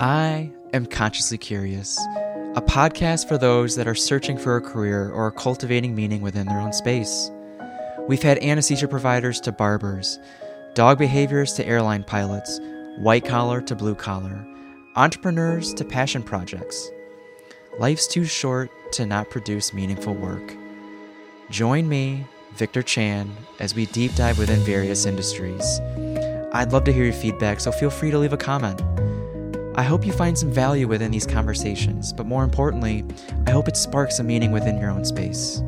I 0.00 0.52
am 0.72 0.86
Consciously 0.86 1.38
Curious, 1.38 1.98
a 2.54 2.62
podcast 2.62 3.26
for 3.26 3.36
those 3.36 3.74
that 3.74 3.88
are 3.88 3.96
searching 3.96 4.38
for 4.38 4.54
a 4.54 4.60
career 4.60 5.10
or 5.10 5.32
cultivating 5.32 5.92
meaning 5.92 6.20
within 6.20 6.46
their 6.46 6.60
own 6.60 6.72
space. 6.72 7.32
We've 8.06 8.22
had 8.22 8.38
anesthesia 8.38 8.86
providers 8.86 9.40
to 9.40 9.50
barbers, 9.50 10.20
dog 10.74 10.98
behaviors 10.98 11.52
to 11.54 11.66
airline 11.66 12.04
pilots, 12.04 12.60
white 12.98 13.24
collar 13.24 13.60
to 13.62 13.74
blue 13.74 13.96
collar, 13.96 14.46
entrepreneurs 14.94 15.74
to 15.74 15.84
passion 15.84 16.22
projects. 16.22 16.90
Life's 17.80 18.06
too 18.06 18.24
short 18.24 18.70
to 18.92 19.04
not 19.04 19.30
produce 19.30 19.74
meaningful 19.74 20.14
work. 20.14 20.54
Join 21.50 21.88
me, 21.88 22.24
Victor 22.54 22.82
Chan, 22.84 23.28
as 23.58 23.74
we 23.74 23.86
deep 23.86 24.14
dive 24.14 24.38
within 24.38 24.60
various 24.60 25.06
industries. 25.06 25.80
I'd 26.52 26.72
love 26.72 26.84
to 26.84 26.92
hear 26.92 27.04
your 27.04 27.12
feedback, 27.12 27.58
so 27.58 27.72
feel 27.72 27.90
free 27.90 28.12
to 28.12 28.18
leave 28.18 28.32
a 28.32 28.36
comment. 28.36 28.80
I 29.78 29.84
hope 29.84 30.04
you 30.04 30.12
find 30.12 30.36
some 30.36 30.50
value 30.50 30.88
within 30.88 31.12
these 31.12 31.24
conversations, 31.24 32.12
but 32.12 32.26
more 32.26 32.42
importantly, 32.42 33.04
I 33.46 33.52
hope 33.52 33.68
it 33.68 33.76
sparks 33.76 34.18
a 34.18 34.24
meaning 34.24 34.50
within 34.50 34.76
your 34.76 34.90
own 34.90 35.04
space. 35.04 35.60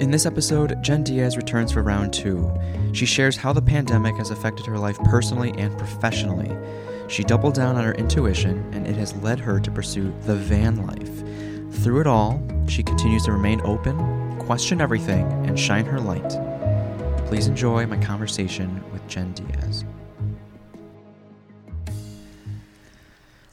In 0.00 0.12
this 0.12 0.26
episode, 0.26 0.80
Jen 0.80 1.02
Diaz 1.02 1.36
returns 1.36 1.72
for 1.72 1.82
round 1.82 2.12
two. 2.12 2.48
She 2.92 3.04
shares 3.04 3.36
how 3.36 3.52
the 3.52 3.60
pandemic 3.60 4.14
has 4.14 4.30
affected 4.30 4.64
her 4.66 4.78
life 4.78 4.96
personally 5.06 5.52
and 5.58 5.76
professionally. 5.76 6.56
She 7.08 7.24
doubled 7.24 7.54
down 7.54 7.74
on 7.74 7.82
her 7.82 7.94
intuition, 7.94 8.64
and 8.72 8.86
it 8.86 8.94
has 8.94 9.12
led 9.16 9.40
her 9.40 9.58
to 9.58 9.72
pursue 9.72 10.14
the 10.22 10.36
van 10.36 10.86
life. 10.86 11.82
Through 11.82 12.02
it 12.02 12.06
all, 12.06 12.40
she 12.68 12.84
continues 12.84 13.24
to 13.24 13.32
remain 13.32 13.60
open, 13.64 14.38
question 14.38 14.80
everything, 14.80 15.26
and 15.48 15.58
shine 15.58 15.84
her 15.84 15.98
light. 15.98 16.38
Please 17.26 17.48
enjoy 17.48 17.86
my 17.86 17.96
conversation 17.96 18.84
with 18.92 19.04
Jen 19.08 19.32
Diaz. 19.32 19.84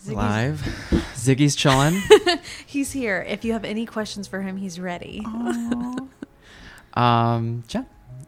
Ziggy's- 0.05 0.15
Live. 0.15 0.59
Ziggy's 1.15 1.55
chilling. 1.55 2.01
He's 2.65 2.91
here. 2.91 3.25
If 3.27 3.43
you 3.45 3.53
have 3.53 3.65
any 3.65 3.85
questions 3.85 4.27
for 4.27 4.41
him, 4.41 4.57
he's 4.57 4.79
ready. 4.79 5.21
um, 6.93 7.63
Jen, 7.67 7.85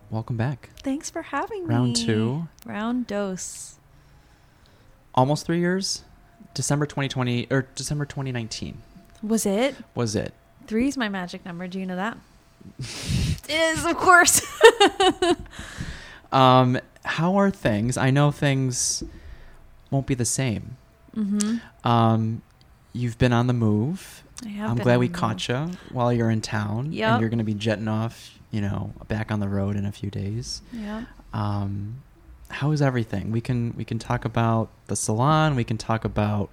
welcome 0.09 0.37
back. 0.37 0.69
Thanks 0.81 1.09
for 1.09 1.21
having 1.21 1.67
me. 1.67 1.73
Round 1.75 1.95
two. 1.95 2.47
Round 2.65 3.05
dose. 3.07 3.75
Almost 5.13 5.45
three 5.45 5.59
years. 5.59 6.03
December 6.53 6.85
2020 6.87 7.47
or 7.51 7.67
December 7.75 8.05
2019 8.05 8.81
Was 9.21 9.45
it? 9.45 9.75
was 9.93 10.15
it? 10.15 10.33
Three 10.65 10.87
is 10.87 10.97
my 10.97 11.07
magic 11.09 11.45
number. 11.45 11.67
Do 11.67 11.79
you 11.79 11.85
know 11.85 11.95
that? 11.95 12.17
it 12.79 13.49
is, 13.49 13.85
of 13.85 13.95
course. 13.97 14.41
Um, 16.31 16.79
how 17.05 17.35
are 17.37 17.49
things? 17.51 17.95
I 17.95 18.09
know 18.11 18.31
things 18.31 19.03
won't 19.91 20.07
be 20.07 20.13
the 20.15 20.25
same. 20.25 20.77
Mm-hmm. 21.17 21.87
Um, 21.87 22.41
you've 22.93 23.17
been 23.17 23.33
on 23.33 23.47
the 23.47 23.53
move. 23.53 24.23
I 24.45 24.49
have 24.49 24.71
I'm 24.71 24.77
glad 24.77 24.99
we 24.99 25.09
caught 25.09 25.47
you 25.47 25.71
while 25.91 26.13
you're 26.13 26.29
in 26.29 26.41
town, 26.41 26.91
Yep. 26.93 27.09
and 27.11 27.21
you're 27.21 27.29
going 27.29 27.39
to 27.39 27.43
be 27.45 27.53
jetting 27.55 27.87
off. 27.87 28.33
You 28.49 28.61
know, 28.61 28.93
back 29.09 29.29
on 29.29 29.41
the 29.41 29.49
road 29.49 29.75
in 29.75 29.85
a 29.85 29.91
few 29.91 30.09
days. 30.09 30.61
Yeah. 30.71 31.03
Um, 31.33 32.01
how 32.49 32.71
is 32.71 32.81
everything? 32.81 33.31
We 33.31 33.41
can 33.41 33.73
we 33.75 33.83
can 33.83 33.99
talk 33.99 34.23
about 34.23 34.69
the 34.87 34.95
salon. 34.95 35.55
We 35.55 35.65
can 35.65 35.77
talk 35.77 36.05
about 36.05 36.49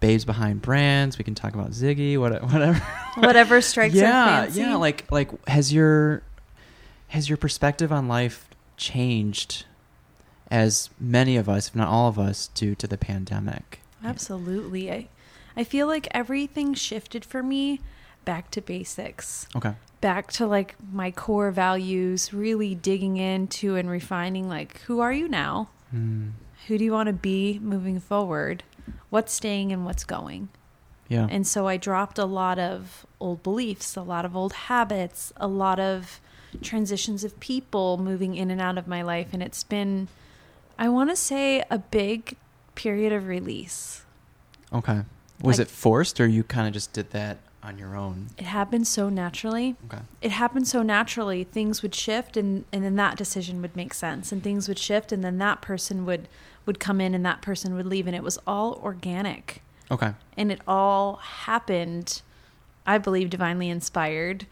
babes 0.00 0.24
behind 0.24 0.62
brands. 0.62 1.18
We 1.18 1.24
can 1.24 1.34
talk 1.34 1.54
about 1.54 1.72
Ziggy. 1.72 2.18
What, 2.18 2.42
whatever. 2.50 2.78
Whatever 3.16 3.60
strikes 3.60 3.94
yeah, 3.94 4.42
fancy. 4.44 4.60
yeah. 4.60 4.76
Like 4.76 5.10
like 5.12 5.30
has 5.46 5.72
your 5.72 6.22
has 7.08 7.28
your 7.28 7.36
perspective 7.36 7.92
on 7.92 8.08
life 8.08 8.48
changed 8.76 9.66
as 10.50 10.88
many 10.98 11.36
of 11.36 11.48
us, 11.48 11.68
if 11.68 11.76
not 11.76 11.88
all 11.88 12.08
of 12.08 12.18
us, 12.18 12.48
due 12.48 12.74
to 12.76 12.86
the 12.86 12.96
pandemic? 12.98 13.80
Absolutely. 14.04 14.90
I, 14.92 15.08
I 15.56 15.64
feel 15.64 15.86
like 15.86 16.08
everything 16.12 16.74
shifted 16.74 17.24
for 17.24 17.42
me 17.42 17.80
back 18.24 18.50
to 18.52 18.60
basics. 18.60 19.46
Okay. 19.56 19.74
back 20.00 20.30
to 20.32 20.46
like 20.46 20.74
my 20.92 21.10
core 21.10 21.50
values, 21.50 22.32
really 22.32 22.74
digging 22.74 23.16
into 23.16 23.76
and 23.76 23.88
refining 23.90 24.48
like 24.48 24.80
who 24.82 25.00
are 25.00 25.12
you 25.12 25.28
now? 25.28 25.68
Mm, 25.94 26.32
Who 26.66 26.78
do 26.78 26.84
you 26.84 26.92
want 26.92 27.06
to 27.08 27.12
be 27.12 27.58
moving 27.62 28.00
forward? 28.00 28.62
What's 29.10 29.32
staying 29.32 29.72
and 29.72 29.84
what's 29.84 30.04
going? 30.04 30.48
yeah. 31.08 31.26
And 31.30 31.46
so 31.46 31.68
I 31.68 31.76
dropped 31.76 32.18
a 32.18 32.24
lot 32.24 32.58
of 32.58 33.04
old 33.20 33.42
beliefs, 33.42 33.94
a 33.96 34.02
lot 34.02 34.24
of 34.24 34.34
old 34.34 34.52
habits, 34.54 35.32
a 35.36 35.46
lot 35.46 35.78
of 35.78 36.20
transitions 36.62 37.24
of 37.24 37.38
people 37.40 37.98
moving 37.98 38.34
in 38.36 38.50
and 38.50 38.60
out 38.60 38.78
of 38.78 38.86
my 38.88 39.02
life 39.02 39.28
and 39.32 39.42
it's 39.42 39.64
been 39.64 40.08
I 40.78 40.88
want 40.88 41.10
to 41.10 41.16
say 41.16 41.62
a 41.70 41.78
big 41.78 42.36
period 42.74 43.12
of 43.12 43.26
release. 43.26 44.04
okay. 44.72 45.02
Was 45.42 45.58
like- 45.58 45.66
it 45.66 45.70
forced, 45.70 46.20
or 46.20 46.26
you 46.26 46.44
kind 46.44 46.66
of 46.68 46.72
just 46.72 46.92
did 46.92 47.10
that 47.10 47.38
on 47.62 47.76
your 47.78 47.96
own? 47.96 48.28
It 48.38 48.44
happened 48.44 48.86
so 48.86 49.08
naturally. 49.08 49.74
Okay. 49.86 50.02
it 50.22 50.30
happened 50.30 50.68
so 50.68 50.82
naturally 50.82 51.44
things 51.44 51.82
would 51.82 51.94
shift 51.94 52.36
and 52.36 52.64
and 52.72 52.84
then 52.84 52.94
that 52.96 53.16
decision 53.16 53.60
would 53.62 53.74
make 53.74 53.92
sense 53.94 54.30
and 54.32 54.42
things 54.42 54.68
would 54.68 54.78
shift 54.78 55.10
and 55.12 55.24
then 55.24 55.38
that 55.38 55.60
person 55.62 56.04
would 56.06 56.28
would 56.66 56.78
come 56.78 57.00
in 57.00 57.14
and 57.14 57.24
that 57.26 57.42
person 57.42 57.74
would 57.74 57.86
leave 57.86 58.06
and 58.06 58.14
it 58.14 58.22
was 58.22 58.38
all 58.46 58.74
organic 58.82 59.62
Okay. 59.90 60.12
and 60.36 60.52
it 60.52 60.60
all 60.68 61.16
happened 61.16 62.22
i 62.86 62.96
believe 62.98 63.28
divinely 63.30 63.68
inspired 63.70 64.46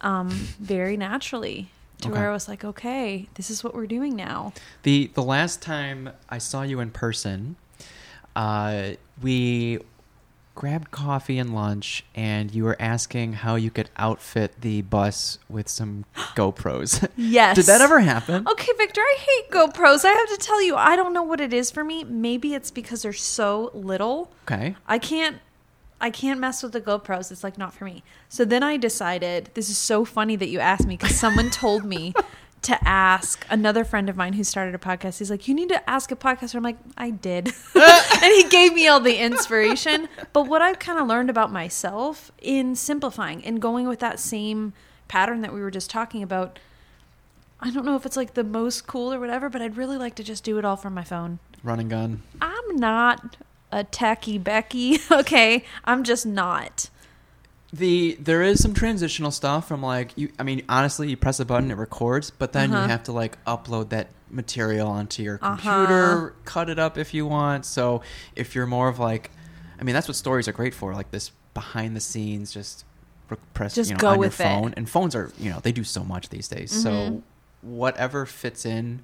um 0.00 0.28
very 0.30 0.96
naturally 0.96 1.70
to 2.00 2.08
Okay. 2.08 2.18
where 2.18 2.30
i 2.30 2.32
was 2.32 2.48
like 2.48 2.64
okay 2.64 3.28
this 3.34 3.50
is 3.50 3.62
what 3.64 3.74
we're 3.74 3.86
doing 3.86 4.14
now 4.16 4.52
The 4.84 5.10
the 5.14 5.22
last 5.22 5.60
time 5.62 6.10
I 6.30 6.38
saw 6.38 6.62
you 6.62 6.80
in 6.80 6.90
person, 6.90 7.56
uh, 8.36 8.90
we 9.22 9.78
grabbed 10.54 10.90
coffee 10.90 11.38
and 11.38 11.54
lunch, 11.54 12.04
and 12.14 12.54
you 12.54 12.64
were 12.64 12.76
asking 12.78 13.32
how 13.32 13.56
you 13.56 13.70
could 13.70 13.90
outfit 13.96 14.60
the 14.60 14.82
bus 14.82 15.38
with 15.48 15.68
some 15.68 16.04
GoPros. 16.36 17.08
yes 17.16 17.56
Did 17.56 17.66
that 17.66 17.80
ever 17.80 18.00
happen? 18.00 18.46
Okay, 18.46 18.72
Victor, 18.78 19.00
I 19.00 19.16
hate 19.18 19.50
GoPros. 19.50 20.04
I 20.04 20.12
have 20.12 20.28
to 20.28 20.36
tell 20.36 20.62
you, 20.62 20.76
I 20.76 20.96
don't 20.96 21.12
know 21.12 21.22
what 21.22 21.40
it 21.40 21.52
is 21.52 21.70
for 21.70 21.82
me. 21.82 22.04
Maybe 22.04 22.54
it's 22.54 22.70
because 22.70 23.02
they're 23.02 23.12
so 23.12 23.70
little. 23.74 24.30
Okay. 24.46 24.76
I 24.86 24.98
can't 24.98 25.38
I 26.00 26.10
can't 26.10 26.38
mess 26.38 26.62
with 26.62 26.72
the 26.72 26.82
GoPros. 26.82 27.32
It's 27.32 27.42
like 27.42 27.56
not 27.56 27.72
for 27.72 27.84
me. 27.84 28.02
So 28.28 28.44
then 28.44 28.62
I 28.62 28.76
decided 28.76 29.50
this 29.54 29.70
is 29.70 29.78
so 29.78 30.04
funny 30.04 30.36
that 30.36 30.48
you 30.48 30.58
asked 30.58 30.86
me 30.86 30.96
because 30.96 31.16
someone 31.16 31.48
told 31.50 31.84
me 31.84 32.12
to 32.64 32.78
ask 32.88 33.46
another 33.50 33.84
friend 33.84 34.08
of 34.08 34.16
mine 34.16 34.34
who 34.34 34.44
started 34.44 34.74
a 34.74 34.78
podcast. 34.78 35.18
He's 35.18 35.30
like, 35.30 35.48
"You 35.48 35.54
need 35.54 35.68
to 35.70 35.88
ask 35.88 36.10
a 36.10 36.16
podcaster." 36.16 36.56
I'm 36.56 36.62
like, 36.62 36.78
"I 36.96 37.10
did," 37.10 37.52
and 37.74 38.32
he 38.32 38.44
gave 38.48 38.74
me 38.74 38.88
all 38.88 39.00
the 39.00 39.16
inspiration. 39.18 40.08
But 40.32 40.48
what 40.48 40.62
I've 40.62 40.78
kind 40.78 40.98
of 40.98 41.06
learned 41.06 41.30
about 41.30 41.52
myself 41.52 42.32
in 42.40 42.74
simplifying 42.74 43.44
and 43.44 43.60
going 43.60 43.86
with 43.86 44.00
that 44.00 44.18
same 44.18 44.72
pattern 45.08 45.42
that 45.42 45.52
we 45.52 45.60
were 45.60 45.70
just 45.70 45.90
talking 45.90 46.22
about. 46.22 46.58
I 47.60 47.70
don't 47.70 47.86
know 47.86 47.96
if 47.96 48.04
it's 48.04 48.16
like 48.16 48.34
the 48.34 48.44
most 48.44 48.86
cool 48.86 49.12
or 49.12 49.20
whatever, 49.20 49.48
but 49.48 49.62
I'd 49.62 49.76
really 49.76 49.96
like 49.96 50.14
to 50.16 50.24
just 50.24 50.44
do 50.44 50.58
it 50.58 50.64
all 50.64 50.76
from 50.76 50.92
my 50.92 51.04
phone. 51.04 51.38
Run 51.62 51.80
and 51.80 51.88
gun. 51.88 52.22
I'm 52.42 52.76
not 52.76 53.36
a 53.72 53.84
techie 53.84 54.42
Becky. 54.42 54.98
Okay, 55.10 55.64
I'm 55.84 56.04
just 56.04 56.26
not. 56.26 56.90
The 57.78 58.16
there 58.20 58.40
is 58.42 58.62
some 58.62 58.72
transitional 58.72 59.30
stuff 59.32 59.66
from 59.66 59.82
like 59.82 60.12
you. 60.16 60.30
I 60.38 60.44
mean, 60.44 60.62
honestly, 60.68 61.10
you 61.10 61.16
press 61.16 61.40
a 61.40 61.44
button, 61.44 61.70
it 61.72 61.74
records, 61.76 62.30
but 62.30 62.52
then 62.52 62.72
Uh-huh. 62.72 62.82
you 62.82 62.88
have 62.88 63.02
to 63.04 63.12
like 63.12 63.42
upload 63.46 63.88
that 63.88 64.10
material 64.30 64.88
onto 64.88 65.22
your 65.22 65.40
Uh-huh. 65.42 65.56
computer, 65.56 66.34
cut 66.44 66.70
it 66.70 66.78
up 66.78 66.96
if 66.98 67.12
you 67.12 67.26
want. 67.26 67.66
So 67.66 68.02
if 68.36 68.54
you're 68.54 68.66
more 68.66 68.88
of 68.88 68.98
like, 69.00 69.30
I 69.80 69.82
mean, 69.82 69.94
that's 69.94 70.06
what 70.06 70.16
stories 70.16 70.46
are 70.46 70.52
great 70.52 70.72
for, 70.74 70.94
like 70.94 71.10
this 71.10 71.32
behind 71.52 71.96
the 71.96 72.00
scenes, 72.00 72.52
just 72.52 72.84
re- 73.28 73.36
press 73.54 73.74
Just 73.74 73.90
you 73.90 73.94
know, 73.96 74.00
go 74.00 74.08
on 74.08 74.18
with 74.18 74.38
your 74.38 74.48
phone. 74.48 74.74
And 74.76 74.88
phones 74.88 75.16
are, 75.16 75.32
you 75.38 75.50
know, 75.50 75.58
they 75.60 75.72
do 75.72 75.84
so 75.84 76.04
much 76.04 76.28
these 76.28 76.46
days. 76.46 76.70
So 76.70 76.90
Mhm. 76.90 77.22
whatever 77.62 78.24
fits 78.26 78.64
in 78.64 79.00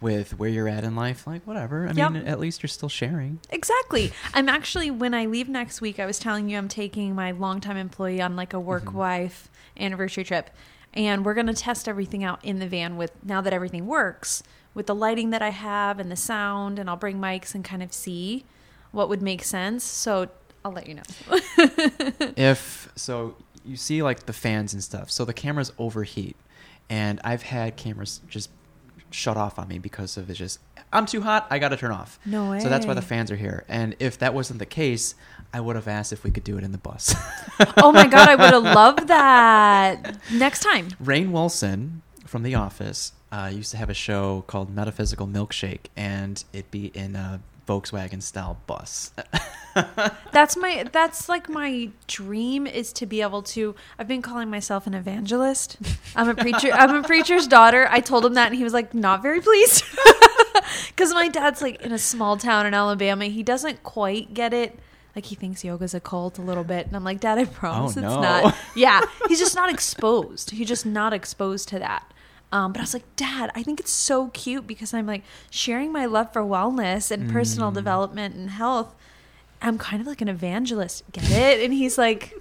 with 0.00 0.38
where 0.38 0.48
you're 0.48 0.68
at 0.68 0.82
in 0.84 0.96
life, 0.96 1.26
like 1.26 1.46
whatever. 1.46 1.86
I 1.86 1.92
Yep. 1.92 2.12
mean, 2.12 2.26
at 2.26 2.40
least 2.40 2.62
you're 2.62 2.68
still 2.68 2.88
sharing. 2.88 3.38
Exactly. 3.50 4.12
I'm 4.34 4.48
actually 4.48 4.90
when 4.90 5.12
I 5.14 5.26
leave 5.26 5.48
next 5.48 5.80
week, 5.80 5.98
I 6.00 6.06
was 6.06 6.18
telling 6.18 6.48
you 6.48 6.56
I'm 6.58 6.68
taking 6.68 7.14
my 7.14 7.30
longtime 7.32 7.76
employee 7.76 8.20
on 8.22 8.34
like 8.36 8.52
a 8.54 8.60
work 8.60 8.86
Mhm. 8.86 8.92
wife 8.94 9.48
anniversary 9.78 10.24
trip. 10.24 10.50
And 10.94 11.24
we're 11.24 11.34
gonna 11.34 11.54
test 11.54 11.88
everything 11.88 12.24
out 12.24 12.44
in 12.44 12.58
the 12.58 12.66
van 12.66 12.96
with 12.96 13.12
now 13.22 13.40
that 13.42 13.52
everything 13.52 13.86
works, 13.86 14.42
with 14.74 14.86
the 14.86 14.94
lighting 14.94 15.30
that 15.30 15.42
I 15.42 15.50
have 15.50 15.98
and 16.00 16.10
the 16.10 16.16
sound, 16.16 16.78
and 16.78 16.88
I'll 16.90 16.96
bring 16.96 17.18
mics 17.18 17.54
and 17.54 17.64
kind 17.64 17.82
of 17.82 17.92
see 17.92 18.44
what 18.92 19.08
would 19.08 19.22
make 19.22 19.44
sense. 19.44 19.84
So 19.84 20.28
I'll 20.64 20.72
let 20.72 20.86
you 20.88 20.94
know. 20.94 21.02
if 22.36 22.90
so 22.96 23.36
you 23.64 23.76
see 23.76 24.02
like 24.02 24.26
the 24.26 24.32
fans 24.32 24.72
and 24.72 24.82
stuff 24.82 25.10
so 25.10 25.24
the 25.24 25.34
cameras 25.34 25.70
overheat 25.78 26.34
and 26.88 27.20
i've 27.24 27.42
had 27.42 27.76
cameras 27.76 28.20
just 28.28 28.48
shut 29.10 29.36
off 29.36 29.58
on 29.58 29.68
me 29.68 29.78
because 29.78 30.16
of 30.16 30.28
it 30.30 30.34
just 30.34 30.58
i'm 30.92 31.06
too 31.06 31.20
hot 31.20 31.46
i 31.50 31.58
gotta 31.58 31.76
turn 31.76 31.90
off 31.90 32.18
No 32.26 32.50
way. 32.50 32.60
so 32.60 32.68
that's 32.68 32.86
why 32.86 32.94
the 32.94 33.02
fans 33.02 33.30
are 33.30 33.36
here 33.36 33.64
and 33.68 33.94
if 33.98 34.18
that 34.18 34.34
wasn't 34.34 34.58
the 34.58 34.66
case 34.66 35.14
i 35.52 35.60
would 35.60 35.76
have 35.76 35.88
asked 35.88 36.12
if 36.12 36.22
we 36.24 36.30
could 36.30 36.44
do 36.44 36.56
it 36.58 36.64
in 36.64 36.72
the 36.72 36.78
bus 36.78 37.14
oh 37.78 37.92
my 37.92 38.06
god, 38.06 38.28
I 38.28 38.34
would 38.36 38.52
have 38.54 38.62
loved 38.74 39.08
that. 39.08 40.16
Next 40.32 40.60
time. 40.60 40.88
Rainn 41.02 41.30
Wilson 41.30 42.02
from 42.24 42.42
the 42.42 42.54
office 42.54 43.12
uh, 43.32 43.50
used 43.52 43.70
to 43.72 43.76
have 43.76 43.90
a 43.90 43.94
show 43.94 44.42
called 44.46 44.74
metaphysical 44.74 45.26
milkshake 45.26 45.86
and 45.96 46.42
it'd 46.52 46.70
be 46.70 46.86
in 46.94 47.16
uh, 47.16 47.38
Volkswagen 47.70 48.20
style 48.20 48.58
bus. 48.66 49.12
That's 50.32 50.56
my 50.56 50.84
that's 50.90 51.28
like 51.28 51.48
my 51.48 51.90
dream 52.08 52.66
is 52.66 52.92
to 52.94 53.06
be 53.06 53.22
able 53.22 53.42
to 53.42 53.76
I've 53.96 54.08
been 54.08 54.22
calling 54.22 54.50
myself 54.50 54.88
an 54.88 54.94
evangelist. 54.94 55.76
I'm 56.16 56.28
a 56.28 56.34
preacher 56.34 56.70
I'm 56.72 56.96
a 56.96 57.06
preacher's 57.06 57.46
daughter. 57.46 57.86
I 57.88 58.00
told 58.00 58.26
him 58.26 58.34
that 58.34 58.48
and 58.48 58.56
he 58.56 58.64
was 58.64 58.72
like 58.72 58.92
not 58.92 59.22
very 59.22 59.40
pleased. 59.40 59.84
Cuz 60.96 61.14
my 61.14 61.28
dad's 61.28 61.62
like 61.62 61.80
in 61.82 61.92
a 61.92 61.98
small 61.98 62.36
town 62.36 62.66
in 62.66 62.74
Alabama. 62.74 63.26
He 63.26 63.44
doesn't 63.44 63.84
quite 63.84 64.34
get 64.34 64.52
it. 64.52 64.76
Like 65.14 65.26
he 65.26 65.36
thinks 65.36 65.62
yoga's 65.62 65.94
a 65.94 66.00
cult 66.00 66.38
a 66.38 66.42
little 66.42 66.64
bit 66.64 66.88
and 66.88 66.96
I'm 66.96 67.04
like, 67.04 67.20
"Dad, 67.20 67.38
I 67.38 67.42
oh, 67.42 67.46
promise 67.46 67.96
Oh, 67.96 68.00
it's 68.00 68.14
no. 68.14 68.20
not." 68.20 68.56
Yeah, 68.74 69.02
he's 69.28 69.38
just 69.38 69.54
not 69.54 69.70
exposed. 69.72 70.50
He's 70.50 70.66
just 70.66 70.84
not 70.84 71.12
exposed 71.12 71.68
to 71.68 71.78
that. 71.78 72.12
Um, 72.52 72.72
but 72.72 72.80
I 72.80 72.82
was 72.82 72.94
like, 72.94 73.04
Dad, 73.16 73.50
I 73.54 73.62
think 73.62 73.78
it's 73.78 73.92
so 73.92 74.28
cute 74.28 74.66
because 74.66 74.92
I'm 74.92 75.06
like 75.06 75.22
sharing 75.50 75.92
my 75.92 76.06
love 76.06 76.32
for 76.32 76.42
wellness 76.42 77.10
and 77.10 77.30
personal 77.30 77.70
development 77.70 78.34
and 78.34 78.50
health. 78.50 78.94
I'm 79.62 79.78
kind 79.78 80.00
of 80.00 80.06
like 80.06 80.20
an 80.20 80.28
evangelist. 80.28 81.04
Get 81.12 81.30
it? 81.30 81.64
And 81.64 81.72
he's 81.72 81.96
like, 81.96 82.34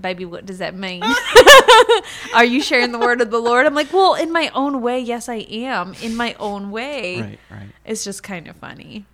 Baby, 0.00 0.24
what 0.24 0.46
does 0.46 0.58
that 0.58 0.74
mean? 0.74 1.02
Are 2.34 2.44
you 2.44 2.62
sharing 2.62 2.92
the 2.92 2.98
word 2.98 3.20
of 3.20 3.30
the 3.30 3.38
Lord? 3.38 3.66
I'm 3.66 3.74
like, 3.74 3.92
Well, 3.92 4.14
in 4.14 4.32
my 4.32 4.50
own 4.54 4.80
way, 4.80 4.98
yes, 5.00 5.28
I 5.28 5.46
am. 5.50 5.94
In 6.02 6.16
my 6.16 6.34
own 6.40 6.70
way. 6.70 7.20
right, 7.20 7.38
right. 7.50 7.68
It's 7.84 8.04
just 8.04 8.22
kind 8.22 8.48
of 8.48 8.56
funny. 8.56 9.04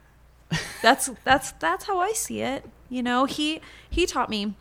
That's 0.82 1.10
that's 1.24 1.52
that's 1.52 1.86
how 1.86 1.98
I 1.98 2.12
see 2.12 2.42
it. 2.42 2.64
You 2.88 3.02
know, 3.02 3.24
he 3.24 3.60
he 3.90 4.06
taught 4.06 4.30
me 4.30 4.54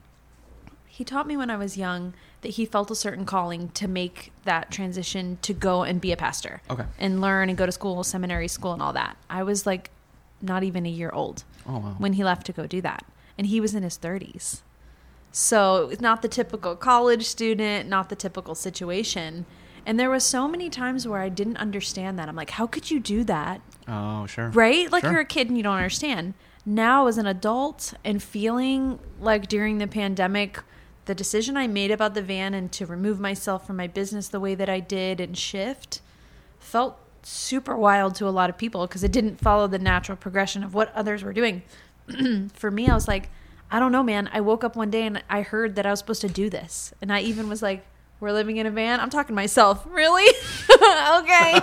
he 0.88 1.04
taught 1.04 1.28
me 1.28 1.38
when 1.38 1.50
I 1.52 1.56
was 1.58 1.78
young 1.78 2.14
that 2.42 2.50
he 2.50 2.66
felt 2.66 2.92
a 2.92 2.96
certain 2.96 3.26
calling 3.26 3.70
to 3.70 3.88
make 3.88 4.32
that 4.44 4.70
transition 4.72 5.38
to 5.42 5.54
go 5.54 5.84
and 5.84 6.00
be 6.00 6.12
a 6.12 6.18
pastor. 6.18 6.62
Okay. 6.70 6.84
And 7.00 7.20
learn 7.20 7.50
and 7.50 7.58
go 7.58 7.66
to 7.66 7.72
school, 7.72 8.04
seminary 8.04 8.48
school 8.48 8.74
and 8.74 8.82
all 8.82 8.94
that. 8.94 9.18
I 9.30 9.44
was 9.44 9.66
like 9.66 9.90
not 10.42 10.64
even 10.64 10.86
a 10.86 10.90
year 10.90 11.10
old 11.12 11.44
Oh 11.68 11.80
wow. 11.80 11.96
when 11.98 12.14
he 12.14 12.24
left 12.24 12.46
to 12.46 12.52
go 12.54 12.68
do 12.68 12.80
that. 12.82 13.04
And 13.38 13.48
he 13.48 13.60
was 13.60 13.74
in 13.76 13.84
his 13.84 13.98
30s. 13.98 14.62
So, 15.32 15.90
it's 15.90 16.02
not 16.02 16.22
the 16.22 16.28
typical 16.28 16.76
college 16.76 17.26
student, 17.26 17.88
not 17.88 18.10
the 18.10 18.16
typical 18.16 18.56
situation. 18.56 19.46
And 19.86 20.00
there 20.00 20.10
was 20.10 20.24
so 20.24 20.48
many 20.48 20.70
times 20.70 21.08
where 21.08 21.22
I 21.22 21.30
didn't 21.30 21.58
understand 21.58 22.18
that. 22.18 22.28
I'm 22.28 22.36
like, 22.36 22.52
how 22.52 22.66
could 22.68 22.90
you 22.92 23.00
do 23.00 23.24
that? 23.26 23.62
oh 23.88 24.26
sure. 24.26 24.50
Right? 24.50 24.92
Like 24.92 25.04
Sure. 25.04 25.12
you're 25.14 25.22
a 25.22 25.26
kid 25.26 25.48
and 25.48 25.56
you 25.58 25.64
don't 25.64 25.76
understand. 25.78 26.34
Now, 26.66 27.08
as 27.08 27.18
an 27.18 27.26
adult 27.28 27.94
and 28.04 28.22
feeling 28.22 29.00
like 29.20 29.48
during 29.48 29.78
the 29.78 29.88
pandemic, 29.88 30.60
the 31.08 31.16
decision 31.16 31.58
I 31.58 31.68
made 31.68 31.90
about 31.90 32.14
the 32.14 32.22
van 32.22 32.54
and 32.54 32.72
to 32.74 32.86
remove 32.86 33.20
myself 33.20 33.66
from 33.66 33.78
my 33.78 33.88
business 33.88 34.28
the 34.28 34.40
way 34.40 34.56
that 34.56 34.70
I 34.70 34.80
did 34.80 35.20
and 35.20 35.38
shift 35.38 36.02
felt 36.60 37.00
super 37.24 37.76
wild 37.76 38.16
to 38.16 38.28
a 38.28 38.30
lot 38.30 38.50
of 38.50 38.58
people 38.58 38.86
because 38.88 39.04
it 39.04 39.12
didn't 39.12 39.40
follow 39.40 39.68
the 39.68 39.80
natural 39.80 40.18
progression 40.18 40.64
of 40.64 40.74
what 40.74 40.94
others 40.94 41.24
were 41.24 41.34
doing. 41.34 41.64
For 42.54 42.70
me, 42.70 42.88
I 42.88 42.94
was 42.94 43.08
like, 43.08 43.30
I 43.72 43.80
don't 43.80 43.92
know, 43.92 44.04
man. 44.04 44.30
I 44.32 44.42
woke 44.42 44.64
up 44.64 44.76
one 44.76 44.90
day 44.90 45.04
and 45.04 45.24
I 45.30 45.42
heard 45.42 45.76
that 45.76 45.86
I 45.86 45.92
was 45.92 46.00
supposed 46.00 46.22
to 46.22 46.30
do 46.30 46.50
this. 46.50 46.94
And 47.02 47.12
I 47.12 47.22
even 47.22 47.50
was 47.50 47.62
like, 47.62 47.86
we're 48.20 48.32
living 48.32 48.58
in 48.58 48.66
a 48.66 48.72
van. 48.72 49.00
I'm 49.00 49.10
talking 49.10 49.30
to 49.30 49.34
myself. 49.34 49.86
Really? 49.98 50.32
okay. 51.20 51.60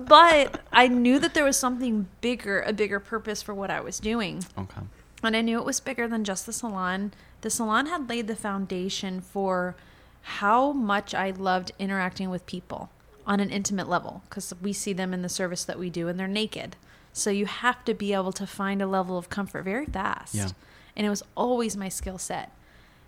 but 0.06 0.60
I 0.72 0.88
knew 0.88 1.18
that 1.18 1.34
there 1.34 1.44
was 1.44 1.56
something 1.56 2.08
bigger, 2.20 2.60
a 2.60 2.72
bigger 2.72 3.00
purpose 3.00 3.42
for 3.42 3.54
what 3.54 3.70
I 3.70 3.80
was 3.80 3.98
doing. 3.98 4.44
Okay. 4.56 4.82
And 5.22 5.36
I 5.36 5.40
knew 5.40 5.58
it 5.58 5.64
was 5.64 5.80
bigger 5.80 6.06
than 6.06 6.24
just 6.24 6.46
the 6.46 6.52
salon. 6.52 7.12
The 7.40 7.50
salon 7.50 7.86
had 7.86 8.08
laid 8.08 8.26
the 8.28 8.36
foundation 8.36 9.20
for 9.20 9.74
how 10.22 10.72
much 10.72 11.14
I 11.14 11.30
loved 11.30 11.72
interacting 11.78 12.30
with 12.30 12.46
people 12.46 12.90
on 13.26 13.40
an 13.40 13.50
intimate 13.50 13.88
level 13.88 14.22
because 14.28 14.52
we 14.62 14.72
see 14.72 14.92
them 14.92 15.12
in 15.12 15.22
the 15.22 15.28
service 15.28 15.64
that 15.64 15.78
we 15.78 15.90
do 15.90 16.08
and 16.08 16.18
they're 16.18 16.28
naked. 16.28 16.76
So 17.12 17.30
you 17.30 17.46
have 17.46 17.84
to 17.84 17.94
be 17.94 18.12
able 18.12 18.32
to 18.32 18.46
find 18.46 18.80
a 18.80 18.86
level 18.86 19.18
of 19.18 19.28
comfort 19.28 19.64
very 19.64 19.86
fast. 19.86 20.34
Yeah. 20.34 20.48
And 20.96 21.06
it 21.06 21.10
was 21.10 21.22
always 21.36 21.76
my 21.76 21.88
skill 21.88 22.18
set. 22.18 22.52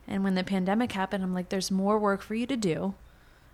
And 0.09 0.25
when 0.25 0.35
the 0.35 0.45
pandemic 0.45 0.93
happened, 0.93 1.23
I'm 1.23 1.35
like, 1.35 1.49
there's 1.49 1.71
more 1.71 1.99
work 1.99 2.23
for 2.23 2.35
you 2.35 2.47
to 2.47 2.57
do. 2.57 2.95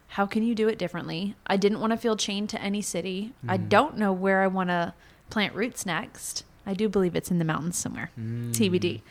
How 0.09 0.25
can 0.25 0.43
you 0.43 0.55
do 0.55 0.69
it 0.69 0.79
differently? 0.79 1.35
I 1.47 1.57
didn't 1.57 1.81
want 1.81 1.91
to 1.93 1.97
feel 1.97 2.17
chained 2.17 2.49
to 2.51 2.63
any 2.63 2.81
city. 2.81 3.33
I 3.47 3.59
mm-hmm. 3.59 3.69
don't 3.69 3.99
know 3.99 4.13
where 4.13 4.43
I 4.43 4.47
want 4.47 4.71
to 4.71 4.95
plant 5.29 5.55
roots 5.55 5.85
next. 5.85 6.45
I 6.67 6.75
do 6.75 6.89
believe 6.89 7.15
it's 7.15 7.31
in 7.31 7.39
the 7.39 7.45
mountains 7.45 7.79
somewhere, 7.79 8.11
mm. 8.19 8.51
TBD. 8.53 9.03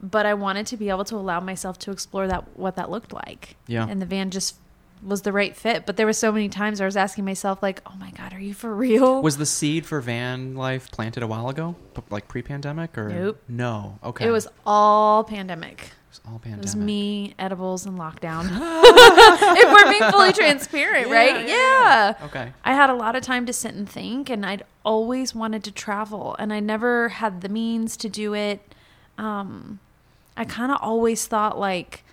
But 0.00 0.26
I 0.26 0.34
wanted 0.34 0.66
to 0.68 0.76
be 0.76 0.90
able 0.90 1.04
to 1.04 1.16
allow 1.16 1.40
myself 1.40 1.78
to 1.80 1.90
explore 1.90 2.26
that 2.28 2.56
what 2.56 2.76
that 2.76 2.90
looked 2.90 3.12
like. 3.12 3.56
Yeah. 3.66 3.86
And 3.88 4.00
the 4.00 4.06
van 4.06 4.30
just 4.30 4.56
was 5.02 5.22
the 5.22 5.32
right 5.32 5.54
fit. 5.56 5.86
But 5.86 5.96
there 5.96 6.06
were 6.06 6.12
so 6.12 6.32
many 6.32 6.48
times 6.48 6.80
I 6.80 6.84
was 6.84 6.96
asking 6.96 7.24
myself, 7.24 7.62
like, 7.62 7.82
"Oh 7.86 7.94
my 7.98 8.10
god, 8.10 8.32
are 8.32 8.40
you 8.40 8.54
for 8.54 8.74
real?" 8.74 9.22
Was 9.22 9.36
the 9.36 9.46
seed 9.46 9.86
for 9.86 10.00
van 10.00 10.54
life 10.54 10.90
planted 10.90 11.22
a 11.22 11.26
while 11.26 11.48
ago, 11.48 11.76
P- 11.94 12.02
like 12.10 12.28
pre-pandemic, 12.28 12.96
or 12.96 13.08
Nope. 13.08 13.42
No. 13.48 13.98
Okay. 14.02 14.26
It 14.26 14.30
was 14.30 14.48
all 14.64 15.24
pandemic. 15.24 15.92
It 16.14 16.20
was 16.24 16.32
all 16.32 16.52
It 16.52 16.60
was 16.60 16.76
me, 16.76 17.34
edibles, 17.40 17.86
and 17.86 17.98
lockdown. 17.98 18.44
if 18.52 19.72
we're 19.72 19.90
being 19.90 20.12
fully 20.12 20.32
transparent, 20.32 21.08
right? 21.08 21.48
Yeah, 21.48 22.14
Okay. 22.22 22.52
I 22.64 22.74
had 22.74 22.88
a 22.88 22.94
lot 22.94 23.16
of 23.16 23.22
time 23.22 23.46
to 23.46 23.52
sit 23.52 23.74
and 23.74 23.88
think, 23.88 24.30
and 24.30 24.46
I'd 24.46 24.64
always 24.84 25.34
wanted 25.34 25.64
to 25.64 25.72
travel, 25.72 26.36
and 26.38 26.52
I 26.52 26.60
never 26.60 27.08
had 27.08 27.40
the 27.40 27.48
means 27.48 27.96
to 27.96 28.08
do 28.08 28.32
it. 28.32 28.74
Um, 29.18 29.80
I 30.36 30.44
kind 30.44 30.70
of 30.70 30.78
always 30.80 31.26
thought 31.26 31.58
like 31.58 32.04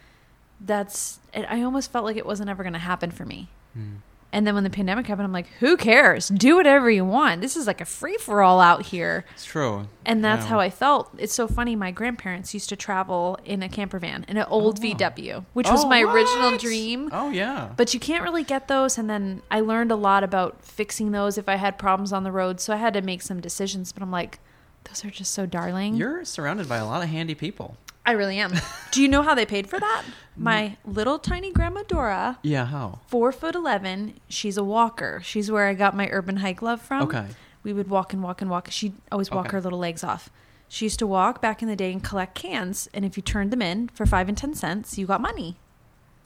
that's. 0.60 1.20
It, 1.34 1.46
I 1.48 1.62
almost 1.62 1.92
felt 1.92 2.06
like 2.06 2.18
it 2.18 2.26
wasn't 2.26 2.50
ever 2.50 2.64
going 2.64 2.74
to 2.74 2.80
happen 2.80 3.12
for 3.12 3.26
me. 3.26 3.50
Hmm. 3.74 3.98
And 4.34 4.48
then 4.48 4.56
when 4.56 4.64
the 4.64 4.70
pandemic 4.70 5.08
happened, 5.08 5.26
I'm 5.26 5.34
like, 5.34 5.48
who 5.60 5.76
cares? 5.76 6.30
Do 6.30 6.56
whatever 6.56 6.90
you 6.90 7.04
want. 7.04 7.42
This 7.42 7.58
is 7.58 7.68
like 7.68 7.82
a 7.82 7.86
free 7.86 8.16
for 8.18 8.42
all 8.42 8.62
out 8.62 8.84
here. 8.86 9.26
It's 9.34 9.44
true. 9.44 9.88
And 10.06 10.24
that's 10.24 10.44
Yeah. 10.46 10.50
how 10.52 10.60
I 10.62 10.70
felt. 10.70 11.10
It's 11.18 11.34
so 11.34 11.48
funny. 11.50 11.76
My 11.76 11.92
grandparents 11.92 12.54
used 12.54 12.70
to 12.70 12.78
travel 12.78 13.38
in 13.44 13.62
a 13.62 13.68
camper 13.68 14.00
van, 14.00 14.24
in 14.30 14.38
an 14.38 14.46
old 14.50 14.80
Oh, 14.80 14.88
wow. 14.88 14.94
VW, 14.96 15.46
which 15.54 15.70
was 15.70 15.84
Oh, 15.84 15.90
my 15.90 16.02
original 16.02 16.58
dream. 16.58 17.10
Oh 17.12 17.30
yeah. 17.30 17.72
But 17.76 17.94
you 17.94 18.00
can't 18.00 18.24
really 18.24 18.44
get 18.46 18.70
those. 18.70 18.98
And 18.98 19.10
then 19.10 19.42
I 19.52 19.60
learned 19.60 19.92
a 19.92 19.96
lot 19.98 20.24
about 20.24 20.64
fixing 20.64 21.12
those 21.12 21.38
if 21.38 21.50
I 21.50 21.56
had 21.56 21.78
problems 21.78 22.14
on 22.14 22.24
the 22.24 22.32
road. 22.32 22.62
So 22.62 22.74
I 22.74 22.78
had 22.78 22.94
to 22.94 23.02
make 23.02 23.22
some 23.22 23.42
decisions. 23.42 23.92
But 23.92 24.02
I'm 24.02 24.12
like, 24.12 24.40
those 24.86 25.04
are 25.04 25.10
just 25.12 25.34
so 25.34 25.46
darling. 25.46 25.96
You're 25.96 26.24
surrounded 26.24 26.70
by 26.70 26.78
a 26.78 26.86
lot 26.86 27.04
of 27.04 27.10
handy 27.10 27.36
people. 27.36 27.76
I 28.06 28.12
really 28.14 28.38
am. 28.40 28.54
Do 28.92 29.02
you 29.02 29.08
know 29.08 29.22
how 29.22 29.36
they 29.36 29.46
paid 29.46 29.68
for 29.68 29.80
that? 29.80 30.04
My 30.36 30.78
little 30.86 31.20
tiny 31.20 31.52
grandma 31.52 31.84
Dora, 31.88 32.40
Yeah. 32.42 32.66
How? 32.66 33.00
four 33.08 33.32
foot 33.32 33.54
eleven. 33.54 34.16
She's 34.28 34.58
a 34.58 34.64
walker. 34.64 35.22
She's 35.24 35.52
where 35.52 35.68
I 35.68 35.74
got 35.74 35.96
my 35.96 36.08
urban 36.12 36.38
hike 36.38 36.62
love 36.62 36.82
from. 36.82 37.04
Okay. 37.04 37.28
We 37.64 37.74
would 37.74 37.90
walk 37.90 38.12
and 38.14 38.24
walk 38.24 38.42
and 38.42 38.50
walk. 38.50 38.70
She'd 38.72 38.94
always 39.12 39.30
walk 39.30 39.48
Okay. 39.48 39.58
her 39.58 39.62
little 39.62 39.78
legs 39.78 40.04
off. 40.04 40.30
She 40.68 40.86
used 40.86 41.00
to 41.00 41.06
walk 41.08 41.42
back 41.42 41.62
in 41.62 41.68
the 41.68 41.76
day 41.76 41.92
and 41.92 42.02
collect 42.04 42.34
cans, 42.34 42.90
and 42.94 43.04
if 43.06 43.18
you 43.18 43.22
turned 43.24 43.52
them 43.52 43.62
in 43.62 43.90
for 43.90 44.06
five 44.06 44.30
and 44.30 44.38
ten 44.38 44.54
cents, 44.56 44.98
you 44.98 45.06
got 45.06 45.22
money. 45.22 45.58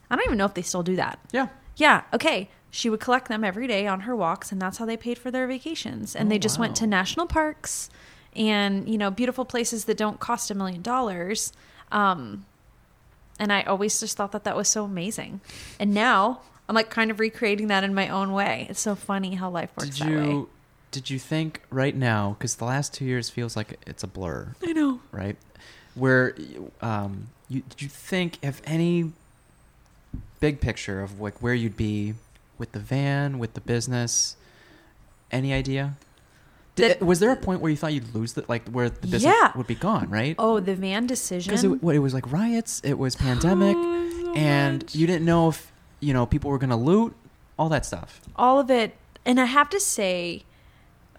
I 0.09 0.15
don't 0.15 0.25
even 0.25 0.37
know 0.37 0.45
if 0.45 0.53
they 0.53 0.61
still 0.61 0.83
do 0.83 0.95
that. 0.95 1.19
Yeah. 1.31 1.47
Yeah, 1.75 2.03
okay. 2.13 2.49
She 2.69 2.89
would 2.89 2.99
collect 2.99 3.27
them 3.27 3.43
every 3.43 3.67
day 3.67 3.87
on 3.87 4.01
her 4.01 4.15
walks, 4.15 4.51
and 4.51 4.61
that's 4.61 4.77
how 4.77 4.85
they 4.85 4.97
paid 4.97 5.17
for 5.17 5.31
their 5.31 5.47
vacations. 5.47 6.15
And 6.15 6.27
Oh, 6.27 6.29
they 6.29 6.39
just 6.39 6.59
went 6.59 6.75
to 6.77 6.87
national 6.87 7.25
parks 7.25 7.89
and, 8.35 8.87
you 8.87 8.97
know, 8.97 9.09
beautiful 9.09 9.45
places 9.45 9.85
that 9.85 9.97
don't 9.97 10.19
cost 10.19 10.51
a 10.51 10.55
million 10.55 10.81
dollars. 10.83 11.51
Um, 11.91 12.45
and 13.39 13.51
I 13.51 13.63
always 13.63 13.99
just 13.99 14.15
thought 14.17 14.31
that 14.31 14.43
that 14.45 14.55
was 14.55 14.67
so 14.69 14.85
amazing. 14.85 15.41
And 15.79 15.93
now 15.93 16.41
I'm 16.69 16.75
like 16.75 16.89
kind 16.89 17.11
of 17.11 17.19
recreating 17.19 17.67
that 17.67 17.83
in 17.83 17.93
my 17.93 18.07
own 18.09 18.31
way. 18.31 18.67
It's 18.69 18.79
so 18.79 18.95
funny 18.95 19.35
how 19.35 19.49
life 19.49 19.71
works 19.77 19.97
Did 19.97 20.07
that 20.07 20.27
way. 20.27 20.45
Did 20.91 21.09
you 21.09 21.19
think 21.19 21.61
right 21.69 21.95
now? 21.95 22.35
Because 22.37 22.55
the 22.55 22.65
last 22.65 22.93
two 22.93 23.03
years 23.05 23.29
feels 23.29 23.55
like 23.57 23.77
it's 23.85 24.03
a 24.03 24.07
blur, 24.07 24.55
I 24.63 24.71
know. 24.71 25.01
right? 25.11 25.35
Where, 25.93 26.33
you- 26.37 26.71
um, 26.81 27.27
you 27.49 27.61
did 27.69 27.81
you 27.81 27.89
think 27.89 28.39
of 28.43 28.61
any 28.65 29.11
big 30.39 30.61
picture 30.61 31.01
of 31.01 31.19
like 31.19 31.41
where 31.41 31.53
you'd 31.53 31.77
be 31.77 32.13
with 32.57 32.71
the 32.71 32.79
van, 32.79 33.37
with 33.39 33.53
the 33.53 33.61
business? 33.61 34.37
Any 35.31 35.53
idea? 35.53 35.95
Did, 36.75 36.99
That- 36.99 37.05
was 37.05 37.19
there 37.19 37.31
a 37.31 37.35
point 37.37 37.61
where 37.61 37.69
you 37.71 37.77
thought 37.77 37.93
you'd 37.93 38.13
lose 38.13 38.33
the 38.33 38.43
like 38.47 38.67
where 38.69 38.89
the 38.89 39.07
business 39.07 39.23
Yeah. 39.23 39.51
would 39.55 39.67
be 39.67 39.75
gone, 39.75 40.09
right? 40.09 40.35
Oh, 40.37 40.59
the 40.59 40.75
van 40.75 41.07
decision. 41.07 41.51
Because 41.51 41.63
it, 41.63 41.95
it 41.95 41.99
was 41.99 42.13
like 42.13 42.29
riots, 42.31 42.81
it 42.83 42.97
was 42.97 43.15
pandemic, 43.15 43.75
Oh, 43.79 44.09
so 44.23 44.33
and 44.33 44.83
much. 44.83 44.95
you 44.95 45.07
didn't 45.07 45.25
know 45.25 45.49
if 45.49 45.71
you 46.01 46.13
know 46.13 46.25
people 46.25 46.49
were 46.51 46.57
gonna 46.59 46.75
loot, 46.77 47.15
all 47.57 47.69
that 47.69 47.85
stuff. 47.85 48.19
all 48.35 48.59
of 48.59 48.69
it 48.69 48.95
and 49.25 49.39
i 49.39 49.45
have 49.45 49.69
to 49.69 49.79
say 49.79 50.43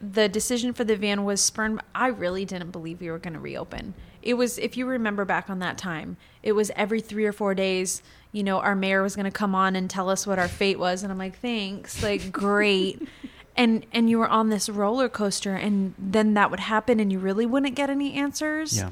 the 0.01 0.29
decision 0.29 0.75
for 0.75 0.85
the 0.85 0.95
van 0.95 1.25
was 1.25 1.41
spurned 1.41 1.81
i 1.95 2.07
really 2.09 2.45
didn't 2.45 2.71
believe 2.71 3.01
we 3.01 3.11
were 3.11 3.19
going 3.19 3.33
to 3.33 3.41
reopen 3.41 3.95
it 4.23 4.35
was 4.35 4.59
if 4.59 4.77
you 4.77 4.85
remember 4.85 5.25
back 5.25 5.49
on 5.49 5.61
that 5.61 5.79
time 5.79 6.19
it 6.43 6.53
was 6.53 6.71
every 6.77 7.01
three 7.01 7.25
or 7.25 7.33
four 7.33 7.55
days 7.55 8.03
you 8.33 8.43
know 8.43 8.59
our 8.59 8.75
mayor 8.77 9.03
was 9.03 9.17
going 9.17 9.25
to 9.25 9.31
come 9.31 9.55
on 9.55 9.75
and 9.75 9.89
tell 9.89 10.11
us 10.11 10.27
what 10.27 10.39
our 10.39 10.47
fate 10.49 10.79
was 10.79 11.03
and 11.03 11.11
i'm 11.11 11.17
like 11.19 11.39
thanks 11.41 12.03
like 12.03 12.31
great 12.31 13.01
and 13.57 13.85
and 13.93 14.09
you 14.11 14.19
were 14.19 14.29
on 14.29 14.51
this 14.51 14.69
roller 14.69 15.09
coaster 15.09 15.55
and 15.55 15.95
then 15.99 16.35
that 16.35 16.51
would 16.51 16.61
happen 16.61 17.01
and 17.01 17.11
you 17.11 17.19
really 17.19 17.47
wouldn't 17.47 17.75
get 17.75 17.89
any 17.91 18.15
answers 18.15 18.77
Yeah. 18.77 18.91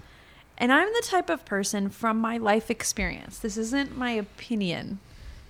and 0.59 0.73
I'm 0.73 0.89
the 0.89 1.03
type 1.07 1.29
of 1.31 1.45
person 1.45 1.91
from 1.91 2.19
my 2.19 2.39
life 2.39 2.71
experience. 2.71 3.39
This 3.39 3.57
isn't 3.57 3.97
my 3.97 4.11
opinion. 4.13 5.01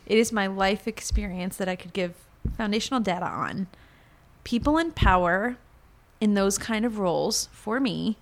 It 0.06 0.18
is 0.18 0.32
my 0.32 0.46
life 0.46 0.86
experience 0.88 1.56
that 1.56 1.68
I 1.68 1.76
could 1.76 1.92
give 1.92 2.14
foundational 2.56 3.00
data 3.00 3.26
on. 3.26 3.68
People 4.44 4.76
in 4.78 4.92
power 4.92 5.56
in 6.20 6.34
those 6.34 6.58
kind 6.58 6.84
of 6.84 6.98
roles 6.98 7.48
for 7.52 7.80
me 7.80 8.16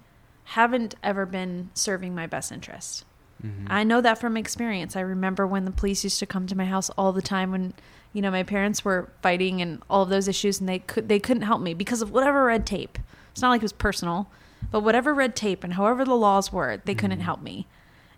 haven't 0.45 0.95
ever 1.03 1.25
been 1.27 1.71
serving 1.75 2.15
my 2.15 2.27
best 2.27 2.53
interest. 2.53 3.05
Mhm. 3.45 3.67
I 3.69 3.83
know 3.85 4.01
that 4.01 4.19
from 4.19 4.37
experience. 4.37 4.95
I 4.95 5.01
remember 5.01 5.47
when 5.47 5.65
the 5.65 5.71
police 5.73 6.05
used 6.05 6.19
to 6.21 6.27
come 6.27 6.47
to 6.47 6.57
my 6.57 6.65
house 6.67 6.91
all 6.91 7.13
the 7.13 7.23
time 7.23 7.51
when 7.51 7.75
you 8.13 8.21
know 8.23 8.31
my 8.31 8.43
parents 8.43 8.85
were 8.85 9.11
fighting 9.23 9.61
and 9.63 9.83
all 9.89 10.03
of 10.03 10.09
those 10.09 10.29
issues 10.29 10.61
and 10.61 10.69
they 10.69 10.79
could 10.81 11.09
they 11.09 11.19
couldn't 11.19 11.43
help 11.45 11.61
me 11.61 11.75
because 11.75 12.03
of 12.03 12.11
whatever 12.11 12.45
red 12.45 12.67
tape. 12.67 12.99
It's 13.33 13.41
not 13.43 13.51
like 13.51 13.61
it 13.61 13.65
was 13.65 13.73
personal, 13.73 14.29
but 14.71 14.81
whatever 14.81 15.15
red 15.15 15.35
tape 15.35 15.65
and 15.65 15.75
however 15.75 16.05
the 16.05 16.15
laws 16.17 16.53
were, 16.53 16.81
they 16.85 16.95
couldn't 16.95 17.21
Mhm. 17.21 17.23
help 17.25 17.43
me. 17.43 17.67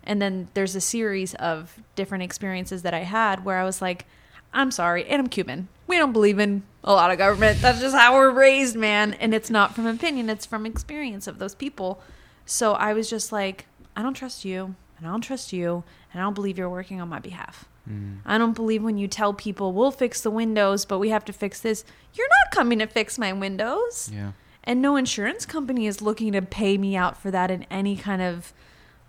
And 0.02 0.20
then 0.20 0.48
there's 0.54 0.74
a 0.74 0.80
series 0.80 1.34
of 1.34 1.78
different 1.94 2.24
experiences 2.24 2.82
that 2.82 2.92
I 2.92 3.00
had 3.04 3.44
where 3.44 3.58
I 3.58 3.64
was 3.64 3.80
like, 3.80 4.06
I'm 4.52 4.70
sorry, 4.70 5.04
and 5.06 5.20
I'm 5.20 5.28
Cuban. 5.28 5.68
We 5.86 5.96
don't 5.96 6.12
believe 6.12 6.38
in 6.38 6.62
a 6.82 6.92
lot 6.92 7.10
of 7.10 7.18
government. 7.18 7.60
That's 7.62 7.80
just 7.80 7.96
how 7.96 8.14
we're 8.14 8.30
raised, 8.30 8.76
man. 8.76 9.14
And 9.14 9.32
it's 9.34 9.50
not 9.50 9.74
from 9.74 9.86
opinion, 9.86 10.28
it's 10.28 10.44
from 10.46 10.66
experience 10.66 11.26
of 11.26 11.38
those 11.38 11.54
people. 11.54 12.00
So 12.44 12.72
I 12.74 12.92
was 12.92 13.08
just 13.08 13.32
like, 13.32 13.66
I 13.96 14.02
don't 14.02 14.14
trust 14.14 14.44
you, 14.44 14.74
and 14.98 15.06
I 15.06 15.10
don't 15.10 15.20
trust 15.22 15.52
you, 15.52 15.84
and 16.12 16.20
I 16.20 16.24
don't 16.24 16.34
believe 16.34 16.58
you're 16.58 16.68
working 16.68 17.00
on 17.00 17.08
my 17.08 17.18
behalf. 17.18 17.64
Mm. 17.90 18.18
I 18.24 18.38
don't 18.38 18.54
believe 18.54 18.82
when 18.82 18.96
you 18.98 19.08
tell 19.08 19.32
people, 19.34 19.72
we'll 19.72 19.90
fix 19.90 20.20
the 20.22 20.30
windows, 20.30 20.84
but 20.84 20.98
we 20.98 21.10
have 21.10 21.24
to 21.26 21.32
fix 21.32 21.60
this. 21.60 21.84
You're 22.14 22.28
not 22.28 22.56
coming 22.56 22.78
to 22.78 22.86
fix 22.86 23.18
my 23.18 23.32
windows. 23.32 24.10
Yeah. 24.12 24.32
And 24.64 24.80
no 24.80 24.96
insurance 24.96 25.44
company 25.44 25.86
is 25.86 26.00
looking 26.00 26.32
to 26.32 26.40
pay 26.42 26.78
me 26.78 26.96
out 26.96 27.16
for 27.20 27.30
that 27.30 27.50
in 27.50 27.64
any 27.70 27.96
kind 27.96 28.22
of, 28.22 28.52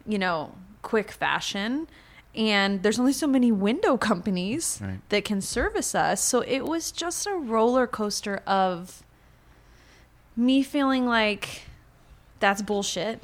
you 0.05 0.17
know, 0.17 0.53
quick 0.81 1.11
fashion. 1.11 1.87
And 2.35 2.83
there's 2.83 2.99
only 2.99 3.13
so 3.13 3.27
many 3.27 3.49
window 3.53 3.95
companies 3.97 4.79
Right. 4.83 4.99
that 5.07 5.23
can 5.23 5.39
service 5.39 5.95
us. 5.95 6.21
So 6.21 6.41
it 6.41 6.65
was 6.65 6.91
just 6.91 7.25
a 7.25 7.31
roller 7.33 7.87
coaster 7.87 8.41
of 8.45 9.01
me 10.35 10.61
feeling 10.63 11.05
like 11.05 11.61
that's 12.41 12.61
bullshit 12.61 13.21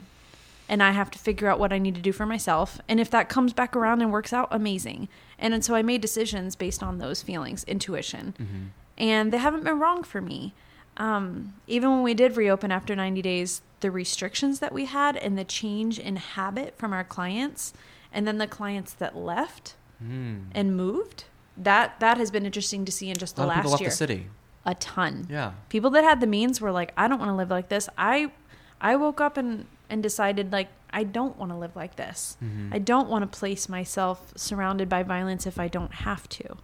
and 0.70 0.82
I 0.82 0.92
have 0.92 1.12
to 1.12 1.20
figure 1.20 1.50
out 1.50 1.60
what 1.60 1.74
I 1.74 1.78
need 1.78 1.96
to 1.96 2.02
do 2.02 2.14
for 2.14 2.26
myself. 2.26 2.80
And 2.88 3.00
if 3.02 3.10
that 3.12 3.28
comes 3.28 3.52
back 3.52 3.76
around 3.76 4.02
and 4.02 4.10
works 4.10 4.32
out, 4.32 4.48
amazing. 4.52 5.10
And, 5.42 5.54
and 5.54 5.66
so 5.66 5.76
I 5.76 5.82
made 5.82 6.00
decisions 6.02 6.56
based 6.56 6.82
on 6.84 7.00
those 7.00 7.22
feelings, 7.22 7.64
intuition. 7.66 8.34
Mhm. 8.40 8.68
And 8.98 9.34
they 9.34 9.38
haven't 9.40 9.64
been 9.64 9.80
wrong 9.80 10.04
for 10.04 10.22
me. 10.22 10.54
Um, 10.98 11.54
even 11.68 11.90
when 11.90 12.04
we 12.04 12.14
did 12.14 12.38
reopen 12.38 12.72
after 12.72 12.96
90 12.96 13.22
days, 13.22 13.62
the 13.80 13.90
restrictions 13.90 14.60
that 14.60 14.72
we 14.72 14.86
had 14.86 15.18
and 15.18 15.38
the 15.38 15.44
change 15.44 15.98
in 15.98 16.18
habit 16.18 16.78
from 16.78 16.94
our 16.94 17.04
clients, 17.04 17.74
and 18.14 18.28
then 18.28 18.38
the 18.38 18.48
clients 18.48 18.94
that 18.94 19.18
left 19.18 19.76
Mm. 20.04 20.46
and 20.54 20.76
moved, 20.76 21.26
that 21.58 22.00
that 22.00 22.18
has 22.18 22.32
been 22.32 22.46
interesting 22.46 22.86
to 22.86 22.92
see 22.92 23.10
in 23.10 23.18
just 23.18 23.36
the 23.36 23.44
lot 23.46 23.50
of 23.50 23.56
people 23.58 23.72
last 23.72 23.82
year. 23.82 23.90
the 23.90 23.96
city. 23.96 24.28
A 24.66 24.76
ton 24.76 25.26
Yeah. 25.30 25.52
people 25.70 25.90
that 25.92 26.04
had 26.04 26.20
the 26.22 26.28
means 26.28 26.62
were 26.62 26.72
like 26.72 26.92
i 26.98 27.08
don't 27.08 27.18
want 27.20 27.30
to 27.30 27.36
live 27.36 27.50
like 27.50 27.70
this 27.70 27.90
i 27.98 28.32
i 28.80 28.96
woke 28.96 29.20
up 29.22 29.38
and 29.38 29.66
and 29.90 30.02
decided 30.04 30.52
like 30.52 30.70
i 30.94 31.04
don't 31.04 31.38
want 31.38 31.52
to 31.52 31.58
live 31.58 31.76
like 31.76 31.96
this 31.96 32.38
Mhm. 32.44 32.74
i 32.74 32.78
don't 32.80 33.10
want 33.10 33.24
to 33.30 33.40
place 33.40 33.68
myself 33.70 34.34
surrounded 34.36 34.88
by 34.90 35.04
violence 35.04 35.46
if 35.48 35.60
i 35.60 35.68
don't 35.68 35.94
have 35.96 36.28
to 36.30 36.58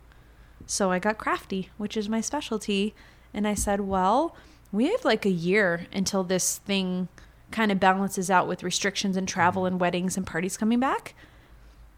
so 0.66 0.92
i 0.92 1.00
got 1.00 1.18
crafty 1.18 1.70
which 1.78 1.96
is 1.98 2.10
my 2.10 2.22
specialty 2.22 2.94
and 3.34 3.48
i 3.48 3.54
said 3.54 3.82
well 3.82 4.36
we 4.72 4.90
have 4.92 5.06
like 5.06 5.26
a 5.26 5.30
year 5.30 5.88
until 5.94 6.24
this 6.24 6.58
thing 6.60 7.08
kind 7.52 7.72
of 7.72 7.80
balances 7.80 8.30
out 8.30 8.48
with 8.48 8.64
restrictions 8.64 9.16
and 9.16 9.28
travel 9.28 9.66
and 9.66 9.80
weddings 9.80 10.18
and 10.18 10.28
parties 10.28 10.58
coming 10.58 10.80
back 10.80 11.14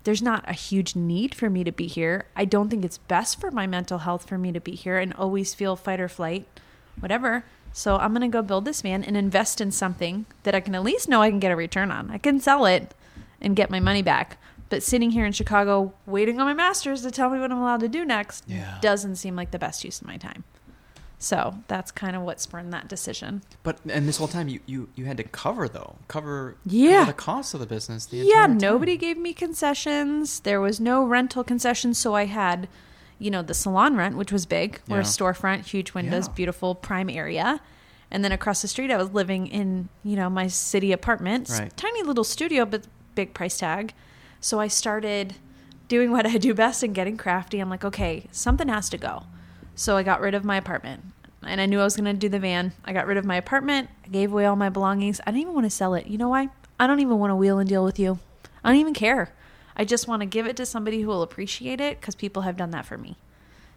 there's 0.06 0.22
not 0.22 0.48
a 0.48 0.54
huge 0.54 0.96
need 0.96 1.36
for 1.36 1.50
me 1.50 1.62
to 1.66 1.74
be 1.74 1.86
here. 1.86 2.26
I 2.34 2.46
don't 2.46 2.70
think 2.70 2.86
it's 2.86 2.98
best 2.98 3.40
for 3.40 3.52
my 3.52 3.68
mental 3.68 3.98
health 4.00 4.28
for 4.28 4.38
me 4.38 4.54
to 4.54 4.62
be 4.62 4.72
here 4.72 4.98
and 4.98 5.14
always 5.14 5.54
feel 5.54 5.76
fight 5.76 6.00
or 6.00 6.08
flight, 6.08 6.48
whatever. 7.02 7.44
So 7.74 7.98
I'm 7.98 8.12
going 8.14 8.22
to 8.22 8.28
go 8.28 8.42
build 8.42 8.66
this 8.66 8.82
van 8.82 9.04
and 9.04 9.16
invest 9.16 9.62
in 9.62 9.72
something 9.72 10.26
that 10.44 10.56
I 10.56 10.60
can 10.60 10.76
at 10.76 10.84
least 10.84 11.08
know 11.08 11.22
I 11.22 11.30
can 11.30 11.40
get 11.40 11.52
a 11.52 11.56
return 11.56 11.92
on. 11.92 12.10
I 12.12 12.18
can 12.18 12.40
sell 12.40 12.66
it 12.66 12.94
and 13.42 13.56
get 13.56 13.70
my 13.70 13.80
money 13.80 14.02
back. 14.02 14.38
But 14.70 14.84
sitting 14.84 15.12
here 15.12 15.26
in 15.26 15.32
Chicago 15.32 15.94
waiting 16.06 16.40
on 16.40 16.46
my 16.46 16.54
masters 16.54 17.02
to 17.04 17.12
tell 17.12 17.30
me 17.30 17.40
what 17.40 17.52
I'm 17.52 17.58
allowed 17.60 17.80
to 17.82 17.88
do 17.90 18.06
next 18.06 18.44
Yeah. 18.48 18.78
doesn't 18.82 19.16
seem 19.16 19.36
like 19.36 19.52
the 19.52 19.60
best 19.60 19.84
use 19.84 20.02
of 20.02 20.08
my 20.08 20.18
time. 20.18 20.44
So 21.22 21.56
that's 21.68 21.92
kind 21.92 22.16
of 22.16 22.22
what 22.22 22.40
spurned 22.40 22.72
that 22.72 22.88
decision. 22.88 23.42
But 23.64 23.80
and 23.90 24.08
this 24.08 24.18
whole 24.18 24.28
time 24.30 24.48
you 24.48 24.60
you 24.66 24.88
you 24.96 25.04
had 25.06 25.18
to 25.18 25.24
cover 25.24 25.68
though 25.68 25.96
cover 26.08 26.56
Yeah. 26.66 27.00
cover 27.00 27.12
the 27.12 27.14
cost 27.18 27.54
of 27.54 27.60
the 27.60 27.66
business. 27.66 28.06
The 28.06 28.18
yeah, 28.18 28.24
entire 28.24 28.48
time. 28.48 28.58
nobody 28.58 28.96
gave 28.96 29.18
me 29.18 29.34
concessions. 29.34 30.40
There 30.42 30.62
was 30.62 30.80
no 30.80 31.04
rental 31.04 31.44
concessions, 31.44 31.98
so 31.98 32.14
I 32.16 32.26
had, 32.26 32.70
you 33.20 33.30
know, 33.30 33.42
the 33.42 33.54
salon 33.54 33.96
rent, 33.96 34.16
which 34.18 34.32
was 34.32 34.46
big. 34.46 34.80
We're 34.88 35.00
a 35.00 35.04
storefront, 35.04 35.66
huge 35.66 35.94
windows, 35.94 36.28
Yeah. 36.28 36.34
beautiful 36.34 36.74
prime 36.76 37.10
area. 37.10 37.60
And 38.12 38.24
then 38.24 38.32
across 38.32 38.62
the 38.62 38.68
street, 38.68 38.90
I 38.90 38.98
was 38.98 39.12
living 39.12 39.46
in, 39.48 39.90
you 40.04 40.16
know, 40.16 40.30
my 40.30 40.48
city 40.48 40.92
apartment, 40.92 41.50
Right. 41.50 41.76
tiny 41.78 42.02
little 42.02 42.24
studio, 42.24 42.66
but 42.66 42.86
big 43.16 43.34
price 43.34 43.58
tag. 43.60 43.94
So 44.40 44.60
I 44.60 44.68
started 44.68 45.36
doing 45.90 46.12
what 46.12 46.26
I 46.26 46.38
do 46.38 46.54
best 46.54 46.82
and 46.82 46.96
getting 46.96 47.18
crafty. 47.18 47.60
I'm 47.60 47.70
like, 47.70 47.84
okay, 47.86 48.26
something 48.32 48.68
has 48.70 48.90
to 48.90 48.98
go. 48.98 49.24
So 49.76 49.96
I 49.98 50.04
got 50.04 50.22
rid 50.22 50.34
of 50.34 50.44
my 50.44 50.56
apartment. 50.58 51.04
And 51.46 51.62
I 51.62 51.66
knew 51.68 51.80
I 51.80 51.84
was 51.84 51.96
going 51.96 52.06
to 52.06 52.14
do 52.14 52.30
the 52.30 52.40
van. 52.40 52.74
I 52.84 52.94
got 52.94 53.06
rid 53.08 53.18
of 53.18 53.26
my 53.26 53.36
apartment. 53.38 53.90
I 54.06 54.10
gave 54.10 54.32
away 54.32 54.46
all 54.46 54.56
my 54.56 54.70
belongings. 54.70 55.22
I 55.26 55.32
didn't 55.32 55.42
even 55.42 55.54
want 55.54 55.66
to 55.66 55.70
sell 55.70 55.94
it. 55.94 56.08
You 56.08 56.18
know 56.18 56.30
why? 56.30 56.50
I 56.80 56.88
don't 56.88 57.00
even 57.00 57.18
want 57.20 57.32
to 57.32 57.36
wheel 57.36 57.60
and 57.60 57.68
deal 57.70 57.84
with 57.84 57.98
you. 58.00 58.20
I 58.64 58.70
don't 58.70 58.80
even 58.80 58.94
care. 58.94 59.30
I 59.80 59.86
just 59.86 60.08
want 60.08 60.20
to 60.22 60.26
give 60.28 60.46
it 60.46 60.58
to 60.58 60.66
somebody 60.66 61.02
who 61.02 61.08
will 61.08 61.22
appreciate 61.24 61.80
it 61.82 62.00
because 62.00 62.14
people 62.14 62.44
have 62.44 62.56
done 62.58 62.72
that 62.72 62.86
for 62.86 62.98
me. 62.98 63.16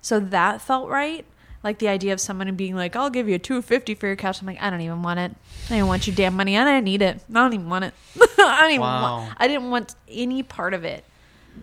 So 0.02 0.18
that 0.20 0.60
felt 0.60 0.88
right. 0.90 1.24
Like 1.62 1.78
the 1.78 1.86
idea 1.86 2.12
of 2.12 2.20
someone 2.20 2.52
being 2.56 2.74
like, 2.74 2.96
"I'll 2.96 3.08
give 3.08 3.28
you 3.28 3.36
a 3.36 3.38
two 3.38 3.62
fifty 3.62 3.94
for 3.94 4.08
your 4.08 4.16
couch." 4.16 4.40
I'm 4.40 4.48
like, 4.48 4.60
I 4.60 4.68
don't 4.68 4.80
even 4.80 5.00
want 5.02 5.20
it. 5.20 5.32
I 5.70 5.78
don't 5.78 5.86
want 5.86 6.08
your 6.08 6.16
damn 6.16 6.34
money. 6.34 6.58
I 6.58 6.64
don't 6.64 6.82
need 6.82 7.02
it. 7.02 7.20
I 7.30 7.32
don't 7.32 7.52
even 7.54 7.68
want 7.70 7.84
it. 7.84 7.94
I 8.20 8.58
don't 8.62 8.70
even 8.72 8.80
Wow. 8.80 9.18
want. 9.18 9.36
I 9.38 9.46
didn't 9.46 9.70
want 9.70 9.94
any 10.08 10.42
part 10.42 10.74
of 10.74 10.82
it. 10.84 11.04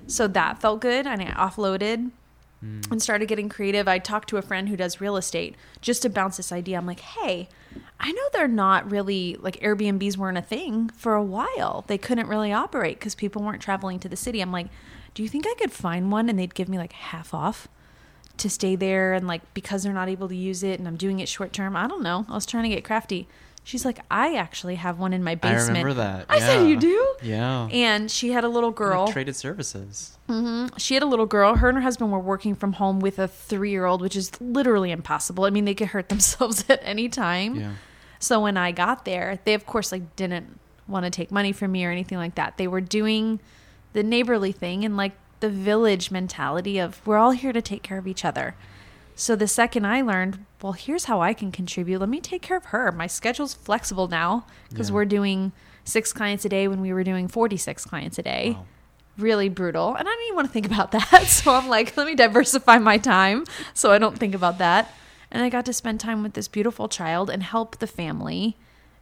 So 0.08 0.27
that 0.29 0.62
felt 0.62 0.79
good, 0.79 1.05
and 1.05 1.22
I 1.22 1.25
offloaded 1.31 2.12
Mm. 2.63 2.92
and 2.92 3.01
started 3.01 3.30
getting 3.30 3.48
creative. 3.48 3.88
I 3.88 4.00
talked 4.00 4.28
to 4.30 4.38
a 4.38 4.42
friend 4.42 4.68
who 4.68 4.75
does 4.75 5.00
real 5.00 5.16
estate 5.16 5.56
just 5.80 6.01
to 6.01 6.10
bounce 6.10 6.36
this 6.36 6.51
idea. 6.51 6.78
I'm 6.78 6.86
like, 6.86 7.00
hey, 7.00 7.48
I 8.01 8.12
know 8.12 8.22
they're 8.34 8.50
not 8.50 8.92
really 8.92 9.38
like 9.39 9.58
Airbnbs 9.62 10.18
weren't 10.18 10.38
a 10.38 10.42
thing 10.42 10.89
for 10.89 11.13
a 11.13 11.24
while. 11.24 11.86
They 11.88 11.98
couldn't 11.98 12.28
really 12.28 12.51
operate 12.51 13.00
because 13.00 13.16
people 13.16 13.42
weren't 13.44 13.62
traveling 13.62 13.98
to 14.00 14.10
the 14.10 14.18
city. 14.18 14.42
I'm 14.42 14.51
like, 14.51 14.68
do 15.13 15.24
you 15.24 15.30
think 15.30 15.46
I 15.48 15.54
could 15.54 15.72
find 15.72 16.12
one 16.12 16.28
and 16.28 16.38
they'd 16.38 16.54
give 16.54 16.68
me 16.68 16.78
like 16.78 16.92
half 16.92 17.34
off 17.34 17.70
to 18.38 18.50
stay 18.50 18.75
there 18.75 19.13
and 19.13 19.25
like 19.25 19.42
because 19.54 19.84
they're 19.84 19.94
not 19.94 20.10
able 20.10 20.28
to 20.28 20.36
use 20.36 20.62
it 20.62 20.80
and 20.80 20.88
I'm 20.88 20.98
doing 20.98 21.22
it 21.22 21.30
short 21.30 21.54
term? 21.54 21.78
I 21.78 21.88
don't 21.88 22.04
know. 22.04 22.25
I 22.28 22.36
was 22.36 22.46
trying 22.46 22.63
to 22.63 22.75
get 22.75 22.84
crafty. 22.84 23.30
She's 23.70 23.86
like, 23.86 24.00
I 24.10 24.36
actually 24.36 24.76
have 24.76 24.98
one 24.98 25.14
in 25.14 25.24
my 25.24 25.36
basement. 25.36 25.62
I 25.62 25.68
remember 25.68 25.94
that. 25.94 26.26
I 26.28 26.40
said, 26.40 26.68
you 26.68 26.76
do? 26.80 27.16
Yeah. 27.22 27.68
And 27.72 28.10
she 28.10 28.32
had 28.32 28.44
a 28.44 28.48
little 28.50 28.72
girl. 28.72 29.06
Like 29.06 29.14
traded 29.14 29.36
services. 29.36 30.18
hmm 30.26 30.66
She 30.78 30.96
had 30.96 31.04
a 31.04 31.06
little 31.06 31.28
girl. 31.28 31.54
Her 31.54 31.70
and 31.70 31.78
her 31.78 31.84
husband 31.84 32.12
were 32.12 32.18
working 32.20 32.56
from 32.56 32.74
home 32.74 33.00
with 33.00 33.20
a 33.20 33.28
three 33.28 33.70
year 33.70 33.86
old, 33.86 34.02
which 34.02 34.16
is 34.16 34.32
literally 34.42 34.90
impossible. 34.90 35.46
I 35.46 35.52
mean, 35.52 35.66
they 35.66 35.76
could 35.76 35.90
hurt 35.90 36.10
themselves 36.14 36.66
at 36.68 36.80
any 36.82 37.10
time. 37.10 37.58
Yeah. 37.58 37.74
So 38.18 38.42
when 38.42 38.58
I 38.58 38.72
got 38.72 39.06
there, 39.06 39.40
they 39.46 39.54
of 39.54 39.68
course 39.68 39.92
like 39.92 40.16
didn't 40.16 40.60
want 40.88 41.04
to 41.06 41.12
take 41.12 41.30
money 41.32 41.52
from 41.52 41.72
me 41.72 41.86
or 41.86 41.92
anything 41.92 42.18
like 42.18 42.34
that. 42.34 42.58
They 42.58 42.68
were 42.68 42.82
doing 42.82 43.40
the 43.94 44.02
neighborly 44.02 44.52
thing 44.52 44.84
and 44.84 44.98
like 44.98 45.12
the 45.42 45.50
village 45.52 46.10
mentality 46.10 46.80
of 46.80 47.06
we're 47.06 47.18
all 47.18 47.32
here 47.32 47.54
to 47.54 47.62
take 47.62 47.84
care 47.84 48.00
of 48.00 48.08
each 48.08 48.26
other. 48.26 48.56
So 49.20 49.36
the 49.36 49.50
second 49.50 49.86
I 49.86 50.02
learned, 50.02 50.46
well, 50.62 50.72
here's 50.72 51.06
how 51.06 51.22
I 51.22 51.34
can 51.34 51.52
contribute. 51.52 52.00
Let 52.00 52.08
me 52.08 52.22
take 52.22 52.42
care 52.42 52.56
of 52.56 52.66
her. 52.66 52.90
My 52.94 53.06
schedule's 53.08 53.54
flexible 53.54 54.08
now 54.08 54.46
because 54.70 54.90
Yeah. 54.90 54.96
we're 54.96 55.06
doing 55.06 55.52
six 55.84 56.14
clients 56.14 56.46
a 56.46 56.50
day 56.50 56.70
when 56.70 56.80
we 56.80 56.94
were 56.94 57.04
doing 57.04 57.28
46 57.28 57.84
clients 57.84 58.18
a 58.18 58.24
day 58.24 58.52
Wow. 58.52 58.66
really 59.18 59.50
brutal. 59.50 59.94
And 59.96 60.08
I 60.08 60.12
didn't 60.12 60.26
even 60.28 60.36
want 60.38 60.48
to 60.48 60.54
think 60.54 60.66
about 60.68 60.92
that. 60.98 61.24
So 61.28 61.54
I'm 61.54 61.68
like, 61.68 61.98
let 61.98 62.08
me 62.08 62.16
diversify 62.16 62.78
my 62.78 62.98
time 62.98 63.44
so 63.74 63.92
I 63.92 63.98
don't 63.98 64.18
think 64.18 64.34
about 64.34 64.58
that. 64.60 64.94
And 65.32 65.44
I 65.44 65.50
got 65.50 65.66
to 65.66 65.74
spend 65.74 66.00
time 66.00 66.24
with 66.24 66.34
this 66.34 66.48
beautiful 66.48 66.88
child 66.88 67.30
and 67.30 67.44
help 67.44 67.80
the 67.80 67.88
family. 67.88 68.56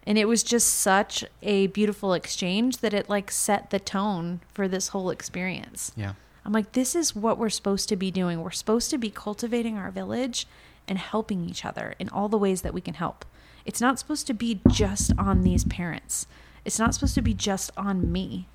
And 0.08 0.18
it 0.18 0.26
was 0.28 0.42
just 0.42 0.70
such 0.80 1.26
a 1.44 1.68
beautiful 1.68 2.14
exchange 2.14 2.78
that 2.78 2.94
it 2.94 3.08
like 3.08 3.30
set 3.30 3.70
the 3.70 3.80
tone 3.80 4.40
for 4.52 4.68
this 4.68 4.88
whole 4.90 5.12
experience. 5.12 5.92
Yeah. 5.96 6.14
I'm 6.48 6.54
like, 6.54 6.72
this 6.72 6.96
is 6.96 7.14
what 7.14 7.38
we're 7.38 7.50
supposed 7.50 7.90
to 7.90 7.98
be 7.98 8.10
doing. 8.10 8.42
We're 8.42 8.52
supposed 8.52 8.90
to 8.92 8.98
be 8.98 9.10
cultivating 9.12 9.78
our 9.78 9.92
village 9.92 10.48
and 10.88 10.98
helping 10.98 11.44
each 11.48 11.66
other 11.66 11.94
in 12.00 12.08
all 12.08 12.30
the 12.30 12.38
ways 12.38 12.62
that 12.62 12.74
we 12.74 12.80
can 12.80 12.94
help. 12.94 13.26
It's 13.66 13.82
not 13.82 14.00
supposed 14.00 14.28
to 14.28 14.34
be 14.34 14.62
just 14.70 15.12
on 15.18 15.44
these 15.44 15.66
parents. 15.66 16.26
It's 16.64 16.80
not 16.80 16.94
supposed 16.94 17.16
to 17.16 17.22
be 17.22 17.34
just 17.34 17.70
on 17.76 18.10
me. 18.14 18.48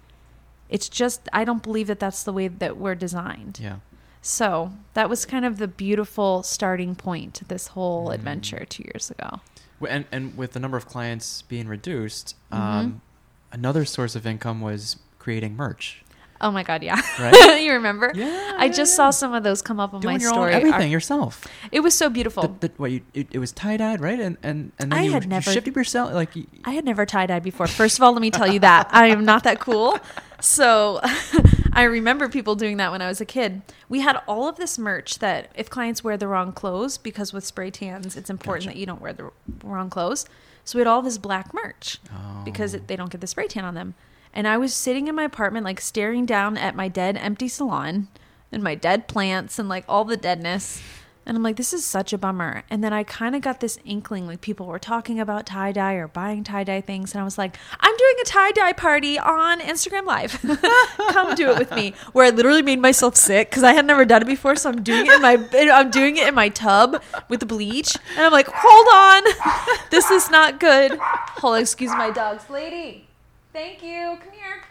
It's 0.70 0.88
just, 0.88 1.28
I 1.34 1.44
don't 1.44 1.62
believe 1.62 1.86
that 1.88 2.00
that's 2.00 2.22
the 2.22 2.32
way 2.32 2.48
that 2.48 2.78
we're 2.78 2.94
designed. 2.94 3.60
Yeah. 3.62 3.76
So 4.22 4.72
that 4.94 5.10
was 5.10 5.26
kind 5.26 5.44
of 5.44 5.58
the 5.58 5.68
beautiful 5.68 6.42
starting 6.42 6.94
point 6.94 7.34
to 7.34 7.44
this 7.44 7.68
whole 7.68 8.08
Mm. 8.08 8.14
adventure 8.14 8.64
two 8.64 8.84
years 8.84 9.10
ago. 9.10 9.40
And 9.86 10.06
and 10.12 10.34
with 10.36 10.52
the 10.52 10.60
number 10.60 10.78
of 10.78 10.86
clients 10.86 11.42
being 11.42 11.68
reduced, 11.68 12.36
Mm-hmm. 12.50 12.62
um, 12.62 13.02
another 13.50 13.84
source 13.84 14.16
of 14.16 14.26
income 14.26 14.62
was 14.62 14.96
creating 15.18 15.56
merch. 15.56 16.02
Oh 16.42 16.50
my 16.50 16.62
god, 16.64 16.82
yeah. 16.82 17.00
Right? 17.20 17.62
you 17.62 17.72
remember? 17.72 18.12
Yeah, 18.14 18.54
I 18.56 18.68
just 18.68 18.92
yeah. 18.92 18.96
saw 18.96 19.10
some 19.10 19.32
of 19.32 19.42
those 19.44 19.62
come 19.62 19.78
up 19.80 19.94
on 19.94 20.00
Doing 20.00 20.16
my 20.16 20.20
your 20.20 20.30
story. 20.32 20.50
own 20.52 20.56
everything 20.58 20.80
Our- 20.82 20.86
yourself. 20.88 21.46
it 21.70 21.80
was 21.80 21.94
so 21.94 22.10
beautiful. 22.10 22.42
The, 22.48 22.68
the, 22.68 22.72
what 22.76 22.90
you 22.90 23.00
it, 23.14 23.28
it 23.30 23.38
was 23.38 23.52
tie 23.52 23.76
dyed, 23.76 24.00
right? 24.00 24.18
And 24.20 24.36
and 24.42 24.72
and 24.78 24.90
then 24.92 24.98
I 24.98 25.02
you, 25.02 25.12
had 25.12 25.22
you 25.24 25.28
never- 25.30 25.50
shifted 25.52 25.76
yourself 25.76 26.12
like 26.12 26.34
you, 26.36 26.46
I 26.64 26.72
had 26.72 26.84
never 26.84 27.06
tie 27.06 27.26
dyed 27.26 27.42
before. 27.44 27.66
First 27.68 27.98
of 27.98 28.02
all, 28.02 28.12
let 28.12 28.20
me 28.22 28.30
tell 28.30 28.52
you 28.52 28.58
that 28.60 28.88
I 28.92 29.06
am 29.06 29.24
not 29.24 29.44
that 29.44 29.60
cool. 29.60 29.98
So 30.40 31.00
I 31.72 31.84
remember 31.84 32.28
people 32.28 32.56
doing 32.56 32.76
that 32.78 32.90
when 32.90 33.00
I 33.00 33.06
was 33.08 33.20
a 33.20 33.24
kid. 33.24 33.62
We 33.88 34.00
had 34.00 34.20
all 34.26 34.48
of 34.48 34.56
this 34.56 34.78
merch 34.78 35.20
that 35.20 35.50
if 35.54 35.70
clients 35.70 36.02
wear 36.02 36.16
the 36.16 36.26
wrong 36.26 36.52
clothes, 36.52 36.98
because 36.98 37.32
with 37.32 37.44
spray 37.44 37.70
tans, 37.70 38.16
it's 38.16 38.28
important 38.28 38.64
Gotcha. 38.66 38.74
that 38.74 38.80
you 38.80 38.86
don't 38.86 39.00
wear 39.00 39.12
the 39.12 39.30
wrong 39.62 39.88
clothes. 39.88 40.26
So 40.64 40.78
we 40.78 40.80
had 40.80 40.88
all 40.88 41.02
this 41.02 41.18
black 41.18 41.54
merch 41.54 41.98
Oh. 42.12 42.42
because 42.44 42.74
it, 42.74 42.88
they 42.88 42.96
don't 42.96 43.10
get 43.10 43.20
the 43.20 43.26
spray 43.26 43.46
tan 43.46 43.64
on 43.64 43.74
them. 43.74 43.94
And 44.34 44.48
I 44.48 44.56
was 44.58 44.74
sitting 44.74 45.08
in 45.08 45.14
my 45.14 45.24
apartment, 45.24 45.64
like 45.64 45.80
staring 45.80 46.26
down 46.26 46.56
at 46.56 46.74
my 46.74 46.88
dead, 46.88 47.16
empty 47.16 47.48
salon 47.48 48.08
and 48.50 48.62
my 48.62 48.74
dead 48.74 49.08
plants 49.08 49.58
and 49.58 49.68
like 49.68 49.84
all 49.88 50.04
the 50.04 50.16
deadness. 50.16 50.82
And 51.24 51.36
I'm 51.36 51.42
like, 51.44 51.54
this 51.54 51.72
is 51.72 51.84
such 51.84 52.12
a 52.12 52.18
bummer. 52.18 52.64
And 52.68 52.82
then 52.82 52.92
I 52.92 53.04
kind 53.04 53.36
of 53.36 53.42
got 53.42 53.60
this 53.60 53.78
inkling, 53.84 54.26
like 54.26 54.40
people 54.40 54.66
were 54.66 54.80
talking 54.80 55.20
about 55.20 55.46
tie 55.46 55.70
dye 55.70 55.94
or 55.94 56.08
buying 56.08 56.42
tie 56.42 56.64
dye 56.64 56.80
things. 56.80 57.14
And 57.14 57.20
I 57.20 57.24
was 57.24 57.38
like, 57.38 57.56
I'm 57.78 57.96
doing 57.96 58.14
a 58.20 58.24
tie 58.24 58.50
dye 58.50 58.72
party 58.72 59.20
on 59.20 59.60
Instagram 59.60 60.04
Live. 60.04 60.40
Come 61.12 61.36
do 61.36 61.50
it 61.50 61.58
with 61.58 61.70
me. 61.72 61.94
Where 62.12 62.26
I 62.26 62.30
literally 62.30 62.62
made 62.62 62.80
myself 62.80 63.14
sick 63.14 63.50
because 63.50 63.62
I 63.62 63.72
had 63.72 63.86
never 63.86 64.04
done 64.04 64.22
it 64.22 64.26
before. 64.26 64.56
So 64.56 64.70
I'm 64.70 64.82
doing 64.82 65.06
it 65.06 65.12
in 65.12 65.22
my, 65.22 65.38
I'm 65.72 65.90
doing 65.92 66.16
it 66.16 66.26
in 66.26 66.34
my 66.34 66.48
tub 66.48 67.00
with 67.28 67.38
the 67.38 67.46
bleach. 67.46 67.96
And 68.16 68.26
I'm 68.26 68.32
like, 68.32 68.48
hold 68.52 68.88
on, 68.92 69.78
this 69.90 70.10
is 70.10 70.28
not 70.28 70.58
good. 70.58 70.98
Hold, 70.98 71.60
excuse 71.60 71.92
my 71.92 72.10
dogs, 72.10 72.50
lady. 72.50 73.06
Thank 73.52 73.82
you. 73.82 74.18
Come 74.22 74.32
here. 74.32 74.62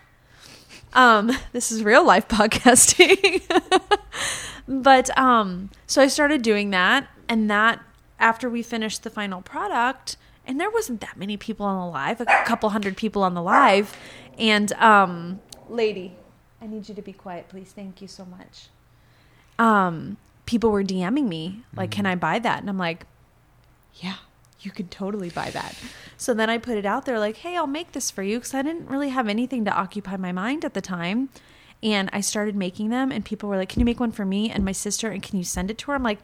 Um, 0.94 1.32
this 1.54 1.72
is 1.72 1.84
real 1.84 2.06
life 2.06 2.28
podcasting. 2.30 3.42
but 4.68 5.16
um, 5.18 5.70
so 5.88 6.02
I 6.02 6.08
started 6.08 6.42
doing 6.42 6.72
that, 6.72 7.08
and 7.30 7.50
that 7.50 7.82
after 8.20 8.50
we 8.50 8.64
finished 8.64 9.04
the 9.04 9.10
final 9.10 9.42
product, 9.42 10.18
and 10.46 10.60
there 10.60 10.70
wasn't 10.70 11.02
that 11.02 11.18
many 11.18 11.38
people 11.38 11.66
on 11.66 11.80
the 11.80 11.92
live, 11.92 12.22
a 12.22 12.26
couple 12.46 12.70
hundred 12.70 12.98
people 12.98 13.24
on 13.24 13.34
the 13.36 13.42
live, 13.42 13.96
and 14.38 14.74
um, 14.74 15.40
lady, 15.70 16.16
I 16.62 16.68
need 16.68 16.90
you 16.90 16.96
to 16.96 17.02
be 17.02 17.14
quiet, 17.14 17.50
please. 17.50 17.72
Thank 17.72 18.02
you 18.02 18.08
so 18.08 18.26
much. 18.26 18.70
Um, 19.60 20.18
people 20.46 20.72
were 20.72 20.84
DMing 20.84 21.28
me 21.28 21.64
like, 21.76 21.92
"Can 21.92 22.06
I 22.06 22.16
buy 22.16 22.40
that?" 22.40 22.60
And 22.60 22.70
I'm 22.70 22.78
like, 22.80 23.06
"Yeah." 23.96 24.16
You 24.62 24.72
could 24.72 24.92
totally 24.92 25.30
buy 25.30 25.50
that. 25.52 25.76
So 26.18 26.34
then 26.34 26.50
I 26.50 26.58
put 26.58 26.78
it 26.78 26.86
out 26.86 27.06
there 27.06 27.20
like, 27.20 27.38
hey, 27.38 27.58
I'll 27.58 27.68
make 27.68 27.94
this 27.94 28.12
for 28.12 28.24
you 28.24 28.38
because 28.38 28.54
I 28.54 28.62
didn't 28.62 28.88
really 28.88 29.10
have 29.10 29.28
anything 29.28 29.66
to 29.66 29.72
occupy 29.72 30.18
my 30.18 30.32
mind 30.32 30.64
at 30.64 30.74
the 30.74 30.82
time. 30.82 31.30
And 31.84 32.10
I 32.14 32.22
started 32.22 32.56
making 32.56 32.90
them, 32.90 33.12
and 33.12 33.26
people 33.26 33.50
were 33.50 33.58
like, 33.58 33.70
Can 33.70 33.80
you 33.80 33.86
make 33.86 34.00
one 34.00 34.12
for 34.12 34.24
me 34.24 34.52
and 34.52 34.64
my 34.64 34.72
sister? 34.72 35.10
And 35.10 35.24
can 35.24 35.38
you 35.38 35.44
send 35.44 35.72
it 35.72 35.80
to 35.80 35.88
her? 35.88 35.96
I'm 35.96 36.04
like, 36.04 36.20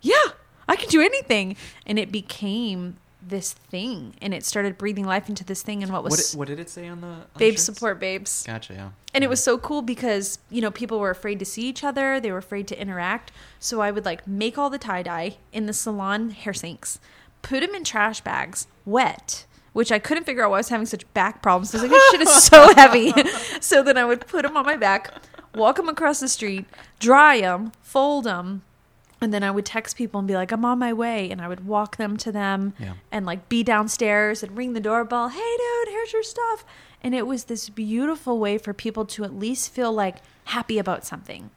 Yeah, 0.00 0.22
I 0.68 0.76
can 0.76 0.88
do 0.88 1.00
anything. 1.00 1.56
And 1.84 1.98
it 1.98 2.12
became 2.12 2.96
this 3.22 3.52
thing, 3.52 4.14
and 4.22 4.32
it 4.32 4.44
started 4.44 4.78
breathing 4.78 5.04
life 5.04 5.28
into 5.28 5.44
this 5.44 5.62
thing. 5.62 5.82
And 5.82 5.92
what 5.92 6.04
was 6.04 6.12
what 6.12 6.18
did, 6.20 6.38
what 6.38 6.48
did 6.48 6.60
it 6.60 6.70
say 6.70 6.88
on 6.88 7.00
the 7.00 7.06
on 7.08 7.24
babe 7.36 7.54
shirts? 7.54 7.64
support 7.64 8.00
babes? 8.00 8.44
Gotcha. 8.46 8.74
Yeah. 8.74 8.90
And 9.12 9.24
it 9.24 9.28
was 9.28 9.42
so 9.42 9.58
cool 9.58 9.82
because, 9.82 10.38
you 10.48 10.60
know, 10.60 10.70
people 10.70 11.00
were 11.00 11.10
afraid 11.10 11.38
to 11.40 11.44
see 11.44 11.62
each 11.62 11.82
other. 11.82 12.20
They 12.20 12.30
were 12.30 12.38
afraid 12.38 12.68
to 12.68 12.80
interact. 12.80 13.32
So 13.58 13.80
I 13.80 13.90
would 13.90 14.04
like 14.04 14.26
make 14.26 14.56
all 14.56 14.70
the 14.70 14.78
tie 14.78 15.02
dye 15.02 15.36
in 15.52 15.66
the 15.66 15.72
salon 15.72 16.30
hair 16.30 16.54
sinks, 16.54 17.00
put 17.42 17.60
them 17.60 17.74
in 17.74 17.84
trash 17.84 18.20
bags, 18.20 18.66
wet, 18.84 19.46
which 19.72 19.92
I 19.92 19.98
couldn't 19.98 20.24
figure 20.24 20.42
out 20.44 20.50
why 20.50 20.56
I 20.56 20.60
was 20.60 20.68
having 20.68 20.86
such 20.86 21.10
back 21.14 21.42
problems. 21.42 21.74
I 21.74 21.78
was 21.78 21.82
like, 21.82 21.90
this 21.92 22.10
shit 22.10 22.20
is 22.22 22.42
so 22.44 22.74
heavy. 22.76 23.12
so 23.60 23.82
then 23.82 23.96
I 23.98 24.04
would 24.04 24.26
put 24.26 24.42
them 24.42 24.56
on 24.56 24.66
my 24.66 24.76
back, 24.76 25.12
walk 25.54 25.76
them 25.76 25.88
across 25.88 26.20
the 26.20 26.28
street, 26.28 26.64
dry 26.98 27.40
them, 27.40 27.72
fold 27.82 28.24
them. 28.24 28.62
And 29.22 29.34
then 29.34 29.42
I 29.42 29.50
would 29.50 29.66
text 29.66 29.96
people 29.96 30.18
and 30.18 30.26
be 30.26 30.34
like, 30.34 30.50
I'm 30.50 30.64
on 30.64 30.78
my 30.78 30.94
way. 30.94 31.30
And 31.30 31.42
I 31.42 31.48
would 31.48 31.66
walk 31.66 31.98
them 31.98 32.16
to 32.18 32.32
them 32.32 32.72
Yeah. 32.78 32.94
and 33.12 33.26
like 33.26 33.50
be 33.50 33.62
downstairs 33.62 34.42
and 34.42 34.56
ring 34.56 34.72
the 34.72 34.80
doorbell. 34.80 35.28
Hey, 35.28 35.56
dude, 35.58 35.88
here's 35.92 36.12
your 36.14 36.22
stuff. 36.22 36.64
And 37.02 37.14
it 37.14 37.26
was 37.26 37.44
this 37.44 37.68
beautiful 37.68 38.38
way 38.38 38.56
for 38.56 38.72
people 38.72 39.04
to 39.06 39.24
at 39.24 39.34
least 39.38 39.72
feel 39.72 39.92
like 39.92 40.16
happy 40.44 40.78
about 40.78 41.04
something, 41.04 41.50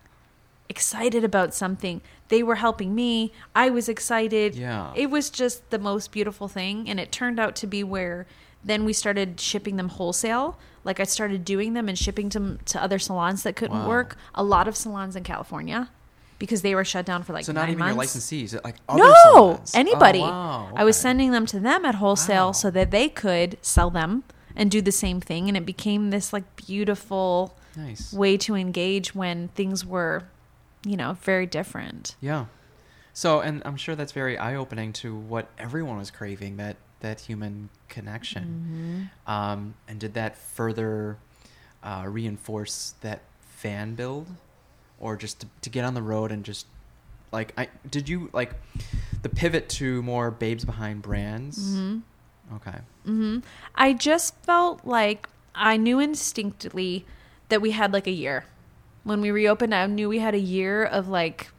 excited 0.70 1.24
about 1.24 1.54
something. 1.54 2.02
They 2.30 2.42
were 2.44 2.56
helping 2.56 2.96
me. 2.96 3.32
I 3.56 3.70
was 3.70 3.88
excited. 3.90 4.56
Yeah. 4.56 4.92
It 4.96 5.10
was 5.10 5.30
just 5.30 5.70
the 5.70 5.80
most 5.80 6.12
beautiful 6.12 6.48
thing. 6.48 6.90
And 6.90 7.00
it 7.00 7.12
turned 7.12 7.40
out 7.40 7.56
to 7.58 7.68
be 7.68 7.84
where 7.84 8.26
then 8.64 8.86
we 8.86 8.94
started 8.94 9.40
shipping 9.40 9.76
them 9.76 9.90
wholesale. 9.90 10.58
Like 10.84 11.00
I 11.00 11.04
started 11.04 11.46
doing 11.46 11.74
them 11.74 11.88
and 11.90 11.98
shipping 11.98 12.30
them 12.30 12.60
to 12.66 12.82
other 12.82 12.98
salons 13.00 13.44
that 13.44 13.56
couldn't 13.56 13.78
Wow. 13.80 13.88
work. 13.90 14.18
A 14.36 14.44
lot 14.44 14.68
of 14.68 14.76
salons 14.76 15.16
in 15.16 15.24
California 15.24 15.90
because 16.40 16.62
they 16.62 16.74
were 16.76 16.84
shut 16.86 17.06
down 17.06 17.24
for 17.24 17.34
like 17.34 17.46
so 17.46 17.52
not 17.54 17.70
even 17.70 17.86
your 17.86 17.96
months. 17.96 18.16
licensees, 18.16 18.62
like 18.64 18.76
other 18.90 19.00
No, 19.04 19.14
salons. 19.24 19.72
Oh, 19.76 19.80
anybody. 19.80 20.20
Oh, 20.20 20.24
wow. 20.24 20.70
I 20.76 20.84
was 20.84 20.98
sending 20.98 21.32
them 21.32 21.46
to 21.48 21.60
them 21.60 21.86
at 21.86 21.96
wholesale 21.96 22.48
Wow. 22.48 22.52
so 22.54 22.72
that 22.72 22.90
they 22.92 23.10
could 23.10 23.58
sell 23.62 23.90
them 23.90 24.24
and 24.56 24.72
do 24.72 24.82
the 24.82 24.92
same 24.92 25.20
thing. 25.22 25.48
And 25.48 25.56
it 25.58 25.66
became 25.66 26.10
this 26.10 26.34
like 26.34 26.56
beautiful 26.56 27.56
nice. 27.78 28.12
way 28.14 28.38
to 28.38 28.56
engage 28.56 29.14
when 29.16 29.50
things 29.50 29.86
were, 29.86 30.24
you 30.86 30.98
know, 30.98 31.18
very 31.22 31.46
different. 31.46 32.16
Yeah. 32.22 32.46
So, 33.14 33.42
and 33.42 33.62
I'm 33.66 33.78
sure 33.78 33.96
that's 33.96 34.12
very 34.12 34.38
eye-opening 34.38 34.94
to 34.94 35.16
what 35.16 35.50
everyone 35.58 35.98
was 35.98 36.12
craving 36.12 36.58
that 36.58 36.78
that 37.02 37.20
human 37.20 37.70
connection. 37.90 39.10
Mm-hmm. 39.28 39.32
Um, 39.32 39.76
and 39.88 40.00
did 40.00 40.14
that 40.14 40.38
further 40.38 41.18
uh, 41.84 42.06
reinforce 42.08 42.96
that 43.02 43.22
fan 43.42 43.96
build, 43.96 44.28
or 45.00 45.18
just 45.18 45.42
to, 45.42 45.48
to 45.62 45.70
get 45.70 45.84
on 45.86 45.94
the 45.94 46.02
road 46.02 46.32
and 46.32 46.44
just 46.44 46.66
like 47.32 47.54
I 47.58 47.68
did 47.90 48.08
you 48.08 48.30
like 48.34 48.54
the 49.22 49.30
pivot 49.30 49.70
to 49.70 50.02
more 50.02 50.32
babes 50.32 50.66
behind 50.66 51.02
brands? 51.02 51.76
Mm-hmm. 51.76 52.56
Okay. 52.56 52.78
Mm-hmm. 53.06 53.40
I 53.76 53.94
just 53.94 54.36
felt 54.44 54.86
like 54.86 55.28
I 55.54 55.78
knew 55.78 56.00
instinctively 56.00 57.06
that 57.50 57.62
we 57.62 57.72
had 57.72 57.94
like 57.94 58.08
a 58.08 58.12
year. 58.12 58.46
When 59.04 59.22
we 59.22 59.32
reopened, 59.32 59.74
I 59.74 59.86
knew 59.88 60.10
we 60.10 60.20
had 60.20 60.34
a 60.34 60.40
year 60.40 60.84
of 60.84 61.08
like, 61.08 61.50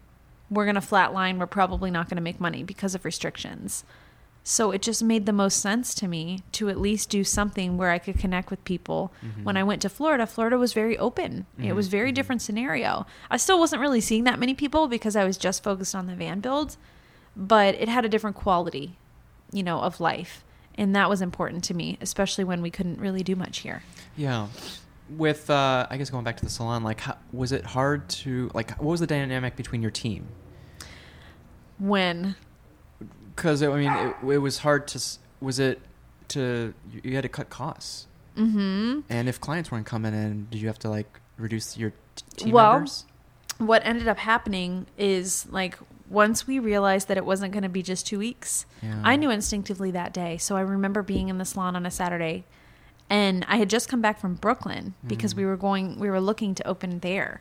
we're 0.51 0.65
going 0.65 0.75
to 0.77 0.81
flatline. 0.81 1.39
We're 1.39 1.47
probably 1.47 1.91
not 1.91 2.09
going 2.09 2.17
to 2.17 2.23
make 2.23 2.41
money 2.41 2.63
because 2.63 2.95
of 2.95 3.05
restrictions. 3.05 3.85
So 4.47 4.73
it 4.73 4.83
just 4.83 5.03
made 5.03 5.25
the 5.25 5.33
most 5.33 5.61
sense 5.61 5.95
to 5.95 6.07
me 6.07 6.41
to 6.53 6.69
at 6.69 6.79
least 6.79 7.09
do 7.09 7.25
something 7.25 7.79
where 7.79 7.91
I 7.91 7.99
could 7.99 8.19
connect 8.19 8.51
with 8.51 8.63
people. 8.65 9.11
Mm-hmm. 9.25 9.45
When 9.45 9.57
I 9.57 9.65
went 9.65 9.81
to 9.83 9.89
Florida, 9.89 10.27
Florida 10.27 10.59
was 10.59 10.75
very 10.75 10.99
open. 10.99 11.47
It 11.59 11.73
was 11.73 11.89
very 11.89 12.13
mhm. 12.13 12.15
different 12.15 12.43
scenario. 12.43 13.07
I 13.31 13.39
still 13.39 13.59
wasn't 13.59 13.81
really 13.81 14.03
seeing 14.03 14.25
that 14.25 14.39
many 14.39 14.53
people 14.53 14.87
because 14.87 15.17
I 15.17 15.25
was 15.25 15.39
just 15.39 15.65
focused 15.65 15.95
on 15.95 16.07
the 16.07 16.15
van 16.15 16.41
build, 16.41 16.77
but 17.35 17.75
it 17.77 17.89
had 17.89 18.05
a 18.05 18.09
different 18.09 18.37
quality, 18.37 18.99
you 19.51 19.63
know, 19.63 19.81
of 19.81 19.99
life. 19.99 20.45
And 20.75 20.95
that 20.95 21.09
was 21.09 21.23
important 21.23 21.65
to 21.65 21.75
me, 21.75 21.97
especially 22.03 22.45
when 22.45 22.61
we 22.61 22.71
couldn't 22.71 23.01
really 23.01 23.23
do 23.23 23.35
much 23.35 23.61
here. 23.61 23.83
Yeah. 24.15 24.49
With 25.11 25.51
uh, 25.51 25.87
I 25.91 25.97
guess 25.99 26.09
going 26.11 26.25
back 26.25 26.39
to 26.39 26.45
the 26.45 26.51
salon, 26.51 26.83
like, 26.83 27.01
how, 27.01 27.19
was 27.33 27.53
it 27.53 27.65
hard 27.67 28.09
to 28.11 28.51
like? 28.55 28.71
What 28.81 28.91
was 28.93 29.01
the 29.01 29.07
dynamic 29.07 29.55
between 29.55 29.83
your 29.83 29.91
team? 29.91 30.27
When 31.79 32.37
Because 33.35 33.63
I 33.63 33.67
mean, 33.77 33.93
it, 33.93 34.17
it 34.35 34.39
was 34.39 34.59
hard 34.59 34.87
to. 34.89 35.03
Was 35.41 35.59
it 35.59 35.81
to 36.29 36.73
you- 37.03 37.15
had 37.15 37.23
to 37.23 37.29
cut 37.29 37.51
costs, 37.51 38.07
hmm 38.35 39.01
and 39.11 39.29
if 39.29 39.41
clients 39.41 39.71
weren't 39.71 39.85
coming 39.87 40.15
in, 40.15 40.47
did 40.51 40.61
you 40.61 40.69
have 40.69 40.79
to 40.81 40.89
like 40.89 41.21
reduce 41.37 41.77
your 41.77 41.91
t- 42.17 42.25
team 42.37 42.53
Well, 42.55 42.73
members? 42.73 43.05
what 43.59 43.85
ended 43.85 44.09
up 44.09 44.17
happening 44.19 44.87
is 44.97 45.47
like 45.51 45.77
once 46.09 46.47
we 46.47 46.59
realized 46.59 47.09
that 47.09 47.17
it 47.19 47.27
wasn't 47.27 47.53
going 47.53 47.63
to 47.63 47.69
be 47.69 47.83
just 47.83 48.07
two 48.07 48.19
weeks, 48.19 48.65
Yeah. 48.83 49.01
I 49.05 49.17
knew 49.17 49.31
instinctively 49.31 49.91
that 49.91 50.13
day. 50.15 50.39
So 50.39 50.57
I 50.57 50.61
remember 50.61 51.03
being 51.03 51.29
in 51.29 51.37
the 51.39 51.45
salon 51.45 51.77
on 51.77 51.85
a 51.85 51.91
Saturday 51.91 52.45
and 53.11 53.45
I 53.49 53.57
had 53.57 53.71
just 53.71 53.89
come 53.89 54.01
back 54.01 54.19
from 54.19 54.35
Brooklyn 54.35 54.95
because 55.07 55.35
Mhm. 55.35 55.37
we 55.39 55.45
were 55.47 55.57
going, 55.57 55.99
we 55.99 56.09
were 56.11 56.21
looking 56.21 56.55
to 56.57 56.67
open 56.67 57.01
there. 57.01 57.41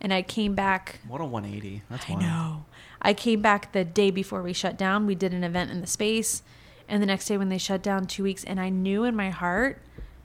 And 0.00 0.12
I 0.12 0.22
came 0.22 0.54
back. 0.54 0.98
What 1.06 1.20
a 1.20 1.24
180. 1.24 1.82
That's 1.88 2.06
I 2.08 2.14
wild. 2.14 2.22
know. 2.22 2.64
I 3.00 3.14
came 3.14 3.40
back 3.40 3.72
the 3.72 3.84
day 3.84 4.10
before 4.10 4.42
we 4.42 4.52
shut 4.52 4.76
down. 4.76 5.06
We 5.06 5.14
did 5.14 5.32
an 5.32 5.44
event 5.44 5.70
in 5.70 5.80
the 5.80 5.86
space. 5.86 6.42
And 6.88 7.00
the 7.02 7.06
next 7.06 7.26
day 7.26 7.36
when 7.38 7.48
they 7.50 7.58
shut 7.58 7.82
down 7.82 8.06
two 8.06 8.24
weeks, 8.24 8.42
and 8.42 8.58
I 8.60 8.68
knew 8.68 9.04
in 9.04 9.14
my 9.14 9.30
heart, 9.30 9.80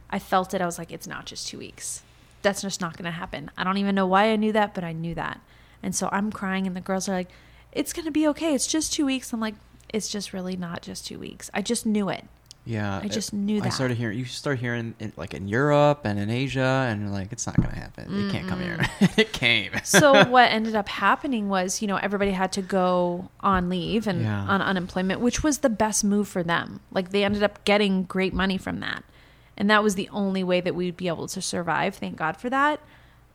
I 0.09 0.19
felt 0.19 0.53
it. 0.53 0.61
I 0.61 0.65
was 0.65 0.77
like, 0.79 0.91
it's 0.91 1.05
not 1.07 1.25
just 1.25 1.47
two 1.47 1.59
weeks. 1.59 2.01
That's 2.41 2.61
just 2.63 2.81
not 2.81 2.93
going 2.97 3.05
to 3.05 3.11
happen. 3.11 3.51
I 3.57 3.63
don't 3.63 3.77
even 3.77 3.93
know 3.93 4.07
why 4.07 4.31
I 4.31 4.35
knew 4.35 4.51
that, 4.53 4.73
but 4.73 4.83
I 4.83 4.93
knew 4.93 5.13
that. 5.15 5.39
And 5.83 5.93
so 5.95 6.09
I'm 6.11 6.31
crying, 6.31 6.65
and 6.65 6.75
the 6.75 6.81
girls 6.81 7.07
are 7.07 7.13
like, 7.13 7.29
it's 7.71 7.93
going 7.93 8.05
to 8.05 8.11
be 8.11 8.27
okay. 8.29 8.53
It's 8.55 8.67
just 8.67 8.93
two 8.93 9.05
weeks. 9.05 9.31
I'm 9.31 9.39
like, 9.39 9.55
it's 9.89 10.09
just 10.09 10.33
really 10.33 10.55
not 10.57 10.81
just 10.81 11.05
two 11.05 11.19
weeks. 11.19 11.49
I 11.53 11.61
just 11.61 11.85
knew 11.85 12.09
it. 12.09 12.25
Yeah. 12.67 12.99
I 13.01 13.05
it- 13.05 13.11
just 13.11 13.33
knew 13.33 13.59
that 13.61 13.67
I 13.67 13.69
started 13.69 13.97
hearing 13.97 14.19
you 14.19 14.25
start 14.25 14.59
hearing 14.59 14.93
in, 14.99 15.13
like 15.17 15.33
in 15.33 15.47
Europe 15.47 16.01
and 16.03 16.19
in 16.19 16.29
Asia, 16.29 16.85
and 16.89 17.01
you're 17.01 17.09
like, 17.09 17.31
it's 17.31 17.47
not 17.47 17.55
gonna 17.55 17.73
happen. 17.75 18.27
It 18.27 18.31
can't 18.31 18.47
come 18.47 18.59
here. 18.61 18.77
it 19.17 19.31
came. 19.33 19.71
so 19.83 20.25
what 20.29 20.51
ended 20.51 20.75
up 20.75 20.89
happening 20.89 21.49
was 21.49 21.81
you 21.81 21.87
know 21.87 21.97
everybody 21.97 22.31
had 22.31 22.51
to 22.53 22.61
go 22.61 23.29
on 23.39 23.69
leave 23.69 24.07
and 24.07 24.21
Yeah. 24.21 24.41
on 24.53 24.61
unemployment 24.61 25.21
which 25.21 25.43
was 25.43 25.59
the 25.59 25.69
best 25.69 26.03
move 26.03 26.27
for 26.27 26.43
them 26.43 26.79
like 26.91 27.09
they 27.11 27.23
ended 27.23 27.43
up 27.43 27.63
getting 27.65 28.03
great 28.03 28.33
money 28.33 28.57
from 28.57 28.79
that 28.81 29.03
and 29.57 29.69
that 29.69 29.81
was 29.83 29.95
the 29.95 30.09
only 30.09 30.43
way 30.43 30.61
that 30.61 30.75
we'd 30.75 30.97
be 30.97 31.07
able 31.07 31.27
to 31.27 31.41
survive 31.41 31.95
thank 31.95 32.15
god 32.17 32.37
for 32.37 32.49
that 32.49 32.79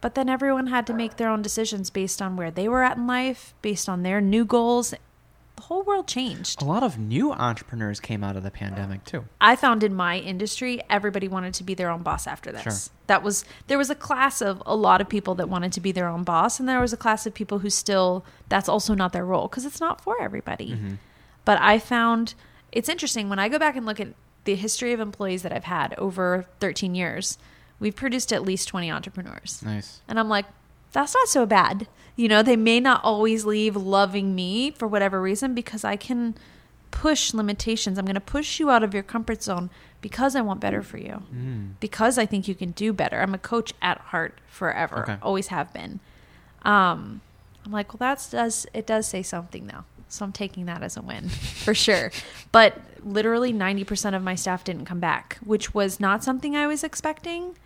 But 0.03 0.15
then 0.17 0.29
everyone 0.29 0.67
had 0.67 0.87
to 0.89 0.95
make 0.95 1.17
their 1.17 1.29
own 1.31 1.43
decisions 1.43 1.89
based 1.91 2.21
on 2.21 2.37
where 2.37 2.51
they 2.51 2.67
were 2.69 2.83
at 2.83 2.97
in 2.97 3.07
life, 3.07 3.55
based 3.63 3.89
on 3.89 4.03
their 4.03 4.21
new 4.21 4.45
goals. 4.45 4.95
The 5.63 5.69
whole 5.69 5.85
world 5.85 6.09
changed. 6.09 6.61
A 6.61 6.65
lot 6.65 6.83
of 6.83 6.99
new 6.99 7.31
entrepreneurs 7.31 8.01
came 8.01 8.25
out 8.25 8.35
of 8.35 8.43
the 8.43 8.51
pandemic 8.51 9.05
too. 9.05 9.27
I 9.41 9.55
found 9.55 9.85
in 9.85 9.95
my 9.95 10.19
industry, 10.19 10.83
everybody 10.91 11.29
wanted 11.29 11.55
to 11.55 11.63
be 11.63 11.73
their 11.73 11.89
own 11.89 12.03
boss 12.03 12.27
after 12.27 12.51
this. 12.51 12.63
Sure. 12.63 12.95
That 13.07 13.23
was 13.23 13.45
there 13.69 13.79
was 13.79 13.89
a 13.89 13.95
class 13.95 14.43
of 14.43 14.61
a 14.67 14.75
lot 14.75 15.01
of 15.01 15.09
people 15.09 15.37
that 15.37 15.49
wanted 15.49 15.71
to 15.75 15.81
be 15.81 15.93
their 15.93 16.09
own 16.09 16.25
boss, 16.25 16.59
and 16.59 16.69
there 16.69 16.81
was 16.81 16.93
a 16.93 16.97
class 16.97 17.27
of 17.27 17.35
people 17.35 17.61
who 17.61 17.71
still 17.71 18.25
that's 18.49 18.69
also 18.69 18.93
not 18.93 19.13
their 19.13 19.25
role 19.25 19.47
because 19.47 19.65
it's 19.65 19.79
not 19.79 20.01
for 20.01 20.21
everybody. 20.21 20.71
Mm-hmm. 20.71 20.95
But 21.45 21.61
I 21.61 21.79
found 21.79 22.35
it's 22.73 22.89
interesting 22.89 23.29
when 23.29 23.39
I 23.39 23.49
go 23.49 23.61
back 23.61 23.77
and 23.77 23.87
look 23.87 24.01
at 24.01 24.09
the 24.43 24.57
history 24.57 24.93
of 24.93 24.99
employees 24.99 25.43
that 25.43 25.53
I've 25.53 25.65
had 25.65 25.95
over 25.97 26.45
13 26.59 26.97
years. 26.97 27.39
We've 27.79 27.95
produced 27.95 28.33
at 28.33 28.43
least 28.43 28.67
20 28.67 28.91
entrepreneurs. 28.91 29.63
Nice. 29.65 30.01
And 30.09 30.19
I'm 30.19 30.29
like, 30.29 30.47
that's 30.93 31.15
not 31.15 31.29
so 31.29 31.47
bad. 31.47 31.89
You 32.17 32.29
know, 32.29 32.43
they 32.43 32.57
may 32.57 32.79
not 32.81 33.03
always 33.03 33.45
leave 33.45 33.75
loving 33.75 34.35
me 34.35 34.71
for 34.71 34.87
whatever 34.87 35.21
reason 35.21 35.55
because 35.55 35.85
I 35.85 35.97
can 35.97 36.35
push 36.91 37.33
limitations. 37.33 37.99
I'm 37.99 38.05
going 38.05 38.15
to 38.15 38.21
push 38.21 38.61
you 38.61 38.71
out 38.71 38.83
of 38.83 38.95
your 38.95 39.03
comfort 39.03 39.43
zone 39.43 39.71
because 40.01 40.37
I 40.37 40.43
want 40.43 40.61
better 40.61 40.83
for 40.83 40.99
you. 40.99 41.23
Mm. 41.35 41.73
Because 41.81 42.19
I 42.19 42.27
think 42.27 42.47
you 42.47 42.55
can 42.55 42.73
do 42.73 42.93
better. 42.93 43.21
I'm 43.21 43.35
a 43.35 43.39
coach 43.39 43.73
at 43.81 43.99
heart 43.99 44.39
forever. 44.47 45.03
Okay. 45.03 45.17
Always 45.23 45.49
have 45.49 45.73
been. 45.73 46.01
Um, 46.63 47.23
I'm 47.65 47.73
like, 47.73 47.93
well, 47.93 47.99
that 48.11 48.29
does 48.31 48.67
it 48.75 48.87
does 48.87 49.07
say 49.07 49.23
something 49.23 49.67
though. 49.67 49.85
So 50.09 50.27
I'm 50.27 50.33
taking 50.33 50.67
that 50.67 50.83
as 50.83 50.97
a 50.97 51.03
win 51.03 51.29
for 51.65 51.75
sure. 51.75 52.13
But 52.53 52.79
literally 53.03 53.53
90% 53.53 54.15
of 54.15 54.23
my 54.23 54.35
staff 54.35 54.63
didn't 54.63 54.85
come 54.85 55.01
back, 55.01 55.39
which 55.43 55.73
was 55.73 55.99
not 55.99 56.23
something 56.23 56.55
I 56.55 56.67
was 56.67 56.85
expecting. 56.85 57.57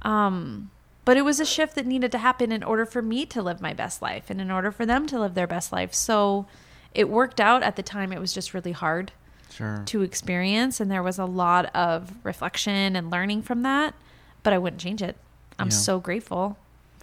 Um, 0.00 0.70
but 1.04 1.16
it 1.16 1.22
was 1.24 1.40
a 1.40 1.44
shift 1.44 1.74
that 1.74 1.86
needed 1.86 2.12
to 2.12 2.18
happen 2.18 2.52
in 2.52 2.62
order 2.62 2.86
for 2.86 3.02
me 3.02 3.26
to 3.26 3.42
live 3.42 3.60
my 3.60 3.72
best 3.72 4.00
life 4.02 4.30
and 4.30 4.40
in 4.40 4.50
order 4.50 4.70
for 4.70 4.86
them 4.86 5.06
to 5.08 5.18
live 5.18 5.34
their 5.34 5.46
best 5.46 5.72
life. 5.72 5.92
So 5.94 6.46
it 6.94 7.08
worked 7.08 7.40
out 7.40 7.62
at 7.62 7.76
the 7.76 7.82
time. 7.82 8.12
It 8.12 8.20
was 8.20 8.32
just 8.32 8.54
really 8.54 8.72
hard 8.72 9.12
Sure. 9.50 9.82
to 9.86 10.02
experience. 10.02 10.80
And 10.80 10.90
there 10.90 11.02
was 11.02 11.18
a 11.18 11.24
lot 11.24 11.66
of 11.74 12.12
reflection 12.22 12.94
and 12.96 13.10
learning 13.10 13.42
from 13.42 13.62
that. 13.62 13.94
But 14.42 14.52
I 14.52 14.58
wouldn't 14.58 14.80
change 14.80 15.02
it. 15.02 15.16
I'm 15.58 15.66
Yeah. 15.68 15.70
so 15.76 16.00
grateful. 16.00 16.56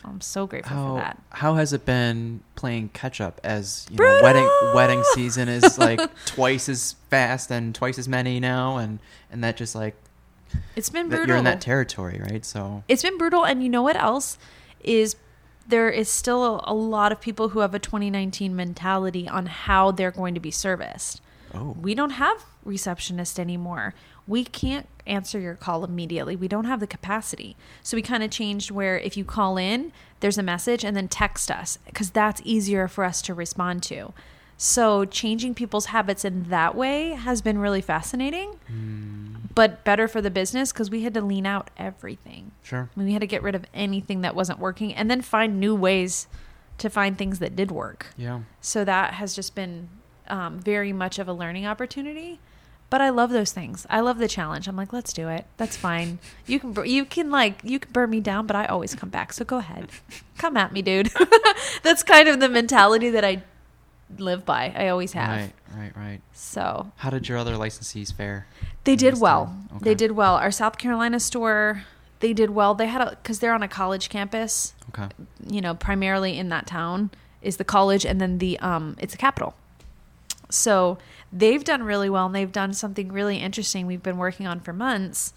I'm 0.06 0.22
so 0.22 0.48
grateful 0.48 0.76
How 0.78 0.88
for 0.96 1.02
that. 1.02 1.18
how 1.32 1.56
has 1.56 1.74
it 1.74 1.86
been 1.86 2.40
playing 2.56 2.90
catch 2.94 3.20
up 3.20 3.42
as 3.44 3.86
you 3.92 3.98
know 3.98 4.20
wedding 4.24 4.50
wedding 4.74 5.04
season 5.14 5.50
is 5.50 5.78
like 5.78 6.00
twice 6.26 6.70
as 6.70 6.96
fast 7.10 7.52
and 7.52 7.76
twice 7.76 8.00
as 8.00 8.08
many 8.08 8.40
now 8.40 8.78
and 8.78 9.00
and 9.30 9.44
that 9.44 9.58
just 9.58 9.76
like 9.76 9.96
It's 10.76 10.90
been 10.90 11.10
brutal. 11.10 11.28
you're 11.28 11.38
in 11.38 11.44
that 11.44 11.62
territory 11.62 12.20
right? 12.22 12.46
So 12.46 12.84
it's 12.88 13.02
been 13.02 13.18
brutal. 13.18 13.46
And 13.46 13.64
you 13.64 13.70
know 13.70 13.84
what 13.84 13.96
else 13.96 14.38
is 14.82 15.16
there 15.68 15.90
is 15.90 16.10
still 16.10 16.44
a, 16.44 16.72
a 16.72 16.74
lot 16.74 17.12
of 17.12 17.22
people 17.22 17.50
who 17.50 17.60
have 17.60 17.74
a 17.74 17.80
2019 17.80 18.56
mentality 18.56 19.28
on 19.28 19.46
how 19.46 19.92
they're 19.92 20.12
going 20.12 20.34
to 20.34 20.40
be 20.40 20.52
serviced. 20.52 21.22
Oh. 21.54 21.76
We 21.80 21.96
don't 21.96 22.12
have 22.12 22.46
receptionists 22.66 23.40
anymore. 23.40 23.94
We 24.28 24.44
can't 24.44 24.88
answer 25.08 25.40
your 25.40 25.56
call 25.56 25.84
immediately. 25.84 26.36
We 26.36 26.48
don't 26.48 26.66
have 26.66 26.80
the 26.80 26.88
capacity. 26.88 27.56
So 27.82 27.98
we 27.98 28.02
kind 28.02 28.24
of 28.24 28.30
changed 28.30 28.70
where 28.70 29.00
if 29.00 29.18
you 29.18 29.26
call 29.26 29.58
in 29.58 29.92
there's 30.20 30.38
a 30.38 30.44
message 30.44 30.84
and 30.84 30.96
then 30.96 31.08
text 31.08 31.50
us 31.50 31.78
because 31.86 32.12
that's 32.12 32.42
easier 32.44 32.88
for 32.88 33.04
us 33.04 33.22
to 33.24 33.34
respond 33.34 33.82
to 33.84 34.14
so 34.62 35.06
changing 35.06 35.54
people's 35.56 35.86
habits 35.88 36.26
in 36.26 36.44
that 36.50 36.76
way 36.76 37.12
has 37.12 37.42
been 37.42 37.58
really 37.58 37.82
fascinating 37.82 38.60
but 39.56 39.84
better 39.84 40.08
for 40.08 40.22
the 40.22 40.30
business 40.30 40.72
because 40.74 40.90
we 40.92 41.04
had 41.04 41.14
to 41.14 41.22
lean 41.22 41.46
out 41.46 41.70
everything 41.78 42.52
sure 42.62 42.90
I 42.94 43.00
mean, 43.00 43.08
we 43.08 43.14
had 43.14 43.22
to 43.22 43.28
get 43.28 43.42
rid 43.42 43.56
of 43.56 43.66
anything 43.74 44.20
that 44.22 44.36
wasn't 44.36 44.60
working 44.60 44.94
and 44.94 45.10
then 45.10 45.22
find 45.22 45.60
new 45.60 45.74
ways 45.74 46.28
to 46.78 46.90
find 46.90 47.18
things 47.18 47.40
that 47.40 47.56
did 47.56 47.72
work. 47.72 48.08
yeah 48.18 48.42
So 48.62 48.86
that 48.86 49.16
has 49.16 49.34
just 49.36 49.56
been 49.56 49.90
um, 50.28 50.60
very 50.60 50.94
much 50.94 51.20
of 51.20 51.28
a 51.28 51.34
learning 51.34 51.66
opportunity. 51.66 52.40
But 52.90 53.02
I 53.02 53.10
love 53.10 53.30
those 53.30 53.52
things. 53.52 53.86
I 53.90 54.00
love 54.00 54.18
the 54.18 54.28
challenge. 54.28 54.68
I'm 54.68 54.76
like, 54.76 54.92
let's 54.94 55.14
do 55.14 55.28
it. 55.28 55.46
That's 55.58 55.78
fine. 55.78 56.18
You 56.48 56.60
can, 56.60 56.86
you 56.86 57.06
can 57.06 57.30
like, 57.30 57.60
you 57.64 57.80
can 57.80 57.92
burn 57.92 58.10
me 58.10 58.20
down, 58.20 58.48
but 58.48 58.56
I 58.56 58.66
always 58.66 58.96
come 58.96 59.10
back. 59.10 59.32
So 59.34 59.46
go 59.46 59.58
ahead, 59.58 59.90
come 60.40 60.58
at 60.58 60.72
me, 60.72 60.82
dude. 60.82 61.12
That's 61.84 62.02
kind 62.02 62.28
of 62.28 62.40
the 62.40 62.50
mentality 62.50 63.10
that 63.12 63.24
I 63.24 63.44
live 64.18 64.46
by. 64.46 64.74
I 64.76 64.88
always 64.90 65.14
have. 65.14 65.30
right 65.30 65.54
right 65.76 65.96
right 65.96 66.22
So 66.34 66.92
how 66.98 67.10
did 67.10 67.28
your 67.28 67.38
other 67.38 67.56
licensees 67.56 68.14
fare 68.14 68.48
they 68.84 68.96
did 68.96 69.20
well. 69.20 69.46
time? 69.70 69.80
They 69.82 69.96
did 69.96 70.14
well. 70.14 70.36
Our 70.36 70.52
South 70.52 70.78
Carolina 70.78 71.20
store, 71.20 71.84
they 72.22 72.34
did 72.34 72.50
well. 72.50 72.74
They 72.74 72.88
had 72.88 73.02
a 73.02 73.12
because 73.12 73.40
they're 73.40 73.54
on 73.54 73.64
a 73.64 73.68
college 73.68 74.10
campus. 74.10 74.74
okay 74.90 75.10
You 75.48 75.62
know, 75.62 75.76
primarily 75.76 76.38
in 76.38 76.50
that 76.50 76.66
town 76.66 77.12
is 77.42 77.58
the 77.58 77.64
college, 77.64 78.06
and 78.06 78.20
then 78.20 78.40
the 78.40 78.60
um, 78.60 78.96
it's 79.00 79.14
a 79.14 79.18
capital. 79.18 79.54
So 80.50 80.98
they've 81.32 81.64
done 81.64 81.84
really 81.84 82.10
well, 82.10 82.26
and 82.26 82.36
they've 82.36 82.52
done 82.52 82.74
something 82.74 83.12
really 83.12 83.38
interesting. 83.38 83.86
We've 83.86 84.04
been 84.04 84.18
working 84.18 84.48
on 84.48 84.60
for 84.60 84.74
months. 84.74 85.34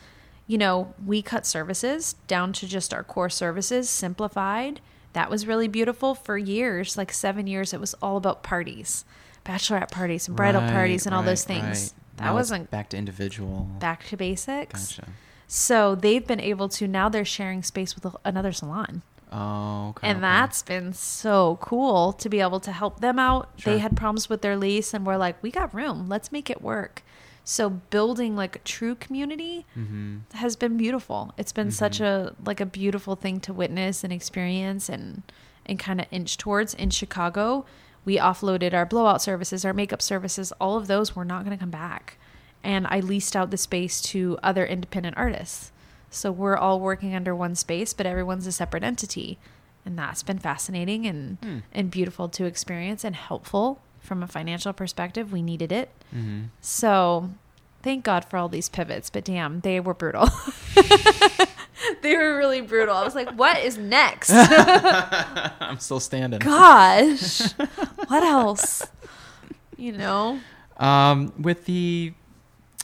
You 0.46 0.58
know, 0.58 0.94
we 1.04 1.22
cut 1.22 1.46
services 1.46 2.16
down 2.26 2.52
to 2.54 2.66
just 2.66 2.92
our 2.92 3.04
core 3.04 3.30
services, 3.30 3.88
simplified. 3.88 4.80
That 5.12 5.28
was 5.30 5.46
really 5.46 5.68
beautiful 5.68 6.14
for 6.14 6.38
years, 6.38 6.96
like 6.96 7.12
seven 7.12 7.46
years. 7.46 7.72
It 7.74 7.80
was 7.80 7.94
all 8.02 8.16
about 8.16 8.42
parties, 8.42 9.04
bachelorette 9.44 9.90
parties 9.90 10.26
and 10.28 10.36
bridal 10.36 10.62
Right, 10.62 10.72
parties 10.72 11.04
and 11.06 11.14
all 11.14 11.22
those 11.22 11.44
things. 11.44 11.62
right. 11.64 11.92
That 12.16 12.24
Now 12.26 12.34
wasn't 12.34 12.70
back 12.70 12.88
to 12.90 12.96
individual 12.96 13.68
back 13.78 14.06
to 14.08 14.16
basics. 14.16 14.96
gotcha 14.96 15.10
So 15.48 15.94
they've 15.94 16.26
been 16.26 16.40
able 16.40 16.68
to 16.70 16.86
now 16.88 17.08
they're 17.08 17.24
sharing 17.24 17.62
space 17.62 17.94
with 17.94 18.06
another 18.24 18.52
salon. 18.52 19.02
oh 19.32 19.88
okay 19.90 20.08
And 20.08 20.18
okay. 20.18 20.20
that's 20.22 20.62
been 20.62 20.92
so 20.92 21.58
cool 21.60 22.12
to 22.14 22.28
be 22.28 22.40
able 22.40 22.60
to 22.60 22.72
help 22.72 23.00
them 23.00 23.18
out. 23.18 23.48
Sure. 23.56 23.72
They 23.74 23.78
had 23.80 23.96
problems 23.96 24.28
with 24.30 24.40
their 24.42 24.56
lease 24.56 24.94
and 24.94 25.04
we're 25.06 25.16
like, 25.16 25.42
we 25.42 25.50
got 25.50 25.74
room. 25.74 26.08
Let's 26.08 26.30
make 26.32 26.48
it 26.50 26.60
work. 26.62 27.02
So 27.44 27.70
building 27.70 28.36
like 28.36 28.56
a 28.56 28.60
true 28.60 28.94
community 28.94 29.66
mm-hmm. 29.76 30.18
has 30.34 30.54
been 30.54 30.76
beautiful. 30.76 31.34
It's 31.36 31.52
been 31.52 31.70
such 31.70 32.00
a 32.00 32.34
like 32.44 32.60
a 32.60 32.66
beautiful 32.66 33.16
thing 33.16 33.40
to 33.40 33.52
witness 33.52 34.04
and 34.04 34.12
experience 34.12 34.88
and 34.88 35.22
and 35.66 35.78
kind 35.78 36.00
of 36.00 36.06
inch 36.10 36.38
towards 36.38 36.74
in 36.74 36.90
Chicago. 36.90 37.64
We 38.04 38.16
offloaded 38.16 38.74
our 38.74 38.86
blowout 38.86 39.22
services, 39.22 39.64
our 39.64 39.72
makeup 39.72 40.02
services, 40.02 40.52
all 40.60 40.76
of 40.76 40.86
those 40.86 41.14
were 41.14 41.24
not 41.24 41.44
going 41.44 41.56
to 41.56 41.60
come 41.60 41.70
back. 41.70 42.18
And 42.64 42.86
I 42.88 43.00
leased 43.00 43.34
out 43.34 43.50
the 43.50 43.56
space 43.56 44.00
to 44.02 44.38
other 44.42 44.64
independent 44.64 45.16
artists. 45.16 45.72
So 46.10 46.30
we're 46.30 46.56
all 46.56 46.78
working 46.78 47.14
under 47.14 47.34
one 47.34 47.54
space, 47.54 47.92
but 47.92 48.06
everyone's 48.06 48.46
a 48.46 48.52
separate 48.52 48.84
entity. 48.84 49.38
And 49.84 49.98
that's 49.98 50.22
been 50.22 50.38
fascinating 50.38 51.06
and 51.06 51.38
Hmm. 51.42 51.58
and 51.72 51.90
beautiful 51.90 52.28
to 52.28 52.44
experience 52.44 53.02
and 53.02 53.16
helpful 53.16 53.80
from 54.02 54.22
a 54.22 54.26
financial 54.26 54.72
perspective. 54.72 55.32
We 55.32 55.42
needed 55.42 55.72
it. 55.72 55.90
Mm-hmm. 56.14 56.46
So 56.60 57.30
thank 57.82 58.04
God 58.04 58.24
for 58.24 58.36
all 58.36 58.48
these 58.48 58.68
pivots, 58.68 59.10
but 59.10 59.24
damn, 59.24 59.60
they 59.60 59.80
were 59.80 59.94
brutal. 59.94 60.28
they 62.02 62.16
were 62.16 62.36
really 62.36 62.60
brutal. 62.60 62.94
I 62.96 63.04
was 63.04 63.14
like, 63.14 63.30
what 63.30 63.58
is 63.58 63.78
next? 63.78 64.30
i'm 64.32 65.78
still 65.78 66.00
standing 66.00 66.40
Gosh, 66.40 67.52
what 68.08 68.22
else? 68.22 68.86
You 69.76 69.92
know? 69.92 70.40
Um, 70.76 71.32
with 71.38 71.64
the 71.66 72.12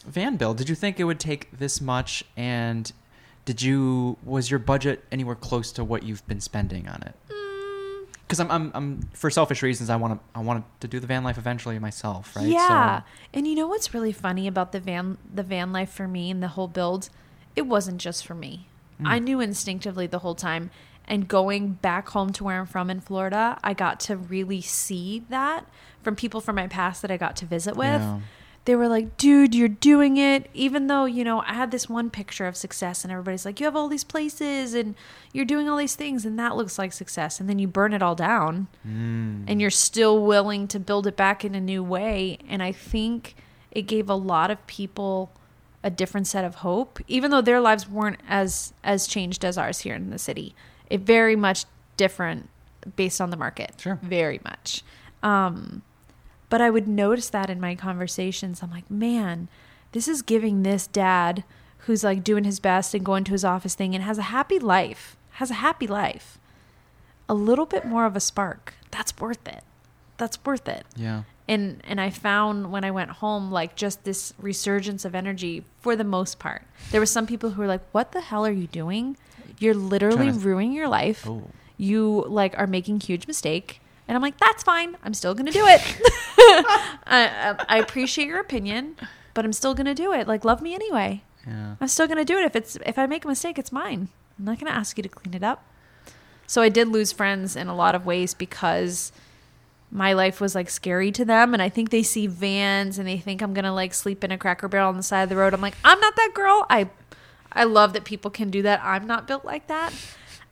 van 0.06 0.36
bill, 0.36 0.54
did 0.54 0.68
you 0.68 0.74
think 0.74 0.98
it 0.98 1.04
would 1.04 1.20
take 1.20 1.58
this 1.58 1.80
much? 1.80 2.24
And 2.36 2.90
did 3.44 3.62
you 3.62 4.18
was 4.24 4.50
your 4.50 4.60
budget 4.60 5.04
anywhere 5.10 5.34
close 5.34 5.72
to 5.72 5.84
what 5.84 6.02
you've 6.02 6.26
been 6.26 6.40
spending 6.40 6.88
on 6.88 7.02
it? 7.02 7.14
Mm, 7.30 7.47
Because 8.28 8.40
I'm, 8.40 8.50
I'm, 8.50 8.70
I'm 8.74 9.00
for 9.14 9.30
selfish 9.30 9.62
reasons. 9.62 9.88
I 9.88 9.96
want 9.96 10.20
to, 10.20 10.38
I 10.38 10.42
want 10.42 10.62
to 10.80 10.86
do 10.86 11.00
the 11.00 11.06
van 11.06 11.24
life 11.24 11.38
eventually 11.38 11.78
myself, 11.78 12.36
right? 12.36 12.46
Yeah. 12.46 13.00
So, 13.00 13.04
And 13.32 13.46
you 13.46 13.54
know 13.54 13.66
what's 13.66 13.94
really 13.94 14.12
funny 14.12 14.46
about 14.46 14.72
the 14.72 14.80
van 14.80 15.16
the 15.32 15.42
van 15.42 15.72
life 15.72 15.90
for 15.90 16.06
me 16.06 16.30
and 16.30 16.42
the 16.42 16.48
whole 16.48 16.68
build? 16.68 17.08
It 17.56 17.62
wasn't 17.62 18.02
just 18.02 18.26
for 18.26 18.34
me. 18.34 18.68
Mm. 19.00 19.06
I 19.06 19.18
knew 19.18 19.40
instinctively 19.40 20.06
the 20.06 20.18
whole 20.18 20.34
time. 20.34 20.70
And 21.06 21.26
going 21.26 21.72
back 21.72 22.10
home 22.10 22.34
to 22.34 22.44
where 22.44 22.60
I'm 22.60 22.66
from 22.66 22.90
in 22.90 23.00
Florida, 23.00 23.58
I 23.64 23.72
got 23.72 23.98
to 24.00 24.16
really 24.16 24.60
see 24.60 25.24
that 25.30 25.64
from 26.02 26.14
people 26.14 26.42
from 26.42 26.56
my 26.56 26.66
past 26.66 27.00
that 27.00 27.10
I 27.10 27.16
got 27.16 27.34
to 27.36 27.46
visit 27.46 27.76
with. 27.76 28.02
Yeah. 28.02 28.20
They 28.68 28.76
were 28.76 28.86
like, 28.86 29.16
dude, 29.16 29.54
you're 29.54 29.66
doing 29.66 30.18
it. 30.18 30.50
Even 30.52 30.88
though, 30.88 31.06
you 31.06 31.24
know, 31.24 31.40
I 31.40 31.54
had 31.54 31.70
this 31.70 31.88
one 31.88 32.10
picture 32.10 32.46
of 32.46 32.54
success 32.54 33.02
and 33.02 33.10
everybody's 33.10 33.46
like, 33.46 33.60
you 33.60 33.64
have 33.64 33.74
all 33.74 33.88
these 33.88 34.04
places 34.04 34.74
and 34.74 34.94
you're 35.32 35.46
doing 35.46 35.70
all 35.70 35.78
these 35.78 35.94
things 35.94 36.26
and 36.26 36.38
that 36.38 36.54
looks 36.54 36.78
like 36.78 36.92
success. 36.92 37.40
And 37.40 37.48
then 37.48 37.58
you 37.58 37.66
burn 37.66 37.94
it 37.94 38.02
all 38.02 38.14
down 38.14 38.66
Mm. 38.86 39.44
and 39.48 39.58
you're 39.58 39.70
still 39.70 40.22
willing 40.22 40.68
to 40.68 40.78
build 40.78 41.06
it 41.06 41.16
back 41.16 41.46
in 41.46 41.54
a 41.54 41.62
new 41.62 41.82
way. 41.82 42.36
And 42.46 42.62
I 42.62 42.72
think 42.72 43.36
it 43.70 43.86
gave 43.86 44.10
a 44.10 44.14
lot 44.14 44.50
of 44.50 44.66
people 44.66 45.30
a 45.82 45.88
different 45.88 46.26
set 46.26 46.44
of 46.44 46.56
hope, 46.56 46.98
even 47.08 47.30
though 47.30 47.40
their 47.40 47.62
lives 47.62 47.88
weren't 47.88 48.20
as 48.28 48.74
as 48.84 49.06
changed 49.06 49.46
as 49.46 49.56
ours 49.56 49.78
here 49.78 49.94
in 49.94 50.10
the 50.10 50.18
city. 50.18 50.54
It 50.90 51.00
very 51.00 51.36
much 51.36 51.64
different 51.96 52.50
based 52.96 53.18
on 53.18 53.30
the 53.30 53.38
market. 53.38 53.76
Sure. 53.78 53.98
Very 54.02 54.42
much. 54.44 54.82
Um, 55.22 55.80
but 56.48 56.60
I 56.60 56.70
would 56.70 56.88
notice 56.88 57.28
that 57.30 57.50
in 57.50 57.60
my 57.60 57.74
conversations. 57.74 58.62
I'm 58.62 58.70
like, 58.70 58.90
man, 58.90 59.48
this 59.92 60.08
is 60.08 60.22
giving 60.22 60.62
this 60.62 60.86
dad 60.86 61.44
who's 61.86 62.04
like 62.04 62.24
doing 62.24 62.44
his 62.44 62.60
best 62.60 62.94
and 62.94 63.04
going 63.04 63.24
to 63.24 63.32
his 63.32 63.44
office 63.44 63.74
thing 63.74 63.94
and 63.94 64.04
has 64.04 64.18
a 64.18 64.22
happy 64.22 64.58
life, 64.58 65.16
has 65.32 65.50
a 65.50 65.54
happy 65.54 65.86
life. 65.86 66.38
a 67.28 67.34
little 67.34 67.66
bit 67.66 67.84
more 67.84 68.06
of 68.06 68.16
a 68.16 68.20
spark. 68.20 68.72
That's 68.90 69.14
worth 69.18 69.46
it. 69.46 69.62
That's 70.16 70.42
worth 70.46 70.66
it. 70.68 70.86
Yeah. 70.96 71.24
And 71.46 71.80
and 71.84 72.00
I 72.00 72.10
found 72.10 72.72
when 72.72 72.84
I 72.84 72.90
went 72.90 73.10
home 73.10 73.50
like 73.52 73.76
just 73.76 74.04
this 74.04 74.32
resurgence 74.38 75.04
of 75.04 75.14
energy 75.14 75.64
for 75.80 75.94
the 75.94 76.04
most 76.04 76.38
part. 76.38 76.62
There 76.90 77.00
were 77.00 77.06
some 77.06 77.26
people 77.26 77.50
who 77.50 77.60
were 77.62 77.68
like, 77.68 77.82
"What 77.92 78.12
the 78.12 78.20
hell 78.22 78.44
are 78.46 78.50
you 78.52 78.66
doing? 78.66 79.16
You're 79.58 79.74
literally 79.74 80.30
ruining 80.30 80.72
your 80.72 80.88
life. 80.88 81.26
Oh. 81.28 81.50
You 81.76 82.24
like 82.28 82.54
are 82.58 82.66
making 82.66 83.00
huge 83.00 83.26
mistake." 83.26 83.80
And 84.08 84.16
I'm 84.16 84.22
like, 84.22 84.38
"That's 84.38 84.62
fine. 84.62 84.96
I'm 85.04 85.14
still 85.14 85.34
going 85.34 85.46
to 85.46 85.52
do 85.52 85.64
it." 85.66 85.80
I, 87.06 87.56
I 87.68 87.78
appreciate 87.78 88.26
your 88.26 88.40
opinion, 88.40 88.96
but 89.34 89.44
I'm 89.44 89.52
still 89.52 89.74
going 89.74 89.86
to 89.86 89.94
do 89.94 90.12
it. 90.12 90.26
Like 90.26 90.44
love 90.44 90.60
me 90.62 90.74
anyway. 90.74 91.22
Yeah. 91.48 91.76
I'm 91.80 91.88
still 91.88 92.06
gonna 92.06 92.24
do 92.24 92.36
it. 92.38 92.44
If 92.44 92.56
it's 92.56 92.76
if 92.84 92.98
I 92.98 93.06
make 93.06 93.24
a 93.24 93.28
mistake, 93.28 93.58
it's 93.58 93.72
mine. 93.72 94.08
I'm 94.38 94.44
not 94.44 94.58
gonna 94.58 94.72
ask 94.72 94.96
you 94.96 95.02
to 95.02 95.08
clean 95.08 95.34
it 95.34 95.42
up. 95.42 95.64
So 96.46 96.62
I 96.62 96.68
did 96.68 96.88
lose 96.88 97.12
friends 97.12 97.56
in 97.56 97.68
a 97.68 97.74
lot 97.74 97.94
of 97.94 98.06
ways 98.06 98.34
because 98.34 99.12
my 99.90 100.12
life 100.12 100.40
was 100.40 100.54
like 100.54 100.68
scary 100.68 101.10
to 101.12 101.24
them, 101.24 101.54
and 101.54 101.62
I 101.62 101.68
think 101.68 101.90
they 101.90 102.02
see 102.02 102.26
vans 102.26 102.98
and 102.98 103.08
they 103.08 103.18
think 103.18 103.40
I'm 103.40 103.54
gonna 103.54 103.74
like 103.74 103.94
sleep 103.94 104.22
in 104.24 104.30
a 104.30 104.38
Cracker 104.38 104.68
Barrel 104.68 104.88
on 104.88 104.96
the 104.96 105.02
side 105.02 105.22
of 105.22 105.28
the 105.28 105.36
road. 105.36 105.54
I'm 105.54 105.60
like, 105.60 105.76
I'm 105.84 106.00
not 106.00 106.16
that 106.16 106.32
girl. 106.34 106.66
I 106.68 106.90
I 107.52 107.64
love 107.64 107.94
that 107.94 108.04
people 108.04 108.30
can 108.30 108.50
do 108.50 108.62
that. 108.62 108.80
I'm 108.82 109.06
not 109.06 109.26
built 109.26 109.44
like 109.44 109.68
that. 109.68 109.92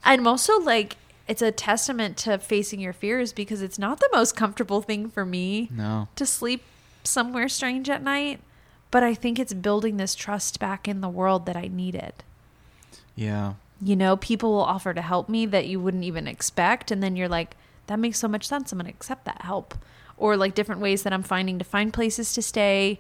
I'm 0.03 0.27
also 0.27 0.59
like 0.59 0.97
it's 1.29 1.43
a 1.43 1.51
testament 1.51 2.17
to 2.19 2.39
facing 2.39 2.81
your 2.81 2.93
fears 2.93 3.33
because 3.33 3.63
it's 3.63 3.79
not 3.79 3.99
the 4.01 4.09
most 4.13 4.37
comfortable 4.37 4.81
thing 4.81 5.09
for 5.11 5.25
me 5.27 5.69
No. 5.73 6.09
to 6.17 6.25
sleep 6.27 6.63
somewhere 7.05 7.49
strange 7.49 7.89
at 7.91 8.03
night, 8.03 8.41
but 8.91 9.03
I 9.03 9.15
think 9.15 9.39
it's 9.39 9.53
building 9.53 9.97
this 9.97 10.15
trust 10.15 10.59
back 10.61 10.87
in 10.89 11.01
the 11.01 11.09
world 11.09 11.47
that 11.47 11.57
I 11.57 11.69
needed. 11.69 12.13
Yeah. 13.15 13.55
You 13.81 13.97
know, 13.97 14.17
people 14.17 14.53
will 14.53 14.63
offer 14.65 14.95
to 14.95 15.03
help 15.03 15.29
me 15.29 15.47
that 15.47 15.67
you 15.67 15.81
wouldn't 15.81 16.05
even 16.05 16.27
expect, 16.27 16.91
and 16.91 17.03
then 17.03 17.17
you're 17.17 17.29
like, 17.29 17.57
that 17.89 17.99
makes 17.99 18.19
so 18.19 18.27
much 18.29 18.47
sense. 18.47 18.73
I'm 18.73 18.79
going 18.79 18.87
to 18.91 18.97
accept 18.97 19.25
that 19.27 19.43
help. 19.43 19.75
Or 20.17 20.37
like 20.37 20.55
different 20.55 20.81
ways 20.81 21.03
that 21.03 21.13
I'm 21.13 21.23
finding 21.23 21.59
to 21.59 21.65
find 21.65 21.93
places 21.93 22.33
to 22.35 22.43
stay, 22.43 22.99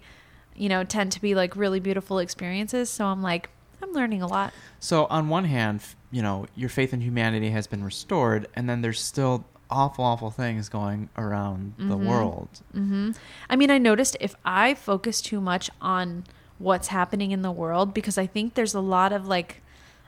you 0.55 0.69
know, 0.69 0.85
tend 0.85 1.13
to 1.13 1.21
be 1.21 1.35
like 1.35 1.57
really 1.57 1.81
beautiful 1.81 2.19
experiences. 2.19 2.91
So 2.91 3.07
I'm 3.07 3.23
like, 3.23 3.49
I'm 3.83 3.93
learning 3.93 4.21
a 4.23 4.27
lot. 4.27 4.53
So 4.79 5.07
on 5.07 5.29
one 5.29 5.45
hand, 5.45 5.81
you 6.17 6.23
know, 6.23 6.47
your 6.57 6.71
faith 6.71 6.95
in 6.95 7.03
humanity 7.03 7.51
has 7.51 7.67
been 7.67 7.85
restored, 7.85 8.47
and 8.55 8.71
then 8.71 8.81
there's 8.81 9.03
still 9.03 9.45
awful, 9.69 10.03
awful 10.03 10.31
things 10.31 10.71
going 10.71 11.11
around 11.19 11.75
the 11.77 11.97
world. 11.97 12.49
hmm 12.73 13.11
I 13.51 13.57
mean, 13.57 13.71
I 13.71 13.77
noticed 13.77 14.17
if 14.19 14.35
I 14.43 14.73
focus 14.75 15.21
too 15.21 15.43
much 15.43 15.69
on 15.79 16.25
what's 16.57 16.89
happening 16.89 17.33
in 17.33 17.43
the 17.43 17.53
world, 17.53 17.93
because 17.93 18.17
I 18.17 18.27
think 18.27 18.55
there's 18.55 18.73
a 18.73 18.81
lot 18.81 19.13
of 19.13 19.29
like, 19.29 19.61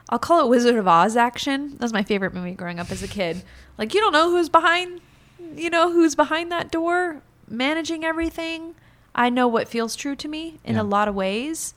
I'll 0.08 0.18
call 0.18 0.40
it 0.40 0.48
Wizard 0.48 0.76
of 0.76 0.88
Oz 0.88 1.14
action. 1.14 1.72
That 1.72 1.82
was 1.82 1.92
my 1.92 2.02
favorite 2.02 2.32
movie 2.32 2.52
growing 2.52 2.80
up 2.80 2.90
as 2.90 3.02
a 3.02 3.08
kid. 3.08 3.42
Like, 3.76 3.92
you 3.92 4.00
don't 4.00 4.14
know 4.14 4.30
who's 4.30 4.48
behind, 4.48 5.02
you 5.54 5.68
know, 5.68 5.92
who's 5.92 6.14
behind 6.14 6.50
that 6.52 6.70
door 6.70 7.20
managing 7.46 8.02
everything. 8.02 8.74
I 9.14 9.28
know 9.28 9.46
what 9.46 9.68
feels 9.68 9.94
true 9.94 10.16
to 10.16 10.28
me 10.28 10.58
in 10.64 10.76
Yeah. 10.76 10.82
a 10.82 10.84
lot 10.84 11.08
of 11.08 11.14
ways, 11.14 11.74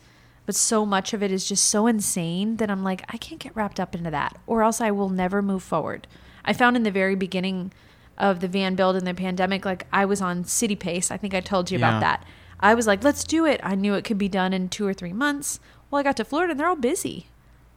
but 0.52 0.56
so 0.58 0.86
much 0.86 1.14
of 1.14 1.24
it 1.24 1.32
is 1.32 1.48
just 1.48 1.64
so 1.64 1.88
insane 1.88 2.58
that 2.58 2.70
I'm 2.70 2.84
like, 2.84 3.06
I 3.08 3.16
can't 3.16 3.40
get 3.40 3.56
wrapped 3.56 3.80
up 3.80 3.96
into 3.96 4.12
that, 4.12 4.38
or 4.46 4.64
else 4.64 4.82
I 4.82 4.92
will 4.92 5.08
never 5.08 5.42
move 5.42 5.64
forward. 5.64 6.08
I 6.44 6.52
found 6.52 6.76
in 6.76 6.84
the 6.84 6.92
very 6.92 7.16
beginning 7.16 7.72
of 8.18 8.42
the 8.42 8.50
van 8.50 8.76
build 8.76 8.98
in 8.98 9.06
the 9.06 9.14
pandemic, 9.14 9.64
like 9.64 9.88
I 9.94 10.04
was 10.04 10.20
on 10.22 10.44
City 10.44 10.76
Pace. 10.76 11.10
I 11.10 11.16
think 11.16 11.34
I 11.34 11.40
told 11.40 11.72
you 11.72 11.80
Yeah. 11.80 11.88
about 11.88 12.02
that. 12.02 12.26
I 12.60 12.74
was 12.74 12.86
like, 12.86 13.02
let's 13.02 13.24
do 13.24 13.46
it. 13.46 13.62
I 13.64 13.76
knew 13.76 13.94
it 13.94 14.04
could 14.04 14.18
be 14.18 14.28
done 14.28 14.52
in 14.52 14.68
two 14.68 14.86
or 14.86 14.94
three 14.94 15.14
months. 15.14 15.62
Well, 15.90 16.02
I 16.02 16.04
got 16.04 16.18
to 16.18 16.26
Florida 16.26 16.52
and 16.52 16.60
they're 16.60 16.68
all 16.68 16.76
busy. 16.76 17.28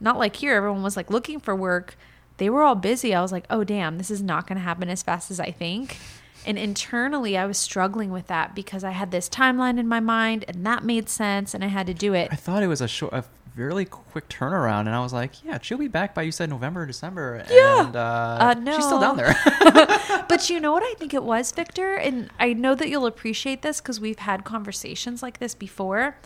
Not 0.01 0.19
like 0.19 0.35
here, 0.35 0.53
everyone 0.53 0.83
was 0.83 0.97
like 0.97 1.09
looking 1.09 1.39
for 1.39 1.55
work. 1.55 1.95
They 2.39 2.49
were 2.49 2.61
all 2.63 2.75
busy. 2.75 3.15
I 3.15 3.21
was 3.21 3.31
like, 3.31 3.45
oh, 3.49 3.63
damn, 3.63 3.97
this 3.97 4.11
is 4.11 4.21
not 4.21 4.47
going 4.47 4.57
to 4.57 4.63
happen 4.65 4.89
as 4.89 5.01
fast 5.01 5.31
as 5.31 5.39
I 5.39 5.51
think. 5.51 5.95
And 6.45 6.57
internally, 6.57 7.37
I 7.37 7.45
was 7.45 7.57
struggling 7.57 8.11
with 8.11 8.27
that 8.27 8.55
because 8.55 8.83
I 8.83 8.91
had 8.91 9.11
this 9.11 9.27
timeline 9.27 9.79
in 9.79 9.87
my 9.87 9.99
mind 9.99 10.45
and 10.47 10.65
that 10.65 10.83
made 10.83 11.09
sense 11.09 11.53
and 11.53 11.63
I 11.63 11.67
had 11.67 11.87
to 11.87 11.93
do 11.93 12.13
it. 12.13 12.29
I 12.31 12.35
thought 12.35 12.63
it 12.63 12.67
was 12.67 12.81
a 12.81 12.87
short, 12.87 13.13
a 13.13 13.23
really 13.55 13.85
quick 13.85 14.27
turnaround, 14.27 14.81
and 14.81 14.89
I 14.89 14.99
was 14.99 15.13
like, 15.13 15.43
yeah, 15.43 15.59
she'll 15.61 15.77
be 15.77 15.87
back 15.87 16.13
by 16.13 16.23
you 16.23 16.31
said 16.31 16.49
November, 16.49 16.83
or 16.83 16.85
December. 16.85 17.45
Yeah. 17.49 17.85
And, 17.87 17.95
uh, 17.95 18.53
Uh, 18.57 18.75
She's 18.75 18.85
still 18.85 18.99
down 18.99 19.17
there. 19.17 19.35
but 20.29 20.49
you 20.49 20.59
know 20.59 20.71
what 20.73 20.83
I 20.83 20.93
think 20.95 21.13
it 21.13 21.23
was, 21.23 21.51
Victor? 21.51 21.95
And 21.95 22.29
I 22.39 22.53
know 22.53 22.75
that 22.75 22.89
you'll 22.89 23.05
appreciate 23.05 23.61
this 23.61 23.79
because 23.79 23.99
we've 23.99 24.19
had 24.19 24.43
conversations 24.43 25.23
like 25.23 25.39
this 25.39 25.55
before. 25.55 26.17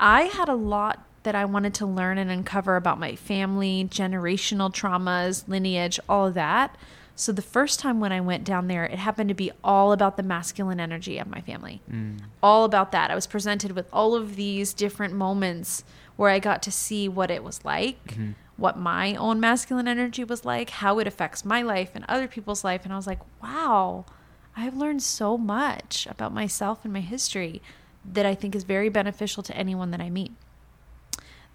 I 0.00 0.22
had 0.22 0.48
a 0.48 0.54
lot 0.54 1.04
that 1.24 1.34
I 1.34 1.44
wanted 1.44 1.74
to 1.74 1.86
learn 1.86 2.16
and 2.16 2.30
uncover 2.30 2.76
about 2.76 2.98
my 2.98 3.14
family, 3.16 3.86
generational 3.90 4.72
traumas, 4.72 5.46
lineage, 5.48 6.00
all 6.08 6.28
of 6.28 6.34
that. 6.34 6.76
So 7.18 7.32
the 7.32 7.42
first 7.42 7.80
time 7.80 7.98
when 7.98 8.12
I 8.12 8.20
went 8.20 8.44
down 8.44 8.68
there, 8.68 8.84
it 8.84 9.00
happened 9.00 9.28
to 9.28 9.34
be 9.34 9.50
all 9.64 9.90
about 9.90 10.16
the 10.16 10.22
masculine 10.22 10.78
energy 10.78 11.18
of 11.18 11.26
my 11.26 11.40
family. 11.40 11.82
Mm. 11.90 12.20
All 12.44 12.62
about 12.62 12.92
that. 12.92 13.10
I 13.10 13.16
was 13.16 13.26
presented 13.26 13.72
with 13.72 13.88
all 13.92 14.14
of 14.14 14.36
these 14.36 14.72
different 14.72 15.14
moments 15.14 15.82
where 16.14 16.30
I 16.30 16.38
got 16.38 16.62
to 16.62 16.70
see 16.70 17.08
what 17.08 17.32
it 17.32 17.42
was 17.42 17.64
like, 17.64 18.12
mm-hmm. 18.12 18.30
what 18.56 18.78
my 18.78 19.16
own 19.16 19.40
masculine 19.40 19.88
energy 19.88 20.22
was 20.22 20.44
like, 20.44 20.70
how 20.70 21.00
it 21.00 21.08
affects 21.08 21.44
my 21.44 21.60
life 21.60 21.90
and 21.96 22.04
other 22.08 22.28
people's 22.28 22.62
life. 22.62 22.84
And 22.84 22.92
I 22.92 22.96
was 22.96 23.08
like, 23.08 23.20
wow, 23.42 24.04
I've 24.56 24.76
learned 24.76 25.02
so 25.02 25.36
much 25.36 26.06
about 26.08 26.32
myself 26.32 26.84
and 26.84 26.92
my 26.92 27.00
history 27.00 27.60
that 28.04 28.26
I 28.26 28.36
think 28.36 28.54
is 28.54 28.62
very 28.62 28.90
beneficial 28.90 29.42
to 29.42 29.56
anyone 29.56 29.90
that 29.90 30.00
I 30.00 30.08
meet. 30.08 30.30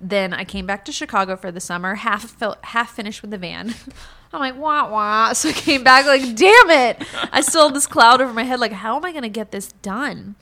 Then 0.03 0.33
I 0.33 0.43
came 0.43 0.65
back 0.65 0.83
to 0.85 0.91
Chicago 0.91 1.37
for 1.37 1.49
the 1.49 1.61
summer, 1.61 1.95
half 1.95 2.29
fil- 2.29 2.57
half 2.61 2.91
finished 2.93 3.21
with 3.21 3.31
the 3.31 3.37
van. 3.37 3.73
I'm 4.33 4.39
like, 4.39 4.57
wah 4.57 4.89
wah. 4.89 5.33
So 5.33 5.49
I 5.49 5.53
came 5.53 5.83
back 5.83 6.05
like, 6.05 6.35
damn 6.35 6.69
it. 6.69 7.07
I 7.31 7.39
still 7.41 7.67
had 7.67 7.75
this 7.75 7.87
cloud 7.87 8.19
over 8.19 8.33
my 8.33 8.43
head, 8.43 8.59
like, 8.59 8.73
how 8.73 8.97
am 8.97 9.05
I 9.05 9.11
going 9.11 9.23
to 9.23 9.29
get 9.29 9.51
this 9.51 9.71
done? 9.81 10.35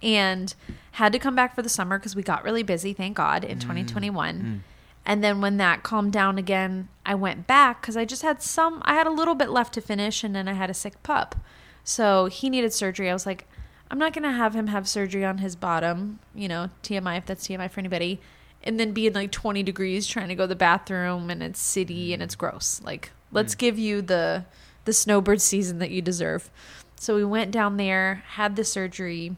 And 0.00 0.54
had 0.92 1.12
to 1.12 1.18
come 1.18 1.34
back 1.34 1.54
for 1.54 1.62
the 1.62 1.68
summer 1.68 1.98
because 1.98 2.14
we 2.14 2.22
got 2.22 2.44
really 2.44 2.62
busy, 2.62 2.92
thank 2.92 3.16
God, 3.16 3.42
in 3.42 3.58
mm, 3.58 3.62
2021. 3.62 4.40
Mm. 4.40 4.60
And 5.04 5.24
then 5.24 5.40
when 5.40 5.56
that 5.56 5.82
calmed 5.82 6.12
down 6.12 6.38
again, 6.38 6.88
I 7.04 7.14
went 7.14 7.46
back 7.46 7.80
because 7.80 7.96
I 7.96 8.04
just 8.04 8.22
had 8.22 8.42
some, 8.42 8.82
I 8.84 8.94
had 8.94 9.06
a 9.06 9.10
little 9.10 9.34
bit 9.34 9.50
left 9.50 9.74
to 9.74 9.80
finish 9.80 10.22
and 10.22 10.34
then 10.34 10.46
I 10.46 10.52
had 10.52 10.70
a 10.70 10.74
sick 10.74 11.02
pup. 11.02 11.34
So 11.82 12.26
he 12.26 12.50
needed 12.50 12.72
surgery. 12.72 13.10
I 13.10 13.14
was 13.14 13.26
like, 13.26 13.48
I'm 13.90 13.98
not 13.98 14.12
going 14.12 14.24
to 14.24 14.32
have 14.32 14.54
him 14.54 14.66
have 14.68 14.86
surgery 14.86 15.24
on 15.24 15.38
his 15.38 15.56
bottom, 15.56 16.18
you 16.34 16.46
know, 16.46 16.70
TMI 16.82 17.18
if 17.18 17.26
that's 17.26 17.48
TMI 17.48 17.70
for 17.70 17.80
anybody, 17.80 18.20
and 18.62 18.78
then 18.78 18.92
be 18.92 19.06
in 19.06 19.14
like 19.14 19.32
20 19.32 19.62
degrees 19.62 20.06
trying 20.06 20.28
to 20.28 20.34
go 20.34 20.44
to 20.44 20.48
the 20.48 20.56
bathroom 20.56 21.30
and 21.30 21.42
it's 21.42 21.60
city 21.60 22.12
and 22.12 22.20
mm. 22.20 22.24
it's 22.24 22.34
gross. 22.34 22.80
Like, 22.84 23.10
let's 23.32 23.54
mm. 23.54 23.58
give 23.58 23.78
you 23.78 24.02
the 24.02 24.44
the 24.84 24.92
snowbird 24.92 25.40
season 25.40 25.78
that 25.80 25.90
you 25.90 26.00
deserve. 26.00 26.50
So 26.96 27.14
we 27.14 27.24
went 27.24 27.50
down 27.50 27.76
there, 27.76 28.24
had 28.30 28.56
the 28.56 28.64
surgery. 28.64 29.36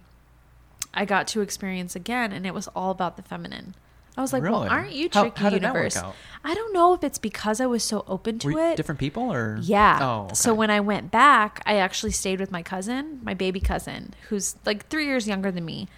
I 0.94 1.04
got 1.04 1.26
to 1.28 1.40
experience 1.40 1.94
again, 1.94 2.33
and 2.33 2.46
it 2.46 2.54
was 2.54 2.68
all 2.68 2.90
about 2.90 3.16
the 3.16 3.22
feminine. 3.22 3.74
I 4.16 4.22
was 4.22 4.33
like, 4.33 4.42
Really? 4.42 4.61
well, 4.61 4.68
aren't 4.68 4.92
you 4.92 5.09
How- 5.12 5.22
tricky 5.22 5.40
how 5.40 5.46
work 5.46 5.54
universe? 5.54 5.96
I 6.44 6.54
don't 6.54 6.72
know 6.72 6.94
if 6.94 7.04
it's 7.04 7.18
because 7.18 7.61
I 7.61 7.66
was 7.66 7.83
so 7.83 8.04
open 8.09 8.38
to 8.40 8.59
it. 8.59 8.76
different 8.76 8.98
people, 8.98 9.33
or 9.33 9.59
Yeah. 9.62 9.98
Oh, 10.00 10.24
okay. 10.24 10.35
So 10.35 10.54
when 10.54 10.70
I 10.70 10.80
went 10.80 11.11
back, 11.11 11.62
I 11.66 11.76
actually 11.76 12.12
stayed 12.12 12.40
with 12.40 12.50
my 12.50 12.62
cousin, 12.62 13.20
my 13.22 13.35
baby 13.35 13.61
cousin, 13.61 14.14
who's 14.28 14.56
like 14.64 14.88
three 14.88 15.06
years 15.06 15.28
younger 15.28 15.50
than 15.50 15.64
me. 15.64 15.88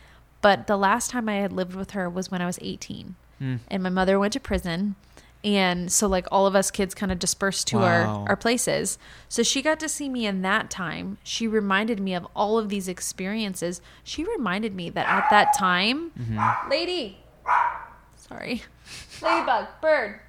But 0.43 0.67
the 0.67 0.77
last 0.77 1.11
time 1.11 1.29
I 1.29 1.37
had 1.37 1.53
lived 1.53 1.75
with 1.75 1.93
her 1.93 2.11
was 2.11 2.31
when 2.31 2.43
I 2.43 2.47
was 2.47 2.59
18. 2.61 3.15
Hmm. 3.39 3.57
And 3.69 3.83
my 3.83 3.89
mother 3.89 4.19
went 4.19 4.35
to 4.35 4.41
prison. 4.41 4.97
And 5.45 5.91
so, 5.91 6.07
like, 6.07 6.27
all 6.31 6.47
of 6.47 6.55
us 6.55 6.71
kids 6.71 6.95
kind 6.95 7.11
of 7.11 7.19
dispersed 7.19 7.67
to 7.69 7.79
Wow. 7.79 7.83
our, 7.83 8.29
our 8.31 8.37
places. 8.37 8.97
So 9.29 9.43
she 9.43 9.61
got 9.63 9.81
to 9.81 9.89
see 9.89 10.09
me 10.09 10.25
in 10.27 10.43
that 10.43 10.71
time. 10.71 11.19
She 11.25 11.49
reminded 11.49 11.99
me 11.99 12.15
of 12.15 12.27
all 12.37 12.59
of 12.59 12.69
these 12.69 12.87
experiences. 12.87 13.81
She 14.05 14.23
reminded 14.23 14.73
me 14.75 14.89
that 14.91 15.09
at 15.09 15.29
that 15.31 15.53
time, 15.57 16.13
Mm-hmm. 16.21 16.71
lady, 16.71 17.19
sorry, 18.15 18.63
ladybug, 19.23 19.67
bird, 19.81 20.21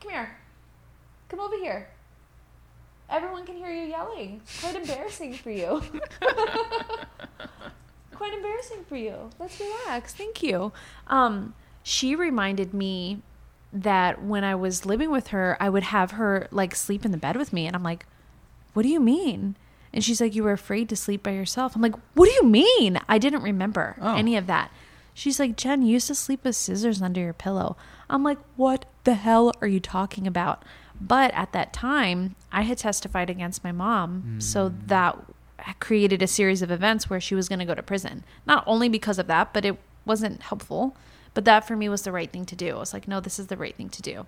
come 0.00 0.10
here, 0.12 0.36
come 1.28 1.40
over 1.40 1.56
here. 1.56 1.88
Everyone 3.08 3.44
can 3.44 3.56
hear 3.56 3.70
you 3.70 3.88
yelling. 3.88 4.40
Quite 4.60 4.76
embarrassing 4.76 5.34
for 5.34 5.50
you. 5.50 5.82
Quite 8.20 8.34
embarrassing 8.34 8.84
for 8.86 8.96
you. 8.96 9.30
Let's 9.38 9.58
relax. 9.58 10.12
Thank 10.12 10.42
you. 10.42 10.72
Um, 11.06 11.54
she 11.82 12.14
reminded 12.14 12.74
me 12.74 13.22
that 13.72 14.22
when 14.22 14.44
I 14.44 14.54
was 14.54 14.84
living 14.84 15.10
with 15.10 15.28
her, 15.28 15.56
I 15.58 15.70
would 15.70 15.84
have 15.84 16.10
her 16.12 16.46
like 16.50 16.74
sleep 16.74 17.06
in 17.06 17.12
the 17.12 17.16
bed 17.16 17.36
with 17.36 17.50
me, 17.50 17.66
and 17.66 17.74
I'm 17.74 17.82
like, 17.82 18.04
"What 18.74 18.82
do 18.82 18.90
you 18.90 19.00
mean?" 19.00 19.56
And 19.94 20.04
she's 20.04 20.20
like, 20.20 20.34
"You 20.34 20.44
were 20.44 20.52
afraid 20.52 20.90
to 20.90 20.96
sleep 20.96 21.22
by 21.22 21.30
yourself." 21.30 21.74
I'm 21.74 21.80
like, 21.80 21.94
"What 22.12 22.26
do 22.26 22.32
you 22.32 22.44
mean?" 22.44 23.00
I 23.08 23.16
didn't 23.16 23.42
remember 23.42 23.96
Oh. 23.98 24.14
any 24.16 24.36
of 24.36 24.46
that. 24.48 24.70
She's 25.14 25.40
like, 25.40 25.56
"Jen, 25.56 25.80
you 25.80 25.92
used 25.94 26.08
to 26.08 26.14
sleep 26.14 26.44
with 26.44 26.56
scissors 26.56 27.00
under 27.00 27.22
your 27.22 27.32
pillow." 27.32 27.78
I'm 28.10 28.22
like, 28.22 28.38
"What 28.56 28.84
the 29.04 29.14
hell 29.14 29.50
are 29.62 29.66
you 29.66 29.80
talking 29.80 30.26
about?" 30.26 30.62
But 31.00 31.32
at 31.32 31.52
that 31.52 31.72
time, 31.72 32.36
I 32.52 32.62
had 32.62 32.76
testified 32.76 33.30
against 33.30 33.64
my 33.64 33.72
mom, 33.72 34.36
so 34.42 34.68
that 34.88 35.16
created 35.78 36.22
a 36.22 36.26
series 36.26 36.62
of 36.62 36.70
events 36.70 37.08
where 37.08 37.20
she 37.20 37.34
was 37.34 37.48
going 37.48 37.58
to 37.60 37.64
go 37.64 37.74
to 37.74 37.82
prison. 37.82 38.24
Not 38.46 38.64
only 38.66 38.88
because 38.88 39.18
of 39.18 39.26
that, 39.28 39.52
but 39.52 39.64
it 39.64 39.78
wasn't 40.04 40.42
helpful. 40.42 40.96
But 41.34 41.44
that 41.44 41.66
for 41.66 41.76
me 41.76 41.88
was 41.88 42.02
the 42.02 42.12
right 42.12 42.30
thing 42.30 42.44
to 42.46 42.56
do. 42.56 42.76
I 42.76 42.78
was 42.80 42.92
like, 42.92 43.06
no, 43.06 43.20
this 43.20 43.38
is 43.38 43.46
the 43.46 43.56
right 43.56 43.76
thing 43.76 43.88
to 43.90 44.02
do. 44.02 44.26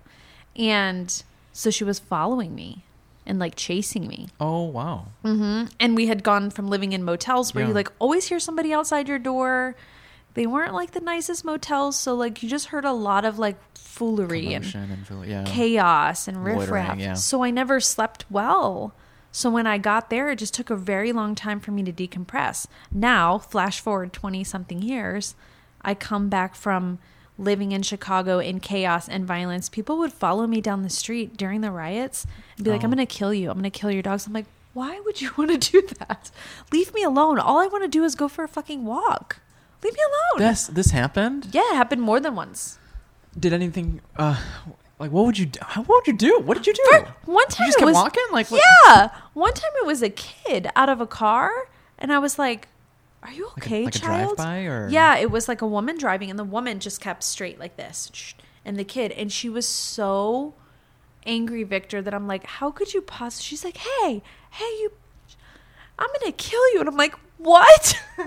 And 0.55 1.23
so 1.51 1.69
she 1.69 1.83
was 1.83 1.99
following 1.99 2.55
me 2.55 2.83
and 3.25 3.39
like 3.39 3.55
chasing 3.55 4.07
me. 4.07 4.27
Oh 4.39 4.63
wow. 4.63 5.07
hmm 5.23 5.65
And 5.79 5.95
we 5.95 6.07
had 6.07 6.23
gone 6.23 6.49
from 6.49 6.67
living 6.69 6.93
in 6.93 7.03
motels 7.03 7.53
where 7.53 7.65
you 7.65 7.73
like 7.73 7.91
always 7.99 8.27
hear 8.27 8.39
somebody 8.39 8.73
outside 8.73 9.07
your 9.07 9.19
door. 9.19 9.75
They 10.35 10.47
weren't 10.47 10.73
like 10.73 10.91
the 10.91 10.99
nicest 10.99 11.45
motels, 11.45 11.97
so 11.99 12.15
like 12.15 12.41
you 12.41 12.49
just 12.49 12.67
heard 12.67 12.85
a 12.85 12.91
lot 12.93 13.23
of 13.23 13.37
like 13.37 13.55
foolery 13.77 14.53
and 14.53 14.63
Commotion 14.65 14.91
and 14.91 15.07
feel- 15.07 15.25
yeah. 15.25 15.43
chaos 15.45 16.27
and 16.27 16.43
riffraff. 16.43 16.97
yeah. 16.97 17.13
So 17.13 17.43
I 17.43 17.51
never 17.51 17.79
slept 17.79 18.25
well. 18.31 18.93
So 19.35 19.49
when 19.49 19.65
I 19.65 19.79
got 19.79 20.09
there, 20.11 20.29
it 20.29 20.37
just 20.37 20.53
took 20.53 20.69
a 20.69 20.75
very 20.75 21.11
long 21.11 21.33
time 21.33 21.59
for 21.59 21.71
me 21.71 21.81
to 21.83 21.91
decompress. 21.91 22.67
Now, 22.91 23.39
flash 23.39 23.79
forward 23.81 24.13
20 24.13 24.43
something 24.43 24.81
years, 24.81 25.33
I 25.81 25.95
come 25.95 26.29
back 26.29 26.53
from 26.55 26.99
living 27.37 27.71
in 27.71 27.81
Chicago 27.81 28.37
in 28.37 28.59
chaos 28.59 29.09
and 29.09 29.25
violence. 29.25 29.69
People 29.69 29.97
would 29.97 30.13
follow 30.13 30.45
me 30.45 30.61
down 30.61 30.83
the 30.83 30.89
street 30.89 31.35
during 31.35 31.61
the 31.61 31.71
riots 31.71 32.27
and 32.55 32.63
be 32.63 32.69
like, 32.69 32.81
Oh. 32.81 32.85
I'm 32.85 32.91
going 32.91 33.05
to 33.05 33.11
kill 33.11 33.33
you. 33.33 33.49
I'm 33.49 33.57
going 33.57 33.63
to 33.69 33.71
kill 33.79 33.89
your 33.89 34.03
dogs. 34.03 34.27
I'm 34.27 34.33
like, 34.33 34.45
why 34.73 34.99
would 34.99 35.19
you 35.19 35.31
want 35.37 35.49
to 35.49 35.71
do 35.71 35.81
that? 35.99 36.29
Leave 36.71 36.93
me 36.93 37.01
alone. 37.01 37.39
All 37.39 37.57
I 37.57 37.65
want 37.65 37.83
to 37.83 37.87
do 37.89 38.03
is 38.03 38.13
go 38.13 38.27
for 38.27 38.43
a 38.43 38.47
fucking 38.47 38.85
walk. 38.85 39.39
Leave 39.83 39.93
me 39.93 39.99
alone. 40.07 40.47
This 40.47 40.67
this 40.67 40.91
happened. 40.91 41.49
yeah, 41.51 41.71
it 41.71 41.75
happened 41.75 42.03
more 42.03 42.19
than 42.19 42.35
once. 42.35 42.77
Did 43.37 43.51
anything? 43.51 43.99
Uh, 44.15 44.39
like 45.03 45.11
what 45.11 45.25
would 45.25 45.37
you? 45.37 45.45
do? 45.47 45.59
How, 45.61 45.83
what 45.83 45.97
would 45.99 46.07
you 46.07 46.13
do? 46.13 46.39
What 46.39 46.57
did 46.57 46.67
you 46.67 46.73
do? 46.73 46.83
For- 46.91 47.13
one 47.31 47.47
time 47.47 47.65
you 47.65 47.67
just 47.67 47.77
it 47.77 47.79
kept 47.79 47.85
was, 47.87 47.95
walking. 47.95 48.23
Like 48.31 48.49
what, 48.49 48.61
yeah. 48.87 49.09
One 49.33 49.53
time 49.53 49.71
it 49.81 49.85
was 49.85 50.01
a 50.01 50.09
kid 50.09 50.69
out 50.75 50.89
of 50.89 50.99
a 51.01 51.07
car, 51.07 51.51
and 51.99 52.11
I 52.11 52.19
was 52.19 52.39
like, 52.39 52.67
"Are 53.21 53.31
you 53.31 53.45
Like 53.55 53.57
a- 53.57 53.59
okay, 53.67 53.85
like 53.85 53.95
a 53.95 53.99
child?" 53.99 54.35
drive-by, 54.37 54.59
or- 54.65 54.89
yeah, 54.89 55.17
it 55.17 55.29
was 55.29 55.47
like 55.47 55.61
a 55.61 55.67
woman 55.67 55.97
driving, 55.97 56.29
and 56.29 56.39
the 56.39 56.43
woman 56.43 56.79
just 56.79 56.99
kept 57.01 57.23
straight 57.23 57.59
like 57.59 57.75
this, 57.77 58.11
and 58.65 58.77
the 58.77 58.83
kid, 58.83 59.11
and 59.11 59.31
she 59.31 59.49
was 59.49 59.67
so 59.67 60.53
angry, 61.25 61.63
Victor, 61.63 62.01
that 62.01 62.13
I'm 62.13 62.27
like, 62.27 62.45
"How 62.45 62.71
could 62.71 62.93
you 62.93 63.01
possibly?" 63.01 63.43
She's 63.43 63.63
like, 63.63 63.77
"Hey, 63.77 64.21
hey, 64.51 64.71
you, 64.81 64.91
I'm 65.99 66.09
gonna 66.19 66.31
kill 66.31 66.61
you," 66.73 66.79
and 66.79 66.89
I'm 66.89 66.97
like, 66.97 67.15
"What?" 67.37 67.99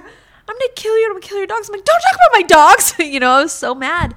I'm 0.49 0.55
gonna 0.55 0.73
kill 0.77 0.97
you 0.97 1.07
and 1.07 1.11
I'm 1.11 1.15
gonna 1.21 1.27
kill 1.29 1.39
your 1.39 1.47
dogs. 1.49 1.69
I'm 1.69 1.73
like, 1.75 1.85
don't 1.85 2.01
talk 2.01 2.15
about 2.15 2.33
my 2.33 2.43
dogs. 2.43 2.95
you 3.01 3.19
know, 3.19 3.31
I 3.33 3.43
was 3.43 3.53
so 3.53 3.75
mad. 3.75 4.15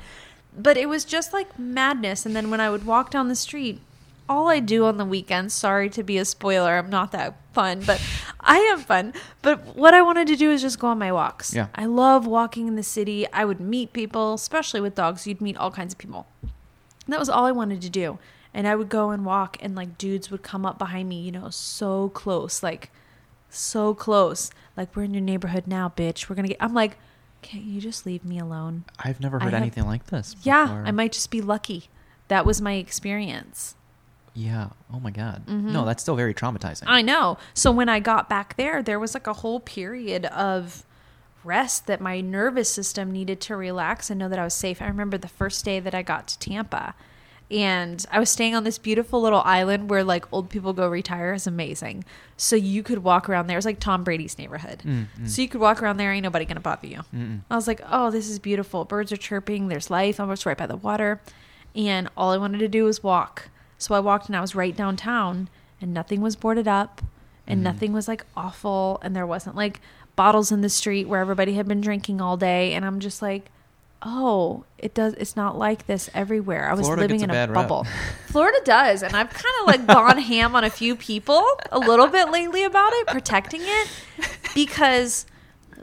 But 0.62 0.78
it 0.78 0.90
was 0.90 1.06
just 1.06 1.34
like 1.34 1.58
madness. 1.58 2.26
And 2.26 2.36
then 2.36 2.50
when 2.50 2.60
I 2.60 2.70
would 2.70 2.86
walk 2.86 3.12
down 3.12 3.28
the 3.28 3.36
street, 3.36 3.82
all 4.28 4.48
I 4.48 4.60
do 4.60 4.86
on 4.86 4.98
the 4.98 5.06
weekends, 5.06 5.54
sorry 5.54 5.90
to 5.90 6.04
be 6.04 6.18
a 6.18 6.26
spoiler, 6.26 6.78
I'm 6.78 6.90
not 6.90 7.12
that 7.14 7.36
fun, 7.54 7.82
but 7.86 8.02
I 8.40 8.58
am 8.60 8.80
fun. 8.80 9.14
But 9.42 9.76
what 9.76 9.94
I 9.94 10.02
wanted 10.02 10.28
to 10.28 10.36
do 10.36 10.52
is 10.52 10.62
just 10.62 10.80
go 10.80 10.88
on 10.88 11.00
my 11.00 11.12
walks. 11.12 11.54
Yeah. 11.54 11.68
I 11.74 11.86
love 11.86 12.28
walking 12.28 12.68
in 12.68 12.76
the 12.76 12.84
city. 12.84 13.26
I 13.32 13.46
would 13.46 13.60
meet 13.60 13.94
people, 13.94 14.34
especially 14.36 14.82
with 14.82 14.96
dogs. 14.96 15.26
You'd 15.26 15.42
meet 15.42 15.58
all 15.58 15.72
kinds 15.72 15.94
of 15.94 15.98
people. 15.98 16.28
And 16.42 17.14
that 17.14 17.20
was 17.20 17.30
all 17.30 17.46
I 17.46 17.52
wanted 17.52 17.82
to 17.82 17.90
do. 17.90 18.20
And 18.54 18.68
I 18.68 18.76
would 18.76 18.90
go 18.90 19.12
and 19.12 19.26
walk, 19.26 19.58
and 19.62 19.76
like 19.76 19.98
dudes 19.98 20.32
would 20.32 20.44
come 20.44 20.66
up 20.66 20.80
behind 20.80 21.08
me, 21.08 21.22
you 21.22 21.32
know, 21.32 21.50
so 21.50 22.10
close, 22.10 22.64
like 22.64 22.92
so 23.50 23.94
close. 23.94 24.52
Like, 24.78 24.96
we're 24.96 25.04
in 25.04 25.14
your 25.14 25.22
neighborhood 25.22 25.68
now, 25.68 25.92
bitch. 25.96 26.30
We're 26.30 26.36
gonna 26.36 26.50
get. 26.50 26.58
I'm 26.60 26.74
like, 26.74 26.98
can't 27.42 27.64
you 27.64 27.80
just 27.82 28.06
leave 28.06 28.24
me 28.26 28.38
alone? 28.40 28.84
I've 29.00 29.20
never 29.20 29.40
heard 29.40 29.54
have- 29.54 29.62
anything 29.62 29.86
like 29.86 30.08
this. 30.08 30.36
Yeah. 30.44 30.84
I 30.86 30.92
might 30.92 31.12
just 31.14 31.32
be 31.32 31.42
lucky. 31.42 31.90
That 32.28 32.46
was 32.46 32.62
my 32.62 32.74
experience. 32.74 33.76
Yeah. 34.36 34.70
Oh 34.94 35.00
my 35.00 35.10
god. 35.12 35.46
Mhm. 35.48 35.72
No, 35.72 35.86
that's 35.86 36.02
still 36.04 36.16
very 36.16 36.34
traumatizing. 36.34 36.84
I 36.88 37.02
know. 37.02 37.38
So 37.54 37.72
when 37.72 37.90
I 37.90 38.00
got 38.00 38.30
back 38.30 38.56
there, 38.58 38.82
there 38.84 39.00
was 39.00 39.14
like 39.14 39.28
a 39.28 39.34
whole 39.34 39.60
period 39.60 40.26
of 40.26 40.84
rest 41.44 41.88
that 41.88 42.00
my 42.02 42.22
nervous 42.22 42.70
system 42.70 43.12
needed 43.12 43.42
to 43.42 43.56
relax 43.56 44.10
and 44.10 44.20
know 44.20 44.30
that 44.30 44.38
I 44.40 44.44
was 44.44 44.54
safe. 44.54 44.82
I 44.82 44.88
remember 44.88 45.18
the 45.18 45.28
first 45.28 45.66
day 45.66 45.80
that 45.80 45.96
I 45.96 46.02
got 46.04 46.28
to 46.28 46.40
Tampa 46.40 46.94
and 47.52 48.06
I 48.12 48.20
was 48.20 48.30
staying 48.30 48.54
on 48.56 48.64
this 48.64 48.78
beautiful 48.78 49.22
little 49.22 49.42
island 49.44 49.90
where 49.90 50.04
like 50.04 50.32
old 50.32 50.50
people 50.50 50.72
go 50.74 50.88
retire 50.88 51.34
is 51.34 51.48
amazing. 51.48 52.06
So 52.38 52.56
you 52.56 52.84
could 52.84 53.00
walk 53.00 53.28
around 53.28 53.48
there. 53.48 53.56
It 53.56 53.60
was 53.60 53.66
like 53.66 53.80
Tom 53.80 54.04
Brady's 54.04 54.38
neighborhood. 54.38 54.84
Mm, 54.86 55.08
mm. 55.20 55.28
So 55.30 55.42
you 55.42 55.48
could 55.50 55.60
walk 55.62 55.82
around 55.82 55.98
there, 55.98 56.12
ain't 56.14 56.24
nobody 56.24 56.46
gonna 56.46 56.60
bother 56.60 56.88
you. 56.88 57.00
Mm-mm. 57.16 57.42
I 57.50 57.56
was 57.56 57.68
like, 57.68 57.82
oh, 57.90 58.12
this 58.12 58.30
is 58.30 58.38
beautiful. 58.40 58.86
Birds 58.86 59.12
are 59.12 59.18
chirping. 59.18 59.68
There's 59.68 59.90
life. 59.90 60.20
I 60.20 60.26
was 60.26 60.46
right 60.46 60.58
by 60.58 60.68
the 60.68 60.78
water. 60.78 61.22
And 61.76 62.10
all 62.16 62.32
I 62.32 62.38
wanted 62.38 62.60
to 62.60 62.68
do 62.68 62.84
was 62.86 63.02
walk. 63.04 63.50
So 63.78 63.96
I 63.96 64.00
walked 64.00 64.28
and 64.28 64.36
I 64.36 64.42
was 64.42 64.54
right 64.56 64.76
downtown 64.76 65.50
and 65.82 65.94
nothing 65.94 66.22
was 66.22 66.36
boarded 66.36 66.68
up 66.68 67.02
and 67.48 67.62
Mhm. 67.62 67.64
nothing 67.64 67.94
was 67.94 68.08
like 68.08 68.26
awful. 68.38 69.00
And 69.02 69.16
there 69.16 69.26
wasn't 69.28 69.56
like 69.56 69.82
bottles 70.16 70.52
in 70.52 70.62
the 70.62 70.70
street 70.70 71.08
where 71.08 71.22
everybody 71.22 71.54
had 71.54 71.68
been 71.68 71.82
drinking 71.82 72.22
all 72.22 72.38
day. 72.38 72.74
And 72.74 72.86
I'm 72.86 73.00
just 73.00 73.22
like, 73.22 73.50
oh, 74.02 74.64
it 74.78 74.94
does. 74.94 75.14
It's 75.16 75.36
not 75.36 75.58
like 75.58 75.86
this 75.88 76.10
everywhere. 76.14 76.70
I 76.70 76.74
was 76.74 76.86
Florida 76.86 77.02
living 77.02 77.22
in 77.22 77.30
a 77.30 77.48
bubble. 77.48 77.86
Florida 78.28 78.60
does. 78.64 79.04
And 79.04 79.16
I've 79.16 79.30
kind 79.30 79.56
of 79.62 79.68
like 79.68 79.88
gone 79.88 80.18
ham 80.18 80.56
on 80.56 80.64
a 80.64 80.70
few 80.70 80.96
people 80.96 81.44
a 81.72 81.80
little 81.80 82.08
bit 82.08 82.32
lately 82.32 82.64
about 82.64 82.94
it, 82.94 83.08
protecting 83.08 83.62
it 83.64 83.88
because 84.56 85.26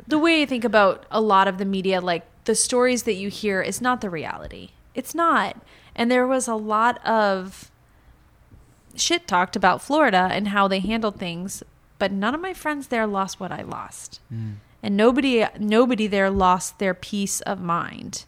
the 0.06 0.18
way 0.18 0.42
I 0.42 0.46
think 0.46 0.64
about 0.64 1.04
a 1.10 1.20
lot 1.20 1.48
of 1.48 1.58
the 1.58 1.64
media, 1.64 2.00
like 2.00 2.24
the 2.44 2.54
stories 2.54 3.02
that 3.04 3.14
you 3.14 3.28
hear, 3.28 3.60
is 3.60 3.80
not 3.80 4.00
the 4.00 4.10
reality. 4.10 4.70
It's 4.94 5.14
not. 5.14 5.56
And 5.94 6.10
there 6.10 6.26
was 6.26 6.48
a 6.48 6.54
lot 6.54 7.04
of 7.06 7.70
shit 8.94 9.26
talked 9.26 9.56
about 9.56 9.82
Florida 9.82 10.28
and 10.30 10.48
how 10.48 10.68
they 10.68 10.80
handled 10.80 11.18
things, 11.18 11.62
but 11.98 12.12
none 12.12 12.34
of 12.34 12.40
my 12.40 12.54
friends 12.54 12.88
there 12.88 13.06
lost 13.06 13.40
what 13.40 13.52
I 13.52 13.62
lost. 13.62 14.20
Mm. 14.32 14.54
And 14.86 14.96
nobody 14.96 15.44
nobody 15.58 16.06
there 16.06 16.30
lost 16.30 16.78
their 16.78 16.94
peace 16.94 17.40
of 17.40 17.60
mind 17.60 18.24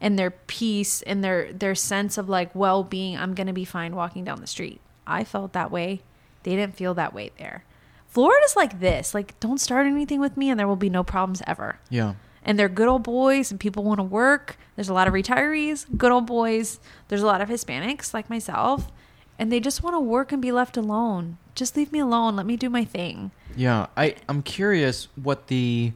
and 0.00 0.16
their 0.16 0.30
peace 0.30 1.02
and 1.02 1.24
their 1.24 1.52
their 1.52 1.74
sense 1.74 2.16
of 2.16 2.28
like 2.28 2.54
well-being. 2.54 3.16
I'm 3.18 3.34
going 3.34 3.48
to 3.48 3.52
be 3.52 3.64
fine 3.64 3.96
walking 3.96 4.22
down 4.22 4.40
the 4.40 4.46
street. 4.46 4.80
I 5.04 5.24
felt 5.24 5.52
that 5.54 5.72
way. 5.72 6.02
They 6.44 6.54
didn't 6.54 6.76
feel 6.76 6.94
that 6.94 7.12
way 7.12 7.32
there. 7.40 7.64
Florida's 8.06 8.54
like 8.54 8.78
this. 8.78 9.14
Like 9.14 9.38
don't 9.40 9.58
start 9.58 9.84
anything 9.86 10.20
with 10.20 10.36
me 10.36 10.48
and 10.48 10.60
there 10.60 10.68
will 10.68 10.76
be 10.76 10.90
no 10.90 11.02
problems 11.02 11.42
ever 11.44 11.80
Yeah. 11.90 12.14
and 12.44 12.56
they're 12.56 12.68
good 12.68 12.86
old 12.86 13.02
boys 13.02 13.50
and 13.50 13.58
people 13.58 13.82
want 13.82 13.98
to 13.98 14.04
work. 14.04 14.56
There's 14.76 14.88
a 14.88 14.94
lot 14.94 15.08
of 15.08 15.12
retirees, 15.14 15.86
good 15.98 16.12
old 16.12 16.26
boys. 16.26 16.78
There's 17.08 17.22
a 17.22 17.26
lot 17.26 17.40
of 17.40 17.48
Hispanics 17.48 18.14
like 18.14 18.30
myself, 18.30 18.92
and 19.38 19.50
they 19.52 19.60
just 19.60 19.82
want 19.82 19.94
to 19.94 20.00
work 20.00 20.32
and 20.32 20.40
be 20.42 20.52
left 20.52 20.76
alone. 20.76 21.38
Just 21.54 21.76
leave 21.76 21.92
me 21.92 21.98
alone. 21.98 22.36
Let 22.36 22.46
me 22.46 22.56
do 22.56 22.68
my 22.70 22.84
thing. 22.84 23.30
Yeah, 23.56 23.86
I 23.96 24.16
I'm 24.28 24.42
curious 24.42 25.08
what 25.16 25.46
the 25.48 25.92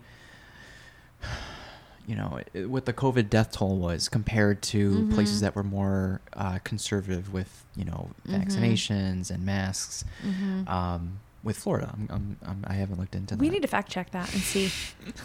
you 2.07 2.17
know 2.17 2.41
what 2.67 2.87
the 2.87 2.93
COVID 2.93 3.31
death 3.31 3.53
toll 3.53 3.77
was 3.77 4.09
compared 4.09 4.63
to 4.63 5.05
Mhm. 5.05 5.15
places 5.15 5.41
that 5.43 5.55
were 5.55 5.63
more 5.63 6.21
uh, 6.33 6.59
conservative 6.65 7.33
with 7.33 7.65
you 7.77 7.85
know 7.85 8.11
Mhm. 8.27 8.45
vaccinations 8.45 9.31
and 9.31 9.45
masks. 9.45 10.05
Mhm. 10.25 10.69
Um, 10.69 11.21
with 11.43 11.57
Florida, 11.57 11.89
I'm, 11.95 12.07
I'm, 12.11 12.37
I'm, 12.45 12.65
I 12.67 12.75
haven't 12.75 12.99
looked 12.99 13.15
into 13.15 13.35
that. 13.35 13.41
We 13.41 13.49
need 13.49 13.63
to 13.63 13.69
fact 13.69 13.91
check 13.91 14.11
that 14.11 14.31
and 14.35 14.43
see. 14.43 14.71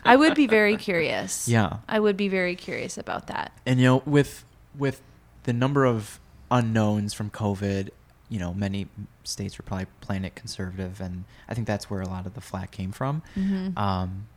I 0.06 0.16
would 0.16 0.34
be 0.34 0.48
very 0.48 0.78
curious. 0.90 1.46
Yeah. 1.48 1.78
I 1.90 2.00
would 2.00 2.16
be 2.16 2.30
very 2.30 2.56
curious 2.56 2.98
about 2.98 3.28
that. 3.28 3.52
and 3.66 3.80
you 3.80 3.86
know 3.86 4.02
with 4.06 4.46
with 4.78 5.02
the 5.44 5.54
number 5.54 5.86
of 5.86 6.20
unknowns 6.52 7.14
from 7.14 7.30
COVID, 7.30 7.90
you 8.36 8.42
know 8.42 8.54
many 8.54 8.88
states 9.24 9.58
were 9.58 9.64
probably 9.64 9.88
playing 10.02 10.26
it 10.26 10.36
conservative, 10.36 11.00
and 11.00 11.24
I 11.48 11.54
think 11.54 11.68
that's 11.68 11.90
where 11.90 12.02
a 12.02 12.08
lot 12.16 12.26
of 12.26 12.34
the 12.34 12.42
flack 12.42 12.72
came 12.72 12.92
from. 12.92 13.22
Mhm. 13.38 13.78
Um, 13.78 14.28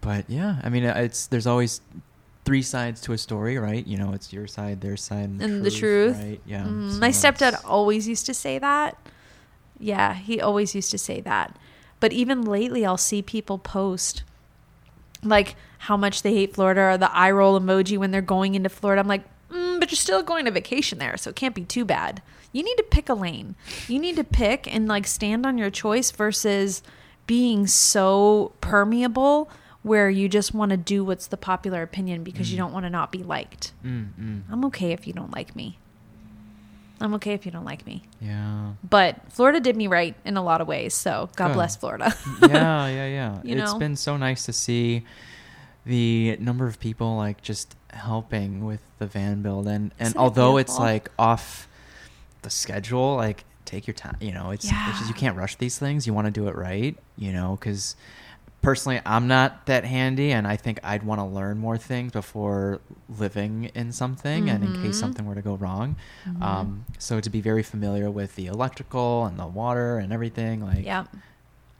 but 0.00 0.24
yeah, 0.28 0.56
I 0.62 0.68
mean, 0.70 0.84
it's 0.84 1.26
there's 1.26 1.46
always 1.46 1.80
three 2.46 2.62
sides 2.62 3.02
to 3.02 3.12
a 3.12 3.18
story, 3.18 3.58
right? 3.58 3.86
You 3.86 3.98
know, 3.98 4.12
it's 4.14 4.32
your 4.32 4.46
side, 4.46 4.80
their 4.80 4.96
side, 4.96 5.24
and 5.28 5.40
the, 5.40 5.44
and 5.44 5.62
truth, 5.62 5.72
the 5.74 5.78
truth. 5.78 6.16
right? 6.16 6.40
Yeah. 6.46 6.64
Mhm. 6.64 6.92
so 6.92 6.98
My 7.00 7.10
stepdad 7.10 7.60
always 7.66 8.08
used 8.08 8.24
to 8.26 8.32
say 8.34 8.58
that. 8.58 8.96
Yeah, 9.78 10.14
he 10.14 10.40
always 10.40 10.74
used 10.74 10.90
to 10.92 10.98
say 10.98 11.20
that. 11.20 11.54
But 12.00 12.12
even 12.12 12.42
lately, 12.42 12.86
I'll 12.86 12.96
see 12.96 13.20
people 13.22 13.58
post 13.58 14.22
like 15.22 15.56
how 15.78 15.96
much 15.96 16.22
they 16.22 16.32
hate 16.32 16.54
Florida 16.54 16.80
or 16.80 16.96
the 16.96 17.12
eye 17.14 17.30
roll 17.30 17.60
emoji 17.60 17.98
when 17.98 18.10
they're 18.10 18.22
going 18.22 18.54
into 18.54 18.68
Florida. 18.70 19.00
I'm 19.00 19.08
like, 19.08 19.24
mm, 19.50 19.78
but 19.80 19.90
you're 19.90 19.96
still 19.96 20.22
going 20.22 20.44
to 20.46 20.50
vacation 20.50 20.98
there, 20.98 21.16
so 21.16 21.30
it 21.30 21.36
can't 21.36 21.54
be 21.54 21.64
too 21.64 21.84
bad. 21.84 22.22
You 22.52 22.62
need 22.62 22.76
to 22.76 22.82
pick 22.84 23.08
a 23.08 23.14
lane. 23.14 23.54
You 23.88 23.98
need 23.98 24.16
to 24.16 24.24
pick 24.24 24.72
and 24.72 24.88
like 24.88 25.06
stand 25.06 25.44
on 25.46 25.58
your 25.58 25.70
choice 25.70 26.10
versus 26.10 26.82
being 27.26 27.66
so 27.66 28.52
permeable 28.60 29.50
where 29.82 30.08
you 30.10 30.28
just 30.28 30.52
want 30.54 30.70
to 30.70 30.76
do 30.76 31.04
what's 31.04 31.26
the 31.28 31.36
popular 31.36 31.82
opinion 31.82 32.24
because 32.24 32.50
you 32.50 32.56
Mm. 32.56 32.60
don't 32.60 32.72
want 32.72 32.84
to 32.86 32.90
not 32.90 33.12
be 33.12 33.22
liked. 33.22 33.72
Mm, 33.84 34.08
mm. 34.20 34.42
I'm 34.50 34.64
okay 34.66 34.92
if 34.92 35.06
you 35.06 35.12
don't 35.12 35.32
like 35.32 35.54
me. 35.54 35.78
I'm 37.00 37.14
okay 37.14 37.32
if 37.32 37.46
you 37.46 37.52
don't 37.52 37.64
like 37.64 37.86
me. 37.86 38.02
Yeah. 38.20 38.72
But 38.82 39.20
Florida 39.30 39.60
did 39.60 39.76
me 39.76 39.86
right 39.86 40.16
in 40.24 40.36
a 40.36 40.42
lot 40.42 40.60
of 40.60 40.66
ways. 40.66 40.94
So 40.94 41.30
God 41.36 41.48
Good. 41.48 41.54
bless 41.54 41.76
Florida. 41.76 42.12
yeah, 42.42 42.88
yeah, 42.88 43.06
yeah. 43.06 43.38
You 43.44 43.56
It's 43.56 43.72
know? 43.72 43.78
been 43.78 43.94
so 43.94 44.16
nice 44.16 44.44
to 44.46 44.52
see 44.52 45.04
the 45.86 46.36
number 46.40 46.66
of 46.66 46.80
people 46.80 47.16
like 47.16 47.40
just 47.40 47.76
helping 47.90 48.64
with 48.64 48.80
the 48.98 49.06
van 49.06 49.42
build, 49.42 49.66
and 49.68 49.92
and 49.98 50.08
Isn't 50.08 50.16
it 50.16 50.20
although 50.20 50.56
it's 50.56 50.76
like 50.78 51.08
off 51.18 51.67
the 52.48 52.54
schedule, 52.54 53.16
like 53.16 53.44
take 53.64 53.86
your 53.86 53.94
time. 53.94 54.16
You 54.20 54.32
know, 54.32 54.50
it's, 54.50 54.64
it's 54.64 54.98
just, 54.98 55.08
you 55.08 55.14
can't 55.14 55.36
rush 55.36 55.56
these 55.56 55.78
things. 55.78 56.06
You 56.06 56.14
want 56.14 56.26
to 56.26 56.30
do 56.30 56.48
it 56.48 56.56
right. 56.56 56.96
You 57.16 57.32
know, 57.32 57.56
because 57.60 57.94
personally, 58.62 59.00
I'm 59.04 59.28
not 59.28 59.66
that 59.66 59.84
handy, 59.84 60.32
and 60.32 60.46
I 60.46 60.56
think 60.56 60.80
I'd 60.82 61.02
want 61.02 61.20
to 61.20 61.24
learn 61.24 61.58
more 61.58 61.76
things 61.76 62.12
before 62.12 62.80
living 63.18 63.70
in 63.74 63.92
something, 63.92 64.48
and 64.48 64.64
in 64.64 64.72
case 64.72 64.96
Mhm. 64.96 65.00
something 65.00 65.26
were 65.26 65.34
to 65.34 65.42
go 65.42 65.54
wrong. 65.56 65.96
Mhm. 66.26 66.42
Um, 66.42 66.84
so 66.98 67.20
to 67.20 67.30
be 67.30 67.40
very 67.40 67.62
familiar 67.62 68.10
with 68.10 68.34
the 68.36 68.46
electrical 68.46 69.26
and 69.26 69.38
the 69.38 69.46
water 69.46 69.98
and 69.98 70.12
everything, 70.12 70.64
like, 70.64 70.84
yeah. 70.84 71.04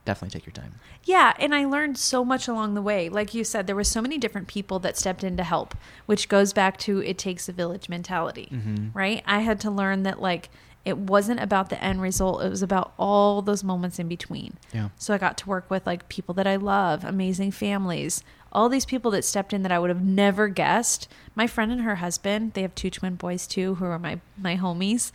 Definitely 0.09 0.37
take 0.39 0.47
your 0.47 0.53
time. 0.55 0.75
Yeah, 1.05 1.35
and 1.39 1.55
I 1.55 1.65
learned 1.67 1.99
so 1.99 2.25
much 2.25 2.49
along 2.49 2.75
the 2.75 2.83
way. 2.83 3.09
Like 3.09 3.35
you 3.35 3.45
said, 3.45 3.67
there 3.67 3.77
were 3.77 3.85
so 3.85 4.01
many 4.03 4.19
different 4.19 4.49
people 4.49 4.79
that 4.81 4.97
stepped 4.97 5.23
in 5.23 5.37
to 5.37 5.45
help, 5.45 5.75
which 6.07 6.29
goes 6.29 6.53
back 6.53 6.77
to 6.79 7.01
it 7.03 7.19
takes 7.19 7.49
a 7.49 7.53
village 7.53 7.89
mentality, 7.89 8.49
Mhm. 8.51 8.91
right? 8.95 9.23
I 9.27 9.41
had 9.41 9.61
to 9.61 9.71
learn 9.71 10.03
that 10.05 10.21
like 10.21 10.49
it 10.85 10.97
wasn't 10.97 11.41
about 11.41 11.69
the 11.69 11.83
end 11.85 12.01
result, 12.01 12.43
it 12.43 12.49
was 12.49 12.63
about 12.63 12.93
all 12.99 13.43
those 13.43 13.63
moments 13.63 13.99
in 13.99 14.09
between. 14.09 14.55
Yeah. 14.73 14.89
So 14.97 15.13
I 15.13 15.19
got 15.19 15.37
to 15.39 15.49
work 15.49 15.71
with 15.71 15.87
like 15.87 16.09
people 16.09 16.35
that 16.37 16.47
I 16.47 16.57
love, 16.57 17.05
amazing 17.05 17.51
families, 17.51 18.23
all 18.53 18.71
these 18.71 18.87
people 18.87 19.11
that 19.11 19.25
stepped 19.27 19.53
in 19.53 19.63
that 19.65 19.73
I 19.73 19.79
would 19.79 19.91
have 19.91 20.03
never 20.03 20.49
guessed. 20.49 21.07
My 21.35 21.47
friend 21.47 21.71
and 21.71 21.83
her 21.83 21.97
husband, 21.97 22.55
they 22.55 22.63
have 22.63 22.75
two 22.75 22.89
twin 22.89 23.17
boys 23.17 23.47
too, 23.47 23.75
who 23.75 23.85
are 23.85 23.99
my 23.99 24.21
my 24.39 24.57
homies. 24.57 25.13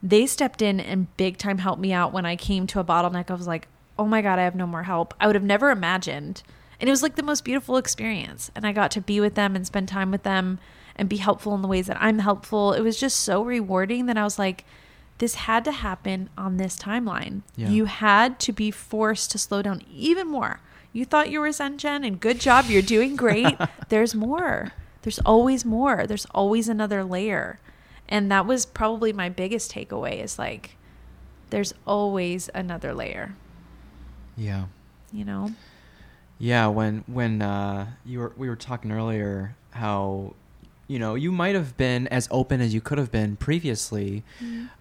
They 0.00 0.26
stepped 0.26 0.62
in 0.62 0.78
and 0.78 1.08
big 1.16 1.38
time 1.38 1.58
helped 1.58 1.80
me 1.82 1.92
out 1.92 2.12
when 2.12 2.24
I 2.24 2.36
came 2.36 2.68
to 2.68 2.78
a 2.78 2.84
bottleneck. 2.84 3.28
I 3.30 3.34
was 3.34 3.48
like, 3.48 3.66
"Oh 3.98 4.06
my 4.06 4.22
god, 4.22 4.38
I 4.38 4.44
have 4.44 4.54
no 4.54 4.66
more 4.66 4.84
help." 4.84 5.14
I 5.20 5.26
would 5.26 5.36
have 5.36 5.44
never 5.44 5.70
imagined. 5.70 6.42
And 6.80 6.88
it 6.88 6.92
was 6.92 7.02
like 7.02 7.16
the 7.16 7.22
most 7.22 7.44
beautiful 7.44 7.76
experience. 7.76 8.50
And 8.54 8.66
I 8.66 8.72
got 8.72 8.90
to 8.92 9.00
be 9.00 9.20
with 9.20 9.34
them 9.34 9.56
and 9.56 9.66
spend 9.66 9.88
time 9.88 10.10
with 10.10 10.22
them 10.22 10.58
and 10.94 11.08
be 11.08 11.16
helpful 11.16 11.54
in 11.54 11.62
the 11.62 11.68
ways 11.68 11.86
that 11.86 12.00
I'm 12.00 12.20
helpful. 12.20 12.72
It 12.72 12.82
was 12.82 12.98
just 12.98 13.20
so 13.20 13.42
rewarding 13.42 14.06
that 14.06 14.16
I 14.18 14.24
was 14.24 14.38
like, 14.38 14.64
this 15.18 15.34
had 15.34 15.64
to 15.64 15.72
happen 15.72 16.30
on 16.38 16.56
this 16.56 16.76
timeline. 16.76 17.42
Yeah. 17.56 17.70
You 17.70 17.86
had 17.86 18.38
to 18.40 18.52
be 18.52 18.70
forced 18.70 19.32
to 19.32 19.38
slow 19.38 19.62
down 19.62 19.82
even 19.92 20.28
more. 20.28 20.60
You 20.92 21.04
thought 21.04 21.30
you 21.30 21.40
were 21.40 21.52
Zen 21.52 21.78
Jen 21.78 22.04
and 22.04 22.20
good 22.20 22.40
job, 22.40 22.66
you're 22.66 22.82
doing 22.82 23.16
great. 23.16 23.56
There's 23.88 24.14
more. 24.14 24.72
There's 25.02 25.18
always 25.20 25.64
more. 25.64 26.06
There's 26.06 26.26
always 26.26 26.68
another 26.68 27.04
layer. 27.04 27.58
And 28.08 28.30
that 28.30 28.46
was 28.46 28.64
probably 28.64 29.12
my 29.12 29.28
biggest 29.28 29.72
takeaway 29.72 30.22
is 30.22 30.38
like 30.38 30.76
there's 31.50 31.74
always 31.86 32.50
another 32.54 32.94
layer, 32.94 33.34
Yeah. 34.38 34.64
you 35.12 35.24
know? 35.24 35.50
Yeah, 36.38 36.68
when 36.68 37.02
when 37.08 37.42
uh, 37.42 37.88
you 38.06 38.20
were 38.20 38.32
we 38.36 38.48
were 38.48 38.56
talking 38.56 38.92
earlier 38.92 39.56
how 39.72 40.34
you 40.86 40.98
know 41.00 41.16
you 41.16 41.32
might 41.32 41.54
have 41.56 41.76
been 41.76 42.06
as 42.08 42.28
open 42.30 42.60
as 42.60 42.72
you 42.72 42.80
could 42.80 42.96
have 42.98 43.10
been 43.10 43.34
previously, 43.36 44.22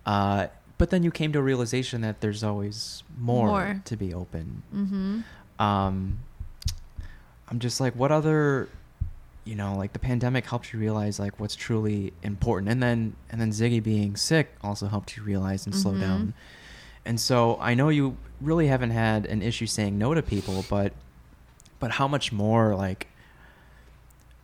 uh, 0.05 0.47
but 0.77 0.91
then 0.91 1.01
you 1.01 1.09
came 1.09 1.33
to 1.33 1.39
a 1.39 1.41
realization 1.41 2.01
that 2.01 2.21
there's 2.21 2.43
always 2.43 3.01
more, 3.17 3.47
More. 3.47 3.81
to 3.85 3.95
be 3.97 4.13
open. 4.13 4.61
Mhm. 4.71 5.23
Um, 5.63 6.19
I'm 7.49 7.57
just 7.59 7.79
like, 7.81 7.95
what 7.95 8.11
other, 8.11 8.69
you 9.43 9.55
know, 9.55 9.75
like 9.75 9.93
the 9.93 9.99
pandemic 9.99 10.45
helped 10.45 10.73
you 10.73 10.79
realize 10.79 11.17
like 11.19 11.39
what's 11.39 11.55
truly 11.55 12.13
important, 12.21 12.69
and 12.69 12.83
then 12.83 13.15
and 13.31 13.41
then 13.41 13.49
Ziggy 13.49 13.81
being 13.81 14.15
sick 14.15 14.53
also 14.61 14.87
helped 14.87 15.17
you 15.17 15.23
realize 15.23 15.65
and 15.65 15.73
slow 15.73 15.93
Mhm. 15.93 15.99
down. 16.01 16.33
And 17.07 17.19
so 17.19 17.57
I 17.61 17.73
know 17.73 17.87
you 17.87 18.17
really 18.41 18.67
haven't 18.67 18.91
had 18.91 19.25
an 19.25 19.41
issue 19.41 19.65
saying 19.65 19.97
no 19.97 20.13
to 20.13 20.21
people, 20.21 20.65
but 20.69 20.91
but 21.79 21.91
how 21.91 22.07
much 22.07 22.31
more 22.33 22.75
like 22.75 23.07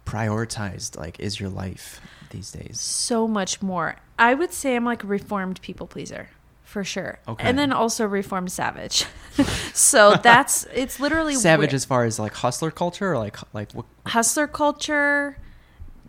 prioritized 0.05 0.97
like 0.97 1.19
is 1.19 1.39
your 1.39 1.49
life 1.49 2.01
these 2.31 2.51
days? 2.51 2.79
so 2.79 3.27
much 3.27 3.61
more. 3.61 3.97
I 4.17 4.33
would 4.33 4.53
say 4.53 4.75
I'm 4.75 4.85
like 4.85 5.03
a 5.03 5.07
reformed 5.07 5.61
people 5.61 5.87
pleaser 5.87 6.29
for 6.63 6.83
sure. 6.83 7.19
Okay. 7.27 7.43
And 7.47 7.59
then 7.59 7.71
also 7.73 8.05
reformed 8.07 8.51
savage. 8.51 9.05
so 9.73 10.15
that's 10.23 10.65
it's 10.73 10.99
literally 10.99 11.35
Savage 11.49 11.71
where- 11.71 11.75
as 11.75 11.85
far 11.85 12.05
as 12.05 12.17
like 12.17 12.33
hustler 12.33 12.71
culture 12.71 13.11
or 13.11 13.17
like 13.17 13.37
like 13.53 13.73
what 13.73 13.85
hustler 14.07 14.47
culture 14.47 15.37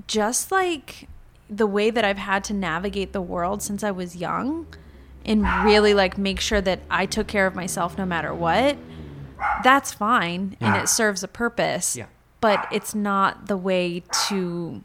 just 0.07 0.53
like 0.53 1.09
the 1.51 1.67
way 1.67 1.91
that 1.91 2.05
I've 2.05 2.19
had 2.19 2.45
to 2.45 2.55
navigate 2.55 3.13
the 3.13 3.21
world 3.21 3.61
since 3.63 3.83
I 3.83 3.91
was 3.91 4.15
young 4.17 4.67
and 5.25 5.43
really 5.65 5.95
like 5.95 6.19
make 6.19 6.41
sure 6.41 6.61
that 6.61 6.81
I 6.91 7.07
took 7.07 7.27
care 7.27 7.47
of 7.47 7.55
myself 7.55 7.97
no 7.99 8.05
matter 8.07 8.35
what. 8.35 8.77
That's 9.63 9.93
fine 9.93 10.57
and 10.61 10.75
Yeah. 10.75 10.83
it 10.83 10.89
serves 10.89 11.23
a 11.23 11.29
purpose. 11.29 11.97
Yeah. 11.97 12.07
But 12.41 12.67
it's 12.71 12.95
not 12.95 13.47
the 13.47 13.57
way 13.57 14.03
to 14.29 14.83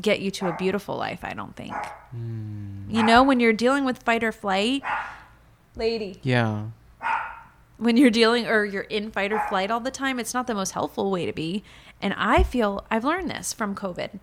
get 0.00 0.20
you 0.20 0.30
to 0.30 0.48
a 0.48 0.56
beautiful 0.56 0.96
life, 0.96 1.20
I 1.22 1.34
don't 1.34 1.54
think. 1.54 1.74
Hmm. 2.12 2.84
You 2.88 3.02
know, 3.02 3.22
when 3.22 3.40
you're 3.40 3.52
dealing 3.52 3.84
with 3.84 4.02
fight 4.02 4.24
or 4.24 4.32
flight, 4.32 4.82
lady, 5.76 6.18
yeah. 6.22 6.64
when 7.76 7.96
you're 7.96 8.10
dealing 8.10 8.46
or 8.46 8.64
you're 8.64 8.82
in 8.82 9.10
fight 9.10 9.32
or 9.32 9.40
flight 9.48 9.70
all 9.70 9.80
the 9.80 9.90
time, 9.90 10.18
it's 10.18 10.32
not 10.32 10.46
the 10.46 10.54
most 10.54 10.72
helpful 10.72 11.10
way 11.10 11.26
to 11.26 11.32
be. 11.32 11.62
And 12.00 12.14
I 12.16 12.42
feel 12.42 12.86
I've 12.90 13.04
learned 13.04 13.30
this 13.30 13.52
from 13.52 13.74
COVID. 13.74 14.18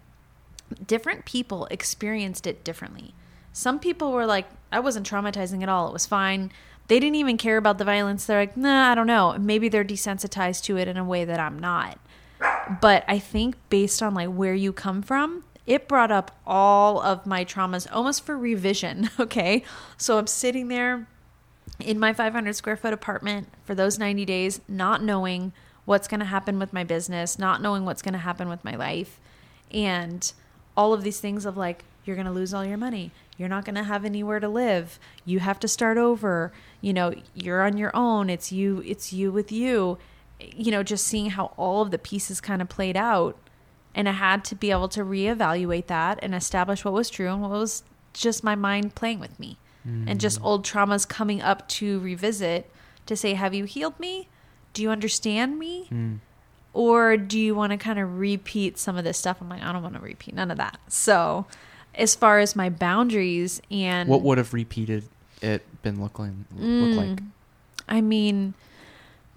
Different 0.85 1.25
people 1.25 1.65
experienced 1.71 2.45
it 2.47 2.63
differently. 2.63 3.13
Some 3.53 3.79
people 3.79 4.11
were 4.11 4.25
like, 4.25 4.47
I 4.71 4.79
wasn't 4.79 5.09
traumatizing 5.09 5.63
at 5.63 5.69
all. 5.69 5.87
It 5.87 5.93
was 5.93 6.05
fine. 6.05 6.51
They 6.87 6.99
didn't 6.99 7.15
even 7.15 7.37
care 7.37 7.57
about 7.57 7.77
the 7.77 7.85
violence. 7.85 8.25
They're 8.25 8.39
like, 8.39 8.57
nah, 8.57 8.91
I 8.91 8.95
don't 8.95 9.07
know. 9.07 9.37
Maybe 9.39 9.69
they're 9.69 9.85
desensitized 9.85 10.63
to 10.63 10.77
it 10.77 10.87
in 10.87 10.97
a 10.97 11.03
way 11.03 11.25
that 11.25 11.39
I'm 11.39 11.59
not. 11.59 11.99
But 12.81 13.03
I 13.07 13.19
think 13.19 13.55
based 13.69 14.01
on 14.01 14.13
like 14.13 14.29
where 14.29 14.55
you 14.55 14.73
come 14.73 15.01
from, 15.01 15.43
it 15.67 15.87
brought 15.87 16.11
up 16.11 16.39
all 16.47 16.99
of 16.99 17.27
my 17.27 17.45
traumas 17.45 17.87
almost 17.91 18.25
for 18.25 18.37
revision. 18.37 19.09
Okay. 19.19 19.63
So 19.97 20.17
I'm 20.17 20.27
sitting 20.27 20.67
there 20.69 21.07
in 21.79 21.99
my 21.99 22.13
500 22.13 22.55
square 22.55 22.75
foot 22.75 22.93
apartment 22.93 23.49
for 23.63 23.75
those 23.75 23.99
90 23.99 24.25
days, 24.25 24.61
not 24.67 25.03
knowing 25.03 25.51
what's 25.85 26.07
going 26.07 26.19
to 26.19 26.25
happen 26.25 26.59
with 26.59 26.73
my 26.73 26.83
business, 26.83 27.37
not 27.37 27.61
knowing 27.61 27.85
what's 27.85 28.01
going 28.01 28.13
to 28.13 28.19
happen 28.19 28.49
with 28.49 28.63
my 28.63 28.75
life, 28.75 29.19
and 29.71 30.33
all 30.75 30.93
of 30.93 31.03
these 31.03 31.19
things 31.19 31.45
of 31.45 31.57
like, 31.57 31.83
you're 32.09 32.15
going 32.15 32.25
to 32.25 32.33
lose 32.33 32.53
all 32.53 32.65
your 32.65 32.77
money. 32.77 33.11
You're 33.37 33.47
not 33.47 33.63
going 33.63 33.75
to 33.75 33.83
have 33.83 34.03
anywhere 34.03 34.39
to 34.39 34.49
live. 34.49 34.99
You 35.25 35.39
have 35.39 35.59
to 35.59 35.67
start 35.67 35.97
over. 35.97 36.51
You 36.81 36.91
know, 36.91 37.13
you're 37.35 37.61
on 37.61 37.77
your 37.77 37.95
own. 37.95 38.29
It's 38.29 38.51
you, 38.51 38.83
it's 38.83 39.13
you 39.13 39.31
with 39.31 39.51
you. 39.51 39.99
You 40.39 40.71
know, 40.71 40.83
just 40.83 41.05
seeing 41.05 41.29
how 41.29 41.53
all 41.55 41.83
of 41.83 41.91
the 41.91 41.99
pieces 41.99 42.41
kind 42.41 42.61
of 42.61 42.67
played 42.67 42.97
out. 42.97 43.37
And 43.93 44.09
I 44.09 44.13
had 44.13 44.43
to 44.45 44.55
be 44.55 44.71
able 44.71 44.89
to 44.89 45.03
reevaluate 45.05 45.87
that 45.87 46.19
and 46.21 46.33
establish 46.33 46.83
what 46.83 46.93
was 46.93 47.09
true 47.09 47.31
and 47.31 47.41
what 47.41 47.51
was 47.51 47.83
just 48.13 48.43
my 48.43 48.55
mind 48.55 48.95
playing 48.95 49.19
with 49.19 49.39
me 49.39 49.57
and 50.07 50.19
just 50.19 50.41
old 50.43 50.65
traumas 50.65 51.07
coming 51.07 51.41
up 51.41 51.67
to 51.67 51.99
revisit 51.99 52.69
to 53.05 53.15
say, 53.15 53.33
Have 53.33 53.53
you 53.53 53.63
healed 53.65 53.99
me? 53.99 54.27
Do 54.73 54.81
you 54.81 54.89
understand 54.91 55.57
me? 55.57 55.87
Mm. 55.91 56.19
Or 56.73 57.17
do 57.17 57.39
you 57.39 57.55
want 57.55 57.71
to 57.71 57.77
kind 57.77 57.97
of 57.97 58.19
repeat 58.19 58.77
some 58.77 58.97
of 58.97 59.03
this 59.03 59.17
stuff? 59.17 59.41
I'm 59.41 59.49
like, 59.49 59.63
I 59.63 59.71
don't 59.71 59.81
want 59.81 59.95
to 59.95 60.01
repeat 60.01 60.35
none 60.35 60.51
of 60.51 60.57
that. 60.57 60.79
So, 60.87 61.47
as 61.95 62.15
far 62.15 62.39
as 62.39 62.55
my 62.55 62.69
boundaries 62.69 63.61
and 63.71 64.07
What 64.09 64.21
would 64.21 64.37
have 64.37 64.53
repeated 64.53 65.03
it 65.41 65.63
been 65.81 66.01
looking 66.01 66.45
look 66.55 66.95
like? 66.97 67.17
Mm. 67.17 67.25
I 67.87 68.01
mean, 68.01 68.53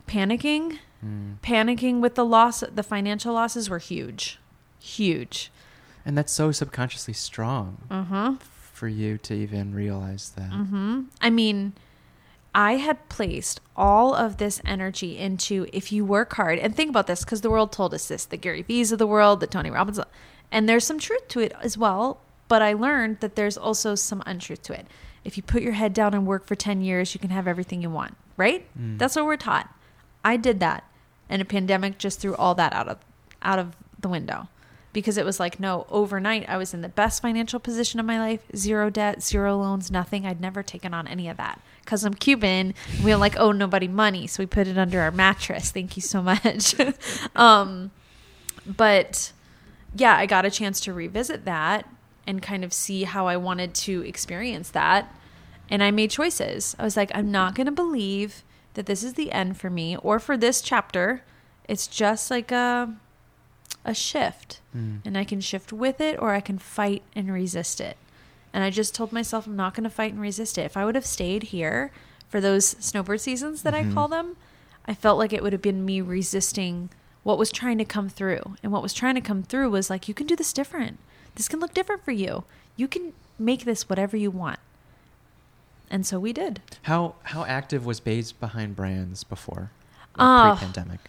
panicking, 0.06 0.78
Mm. 1.04 1.38
panicking 1.42 2.00
with 2.00 2.14
the 2.14 2.24
loss, 2.24 2.62
the 2.72 2.82
financial 2.84 3.34
losses 3.34 3.68
were 3.68 3.78
huge, 3.78 4.38
huge. 4.78 5.50
And 6.06 6.16
that's 6.16 6.32
so 6.32 6.52
subconsciously 6.52 7.14
strong 7.14 7.78
Uh 7.90 8.04
huh. 8.04 8.34
for 8.72 8.86
you 8.88 9.18
to 9.18 9.34
even 9.34 9.74
realize 9.74 10.30
that. 10.36 10.50
hmm 10.52 11.02
I 11.20 11.30
mean, 11.30 11.72
I 12.54 12.76
had 12.76 13.08
placed 13.08 13.60
all 13.76 14.14
of 14.14 14.36
this 14.36 14.60
energy 14.64 15.16
into 15.18 15.66
if 15.72 15.90
you 15.90 16.04
work 16.04 16.34
hard 16.34 16.58
and 16.58 16.74
think 16.76 16.90
about 16.90 17.06
this 17.08 17.24
because 17.24 17.40
the 17.40 17.50
world 17.50 17.72
told 17.72 17.94
us 17.94 18.06
this 18.08 18.24
the 18.26 18.36
Gary 18.36 18.62
V's 18.62 18.92
of 18.92 18.98
the 18.98 19.06
world, 19.06 19.40
the 19.40 19.46
Tony 19.46 19.70
Robbins, 19.70 19.98
and 20.52 20.68
there's 20.68 20.86
some 20.86 20.98
truth 20.98 21.26
to 21.28 21.40
it 21.40 21.52
as 21.62 21.76
well. 21.78 22.20
But 22.52 22.60
I 22.60 22.74
learned 22.74 23.20
that 23.20 23.34
there's 23.34 23.56
also 23.56 23.94
some 23.94 24.22
untruth 24.26 24.60
to 24.64 24.74
it. 24.74 24.86
If 25.24 25.38
you 25.38 25.42
put 25.42 25.62
your 25.62 25.72
head 25.72 25.94
down 25.94 26.12
and 26.12 26.26
work 26.26 26.44
for 26.44 26.54
10 26.54 26.82
years, 26.82 27.14
you 27.14 27.18
can 27.18 27.30
have 27.30 27.48
everything 27.48 27.80
you 27.80 27.88
want, 27.88 28.14
right? 28.36 28.66
Mm. 28.78 28.98
That's 28.98 29.16
what 29.16 29.24
we're 29.24 29.38
taught. 29.38 29.74
I 30.22 30.36
did 30.36 30.60
that. 30.60 30.84
And 31.30 31.40
a 31.40 31.46
pandemic 31.46 31.96
just 31.96 32.20
threw 32.20 32.34
all 32.36 32.54
that 32.56 32.74
out 32.74 32.88
of 32.88 32.98
out 33.40 33.58
of 33.58 33.74
the 33.98 34.10
window. 34.10 34.48
Because 34.92 35.16
it 35.16 35.24
was 35.24 35.40
like, 35.40 35.60
no, 35.60 35.86
overnight 35.88 36.46
I 36.46 36.58
was 36.58 36.74
in 36.74 36.82
the 36.82 36.90
best 36.90 37.22
financial 37.22 37.58
position 37.58 37.98
of 37.98 38.04
my 38.04 38.18
life, 38.18 38.42
zero 38.54 38.90
debt, 38.90 39.22
zero 39.22 39.56
loans, 39.56 39.90
nothing. 39.90 40.26
I'd 40.26 40.42
never 40.42 40.62
taken 40.62 40.92
on 40.92 41.08
any 41.08 41.30
of 41.30 41.38
that. 41.38 41.58
Because 41.80 42.04
I'm 42.04 42.12
Cuban, 42.12 42.74
we 43.02 43.12
don't 43.12 43.18
like 43.18 43.38
owe 43.38 43.52
nobody 43.52 43.88
money, 43.88 44.26
so 44.26 44.42
we 44.42 44.46
put 44.46 44.68
it 44.68 44.76
under 44.76 45.00
our 45.00 45.10
mattress. 45.10 45.70
Thank 45.70 45.96
you 45.96 46.02
so 46.02 46.20
much. 46.20 46.74
um, 47.34 47.92
but 48.66 49.32
yeah, 49.96 50.18
I 50.18 50.26
got 50.26 50.44
a 50.44 50.50
chance 50.50 50.80
to 50.80 50.92
revisit 50.92 51.46
that 51.46 51.88
and 52.26 52.42
kind 52.42 52.64
of 52.64 52.72
see 52.72 53.04
how 53.04 53.26
I 53.26 53.36
wanted 53.36 53.74
to 53.74 54.02
experience 54.02 54.70
that. 54.70 55.14
And 55.68 55.82
I 55.82 55.90
made 55.90 56.10
choices. 56.10 56.76
I 56.78 56.84
was 56.84 56.96
like, 56.96 57.10
I'm 57.14 57.30
not 57.30 57.54
going 57.54 57.66
to 57.66 57.72
believe 57.72 58.42
that 58.74 58.86
this 58.86 59.02
is 59.02 59.14
the 59.14 59.32
end 59.32 59.56
for 59.56 59.70
me 59.70 59.96
or 59.98 60.18
for 60.18 60.36
this 60.36 60.60
chapter. 60.60 61.22
It's 61.68 61.86
just 61.86 62.30
like 62.30 62.50
a 62.52 62.94
a 63.84 63.94
shift. 63.94 64.60
Mm. 64.76 65.00
And 65.04 65.18
I 65.18 65.24
can 65.24 65.40
shift 65.40 65.72
with 65.72 66.00
it 66.00 66.16
or 66.20 66.34
I 66.34 66.40
can 66.40 66.58
fight 66.58 67.02
and 67.16 67.32
resist 67.32 67.80
it. 67.80 67.96
And 68.52 68.62
I 68.62 68.70
just 68.70 68.94
told 68.94 69.12
myself 69.12 69.46
I'm 69.46 69.56
not 69.56 69.74
going 69.74 69.84
to 69.84 69.90
fight 69.90 70.12
and 70.12 70.20
resist 70.20 70.56
it. 70.58 70.62
If 70.66 70.76
I 70.76 70.84
would 70.84 70.94
have 70.94 71.06
stayed 71.06 71.44
here 71.44 71.90
for 72.28 72.40
those 72.40 72.76
snowbird 72.78 73.20
seasons 73.20 73.62
that 73.62 73.74
Mhm. 73.74 73.90
I 73.90 73.94
call 73.94 74.08
them, 74.08 74.36
I 74.86 74.94
felt 74.94 75.18
like 75.18 75.32
it 75.32 75.42
would 75.42 75.52
have 75.52 75.62
been 75.62 75.84
me 75.84 76.00
resisting 76.00 76.90
what 77.24 77.38
was 77.38 77.50
trying 77.50 77.78
to 77.78 77.84
come 77.84 78.08
through. 78.08 78.56
And 78.62 78.70
what 78.72 78.82
was 78.82 78.92
trying 78.94 79.14
to 79.16 79.20
come 79.20 79.42
through 79.42 79.70
was 79.70 79.90
like, 79.90 80.06
you 80.06 80.14
can 80.14 80.26
do 80.26 80.36
this 80.36 80.52
different. 80.52 80.98
This 81.34 81.48
can 81.48 81.60
look 81.60 81.74
different 81.74 82.04
for 82.04 82.12
you. 82.12 82.44
You 82.76 82.88
can 82.88 83.12
make 83.38 83.64
this 83.64 83.88
whatever 83.88 84.16
you 84.16 84.30
want. 84.30 84.58
And 85.90 86.06
so 86.06 86.18
we 86.18 86.32
did. 86.32 86.60
How 86.82 87.16
how 87.24 87.44
active 87.44 87.84
was 87.84 88.00
Bays 88.00 88.32
behind 88.32 88.74
brands 88.74 89.24
before? 89.24 89.70
Uh, 90.14 90.56
pre-pandemic. 90.56 91.00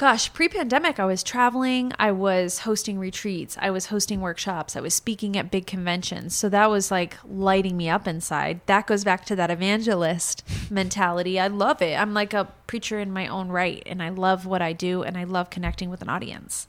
Gosh, 0.00 0.32
pre 0.32 0.48
pandemic, 0.48 0.98
I 0.98 1.04
was 1.04 1.22
traveling, 1.22 1.92
I 1.98 2.10
was 2.10 2.60
hosting 2.60 2.98
retreats, 2.98 3.58
I 3.60 3.70
was 3.70 3.86
hosting 3.86 4.22
workshops, 4.22 4.74
I 4.74 4.80
was 4.80 4.94
speaking 4.94 5.36
at 5.36 5.50
big 5.50 5.66
conventions. 5.66 6.34
So 6.34 6.48
that 6.48 6.70
was 6.70 6.90
like 6.90 7.18
lighting 7.28 7.76
me 7.76 7.90
up 7.90 8.08
inside. 8.08 8.62
That 8.64 8.86
goes 8.86 9.04
back 9.04 9.26
to 9.26 9.36
that 9.36 9.50
evangelist 9.50 10.42
mentality. 10.70 11.38
I 11.38 11.48
love 11.48 11.82
it. 11.82 12.00
I'm 12.00 12.14
like 12.14 12.32
a 12.32 12.48
preacher 12.66 12.98
in 12.98 13.12
my 13.12 13.26
own 13.26 13.50
right, 13.50 13.82
and 13.84 14.02
I 14.02 14.08
love 14.08 14.46
what 14.46 14.62
I 14.62 14.72
do, 14.72 15.02
and 15.02 15.18
I 15.18 15.24
love 15.24 15.50
connecting 15.50 15.90
with 15.90 16.00
an 16.00 16.08
audience. 16.08 16.66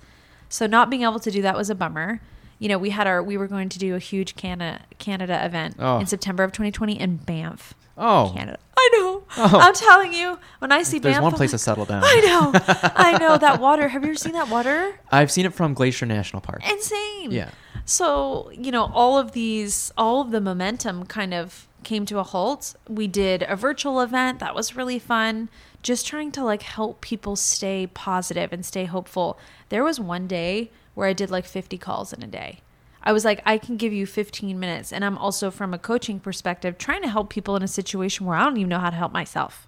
So 0.50 0.68
not 0.68 0.90
being 0.90 1.04
able 1.04 1.20
to 1.22 1.32
do 1.32 1.42
that 1.42 1.56
was 1.56 1.70
a 1.70 1.76
bummer. 1.76 2.20
You 2.62 2.70
know, 2.70 2.78
we 2.78 2.92
had 2.92 3.08
our 3.08 3.24
we 3.24 3.38
were 3.38 3.48
going 3.48 3.70
to 3.70 3.80
do 3.80 3.96
a 3.96 4.00
huge 4.00 4.36
Canada 4.36 4.84
Canada 5.00 5.44
event 5.44 5.78
Oh. 5.80 5.98
in 6.00 6.06
September 6.06 6.44
of 6.44 6.52
2020 6.52 6.94
in 7.00 7.18
Banff, 7.18 7.74
Oh, 7.98 8.32
Canada. 8.36 8.60
I 8.78 8.90
know. 8.94 9.24
Oh. 9.38 9.60
I'm 9.60 9.74
telling 9.74 10.14
you, 10.14 10.38
when 10.60 10.72
I 10.72 10.84
see 10.84 11.00
there's 11.00 11.16
Banff, 11.16 11.24
one 11.24 11.34
I'm 11.34 11.38
place 11.38 11.52
to 11.52 11.58
settle 11.58 11.86
down. 11.86 12.04
I 12.06 12.20
know. 12.22 12.52
I 12.96 13.18
know 13.18 13.38
that 13.40 13.60
water. 13.60 13.88
Have 13.88 14.04
you 14.04 14.10
ever 14.10 14.16
seen 14.18 14.34
that 14.34 14.48
water? 14.50 15.00
I've 15.12 15.32
seen 15.32 15.48
it 15.48 15.54
from 15.56 15.74
Glacier 15.74 16.06
National 16.06 16.40
Park. 16.40 16.62
Insane. 16.70 17.32
Yeah. 17.32 17.50
So, 17.86 18.52
you 18.52 18.72
know, 18.72 18.92
all 18.94 19.18
of 19.18 19.32
these, 19.32 19.92
all 19.98 20.22
of 20.22 20.30
the 20.30 20.40
momentum 20.40 21.06
kind 21.08 21.34
of 21.34 21.68
came 21.84 22.06
to 22.06 22.20
a 22.20 22.24
halt. 22.24 22.76
We 22.88 23.08
did 23.08 23.44
a 23.48 23.56
virtual 23.56 24.02
event 24.02 24.38
that 24.38 24.54
was 24.54 24.76
really 24.76 25.00
fun, 25.00 25.50
just 25.82 26.06
trying 26.06 26.32
to 26.34 26.44
like 26.44 26.62
help 26.62 27.02
people 27.02 27.36
stay 27.36 27.88
positive 27.88 28.54
and 28.54 28.64
stay 28.64 28.86
hopeful. 28.86 29.40
There 29.70 29.84
was 29.84 30.00
one 30.00 30.28
day 30.28 30.70
where 30.94 31.08
I 31.08 31.14
did 31.14 31.32
like 31.32 31.46
50 31.46 31.78
calls 31.78 32.14
in 32.14 32.24
a 32.24 32.28
day. 32.28 32.60
I 33.04 33.14
was 33.14 33.26
like, 33.26 33.42
I 33.46 33.58
can 33.58 33.78
give 33.78 33.94
you 33.94 34.06
15 34.06 34.60
minutes. 34.60 34.94
And 34.94 35.04
I'm 35.04 35.18
also, 35.18 35.50
from 35.50 35.74
a 35.74 35.80
coaching 35.80 36.20
perspective, 36.20 36.78
trying 36.78 37.02
to 37.02 37.10
help 37.10 37.30
people 37.30 37.56
in 37.56 37.64
a 37.64 37.68
situation 37.68 38.26
where 38.26 38.38
I 38.38 38.44
don't 38.44 38.58
even 38.58 38.70
know 38.70 38.80
how 38.80 38.92
to 38.92 38.96
help 38.96 39.12
myself. 39.12 39.68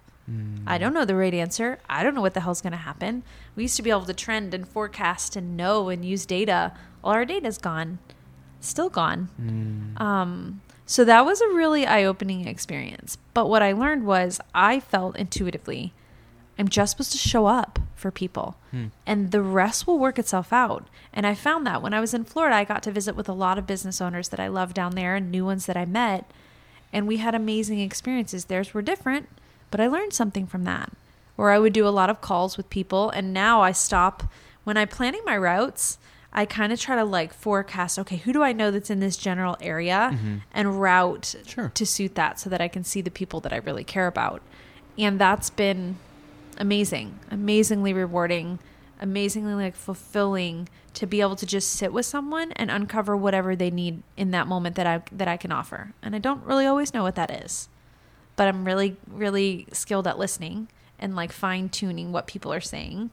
I 0.66 0.78
don't 0.78 0.94
know 0.94 1.04
the 1.04 1.16
right 1.16 1.34
answer. 1.34 1.80
I 1.90 2.02
don't 2.02 2.14
know 2.14 2.22
what 2.22 2.32
the 2.32 2.40
hell's 2.40 2.62
going 2.62 2.72
to 2.72 2.78
happen. 2.78 3.24
We 3.56 3.64
used 3.64 3.76
to 3.76 3.82
be 3.82 3.90
able 3.90 4.06
to 4.06 4.14
trend 4.14 4.54
and 4.54 4.66
forecast 4.66 5.36
and 5.36 5.54
know 5.54 5.90
and 5.90 6.02
use 6.02 6.24
data. 6.24 6.72
All 7.02 7.12
our 7.12 7.26
data's 7.26 7.58
gone, 7.58 7.98
still 8.60 8.88
gone. 8.88 9.28
Um, 9.98 10.62
so 10.86 11.04
that 11.04 11.26
was 11.26 11.42
a 11.42 11.48
really 11.48 11.84
eye 11.86 12.04
opening 12.04 12.48
experience. 12.48 13.18
But 13.34 13.50
what 13.50 13.62
I 13.62 13.72
learned 13.72 14.06
was 14.06 14.40
I 14.54 14.80
felt 14.80 15.16
intuitively 15.16 15.92
I'm 16.58 16.68
just 16.68 16.92
supposed 16.92 17.12
to 17.12 17.18
show 17.18 17.46
up 17.46 17.78
for 17.96 18.10
people 18.10 18.56
hmm. 18.70 18.86
and 19.06 19.30
the 19.30 19.42
rest 19.42 19.86
will 19.86 19.98
work 19.98 20.18
itself 20.18 20.52
out. 20.52 20.86
And 21.12 21.26
I 21.26 21.34
found 21.34 21.66
that 21.66 21.82
when 21.82 21.94
I 21.94 22.00
was 22.00 22.14
in 22.14 22.24
Florida, 22.24 22.56
I 22.56 22.64
got 22.64 22.82
to 22.84 22.92
visit 22.92 23.16
with 23.16 23.28
a 23.28 23.32
lot 23.32 23.58
of 23.58 23.66
business 23.66 24.00
owners 24.00 24.28
that 24.28 24.40
I 24.40 24.48
love 24.48 24.74
down 24.74 24.94
there 24.94 25.16
and 25.16 25.30
new 25.30 25.44
ones 25.44 25.66
that 25.66 25.76
I 25.76 25.84
met. 25.84 26.30
And 26.92 27.08
we 27.08 27.16
had 27.16 27.34
amazing 27.34 27.80
experiences. 27.80 28.44
Theirs 28.44 28.72
were 28.72 28.82
different, 28.82 29.28
but 29.70 29.80
I 29.80 29.88
learned 29.88 30.12
something 30.12 30.46
from 30.46 30.64
that. 30.64 30.92
Or 31.36 31.50
I 31.50 31.58
would 31.58 31.72
do 31.72 31.86
a 31.86 31.90
lot 31.90 32.10
of 32.10 32.20
calls 32.20 32.56
with 32.56 32.70
people. 32.70 33.10
And 33.10 33.32
now 33.32 33.62
I 33.62 33.72
stop 33.72 34.24
when 34.62 34.76
I'm 34.76 34.88
planning 34.88 35.22
my 35.24 35.36
routes. 35.36 35.98
I 36.32 36.46
kind 36.46 36.72
of 36.72 36.80
try 36.80 36.96
to 36.96 37.04
like 37.04 37.32
forecast, 37.32 37.98
okay, 38.00 38.16
who 38.16 38.32
do 38.32 38.42
I 38.42 38.52
know 38.52 38.70
that's 38.70 38.90
in 38.90 39.00
this 39.00 39.16
general 39.16 39.56
area 39.60 40.10
mm-hmm. 40.12 40.36
and 40.52 40.80
route 40.80 41.34
Sure. 41.46 41.70
to 41.74 41.86
suit 41.86 42.16
that 42.16 42.38
so 42.38 42.50
that 42.50 42.60
I 42.60 42.68
can 42.68 42.84
see 42.84 43.00
the 43.00 43.10
people 43.10 43.40
that 43.40 43.52
I 43.52 43.56
really 43.58 43.84
care 43.84 44.08
about. 44.08 44.42
And 44.98 45.18
that's 45.20 45.50
been 45.50 45.96
amazing, 46.58 47.18
amazingly 47.30 47.92
rewarding, 47.92 48.58
amazingly 49.00 49.54
like 49.54 49.74
fulfilling 49.74 50.68
to 50.94 51.06
be 51.06 51.20
able 51.20 51.36
to 51.36 51.46
just 51.46 51.70
sit 51.72 51.92
with 51.92 52.06
someone 52.06 52.52
and 52.52 52.70
uncover 52.70 53.16
whatever 53.16 53.56
they 53.56 53.70
need 53.70 54.02
in 54.16 54.30
that 54.30 54.46
moment 54.46 54.76
that 54.76 54.86
I 54.86 55.02
that 55.12 55.28
I 55.28 55.36
can 55.36 55.52
offer. 55.52 55.92
And 56.02 56.14
I 56.14 56.18
don't 56.18 56.44
really 56.44 56.66
always 56.66 56.94
know 56.94 57.02
what 57.02 57.16
that 57.16 57.30
is. 57.44 57.68
But 58.36 58.48
I'm 58.48 58.64
really 58.64 58.96
really 59.08 59.66
skilled 59.72 60.06
at 60.06 60.18
listening 60.18 60.68
and 60.98 61.16
like 61.16 61.32
fine 61.32 61.68
tuning 61.68 62.12
what 62.12 62.26
people 62.26 62.52
are 62.52 62.60
saying. 62.60 63.10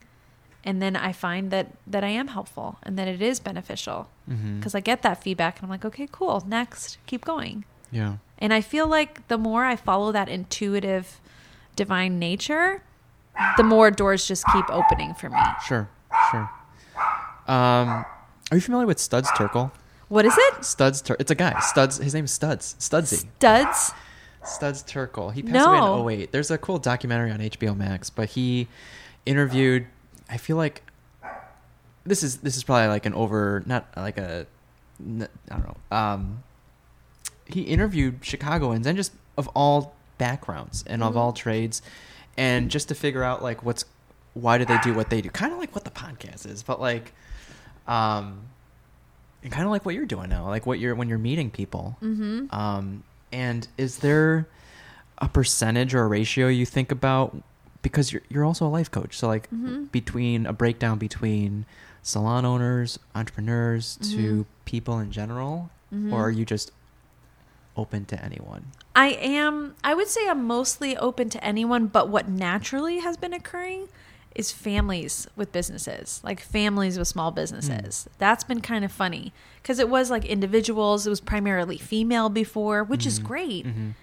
And 0.64 0.80
then 0.80 0.96
I 0.96 1.12
find 1.12 1.50
that 1.52 1.72
that 1.88 2.04
I 2.04 2.10
am 2.10 2.28
helpful 2.30 2.78
and 2.84 2.98
that 3.00 3.08
it 3.08 3.22
is 3.22 3.39
beneficial 3.39 4.08
Mhm. 4.30 4.60
because 4.60 4.76
I 4.76 4.80
get 4.80 5.02
that 5.02 5.24
feedback 5.24 5.58
and 5.58 5.64
I'm 5.66 5.70
like, 5.72 5.84
"Okay, 5.86 6.08
cool. 6.12 6.44
Next. 6.48 7.00
Keep 7.08 7.26
going." 7.26 7.66
Yeah. 7.92 8.18
And 8.38 8.54
I 8.54 8.62
feel 8.62 8.88
like 8.88 9.28
the 9.28 9.38
more 9.39 9.66
I 9.66 9.76
follow 9.76 10.12
that 10.12 10.30
intuitive 10.30 11.20
divine 11.76 12.20
nature, 12.20 12.84
the 13.57 13.63
more 13.63 13.91
doors 13.91 14.27
just 14.27 14.45
keep 14.53 14.69
opening 14.69 15.13
for 15.13 15.29
me. 15.29 15.39
Sure. 15.67 15.89
Sure. 16.32 16.49
Um, 17.47 18.05
are 18.51 18.55
you 18.55 18.61
familiar 18.61 18.86
with 18.88 18.99
Studs 18.99 19.29
Terkel? 19.32 19.71
What 20.09 20.25
is 20.25 20.34
it? 20.38 20.65
Studs 20.65 21.01
Tur- 21.01 21.15
It's 21.19 21.32
a 21.32 21.36
guy. 21.36 21.59
Studs. 21.61 21.97
His 21.97 22.13
name's 22.13 22.32
Studs. 22.32 22.75
Studsy. 22.79 23.25
Studs? 23.38 23.93
Studs 24.43 24.84
Terkel. 24.84 25.34
He 25.34 25.41
passed 25.43 25.65
away 25.67 25.77
in 25.77 25.82
No. 25.84 26.09
08. 26.09 26.32
There's 26.32 26.51
a 26.51 26.57
cool 26.57 26.79
documentary 26.79 27.32
on 27.32 27.39
HBO 27.39 27.75
Max, 27.75 28.09
but 28.09 28.29
he 28.29 28.67
interviewed 29.25 29.86
I 30.29 30.38
feel 30.38 30.57
like 30.57 30.82
this 32.05 32.23
is 32.23 32.38
this 32.38 32.57
is 32.57 32.63
probably 32.63 32.88
like 32.88 33.05
an 33.05 33.13
over 33.13 33.61
not 33.65 33.88
like 33.95 34.17
a 34.17 34.47
n- 34.99 35.27
I 35.49 35.55
don't 35.57 35.65
know. 35.67 35.97
Um 35.97 36.43
he 37.45 37.61
interviewed 37.63 38.19
Chicagoans 38.21 38.88
and 38.88 38.97
just 38.97 39.13
of 39.38 39.47
all 39.49 39.93
backgrounds 40.17 40.84
and 40.88 41.03
of 41.03 41.13
Mhm. 41.13 41.17
all 41.17 41.34
trades 41.34 41.82
and 42.38 42.69
just 42.71 42.88
to 42.89 42.95
figure 42.95 43.23
out 43.23 43.41
like 43.43 43.63
what's 43.63 43.86
why 44.34 44.57
do 44.57 44.65
they 44.65 44.77
do 44.84 44.93
what 44.93 45.09
they 45.09 45.21
do. 45.21 45.29
Kind 45.29 45.51
of 45.53 45.59
like 45.59 45.73
what 45.75 45.84
the 45.84 45.91
podcast 45.91 46.45
is, 46.49 46.63
but 46.63 46.79
like 46.79 47.13
um 47.88 48.41
and 49.43 49.51
kind 49.51 49.65
of 49.65 49.71
like 49.71 49.86
what 49.86 49.95
you're 49.95 50.05
doing 50.05 50.29
now, 50.29 50.47
like 50.47 50.65
what 50.65 50.79
you're 50.79 50.93
when 50.95 51.09
you're 51.09 51.17
meeting 51.17 51.49
people. 51.49 51.97
Mm-hmm. 52.01 52.53
Um, 52.55 53.03
and 53.32 53.67
is 53.77 53.97
there 53.99 54.47
a 55.17 55.27
percentage 55.27 55.93
or 55.95 56.03
a 56.03 56.07
ratio 56.07 56.47
you 56.47 56.65
think 56.65 56.91
about 56.91 57.36
because 57.82 58.13
you're 58.13 58.21
you're 58.29 58.45
also 58.45 58.65
a 58.67 58.69
life 58.69 58.91
coach, 58.91 59.17
so 59.17 59.27
like 59.27 59.49
Mhm. 59.51 59.91
between 59.91 60.45
a 60.45 60.53
breakdown 60.53 60.97
between 60.99 61.65
salon 62.03 62.45
owners, 62.45 62.99
entrepreneurs 63.15 63.97
to 63.97 64.43
Mhm. 64.43 64.45
people 64.65 64.99
in 64.99 65.11
general, 65.11 65.69
Mhm. 65.93 66.11
or 66.13 66.25
are 66.27 66.32
you 66.32 66.45
just 66.45 66.71
open 67.78 68.05
to 68.05 68.24
anyone? 68.24 68.67
I 68.95 69.09
am, 69.09 69.76
I 69.84 69.93
would 69.93 70.07
say 70.07 70.28
I'm 70.30 70.45
mostly 70.45 70.97
open 70.97 71.30
to 71.30 71.43
anyone, 71.43 71.88
but 71.88 72.09
what 72.09 72.28
naturally 72.28 72.99
has 72.99 73.15
been 73.17 73.34
occurring 73.34 73.88
is 74.36 74.51
families 74.51 75.28
with 75.36 75.51
businesses, 75.51 76.22
like 76.24 76.39
families 76.39 76.97
with 76.97 77.07
small 77.07 77.32
businesses. 77.32 78.07
That's 78.17 78.43
been 78.45 78.61
kind 78.61 78.86
of 78.86 78.91
funny 78.91 79.34
because 79.61 79.80
it 79.80 79.89
was 79.89 80.09
like 80.09 80.24
individuals, 80.26 81.05
it 81.05 81.09
was 81.09 81.19
primarily 81.22 81.78
female 81.78 82.30
before, 82.30 82.84
which 82.84 83.05
is 83.05 83.19
Mhm. 83.19 83.24
great. 83.24 83.65
Mhm. 83.65 83.93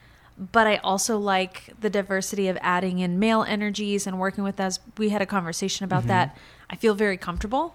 but 0.53 0.69
I 0.69 0.77
also 0.85 1.19
like 1.19 1.75
the 1.81 1.91
diversity 1.91 2.47
of 2.47 2.57
adding 2.61 3.01
in 3.01 3.19
male 3.19 3.43
energies 3.43 4.07
and 4.07 4.21
working 4.21 4.45
with 4.45 4.61
us. 4.61 4.79
We 4.97 5.09
had 5.09 5.21
a 5.21 5.27
conversation 5.27 5.83
about 5.83 6.05
Mhm. 6.05 6.09
that. 6.15 6.37
I 6.71 6.77
feel 6.77 6.95
very 6.95 7.17
comfortable, 7.17 7.75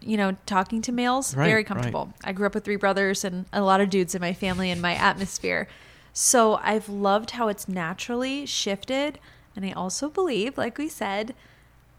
you 0.00 0.16
know, 0.16 0.36
talking 0.46 0.80
to 0.82 0.92
males. 0.92 1.34
Right, 1.34 1.46
very 1.46 1.58
right. 1.58 1.66
comfortable. 1.66 2.12
I 2.24 2.32
grew 2.32 2.46
up 2.46 2.54
with 2.54 2.64
three 2.64 2.76
brothers 2.76 3.24
and 3.24 3.46
a 3.52 3.62
lot 3.62 3.80
of 3.80 3.90
dudes 3.90 4.14
in 4.14 4.20
my 4.20 4.32
family 4.32 4.70
and 4.70 4.80
my 4.80 4.94
atmosphere. 4.94 5.68
So 6.12 6.56
I've 6.62 6.88
loved 6.88 7.32
how 7.32 7.48
it's 7.48 7.68
naturally 7.68 8.46
shifted. 8.46 9.18
And 9.56 9.64
I 9.64 9.72
also 9.72 10.08
believe, 10.08 10.56
like 10.56 10.78
we 10.78 10.88
said, 10.88 11.34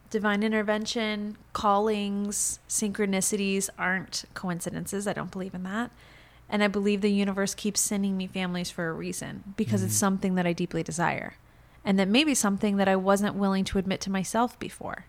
divine 0.10 0.44
intervention, 0.44 1.38
callings, 1.54 2.60
synchronicities 2.68 3.70
aren't 3.78 4.26
coincidences. 4.34 5.08
I 5.08 5.14
don't 5.14 5.32
believe 5.32 5.54
in 5.54 5.64
that. 5.64 5.92
And 6.50 6.64
I 6.64 6.68
believe 6.68 7.02
the 7.02 7.12
universe 7.12 7.54
keeps 7.54 7.80
sending 7.80 8.18
me 8.18 8.26
families 8.28 8.72
for 8.72 8.90
a 8.90 8.94
reason 8.94 9.54
because 9.56 9.84
it's 9.84 9.94
Mhm. 9.94 10.00
something 10.00 10.36
that 10.36 10.48
I 10.48 10.54
deeply 10.54 10.82
desire. 10.84 11.36
And 11.86 12.00
that 12.00 12.08
may 12.08 12.24
be 12.24 12.34
something 12.34 12.78
that 12.78 12.88
I 12.88 12.96
wasn't 12.96 13.36
willing 13.36 13.64
to 13.66 13.78
admit 13.78 14.02
to 14.02 14.12
myself 14.12 14.58
before. 14.58 15.06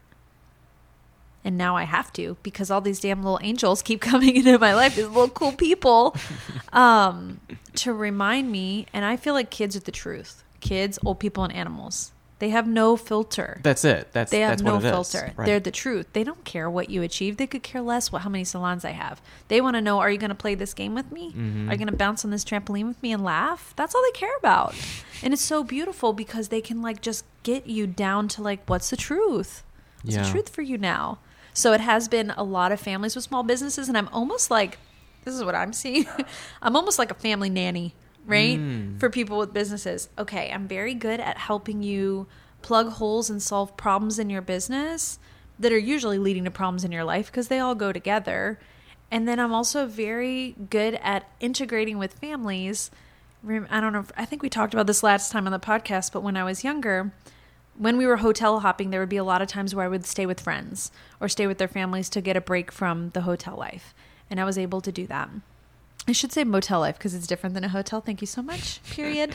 And 1.45 1.57
now 1.57 1.75
I 1.77 1.85
have 1.85 2.13
to 2.15 2.37
because 2.43 2.71
all 2.71 2.81
these 2.83 3.01
damn 3.01 3.23
little 3.23 3.41
angels 3.43 3.81
keep 3.83 4.01
coming 4.11 4.37
into 4.37 4.59
my 4.59 4.75
life, 4.75 4.97
these 4.97 5.07
little 5.07 5.29
cool 5.29 5.53
people, 5.53 6.15
um, 6.73 7.41
to 7.77 7.93
remind 7.93 8.51
me. 8.51 8.87
And 8.93 9.05
I 9.05 9.17
feel 9.17 9.35
like 9.35 9.51
kids 9.51 9.77
are 9.77 9.81
the 9.81 9.93
truth 9.93 10.45
kids, 10.61 10.99
old 11.05 11.19
people, 11.19 11.43
and 11.45 11.55
animals. 11.55 12.13
They 12.39 12.49
have 12.51 12.67
no 12.67 12.97
filter 12.97 13.61
That's 13.63 13.85
it. 13.85 14.13
That's 14.13 14.31
they 14.31 14.41
have 14.41 14.53
that's 14.53 14.63
no 14.63 14.77
what 14.77 14.85
it 14.85 14.87
is. 14.87 14.91
filter. 14.93 15.33
Right. 15.37 15.45
They're 15.45 15.61
the 15.61 15.71
truth. 15.71 16.07
They 16.15 16.25
don't 16.25 16.43
care 16.45 16.71
what 16.71 16.89
you 16.89 17.03
achieve. 17.03 17.37
They 17.37 17.47
could 17.47 17.63
care 17.63 17.83
less 17.83 18.11
what 18.11 18.23
how 18.23 18.31
many 18.31 18.45
salons 18.45 18.83
I 18.83 18.93
have. 18.93 19.21
They 19.49 19.61
want 19.61 19.77
to 19.77 19.83
know: 19.83 19.99
Are 20.01 20.11
you 20.11 20.17
going 20.17 20.31
to 20.31 20.35
play 20.35 20.55
this 20.55 20.73
game 20.73 20.95
with 20.95 21.13
me? 21.13 21.33
Mhm. 21.33 21.69
Are 21.69 21.73
you 21.73 21.79
going 21.79 21.89
to 21.89 21.97
bounce 21.97 22.25
on 22.25 22.31
this 22.31 22.43
trampoline 22.45 22.89
with 22.89 23.03
me 23.03 23.13
and 23.13 23.23
laugh? 23.23 23.75
That's 23.77 23.95
all 23.95 24.03
they 24.03 24.19
care 24.19 24.35
about. 24.39 24.75
And 25.23 25.35
it's 25.35 25.43
so 25.43 25.63
beautiful 25.63 26.15
because 26.15 26.49
they 26.49 26.63
can 26.63 26.81
like 26.81 27.03
just 27.03 27.27
get 27.43 27.67
you 27.67 27.87
down 27.87 28.27
to 28.29 28.43
like, 28.43 28.61
what's 28.67 28.89
the 28.89 28.97
truth? 28.97 29.63
What's 30.03 30.17
Yeah. 30.17 30.23
the 30.25 30.31
truth 30.31 30.49
for 30.49 30.63
you 30.63 30.79
now? 30.79 31.19
So 31.53 31.73
it 31.73 31.81
has 31.81 32.09
been 32.09 32.31
a 32.37 32.43
lot 32.43 32.73
of 32.73 32.81
families 32.81 33.15
with 33.17 33.25
small 33.25 33.43
businesses, 33.43 33.89
and 33.89 33.99
I'm 33.99 34.09
almost 34.13 34.51
like, 34.51 34.79
this 35.25 35.35
is 35.35 35.45
what 35.45 35.55
I'm 35.55 35.73
seeing. 35.73 36.07
I'm 36.63 36.77
almost 36.77 36.99
like 36.99 37.11
a 37.11 37.15
family 37.15 37.51
nanny, 37.51 37.95
right? 38.25 38.59
Mm. 38.59 38.99
For 39.01 39.11
people 39.11 39.39
with 39.39 39.53
businesses. 39.53 40.09
Okay, 40.17 40.51
I'm 40.53 40.67
very 40.69 40.95
good 40.95 41.21
at 41.21 41.37
helping 41.39 41.83
you 41.83 42.27
plug 42.63 42.91
holes 42.93 43.29
and 43.31 43.43
solve 43.43 43.77
problems 43.77 44.19
in 44.19 44.31
your 44.31 44.43
business 44.43 45.19
that 45.59 45.73
are 45.73 45.79
usually 45.79 46.19
leading 46.19 46.45
to 46.45 46.51
problems 46.51 46.85
in 46.85 46.93
your 46.93 47.05
life 47.05 47.27
because 47.27 47.49
they 47.49 47.59
all 47.59 47.75
go 47.75 47.93
together. 47.93 48.59
And 49.11 49.27
then 49.27 49.41
I'm 49.41 49.53
also 49.53 49.87
very 49.87 50.55
good 50.71 50.95
at 51.03 51.29
integrating 51.41 51.99
with 51.99 52.15
families. 52.15 52.91
I 53.47 53.81
don't 53.81 53.93
know, 53.93 54.01
if, 54.01 54.13
I 54.17 54.25
think 54.25 54.43
we 54.43 54.49
talked 54.49 54.73
about 54.73 54.87
this 54.87 55.03
last 55.03 55.33
time 55.33 55.47
on 55.47 55.53
the 55.53 55.59
podcast, 55.59 56.13
but 56.13 56.23
when 56.23 56.37
I 56.37 56.45
was 56.45 56.63
younger, 56.63 57.13
when 57.81 57.97
we 57.97 58.05
were 58.07 58.19
hotel 58.19 58.61
hopping, 58.61 58.91
there 58.91 59.01
would 59.01 59.09
be 59.09 59.17
a 59.17 59.25
lot 59.25 59.41
of 59.41 59.49
times 59.49 59.75
where 59.75 59.87
I 59.87 59.89
would 59.89 60.05
stay 60.05 60.27
with 60.27 60.39
friends 60.39 60.93
or 61.19 61.31
stay 61.31 61.47
with 61.47 61.57
their 61.57 61.67
families 61.67 62.11
to 62.11 62.21
get 62.21 62.37
a 62.37 62.41
break 62.41 62.71
from 62.71 63.09
the 63.15 63.23
hotel 63.23 63.57
life. 63.57 63.95
And 64.29 64.39
I 64.39 64.45
was 64.45 64.59
able 64.59 64.83
to 64.83 64.93
do 64.93 65.07
that. 65.07 65.31
I 66.07 66.13
should 66.13 66.31
say 66.31 66.45
motel 66.45 66.81
life 66.81 66.99
because 66.99 67.15
it's 67.15 67.27
different 67.27 67.55
than 67.55 67.65
a 67.65 67.71
hotel. 67.71 68.03
Thank 68.03 68.21
you 68.21 68.27
so 68.27 68.43
much. 68.43 68.83
Period. 68.91 69.35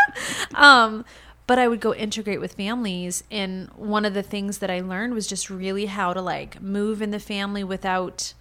um, 0.56 1.04
but 1.46 1.60
I 1.60 1.68
would 1.68 1.80
go 1.80 1.94
integrate 1.94 2.40
with 2.40 2.54
families, 2.54 3.22
and 3.30 3.68
one 3.76 4.04
of 4.04 4.14
the 4.14 4.22
things 4.22 4.58
that 4.58 4.70
I 4.70 4.80
learned 4.80 5.14
was 5.14 5.28
just 5.28 5.48
really 5.48 5.86
how 5.86 6.12
to 6.12 6.20
like 6.20 6.60
move 6.60 7.00
in 7.00 7.12
the 7.12 7.20
family 7.20 7.62
without 7.62 8.34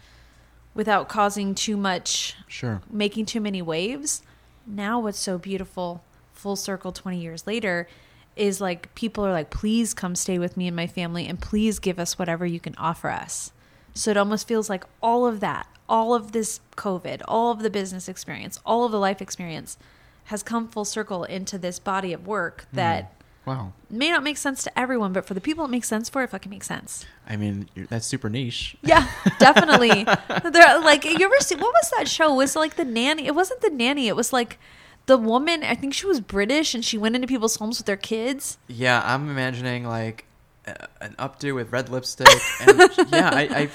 without 0.73 1.07
causing 1.07 1.53
too 1.53 1.77
much, 1.77 2.35
Sure. 2.47 2.81
making 2.89 3.27
too 3.27 3.39
many 3.39 3.61
waves. 3.61 4.23
Now, 4.65 4.99
what's 4.99 5.19
so 5.19 5.37
beautiful, 5.37 6.03
full 6.33 6.55
circle, 6.55 6.91
twenty 6.91 7.19
years 7.19 7.45
later, 7.45 7.87
is 8.35 8.59
like 8.59 8.93
people 8.95 9.25
are 9.25 9.31
like, 9.31 9.49
please 9.49 9.93
come 9.93 10.15
stay 10.15 10.37
with 10.37 10.57
me 10.57 10.67
and 10.67 10.75
my 10.75 10.87
family, 10.87 11.27
and 11.27 11.39
please 11.39 11.79
give 11.79 11.99
us 11.99 12.19
whatever 12.19 12.45
you 12.45 12.59
can 12.59 12.75
offer 12.75 13.09
us. 13.09 13.51
So 13.93 14.11
it 14.11 14.17
almost 14.17 14.47
feels 14.47 14.69
like 14.69 14.83
all 15.01 15.25
of 15.25 15.39
that, 15.39 15.67
all 15.87 16.13
of 16.13 16.31
this 16.33 16.59
COVID, 16.75 17.21
all 17.27 17.51
of 17.51 17.59
the 17.59 17.69
business 17.69 18.09
experience, 18.09 18.59
all 18.65 18.83
of 18.83 18.91
the 18.91 18.99
life 18.99 19.21
experience 19.21 19.77
has 20.25 20.43
come 20.43 20.67
full 20.67 20.85
circle 20.85 21.23
into 21.23 21.57
this 21.57 21.79
body 21.79 22.11
of 22.11 22.27
work 22.27 22.65
mm. 22.71 22.75
that 22.75 23.11
Wow. 23.45 23.73
may 23.91 24.09
not 24.09 24.23
make 24.23 24.37
sense 24.37 24.63
to 24.63 24.79
everyone, 24.79 25.13
but 25.13 25.25
for 25.25 25.35
the 25.35 25.41
people 25.41 25.65
it 25.65 25.69
makes 25.69 25.87
sense 25.87 26.09
for, 26.09 26.23
it 26.23 26.31
fucking 26.31 26.49
makes 26.49 26.65
sense. 26.65 27.05
I 27.29 27.37
mean, 27.37 27.69
you're, 27.75 27.85
that's 27.85 28.07
super 28.07 28.27
niche. 28.29 28.75
Yeah, 28.81 29.07
definitely. 29.39 30.03
They're 30.03 30.79
like, 30.79 31.05
you 31.05 31.23
ever 31.23 31.39
see 31.39 31.55
what 31.55 31.71
was 31.73 31.91
that 31.95 32.07
show? 32.07 32.33
It 32.33 32.37
was 32.37 32.55
like 32.55 32.75
the 32.75 32.85
nanny. 32.85 33.27
It 33.27 33.35
wasn't 33.35 33.61
the 33.61 33.69
nanny. 33.69 34.07
It 34.07 34.15
was 34.15 34.33
like 34.33 34.59
the 35.05 35.17
woman. 35.17 35.63
I 35.63 35.75
think 35.75 35.93
she 35.93 36.05
was 36.05 36.19
British, 36.19 36.73
and 36.73 36.83
she 36.83 36.97
went 36.97 37.15
into 37.15 37.27
people's 37.27 37.55
homes 37.55 37.79
with 37.79 37.85
their 37.85 37.97
kids. 37.97 38.57
Yeah, 38.67 39.01
I'm 39.03 39.29
imagining 39.29 39.85
like 39.85 40.25
an 40.65 41.15
updo 41.19 41.55
with 41.55 41.71
red 41.71 41.89
lipstick. 41.89 42.27
And 42.61 42.79
yeah, 43.11 43.29
I, 43.33 43.41
I, 43.51 43.69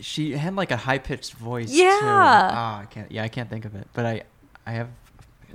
she 0.00 0.32
had 0.32 0.54
like 0.54 0.70
a 0.70 0.76
high 0.76 0.98
pitched 0.98 1.34
voice. 1.34 1.70
Too. 1.70 1.78
Yeah. 1.78 1.98
Ah, 2.02 2.80
I 2.82 2.84
can't. 2.86 3.10
Yeah, 3.10 3.24
I 3.24 3.28
can't 3.28 3.50
think 3.50 3.64
of 3.64 3.74
it, 3.74 3.88
but 3.92 4.06
I, 4.06 4.22
I 4.66 4.72
have. 4.72 4.88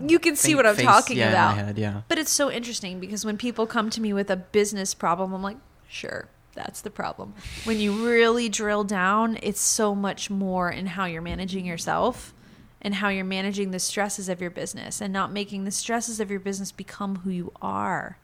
You 0.06 0.20
can 0.20 0.36
see 0.36 0.56
what 0.56 0.66
I'm 0.66 0.76
face, 0.76 0.86
talking 0.86 1.18
yeah, 1.18 1.30
about. 1.30 1.58
Head, 1.58 1.78
yeah. 1.78 2.02
But 2.08 2.18
it's 2.18 2.32
so 2.32 2.50
interesting 2.50 3.00
because 3.00 3.26
when 3.26 3.38
people 3.38 3.68
come 3.68 3.90
to 3.92 4.02
me 4.02 4.14
with 4.14 4.30
a 4.30 4.38
business 4.38 4.94
problem, 4.94 5.34
I'm 5.34 5.44
like, 5.44 5.58
sure, 5.88 6.28
that's 6.56 6.82
the 6.82 6.90
problem. 6.90 7.34
When 7.66 7.80
you 7.80 8.06
really 8.06 8.50
drill 8.50 8.84
down, 8.84 9.38
it's 9.44 9.62
so 9.62 9.94
much 9.94 10.30
more 10.30 10.72
in 10.72 10.88
how 10.88 11.06
you're 11.06 11.22
managing 11.22 11.66
yourself 11.66 12.34
and 12.82 12.96
how 12.96 13.10
you're 13.10 13.24
managing 13.26 13.72
the 13.72 13.80
stresses 13.80 14.28
of 14.30 14.42
your 14.42 14.50
business 14.50 15.02
and 15.02 15.14
not 15.14 15.32
making 15.32 15.64
the 15.66 15.72
stresses 15.72 16.20
of 16.20 16.32
your 16.32 16.40
business 16.40 16.72
become 16.72 17.18
who 17.18 17.30
you 17.30 17.52
are. 17.62 18.18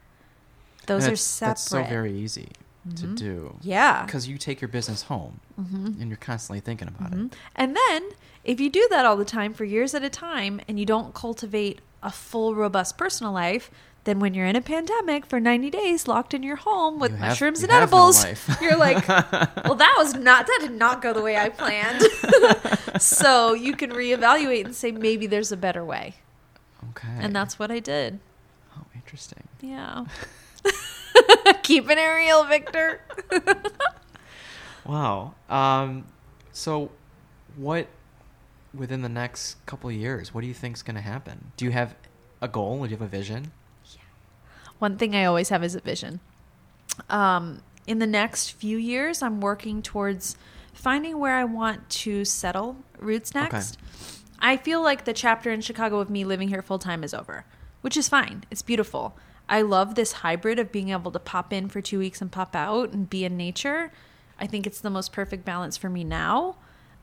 Those 0.88 1.08
are 1.08 1.16
separate. 1.16 1.50
That's 1.52 1.62
so 1.62 1.84
very 1.84 2.18
easy 2.18 2.50
to 2.96 3.06
Mhm. 3.08 3.16
do. 3.18 3.56
yeah. 3.62 4.06
Because 4.06 4.28
you 4.30 4.38
take 4.38 4.62
your 4.62 4.70
business 4.70 5.04
home, 5.04 5.42
and 5.58 6.08
you're 6.08 6.16
constantly 6.18 6.62
thinking 6.62 6.88
about 6.88 7.12
Mhm. 7.12 7.26
it. 7.28 7.36
And 7.56 7.76
then, 7.76 8.04
if 8.46 8.60
you 8.62 8.70
do 8.70 8.88
that 8.92 9.06
all 9.06 9.18
the 9.18 9.26
time 9.26 9.54
for 9.54 9.66
years 9.66 9.94
at 9.94 10.04
a 10.04 10.10
time 10.10 10.62
and 10.68 10.80
you 10.80 10.86
don't 10.86 11.14
cultivate 11.14 11.82
a 12.02 12.12
full, 12.12 12.56
robust 12.56 12.98
personal 12.98 13.34
life, 13.34 13.70
then 14.08 14.20
when 14.20 14.34
you're 14.34 14.46
in 14.46 14.56
a 14.56 14.62
pandemic 14.62 15.26
for 15.26 15.38
90 15.40 15.70
days 15.70 16.08
locked 16.08 16.34
in 16.34 16.42
your 16.42 16.56
home 16.56 16.98
with 16.98 17.12
You 17.12 17.18
have- 17.18 17.28
mushrooms 17.30 17.62
and 17.62 17.72
have 17.72 17.92
no 17.92 18.08
edibles, 18.08 18.26
you're 18.62 18.78
like, 18.78 19.06
well, 19.10 19.76
that 19.76 19.96
was 19.98 20.16
not, 20.16 20.48
that 20.48 20.58
did 20.62 20.72
not 20.72 21.02
go 21.02 21.12
the 21.14 21.22
way 21.22 21.36
I 21.38 21.50
planned. 21.50 22.02
so 23.02 23.54
you 23.54 23.76
can 23.76 23.92
reevaluate 23.92 24.64
and 24.66 24.74
say, 24.74 24.92
maybe 24.92 25.28
there's 25.28 25.52
a 25.52 25.58
better 25.58 25.84
way. 25.84 26.16
Okay. 26.92 27.10
And 27.20 27.36
that's 27.36 27.60
what 27.60 27.70
I 27.70 27.80
did. 27.80 28.20
oh, 28.78 28.86
interesting. 28.96 29.44
Yeah. 29.62 30.06
Keeping 31.64 31.98
it 31.98 32.02
real, 32.02 32.46
Victor. 32.46 33.02
Wow. 34.86 35.34
Um, 35.50 36.06
so, 36.54 36.92
what 37.58 37.88
within 38.74 39.02
the 39.02 39.10
next 39.10 39.64
couple 39.66 39.90
of 39.90 39.96
years? 39.96 40.34
What 40.34 40.42
do 40.42 40.48
you 40.48 40.54
think 40.54 40.78
is 40.78 40.84
going 40.84 40.96
to 40.96 41.02
happen? 41.02 41.52
Do 41.58 41.66
you 41.66 41.72
have 41.72 41.96
a 42.42 42.48
goal? 42.48 42.84
Do 42.84 42.90
you 42.92 42.96
have 42.96 43.02
a 43.02 43.08
vision? 43.08 43.52
One 44.80 44.98
thing 44.98 45.16
I 45.16 45.26
always 45.26 45.50
have 45.50 45.64
is 45.64 45.76
a 45.76 45.80
vision. 45.80 46.20
Um, 47.10 47.62
in 47.86 48.00
the 48.00 48.08
next 48.08 48.52
few 48.52 48.78
years, 48.78 49.22
I'm 49.22 49.40
working 49.42 49.82
towards 49.82 50.36
finding 50.74 51.20
where 51.20 51.36
I 51.36 51.44
want 51.44 51.90
to 51.90 52.26
settle 52.26 52.78
roots 53.00 53.32
Okay. 53.36 53.44
next. 53.44 53.78
I 54.40 54.58
feel 54.58 54.82
like 54.84 55.06
the 55.06 55.14
chapter 55.14 55.52
in 55.52 55.62
Chicago 55.62 56.00
of 56.00 56.10
me 56.10 56.24
living 56.24 56.50
here 56.50 56.62
full 56.62 56.80
time 56.80 57.04
is 57.04 57.14
over, 57.14 57.46
which 57.82 57.98
is 57.98 58.08
fine. 58.08 58.44
It's 58.52 58.62
beautiful. 58.62 59.18
I 59.50 59.62
love 59.62 59.96
this 59.96 60.12
hybrid 60.12 60.60
of 60.60 60.72
being 60.72 60.90
able 60.90 61.12
to 61.12 61.20
pop 61.20 61.52
in 61.54 61.70
for 61.70 61.82
two 61.82 62.00
weeks 62.00 62.22
and 62.22 62.32
pop 62.32 62.56
out 62.56 62.92
and 62.92 63.10
be 63.10 63.26
in 63.26 63.38
nature. 63.38 63.92
I 64.40 64.46
think 64.46 64.68
it's 64.68 64.82
the 64.82 64.90
most 64.90 65.12
perfect 65.12 65.46
balance 65.46 65.78
for 65.78 65.90
me 65.90 66.04
now. 66.04 66.58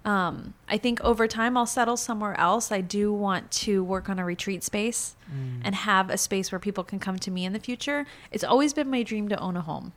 Um, 0.04 0.52
I 0.68 0.76
think 0.76 1.00
over 1.00 1.26
time 1.26 1.56
I'll 1.56 1.64
settle 1.64 1.96
somewhere 1.96 2.38
else. 2.38 2.70
I 2.70 2.82
do 2.82 3.12
want 3.12 3.50
to 3.52 3.82
work 3.82 4.08
on 4.10 4.18
a 4.18 4.24
retreat 4.24 4.62
space 4.62 5.16
and 5.64 5.74
have 5.74 6.10
a 6.10 6.18
space 6.18 6.52
where 6.52 6.58
people 6.58 6.84
can 6.84 6.98
come 6.98 7.18
to 7.18 7.30
me 7.30 7.44
in 7.44 7.54
the 7.54 7.58
future. 7.58 8.06
It's 8.30 8.44
always 8.44 8.74
been 8.74 8.90
my 8.90 9.02
dream 9.02 9.28
to 9.30 9.40
own 9.40 9.56
a 9.56 9.62
home. 9.62 9.92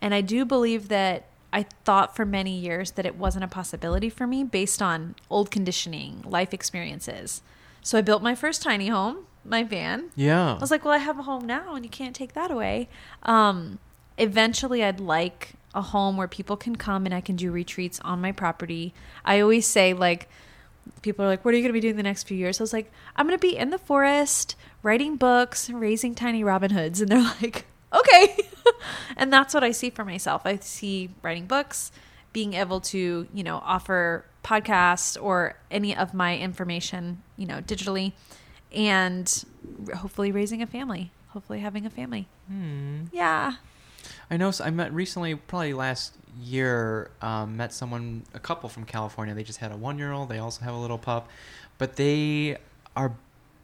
And 0.00 0.14
I 0.14 0.22
do 0.22 0.44
believe 0.46 0.88
that 0.88 1.26
I 1.52 1.66
thought 1.84 2.16
for 2.16 2.24
many 2.24 2.58
years 2.58 2.92
that 2.92 3.04
it 3.04 3.16
wasn't 3.16 3.44
a 3.44 3.48
possibility 3.48 4.08
for 4.08 4.26
me 4.26 4.44
based 4.44 4.80
on 4.80 5.14
old 5.28 5.50
conditioning, 5.50 6.22
life 6.24 6.54
experiences. 6.54 7.42
So 7.82 7.98
I 7.98 8.00
built 8.00 8.22
my 8.22 8.34
first 8.34 8.62
tiny 8.62 8.88
home, 8.88 9.26
my 9.44 9.62
van. 9.62 10.10
Yeah. 10.16 10.54
I 10.54 10.58
was 10.58 10.70
like, 10.70 10.84
well, 10.84 10.94
I 10.94 10.98
have 10.98 11.18
a 11.18 11.22
home 11.22 11.46
now, 11.46 11.74
and 11.74 11.84
you 11.84 11.90
can't 11.90 12.14
take 12.14 12.34
that 12.34 12.50
away. 12.50 12.88
Um, 13.24 13.78
eventually, 14.16 14.84
I'd 14.84 15.00
like 15.00 15.54
a 15.74 15.82
home 15.82 16.16
where 16.16 16.28
people 16.28 16.56
can 16.56 16.76
come 16.76 17.06
and 17.06 17.14
I 17.14 17.20
can 17.20 17.36
do 17.36 17.50
retreats 17.50 18.00
on 18.00 18.20
my 18.20 18.32
property. 18.32 18.92
I 19.24 19.40
always 19.40 19.66
say, 19.66 19.92
like, 19.92 20.28
people 21.02 21.24
are 21.24 21.28
like, 21.28 21.44
what 21.44 21.54
are 21.54 21.56
you 21.56 21.62
going 21.62 21.70
to 21.70 21.74
be 21.74 21.80
doing 21.80 21.96
the 21.96 22.02
next 22.02 22.24
few 22.24 22.36
years? 22.36 22.60
I 22.60 22.62
was 22.62 22.72
like, 22.72 22.90
I'm 23.16 23.26
going 23.26 23.38
to 23.38 23.40
be 23.40 23.56
in 23.56 23.70
the 23.70 23.78
forest, 23.78 24.56
writing 24.82 25.16
books, 25.16 25.70
raising 25.70 26.14
tiny 26.14 26.42
Robin 26.42 26.70
Hoods. 26.70 27.00
And 27.00 27.10
they're 27.10 27.22
like, 27.42 27.66
okay. 27.92 28.36
and 29.16 29.32
that's 29.32 29.54
what 29.54 29.64
I 29.64 29.70
see 29.70 29.90
for 29.90 30.04
myself. 30.04 30.42
I 30.44 30.56
see 30.56 31.10
writing 31.22 31.46
books, 31.46 31.92
being 32.32 32.54
able 32.54 32.80
to, 32.80 33.28
you 33.32 33.42
know, 33.42 33.60
offer 33.64 34.24
podcasts 34.44 35.20
or 35.22 35.56
any 35.70 35.96
of 35.96 36.14
my 36.14 36.36
information, 36.36 37.22
you 37.36 37.46
know, 37.46 37.60
digitally, 37.60 38.12
and 38.72 39.44
hopefully 39.96 40.32
raising 40.32 40.62
a 40.62 40.66
family, 40.66 41.12
hopefully 41.28 41.60
having 41.60 41.84
a 41.86 41.90
family. 41.90 42.26
Hmm. 42.48 43.04
Yeah. 43.12 43.54
I 44.30 44.36
know. 44.36 44.52
I 44.62 44.70
met 44.70 44.92
recently, 44.92 45.34
probably 45.34 45.72
last 45.72 46.14
year, 46.40 47.10
um, 47.20 47.56
met 47.56 47.72
someone, 47.72 48.22
a 48.34 48.38
couple 48.38 48.68
from 48.68 48.84
California. 48.84 49.34
They 49.34 49.42
just 49.42 49.58
had 49.58 49.72
a 49.72 49.76
one-year-old. 49.76 50.28
They 50.28 50.38
also 50.38 50.62
have 50.64 50.74
a 50.74 50.78
little 50.78 50.98
pup, 50.98 51.28
but 51.78 51.96
they 51.96 52.56
are 52.94 53.14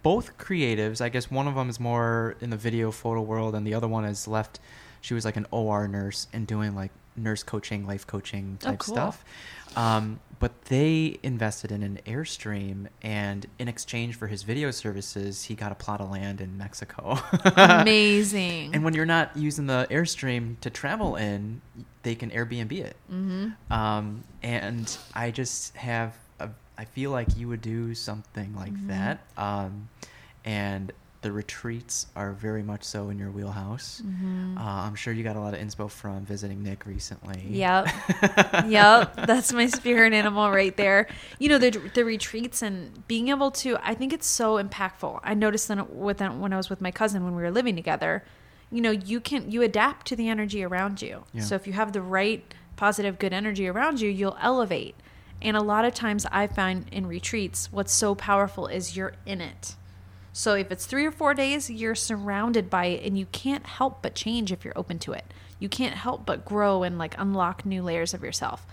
both 0.03 0.37
creatives. 0.39 1.01
I 1.01 1.09
guess 1.09 1.31
one 1.31 1.47
of 1.47 1.55
them 1.55 1.69
is 1.69 1.79
more 1.79 2.37
in 2.41 2.51
the 2.51 2.57
video 2.57 2.91
photo 2.91 3.21
world, 3.23 3.55
and 3.55 3.67
the 3.67 3.75
other 3.75 3.89
one 3.89 4.05
has 4.05 4.27
left. 4.27 4.59
She 5.01 5.15
was 5.15 5.25
like 5.25 5.37
an 5.37 5.47
OR 5.53 5.87
nurse 5.87 6.27
and 6.33 6.47
doing 6.47 6.75
like 6.75 6.91
nurse 7.17 7.43
coaching, 7.45 7.87
life 7.87 8.07
coaching 8.07 8.59
Oh, 8.63 8.71
type 8.71 8.79
cool. 8.81 8.95
stuff. 8.95 9.25
Um, 9.77 10.21
but 10.39 10.67
they 10.67 11.19
invested 11.23 11.71
in 11.73 11.83
an 11.83 11.99
Airstream, 12.07 12.89
and 13.03 13.47
in 13.59 13.69
exchange 13.69 14.17
for 14.17 14.27
his 14.27 14.43
video 14.43 14.71
services, 14.71 15.45
he 15.45 15.55
got 15.55 15.73
a 15.73 15.75
plot 15.75 16.01
of 16.01 16.11
land 16.11 16.41
in 16.41 16.59
Mexico. 16.59 17.19
Amazing. 17.57 18.75
And 18.75 18.85
when 18.85 18.93
you're 18.95 19.07
not 19.07 19.37
using 19.37 19.67
the 19.67 19.87
Airstream 19.91 20.59
to 20.61 20.71
travel 20.71 21.17
in, 21.17 21.61
they 22.03 22.15
can 22.15 22.31
Airbnb 22.31 22.73
it. 22.73 22.97
hmm 23.09 23.49
Um, 23.71 24.25
and 24.43 24.97
I 25.15 25.31
just 25.31 25.75
have, 25.77 26.15
a, 26.41 26.51
I 26.77 26.85
feel 26.85 27.11
like 27.11 27.37
you 27.37 27.49
would 27.49 27.63
do 27.63 27.95
something 27.95 28.55
like 28.55 28.73
Mhm. 28.75 28.89
that. 28.89 29.21
Um, 29.39 29.89
and 30.45 30.93
the 31.27 31.33
retreats 31.33 32.07
are 32.15 32.31
very 32.33 32.63
much 32.63 32.85
so 32.85 33.09
in 33.11 33.19
your 33.19 33.33
wheelhouse. 33.33 34.01
Mhm. 34.07 34.57
Uh, 34.57 34.61
I'm 34.61 34.95
sure 34.95 35.13
you 35.13 35.25
got 35.25 35.35
a 35.35 35.41
lot 35.41 35.55
of 35.55 35.61
inspo 35.61 35.91
from 35.91 36.25
visiting 36.25 36.63
Nick 36.63 36.87
recently. 36.87 37.45
Yep. 37.49 37.89
yep, 38.69 39.17
that's 39.27 39.53
my 39.53 39.67
spirit 39.67 40.13
animal 40.13 40.53
right 40.53 40.77
there. 40.77 41.09
You 41.41 41.49
know 41.49 41.59
the 41.59 41.71
the 41.95 42.05
retreats 42.05 42.63
and 42.63 43.05
being 43.09 43.27
able 43.27 43.51
to. 43.63 43.77
I 43.83 43.95
think 43.95 44.13
it's 44.13 44.29
so 44.29 44.63
impactful. 44.63 45.19
I 45.25 45.35
noticed 45.35 45.67
that 45.67 45.93
with 45.93 46.21
when 46.21 46.53
I 46.53 46.57
was 46.57 46.71
with 46.71 46.81
my 46.81 46.93
cousin 46.93 47.25
when 47.25 47.35
we 47.35 47.43
were 47.43 47.51
living 47.51 47.75
together. 47.75 48.23
You 48.71 48.81
know, 48.81 48.93
you 48.93 49.19
can 49.19 49.51
you 49.51 49.63
adapt 49.63 50.07
to 50.07 50.15
the 50.17 50.29
energy 50.29 50.63
around 50.63 51.03
you. 51.03 51.25
Yeah. 51.33 51.43
So 51.43 51.57
if 51.57 51.67
you 51.67 51.73
have 51.73 51.93
the 51.93 52.03
right 52.03 52.55
positive, 52.77 53.19
good 53.19 53.33
energy 53.33 53.67
around 53.67 54.01
you, 54.01 54.09
you'll 54.09 54.39
elevate. 54.41 54.95
And 55.43 55.57
a 55.57 55.61
lot 55.61 55.85
of 55.85 55.93
times, 55.93 56.25
I 56.31 56.47
find 56.47 56.87
in 56.93 57.09
retreats, 57.09 57.73
what's 57.73 57.93
so 57.93 58.15
powerful 58.15 58.69
is 58.69 58.97
you're 58.97 59.15
in 59.27 59.41
it. 59.41 59.75
So 60.39 60.53
if 60.53 60.71
it's 60.71 60.85
three 60.85 61.07
or 61.07 61.11
four 61.11 61.33
days, 61.33 61.71
you're 61.71 61.95
surrounded 61.95 62.69
by 62.69 62.85
it 62.89 63.07
and 63.07 63.19
you 63.19 63.25
can't 63.33 63.65
help 63.65 64.03
but 64.03 64.15
change 64.15 64.53
if 64.53 64.67
you're 64.67 64.77
open 64.77 64.99
to 64.99 65.15
it. 65.15 65.25
You 65.59 65.71
can't 65.71 65.95
help 65.95 66.27
but 66.27 66.45
grow 66.45 66.83
and 66.83 66.99
like 66.99 67.15
unlock 67.17 67.65
new 67.65 67.83
layers 67.83 68.13
of 68.13 68.23
yourself. 68.23 68.67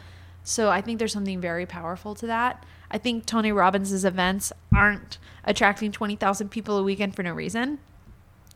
So 0.44 0.70
I 0.70 0.82
think 0.82 1.00
there's 1.00 1.14
something 1.14 1.40
very 1.40 1.66
powerful 1.66 2.16
to 2.16 2.28
that. 2.28 2.66
I 2.92 2.98
think 2.98 3.26
Tony 3.26 3.54
Robbins' 3.54 4.04
events 4.04 4.52
aren't 4.76 5.20
attracting 5.46 5.94
20,000 5.94 6.50
people 6.50 6.78
a 6.78 6.84
weekend 6.84 7.16
for 7.16 7.24
no 7.24 7.32
reason. 7.32 7.80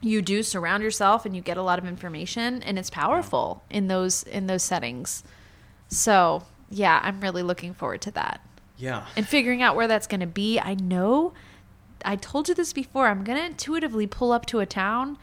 You 0.02 0.22
do 0.22 0.44
surround 0.44 0.84
yourself 0.84 1.26
and 1.26 1.34
you 1.34 1.42
get 1.42 1.56
a 1.56 1.64
lot 1.64 1.80
of 1.80 1.86
information 1.86 2.62
and 2.62 2.78
it's 2.78 2.90
powerful 2.90 3.64
in 3.70 3.88
those 3.88 4.24
in 4.24 4.48
those 4.48 4.64
settings. 4.64 5.24
So, 5.88 6.44
yeah, 6.70 7.00
I'm 7.02 7.22
really 7.22 7.42
looking 7.42 7.74
forward 7.74 8.02
to 8.02 8.12
that 8.12 8.42
Yeah. 8.76 9.06
and 9.16 9.26
figuring 9.26 9.62
out 9.64 9.78
where 9.78 9.88
that's 9.88 10.08
going 10.08 10.20
to 10.20 10.28
be. 10.28 10.60
I 10.60 10.74
know 10.74 11.32
I 12.06 12.16
told 12.16 12.50
you 12.50 12.56
this 12.56 12.74
before. 12.74 13.08
I'm 13.08 13.24
to 13.24 13.46
intuitively 13.46 14.08
pull 14.08 14.32
up 14.32 14.46
to 14.48 14.60
a 14.60 14.66
town. 14.66 15.18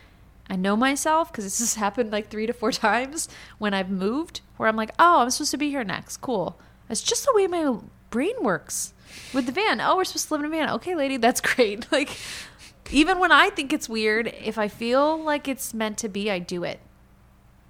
I 0.49 0.57
know 0.57 0.77
myself 0.77 1.33
because 1.33 1.45
this 1.45 1.59
has 1.61 1.75
happened 1.75 2.11
like 2.13 2.29
three 2.29 2.47
to 2.47 2.53
four 2.53 2.73
times 2.73 3.29
when 3.59 3.75
I've 3.75 3.91
moved 3.91 4.41
where 4.57 4.69
I'm 4.69 4.77
like, 4.77 4.91
oh, 4.99 5.21
I'm 5.21 5.31
supposed 5.31 5.51
to 5.53 5.57
be 5.57 5.71
here 5.71 5.85
next. 5.85 6.19
Cool. 6.19 6.59
It's 6.89 7.03
just 7.03 7.25
the 7.25 7.33
way 7.35 7.47
my 7.47 7.79
brain 8.11 8.35
works 8.41 8.95
with 9.33 9.47
the 9.47 9.53
van. 9.53 9.81
Oh, 9.81 9.97
we're 9.97 10.05
supposed 10.05 10.29
to 10.29 10.35
live 10.35 10.45
in 10.45 10.47
a 10.47 10.57
van. 10.57 10.71
Okay, 10.71 10.95
lady, 10.95 11.17
that's 11.17 11.41
great. 11.55 11.91
Like, 11.91 12.17
even 12.91 13.19
when 13.19 13.33
I 13.33 13.51
think 13.51 13.73
it's 13.73 13.89
weird, 13.89 14.29
if 14.29 14.59
I 14.59 14.69
feel 14.69 15.21
like 15.23 15.49
it's 15.49 15.73
meant 15.75 15.99
to 15.99 16.09
be, 16.09 16.31
I 16.31 16.39
do 16.39 16.65
it. 16.65 16.81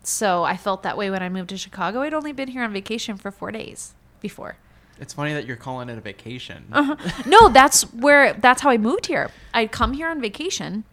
So 0.03 0.45
I 0.45 0.57
felt 0.57 0.83
that 0.83 0.99
way 0.99 1.11
when 1.11 1.23
I 1.23 1.29
moved 1.29 1.51
to 1.51 1.57
Chicago. 1.57 2.03
I'd 2.03 2.13
only 2.13 2.33
been 2.33 2.49
here 2.49 2.63
on 2.63 2.73
vacation 2.73 3.17
for 3.17 3.31
four 3.31 3.51
days 3.51 3.95
before. 4.21 4.57
It's 5.01 5.13
funny 5.13 5.33
that 5.35 5.47
you're 5.47 5.57
calling 5.57 5.89
it 5.89 5.99
a 5.99 6.01
vacation. 6.01 6.67
Uh-huh. 6.73 6.97
No, 7.27 7.49
that's 7.49 7.83
where 7.93 8.33
that's 8.35 8.63
how 8.63 8.71
I 8.71 8.79
moved 8.79 9.07
here. 9.07 9.31
I'd 9.53 9.73
come 9.73 9.93
here 9.95 10.09
on 10.09 10.21
vacation 10.21 10.85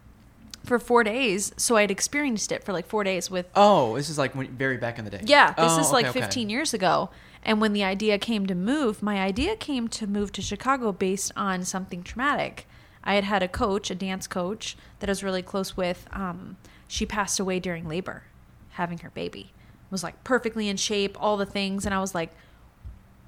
for 0.64 0.80
four 0.80 1.04
days, 1.04 1.52
so 1.58 1.76
I'd 1.78 1.92
experienced 1.92 2.52
it 2.52 2.64
for 2.64 2.74
like 2.74 2.86
four 2.88 3.04
days 3.04 3.30
with 3.32 3.48
Oh, 3.56 3.96
this 3.96 4.10
is 4.10 4.18
like 4.18 4.36
when, 4.36 4.48
very 4.50 4.78
back 4.78 4.98
in 5.00 5.06
the 5.06 5.12
day. 5.12 5.22
yeah, 5.26 5.52
this 5.54 5.72
Oh, 5.74 5.80
is 5.80 5.92
like 5.92 6.06
okay, 6.08 6.20
okay. 6.20 6.22
15 6.22 6.50
years 6.50 6.74
ago. 6.74 7.10
And 7.44 7.60
when 7.60 7.74
the 7.74 7.84
idea 7.84 8.18
came 8.20 8.46
to 8.46 8.54
move, 8.56 9.02
my 9.02 9.20
idea 9.20 9.56
came 9.56 9.88
to 9.90 10.06
move 10.06 10.32
to 10.34 10.42
Chicago 10.44 10.92
based 10.92 11.32
on 11.36 11.64
something 11.64 12.04
traumatic. 12.04 12.68
I 13.04 13.16
had 13.16 13.24
had 13.24 13.42
a 13.42 13.48
coach, 13.48 13.90
a 13.90 13.96
dance 13.96 14.28
coach 14.28 14.78
that 15.00 15.10
I 15.10 15.12
was 15.12 15.24
really 15.24 15.42
close 15.42 15.76
with. 15.76 16.08
Um, 16.12 16.58
she 16.88 17.06
passed 17.08 17.40
away 17.40 17.60
during 17.60 17.88
labor, 17.88 18.24
having 18.72 19.00
her 19.00 19.10
baby. 19.10 19.54
Was 19.90 20.04
like 20.04 20.24
perfectly 20.24 20.70
in 20.70 20.78
shape, 20.78 21.18
all 21.20 21.36
the 21.36 21.46
things. 21.48 21.84
And 21.86 21.96
I 21.96 22.00
was 22.00 22.14
like, 22.14 22.30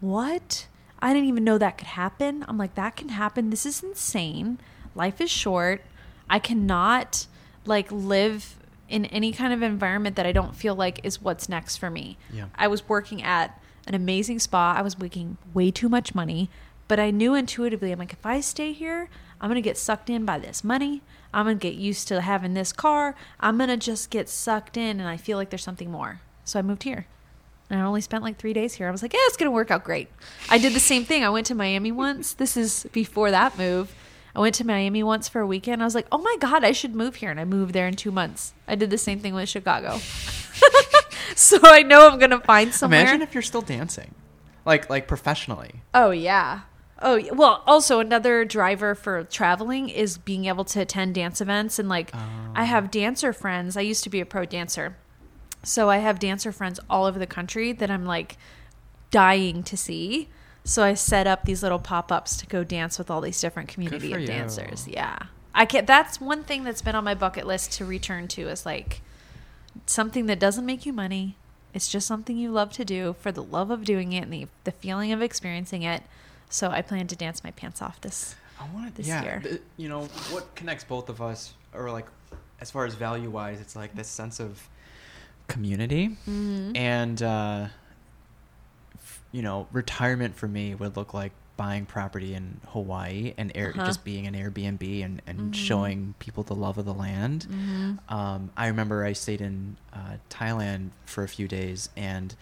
what? 0.04 0.68
I 1.00 1.14
didn't 1.14 1.30
even 1.30 1.44
know 1.44 1.58
that 1.58 1.78
could 1.78 1.88
happen. 1.88 2.44
I'm 2.48 2.58
like, 2.58 2.76
that 2.76 2.96
can 2.96 3.10
happen. 3.10 3.50
This 3.50 3.66
is 3.66 3.82
insane. 3.82 4.60
Life 4.96 5.22
is 5.22 5.32
short. 5.32 5.82
I 6.30 6.40
cannot 6.40 7.28
like 7.66 7.92
live 7.92 8.58
in 8.90 9.06
any 9.06 9.32
kind 9.32 9.54
of 9.54 9.62
environment 9.62 10.16
that 10.18 10.26
I 10.26 10.32
don't 10.32 10.56
feel 10.56 10.76
like 10.76 11.00
is 11.04 11.22
what's 11.22 11.48
next 11.50 11.78
for 11.78 11.90
me. 11.90 12.18
Yeah. 12.32 12.46
I 12.56 12.68
was 12.68 12.88
working 12.88 13.24
at 13.24 13.60
an 13.88 13.96
amazing 13.96 14.40
spa. 14.40 14.76
I 14.78 14.82
was 14.82 15.00
making 15.00 15.38
way 15.54 15.72
too 15.72 15.90
much 15.90 16.14
money, 16.14 16.50
but 16.88 17.00
I 17.00 17.10
knew 17.10 17.34
intuitively, 17.34 17.92
I'm 17.92 18.00
like, 18.00 18.14
if 18.14 18.26
I 18.26 18.42
stay 18.42 18.72
here, 18.74 19.10
I'm 19.42 19.50
going 19.50 19.56
to 19.56 19.62
get 19.62 19.78
sucked 19.78 20.10
in 20.10 20.26
by 20.26 20.38
this 20.38 20.64
money. 20.64 21.02
I'm 21.34 21.46
going 21.46 21.58
to 21.58 21.68
get 21.68 21.76
used 21.76 22.08
to 22.10 22.22
having 22.22 22.54
this 22.54 22.72
car. 22.72 23.16
I'm 23.40 23.58
going 23.58 23.70
to 23.70 23.78
just 23.78 24.10
get 24.10 24.30
sucked 24.30 24.78
in, 24.78 25.00
and 25.00 25.10
I 25.10 25.18
feel 25.18 25.38
like 25.38 25.50
there's 25.50 25.64
something 25.64 25.90
more. 25.90 26.22
So 26.46 26.60
I 26.60 26.62
moved 26.62 26.84
here. 26.84 27.08
And 27.74 27.82
I 27.82 27.86
only 27.86 28.02
spent 28.02 28.24
like 28.24 28.38
three 28.38 28.54
days 28.54 28.76
here. 28.76 28.88
I 28.88 28.92
was 28.92 29.02
like, 29.02 29.14
yeah, 29.14 29.20
it's 29.24 29.36
going 29.36 29.48
to 29.48 29.52
work 29.52 29.72
out 29.72 29.84
great. 29.84 30.08
I 30.48 30.60
did 30.60 30.74
the 30.74 30.80
same 30.80 31.06
thing. 31.06 31.24
I 31.24 31.30
went 31.32 31.48
to 31.48 31.56
Miami 31.56 31.92
once. 31.92 32.34
This 32.34 32.56
is 32.56 32.86
before 32.94 33.32
that 33.32 33.58
move. 33.58 33.96
I 34.36 34.42
went 34.42 34.54
to 34.56 34.64
Miami 34.64 35.02
once 35.02 35.28
for 35.28 35.42
a 35.42 35.48
weekend. 35.48 35.82
I 35.82 35.86
was 35.86 35.96
like, 35.96 36.06
oh 36.12 36.20
my 36.20 36.36
God, 36.40 36.64
I 36.64 36.72
should 36.72 36.94
move 36.94 37.16
here. 37.16 37.32
And 37.32 37.40
I 37.40 37.46
moved 37.46 37.74
there 37.74 37.88
in 37.88 37.96
two 37.96 38.12
months. 38.12 38.54
I 38.68 38.76
did 38.76 38.92
the 38.92 38.98
same 39.00 39.20
thing 39.20 39.34
with 39.34 39.50
Chicago. 39.50 39.98
so 41.36 41.58
I 41.64 41.82
know 41.82 42.08
I'm 42.08 42.20
going 42.20 42.30
to 42.30 42.42
find 42.42 42.72
somewhere. 42.72 43.02
Imagine 43.02 43.24
if 43.24 43.34
you're 43.34 43.42
still 43.42 43.64
dancing, 43.64 44.14
like 44.66 44.88
like 44.88 45.08
professionally. 45.08 45.82
Oh 45.96 46.12
yeah. 46.12 46.62
Oh 47.02 47.20
well. 47.34 47.64
Also, 47.66 48.00
another 48.00 48.46
driver 48.46 48.94
for 48.94 49.24
traveling 49.24 49.90
is 49.90 50.20
being 50.20 50.46
able 50.46 50.66
to 50.66 50.82
attend 50.82 51.16
dance 51.16 51.42
events 51.42 51.80
and 51.80 51.90
like 51.90 52.14
I 52.14 52.62
oh. 52.62 52.66
have 52.66 52.92
dancer 52.92 53.34
friends. 53.34 53.76
I 53.76 53.82
used 53.82 54.04
to 54.04 54.12
be 54.12 54.20
a 54.20 54.28
pro 54.28 54.46
dancer, 54.46 54.96
so 55.64 55.90
I 55.90 55.98
have 55.98 56.20
dancer 56.20 56.52
friends 56.52 56.80
all 56.90 57.06
over 57.06 57.18
the 57.18 57.28
country 57.28 57.72
that 57.74 57.90
I'm 57.90 58.06
like 58.06 58.38
dying 59.12 59.64
to 59.64 59.78
see. 59.78 60.30
So 60.66 60.84
I 60.84 60.94
set 60.94 61.28
up 61.28 61.44
these 61.46 61.62
little 61.62 61.80
pop 61.80 62.12
ups 62.12 62.38
to 62.38 62.46
go 62.46 62.64
dance 62.64 62.98
with 62.98 63.12
all 63.12 63.20
these 63.22 63.40
different 63.42 63.70
community 63.70 64.14
of 64.14 64.22
you. 64.22 64.28
dancers. 64.28 64.88
Yeah, 64.88 65.18
I 65.54 65.66
can. 65.66 65.86
That's 65.86 66.22
one 66.22 66.44
thing 66.44 66.64
that's 66.64 66.82
been 66.82 66.96
on 66.96 67.04
my 67.04 67.16
bucket 67.16 67.46
list 67.46 67.74
to 67.74 67.86
return 67.86 68.28
to 68.30 68.48
is 68.48 68.66
like 68.66 69.02
something 69.86 70.26
that 70.28 70.40
doesn't 70.40 70.66
make 70.66 70.86
you 70.86 70.94
money. 70.94 71.36
It's 71.74 71.90
just 71.90 72.08
something 72.08 72.38
you 72.38 72.52
love 72.52 72.72
to 72.74 72.86
do 72.86 73.16
for 73.20 73.32
the 73.32 73.44
love 73.44 73.72
of 73.72 73.84
doing 73.84 74.14
it 74.14 74.24
and 74.24 74.32
the, 74.34 74.48
the 74.64 74.72
feeling 74.72 75.12
of 75.12 75.22
experiencing 75.22 75.82
it. 75.82 76.04
So 76.50 76.70
I 76.70 76.82
plan 76.84 77.08
to 77.08 77.16
dance 77.16 77.44
my 77.44 77.52
pants 77.52 77.82
off 77.82 78.00
this. 78.00 78.36
I 78.60 78.68
want 78.74 78.96
This 78.96 79.08
yeah, 79.08 79.24
year. 79.24 79.40
th- 79.44 79.62
you 79.76 79.90
know 79.90 80.04
what 80.30 80.54
connects 80.56 80.84
both 80.84 81.10
of 81.10 81.22
us, 81.22 81.56
or 81.74 81.90
like 81.92 82.06
as 82.62 82.70
far 82.72 82.86
as 82.86 82.94
value 82.94 83.30
wise, 83.30 83.60
it's 83.60 83.76
like 83.76 83.96
this 83.96 84.08
sense 84.08 84.40
of 84.40 84.70
community 85.48 86.10
Mm-hmm. 86.28 86.76
and 86.76 87.22
uh, 87.22 87.68
f- 88.96 89.22
you 89.32 89.42
know 89.42 89.68
retirement 89.72 90.36
for 90.36 90.48
me 90.48 90.76
would 90.76 90.96
look 90.98 91.14
like 91.14 91.32
buying 91.56 91.86
property 91.86 92.34
in 92.34 92.60
Hawaii 92.70 93.34
and 93.38 93.52
air, 93.54 93.70
Uh-huh. 93.76 93.86
just 93.86 94.04
being 94.04 94.26
an 94.26 94.34
Airbnb 94.34 95.06
and, 95.06 95.22
and 95.28 95.54
Mhm. 95.54 95.56
showing 95.56 96.16
people 96.18 96.42
the 96.44 96.56
love 96.56 96.80
of 96.80 96.86
the 96.86 96.94
land. 96.96 97.46
Mm-hmm. 97.48 98.14
Um, 98.14 98.50
I 98.58 98.66
remember 98.68 99.06
I 99.06 99.14
stayed 99.14 99.40
in 99.40 99.78
uh, 99.94 100.18
Thailand 100.32 100.90
for 101.06 101.24
a 101.24 101.28
few 101.28 101.48
days, 101.48 101.90
and 101.96 102.34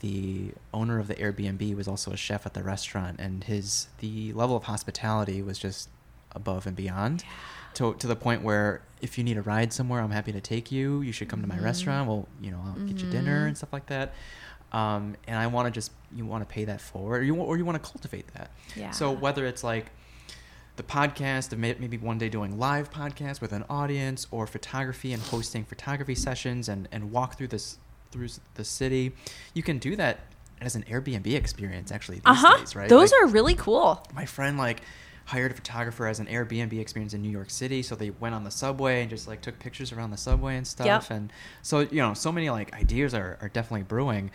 the 0.00 0.52
owner 0.74 0.98
of 0.98 1.08
the 1.08 1.14
Airbnb 1.14 1.74
was 1.74 1.88
also 1.88 2.10
a 2.12 2.18
chef 2.18 2.44
at 2.44 2.52
the 2.52 2.62
restaurant, 2.62 3.18
and 3.18 3.44
his 3.44 3.88
the 4.00 4.34
level 4.34 4.56
of 4.56 4.64
hospitality 4.64 5.40
was 5.40 5.58
just 5.58 5.88
above 6.32 6.66
and 6.66 6.76
beyond. 6.76 7.24
To, 7.74 7.94
to 7.94 8.06
the 8.06 8.16
point 8.16 8.42
where 8.42 8.82
if 9.00 9.16
you 9.16 9.24
need 9.24 9.36
a 9.38 9.42
ride 9.42 9.72
somewhere, 9.72 10.00
I'm 10.02 10.10
happy 10.10 10.32
to 10.32 10.40
take 10.40 10.70
you. 10.72 11.00
You 11.02 11.12
should 11.12 11.28
come 11.28 11.40
to 11.40 11.46
my 11.46 11.56
Mhm. 11.56 11.64
restaurant. 11.64 12.08
Well, 12.08 12.28
you 12.40 12.50
know, 12.50 12.60
I'll 12.66 12.84
get 12.86 12.98
you 13.00 13.08
dinner 13.10 13.44
Mhm. 13.44 13.48
and 13.48 13.56
stuff 13.56 13.72
like 13.72 13.86
that. 13.86 14.12
Um, 14.72 15.16
and 15.26 15.36
I 15.38 15.46
want 15.46 15.66
to 15.66 15.70
just 15.70 15.92
you 16.14 16.26
want 16.26 16.46
to 16.46 16.52
pay 16.52 16.64
that 16.64 16.80
forward, 16.80 17.20
or 17.20 17.24
you 17.24 17.34
or 17.36 17.56
you 17.56 17.64
want 17.64 17.82
to 17.82 17.90
cultivate 17.90 18.26
that. 18.34 18.50
Yeah. 18.76 18.90
So 18.90 19.10
whether 19.12 19.46
it's 19.46 19.62
like 19.64 19.86
the 20.76 20.82
podcast, 20.82 21.56
maybe 21.56 21.96
one 21.98 22.18
day 22.18 22.28
doing 22.28 22.58
live 22.58 22.90
podcasts 22.90 23.40
with 23.40 23.52
an 23.52 23.64
audience, 23.70 24.26
or 24.30 24.46
photography 24.46 25.12
and 25.12 25.22
hosting 25.22 25.64
photography 25.64 26.14
sessions 26.14 26.68
and 26.68 26.88
and 26.92 27.10
walk 27.12 27.36
through 27.38 27.48
this 27.48 27.78
through 28.10 28.28
the 28.54 28.64
city, 28.64 29.14
you 29.54 29.62
can 29.62 29.78
do 29.78 29.94
that 29.96 30.20
as 30.60 30.74
an 30.74 30.82
Airbnb 30.84 31.32
experience. 31.34 31.90
Actually, 31.92 32.16
these 32.16 32.22
uh 32.26 32.34
huh. 32.34 32.56
days, 32.58 32.74
right? 32.76 32.88
Those 32.88 33.12
Like, 33.12 33.22
are 33.22 33.26
really 33.28 33.54
cool. 33.54 34.04
my 34.14 34.26
friend 34.26 34.58
like 34.58 34.82
hired 35.30 35.52
a 35.52 35.54
photographer 35.54 36.06
as 36.06 36.18
an 36.20 36.26
Airbnb 36.26 36.78
experience 36.78 37.14
in 37.14 37.22
New 37.22 37.30
York 37.30 37.50
City. 37.50 37.82
So 37.82 37.94
they 37.94 38.10
went 38.10 38.34
on 38.34 38.44
the 38.44 38.50
subway 38.50 39.00
and 39.02 39.10
just 39.10 39.28
like 39.28 39.40
took 39.40 39.58
pictures 39.58 39.92
around 39.92 40.10
the 40.10 40.16
subway 40.16 40.56
and 40.56 40.66
stuff. 40.66 40.86
Yep. 40.86 41.10
And 41.10 41.32
so 41.62 41.80
you 41.80 42.02
know, 42.02 42.14
so 42.14 42.30
many 42.32 42.50
like 42.50 42.72
ideas 42.74 43.14
are 43.14 43.38
are 43.40 43.48
definitely 43.48 43.84
brewing. 43.84 44.30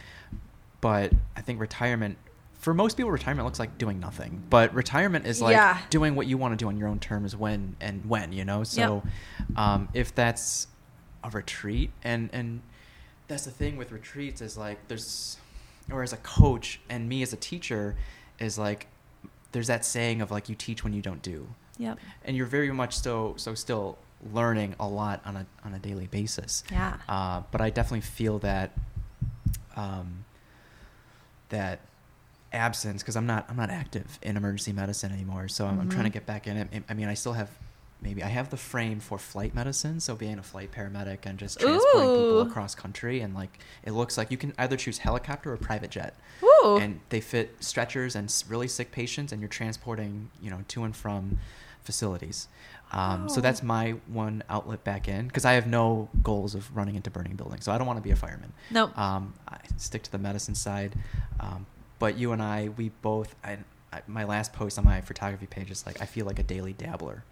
But 0.81 1.11
I 1.35 1.41
think 1.41 1.59
retirement. 1.59 2.17
For 2.53 2.73
most 2.73 2.97
people, 2.97 3.11
retirement 3.11 3.45
looks 3.45 3.59
like 3.59 3.77
doing 3.77 3.99
nothing. 3.99 4.41
But 4.49 4.73
retirement 4.73 5.27
is 5.27 5.41
like 5.41 5.53
Yeah. 5.55 5.77
doing 5.89 6.15
what 6.15 6.25
you 6.25 6.37
want 6.37 6.53
to 6.53 6.55
do 6.55 6.67
on 6.67 6.77
your 6.77 6.87
own 6.87 6.99
terms 6.99 7.35
when 7.35 7.75
and 7.79 8.03
when, 8.09 8.31
you 8.31 8.43
know? 8.43 8.63
So 8.63 9.03
um, 9.55 9.89
if 9.93 10.15
that's 10.15 10.67
a 11.23 11.29
retreat 11.29 11.91
and 12.03 12.29
and 12.33 12.61
that's 13.27 13.45
the 13.45 13.51
thing 13.51 13.77
with 13.77 13.91
retreats 13.91 14.41
is 14.41 14.57
like 14.57 14.87
there's 14.87 15.37
or 15.91 16.01
as 16.03 16.13
a 16.13 16.17
coach 16.17 16.79
and 16.89 17.07
me 17.09 17.21
as 17.21 17.33
a 17.33 17.37
teacher 17.37 17.95
is 18.39 18.57
like 18.57 18.87
there's 19.55 19.67
that 19.67 19.85
saying 19.85 20.21
of 20.21 20.31
like 20.31 20.49
you 20.49 20.55
teach 20.55 20.83
when 20.83 20.91
you 20.91 21.01
don't 21.01 21.21
do 21.21 21.47
Yep. 21.77 21.97
and 22.25 22.35
you're 22.35 22.45
very 22.45 22.69
much 22.71 22.97
so 22.97 23.33
so 23.37 23.55
still 23.55 23.97
learning 24.33 24.75
a 24.81 24.87
lot 24.87 25.21
on 25.25 25.37
a 25.37 25.45
on 25.63 25.73
a 25.73 25.79
daily 25.79 26.07
basis 26.07 26.63
Yeah. 26.69 26.97
uh, 27.07 27.41
but 27.51 27.61
I 27.61 27.69
definitely 27.69 28.01
feel 28.01 28.37
that 28.39 28.71
um, 29.77 30.25
that 31.49 31.79
absence 32.51 33.01
because 33.01 33.15
I'm 33.15 33.25
not 33.25 33.45
I'm 33.49 33.55
not 33.55 33.69
active 33.69 34.19
in 34.21 34.35
emergency 34.37 34.73
medicine 34.73 35.11
anymore. 35.11 35.47
So 35.47 35.65
I'm, 35.67 35.79
I'm 35.79 35.89
trying 35.89 36.03
to 36.05 36.09
Mhm. 36.09 36.13
get 36.13 36.25
back 36.25 36.47
in 36.47 36.57
it. 36.57 36.83
I 36.89 36.93
mean, 36.93 37.07
I 37.07 37.13
still 37.13 37.33
have 37.33 37.49
maybe 38.05 38.23
I 38.23 38.27
have 38.27 38.49
the 38.51 38.57
frame 38.57 38.99
for 38.99 39.17
flight 39.17 39.53
medicine, 39.55 39.99
so 39.99 40.15
being 40.15 40.37
a 40.39 40.43
flight 40.43 40.71
paramedic 40.71 41.25
and 41.25 41.37
just 41.37 41.59
transporting 41.59 42.09
people 42.09 42.41
across 42.41 42.75
country 42.75 43.19
and 43.21 43.33
like 43.33 43.59
it 43.83 43.91
looks 43.91 44.17
like 44.17 44.31
you 44.31 44.37
can 44.37 44.53
either 44.57 44.77
choose 44.77 44.99
helicopter 44.99 45.51
or 45.51 45.57
private 45.57 45.89
jet, 45.91 46.15
Ooh. 46.43 46.77
and 46.77 47.01
they 47.09 47.19
fit 47.19 47.55
stretchers 47.59 48.15
and 48.15 48.31
really 48.47 48.67
sick 48.67 48.91
patients, 48.91 49.31
and 49.33 49.41
you're 49.41 49.49
transporting 49.49 50.29
you 50.41 50.49
know 50.49 50.61
to 50.69 50.83
and 50.83 50.95
from 50.95 51.39
facilities. 51.83 52.47
Um, 52.91 53.27
So 53.29 53.41
that's 53.41 53.61
my 53.63 53.95
one 54.07 54.43
outlet 54.49 54.83
back 54.83 55.07
in 55.07 55.27
because 55.27 55.43
I 55.43 55.53
have 55.53 55.67
no 55.67 56.07
goals 56.23 56.55
of 56.55 56.75
running 56.77 56.95
into 56.95 57.09
burning 57.09 57.35
buildings. 57.35 57.65
So 57.65 57.71
I 57.71 57.77
don't 57.77 57.87
want 57.87 57.97
to 57.97 58.03
be 58.03 58.11
a 58.11 58.15
fireman. 58.15 58.53
Nope. 58.71 58.97
Um, 58.97 59.33
I 59.47 59.57
stick 59.77 60.03
to 60.03 60.11
the 60.11 60.17
medicine 60.19 60.55
side. 60.55 60.93
Um, 61.39 61.65
but 61.99 62.17
you 62.17 62.31
and 62.31 62.41
I, 62.41 62.69
we 62.77 62.89
both. 63.01 63.35
I, 63.43 63.57
I, 63.91 64.01
my 64.07 64.23
last 64.23 64.53
post 64.53 64.77
on 64.77 64.85
my 64.85 65.01
photography 65.01 65.47
page 65.47 65.71
is 65.71 65.85
like 65.85 66.01
I 66.01 66.05
feel 66.05 66.25
like 66.25 66.39
a 66.39 66.43
daily 66.43 66.73
dabbler. 66.73 67.23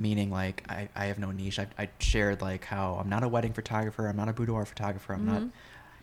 Meaning 0.00 0.30
like 0.30 0.64
I, 0.68 0.88
I 0.96 1.06
have 1.06 1.18
no 1.18 1.30
niche. 1.30 1.58
I, 1.58 1.66
I 1.78 1.88
shared 2.00 2.40
like 2.42 2.64
how 2.64 2.94
I'm 3.00 3.08
not 3.08 3.22
a 3.22 3.28
wedding 3.28 3.52
photographer, 3.52 4.06
I'm 4.08 4.16
not 4.16 4.28
a 4.28 4.32
boudoir 4.32 4.64
photographer, 4.64 5.12
I'm 5.14 5.24
not, 5.26 5.42
Mhm. 5.42 5.50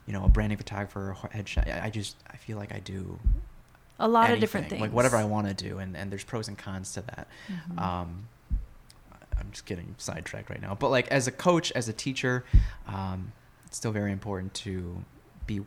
you 0.07 0.14
know, 0.14 0.24
a 0.26 0.30
branding 0.30 0.57
photographer, 0.57 1.10
or 1.24 1.30
headshot. 1.30 1.68
I 1.74 1.86
I 1.88 1.89
just 1.89 2.16
I 2.32 2.38
feel 2.38 2.57
like 2.57 2.74
I 2.74 2.80
do 2.80 3.20
A 3.99 4.07
lot 4.07 4.32
of 4.32 4.39
different 4.39 4.70
things. 4.70 4.82
like 4.82 4.91
whatever 4.93 5.18
I 5.18 5.26
want 5.26 5.47
to 5.47 5.53
do, 5.53 5.80
and 5.80 5.95
and 5.97 6.12
there's 6.12 6.24
pros 6.24 6.47
and 6.47 6.57
cons 6.57 6.93
to 6.93 7.01
that. 7.01 7.28
Mhm. 7.49 7.80
Um, 7.82 8.28
I'm 9.38 9.51
just 9.51 9.66
getting 9.66 9.95
sidetracked 9.97 10.49
right 10.49 10.62
now, 10.62 10.76
but 10.76 10.89
like 10.89 11.07
as 11.10 11.28
a 11.28 11.32
coach, 11.32 11.72
as 11.74 11.88
a 11.88 11.93
teacher, 11.93 12.43
um, 12.88 13.32
it's 13.66 13.78
still 13.78 13.91
very 13.91 14.12
important 14.12 14.53
to 14.55 15.03
be 15.58 15.62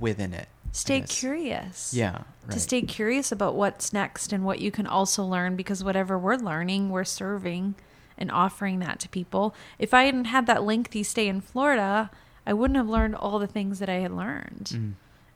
within 0.00 0.32
it. 0.32 0.48
Stay 0.72 1.00
curious. 1.02 1.92
Yeah, 1.94 2.12
right. 2.12 2.50
To 2.50 2.58
stay 2.60 2.82
curious 2.82 3.30
about 3.30 3.54
what's 3.54 3.92
next 3.92 4.32
and 4.32 4.44
what 4.44 4.58
you 4.60 4.70
can 4.70 4.86
also 4.86 5.22
learn 5.24 5.54
because 5.56 5.84
whatever 5.84 6.18
we're 6.18 6.36
learning, 6.36 6.90
we're 6.90 7.04
serving 7.04 7.74
and 8.18 8.30
offering 8.30 8.78
that 8.80 8.98
to 9.00 9.08
people. 9.08 9.54
If 9.78 9.92
I 9.94 10.04
hadn't 10.04 10.26
had 10.26 10.46
that 10.46 10.62
lengthy 10.64 11.02
stay 11.02 11.28
in 11.28 11.40
Florida, 11.40 12.10
I 12.46 12.52
wouldn't 12.54 12.76
have 12.76 12.88
learned 12.88 13.14
all 13.16 13.38
the 13.38 13.46
things 13.46 13.78
that 13.78 13.88
I 13.88 14.00
had 14.06 14.12
learned. 14.12 14.70
Mm. 14.74 14.92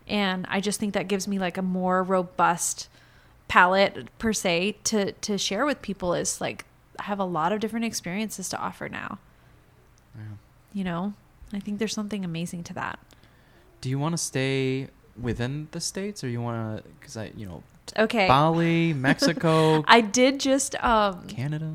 and 0.07 0.47
i 0.49 0.59
just 0.61 0.81
think 0.81 0.95
that 0.95 1.07
gives 1.09 1.29
me 1.29 1.39
like 1.39 1.59
a 1.59 1.63
more 1.63 2.03
robust 2.03 2.89
palette 3.47 4.09
per 4.19 4.33
se 4.33 4.77
to 4.85 5.13
to 5.27 5.37
share 5.39 5.65
with 5.67 5.83
people 5.83 6.15
is 6.15 6.41
like 6.41 6.65
i 6.99 7.03
have 7.05 7.19
a 7.21 7.25
lot 7.39 7.53
of 7.53 7.61
different 7.61 7.85
experiences 7.85 8.49
to 8.49 8.57
offer 8.59 8.89
now 8.89 9.19
Yeah. 10.17 10.23
you 10.73 10.85
know 10.85 11.13
i 11.53 11.61
think 11.61 11.79
there's 11.79 11.93
something 11.95 12.25
amazing 12.25 12.63
to 12.65 12.75
that 12.75 12.99
Do 13.81 13.89
you 13.89 13.99
want 13.99 14.13
to 14.15 14.19
stay 14.19 14.89
within 15.21 15.69
the 15.73 15.81
states, 15.81 16.23
or 16.25 16.29
you 16.29 16.41
want 16.41 16.85
to? 16.85 16.91
Because 17.01 17.17
I, 17.17 17.33
you 17.37 17.47
know, 17.47 17.63
okay 17.99 18.29
Bali, 18.29 18.93
Mexico, 19.09 19.83
i 19.89 20.01
did 20.01 20.39
just 20.41 20.75
um 20.85 21.27
Canada. 21.27 21.73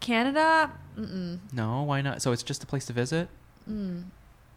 canada 0.00 0.70
mm-mm, 0.98 1.38
No, 1.52 1.82
why 1.82 2.00
not? 2.02 2.20
So 2.22 2.32
it's 2.32 2.42
just 2.42 2.62
a 2.62 2.66
place 2.66 2.84
to 2.86 2.92
visit. 2.92 3.28
mm. 3.68 4.04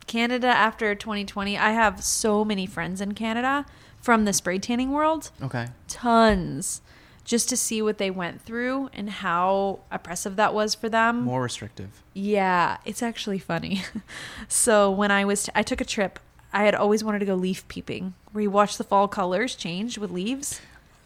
canada 0.07 0.47
after 0.47 0.93
2020 0.93 1.57
i 1.57 1.71
have 1.71 2.03
so 2.03 2.43
many 2.43 2.65
friends 2.65 2.99
in 2.99 3.13
canada 3.13 3.65
from 4.01 4.25
the 4.25 4.33
spray 4.33 4.59
tanning 4.59 4.91
world 4.91 5.31
Okay. 5.41 5.67
tons 5.87 6.81
just 7.23 7.47
to 7.47 7.55
see 7.55 7.81
what 7.81 7.97
they 7.97 8.11
went 8.11 8.41
through 8.41 8.89
and 8.93 9.09
how 9.09 9.79
oppressive 9.89 10.35
that 10.35 10.53
was 10.53 10.75
for 10.75 10.89
them 10.89 11.21
More 11.23 11.41
restrictive. 11.43 12.03
Yeah, 12.13 12.77
it's 12.83 13.01
actually 13.01 13.39
funny. 13.39 13.83
so 14.49 14.91
when 14.91 15.09
I 15.09 15.23
was, 15.23 15.49
I 15.55 15.63
took 15.63 15.79
a 15.79 15.85
trip. 15.85 16.19
I 16.53 16.63
had 16.63 16.75
always 16.75 17.03
wanted 17.03 17.19
to 17.19 17.25
go 17.25 17.35
leaf 17.35 17.67
peeping, 17.67 18.13
where 18.31 18.43
you 18.43 18.51
watch 18.51 18.77
the 18.77 18.83
fall 18.83 19.07
colors 19.07 19.55
change 19.55 19.97
with 19.97 20.11
leaves. 20.11 20.61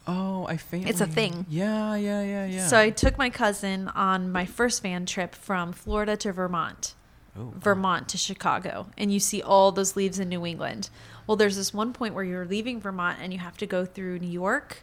Oh, 0.06 0.46
I 0.46 0.56
faintly. 0.56 0.90
It's 0.90 1.00
a 1.00 1.06
thing. 1.06 1.46
Yeah, 1.48 1.94
yeah, 1.96 2.22
yeah, 2.22 2.46
yeah. 2.46 2.66
So 2.66 2.78
I 2.78 2.90
took 2.90 3.18
my 3.18 3.30
cousin 3.30 3.88
on 3.88 4.30
my 4.30 4.46
first 4.46 4.82
van 4.82 5.04
trip 5.06 5.34
from 5.34 5.72
Florida 5.72 6.16
to 6.18 6.32
Vermont, 6.32 6.94
Oh, 7.36 7.52
Vermont 7.56 8.08
to 8.08 8.18
Chicago, 8.18 8.86
and 8.96 9.12
you 9.12 9.20
see 9.20 9.42
all 9.42 9.70
those 9.70 9.96
leaves 9.96 10.18
in 10.18 10.28
New 10.28 10.44
England. 10.46 10.90
Well, 11.26 11.36
there's 11.36 11.56
this 11.56 11.74
one 11.74 11.92
point 11.92 12.14
where 12.14 12.24
you're 12.24 12.46
leaving 12.46 12.80
Vermont 12.80 13.18
and 13.20 13.32
you 13.32 13.38
have 13.38 13.56
to 13.58 13.66
go 13.66 13.84
through 13.84 14.18
New 14.18 14.30
York, 14.30 14.78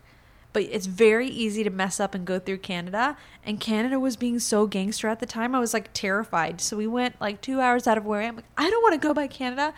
but 0.53 0.63
it's 0.63 0.85
very 0.85 1.27
easy 1.27 1.63
to 1.63 1.69
mess 1.71 1.99
up 1.99 2.13
and 2.13 2.23
go 2.25 2.37
through 2.39 2.59
Canada. 2.59 3.17
And 3.43 3.59
Canada 3.59 3.99
was 3.99 4.15
being 4.15 4.39
so 4.39 4.67
gangster 4.67 5.07
at 5.07 5.19
the 5.19 5.25
time, 5.25 5.53
I 5.55 5.59
was 5.59 5.73
like 5.73 5.89
terrified. 5.93 6.61
So 6.61 6.77
we 6.77 6.87
went 6.87 7.19
like 7.19 7.41
two 7.41 7.59
hours 7.59 7.87
out 7.87 7.97
of 7.97 8.05
where 8.05 8.21
I 8.21 8.25
am. 8.25 8.35
Like, 8.37 8.45
I 8.57 8.69
don't 8.69 8.83
want 8.83 8.93
to 8.93 9.05
go 9.07 9.13
by 9.13 9.27
Canada. 9.27 9.73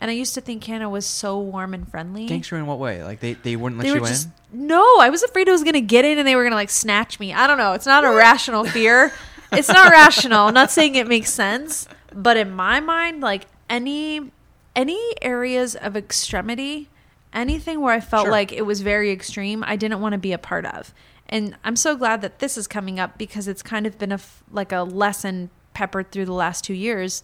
And 0.00 0.10
I 0.10 0.14
used 0.14 0.34
to 0.34 0.40
think 0.40 0.62
Canada 0.62 0.88
was 0.88 1.04
so 1.04 1.38
warm 1.38 1.74
and 1.74 1.86
friendly. 1.86 2.24
Gangster 2.26 2.56
in 2.56 2.66
what 2.66 2.78
way? 2.78 3.04
Like 3.04 3.20
they, 3.20 3.34
they 3.34 3.54
wouldn't 3.56 3.78
let 3.78 3.84
They 3.86 3.94
you 3.94 4.00
were 4.00 4.08
in? 4.08 4.14
no. 4.52 4.98
I 4.98 5.10
was 5.10 5.22
afraid 5.22 5.48
I 5.48 5.52
was 5.52 5.62
gonna 5.62 5.80
get 5.82 6.04
in 6.06 6.18
and 6.18 6.26
they 6.26 6.36
were 6.36 6.42
gonna 6.44 6.56
like 6.56 6.70
snatch 6.70 7.20
me. 7.20 7.34
I 7.34 7.46
don't 7.46 7.58
know. 7.58 7.72
It's 7.74 7.86
not 7.86 8.04
a 8.04 8.10
rational 8.10 8.64
fear. 8.64 9.12
It's 9.52 9.68
not 9.68 9.90
rational. 9.90 10.46
I'm 10.48 10.54
not 10.54 10.70
saying 10.70 10.94
it 10.94 11.06
makes 11.06 11.30
sense, 11.30 11.86
but 12.14 12.36
in 12.38 12.50
my 12.52 12.80
mind, 12.80 13.20
like 13.20 13.46
any 13.68 14.30
any 14.74 15.00
areas 15.20 15.74
of 15.76 15.96
extremity, 15.96 16.88
anything 17.34 17.80
where 17.80 17.92
I 17.92 18.00
felt 18.00 18.24
Sure. 18.24 18.30
like 18.30 18.52
it 18.52 18.62
was 18.62 18.80
very 18.80 19.10
extreme, 19.10 19.62
I 19.66 19.76
didn't 19.76 20.00
want 20.00 20.12
to 20.14 20.18
be 20.18 20.32
a 20.32 20.38
part 20.38 20.64
of. 20.64 20.94
And 21.28 21.56
I'm 21.62 21.76
so 21.76 21.94
glad 21.94 22.22
that 22.22 22.38
this 22.38 22.56
is 22.56 22.66
coming 22.66 22.98
up 22.98 23.18
because 23.18 23.46
it's 23.48 23.62
kind 23.62 23.86
of 23.86 23.98
been 23.98 24.12
a 24.12 24.20
like 24.50 24.72
a 24.72 24.80
lesson 24.82 25.50
peppered 25.74 26.10
through 26.10 26.24
the 26.24 26.32
last 26.32 26.64
two 26.64 26.74
years. 26.74 27.22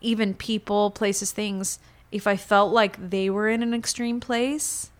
Even 0.00 0.34
people, 0.34 0.90
places, 0.90 1.32
things. 1.32 1.78
If 2.12 2.26
I 2.26 2.36
felt 2.36 2.72
like 2.72 3.10
they 3.10 3.28
were 3.30 3.48
in 3.48 3.62
an 3.62 3.74
extreme 3.74 4.20
place, 4.20 4.90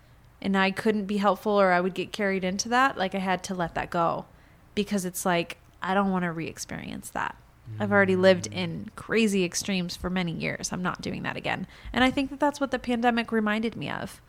and 0.40 0.56
I 0.56 0.70
couldn't 0.70 1.06
be 1.06 1.16
helpful 1.16 1.52
or 1.52 1.72
I 1.72 1.80
would 1.80 1.94
get 1.94 2.12
carried 2.12 2.44
into 2.44 2.68
that, 2.68 2.98
like 2.98 3.14
I 3.14 3.18
had 3.18 3.42
to 3.44 3.54
let 3.54 3.74
that 3.74 3.90
go 3.90 4.26
because 4.74 5.04
it's 5.04 5.24
like 5.24 5.58
I 5.82 5.94
don't 5.94 6.10
want 6.10 6.24
to 6.24 6.32
re-experience 6.32 7.10
that. 7.10 7.36
I've 7.80 7.92
already 7.92 8.16
lived 8.16 8.50
mm. 8.50 8.54
in 8.54 8.90
crazy 8.94 9.44
extremes 9.44 9.96
for 9.96 10.08
many 10.08 10.32
years. 10.32 10.72
I'm 10.72 10.82
not 10.82 11.02
doing 11.02 11.22
that 11.24 11.36
again. 11.36 11.66
And 11.92 12.04
I 12.04 12.10
think 12.10 12.30
that 12.30 12.38
that's 12.38 12.60
what 12.60 12.70
the 12.70 12.78
pandemic 12.78 13.32
reminded 13.32 13.76
me 13.76 13.90
of. 13.90 14.20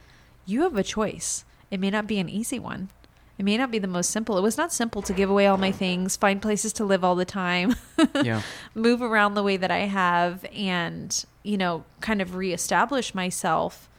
You 0.46 0.64
have 0.64 0.76
a 0.76 0.84
choice. 0.84 1.46
It 1.70 1.80
may 1.80 1.92
not 1.92 2.08
be 2.08 2.20
an 2.20 2.30
easy 2.30 2.58
one. 2.58 2.90
It 3.38 3.46
may 3.46 3.56
not 3.58 3.70
be 3.70 3.78
the 3.78 3.88
most 3.88 4.10
simple. 4.10 4.38
It 4.38 4.42
was 4.42 4.58
not 4.58 4.74
simple 4.74 5.02
to 5.04 5.14
give 5.14 5.30
away 5.30 5.46
all 5.46 5.58
my 5.58 5.72
things, 5.72 6.16
find 6.16 6.42
places 6.42 6.74
to 6.74 6.84
live 6.86 7.04
all 7.04 7.16
the 7.16 7.26
time. 7.26 7.76
Yeah. 8.24 8.42
move 8.74 9.02
around 9.02 9.36
the 9.36 9.44
way 9.44 9.58
that 9.58 9.70
I 9.70 9.80
have 9.80 10.44
and, 10.56 11.24
you 11.44 11.58
know, 11.58 11.84
kind 12.02 12.22
of 12.22 12.36
reestablish 12.36 13.14
myself. 13.14 13.90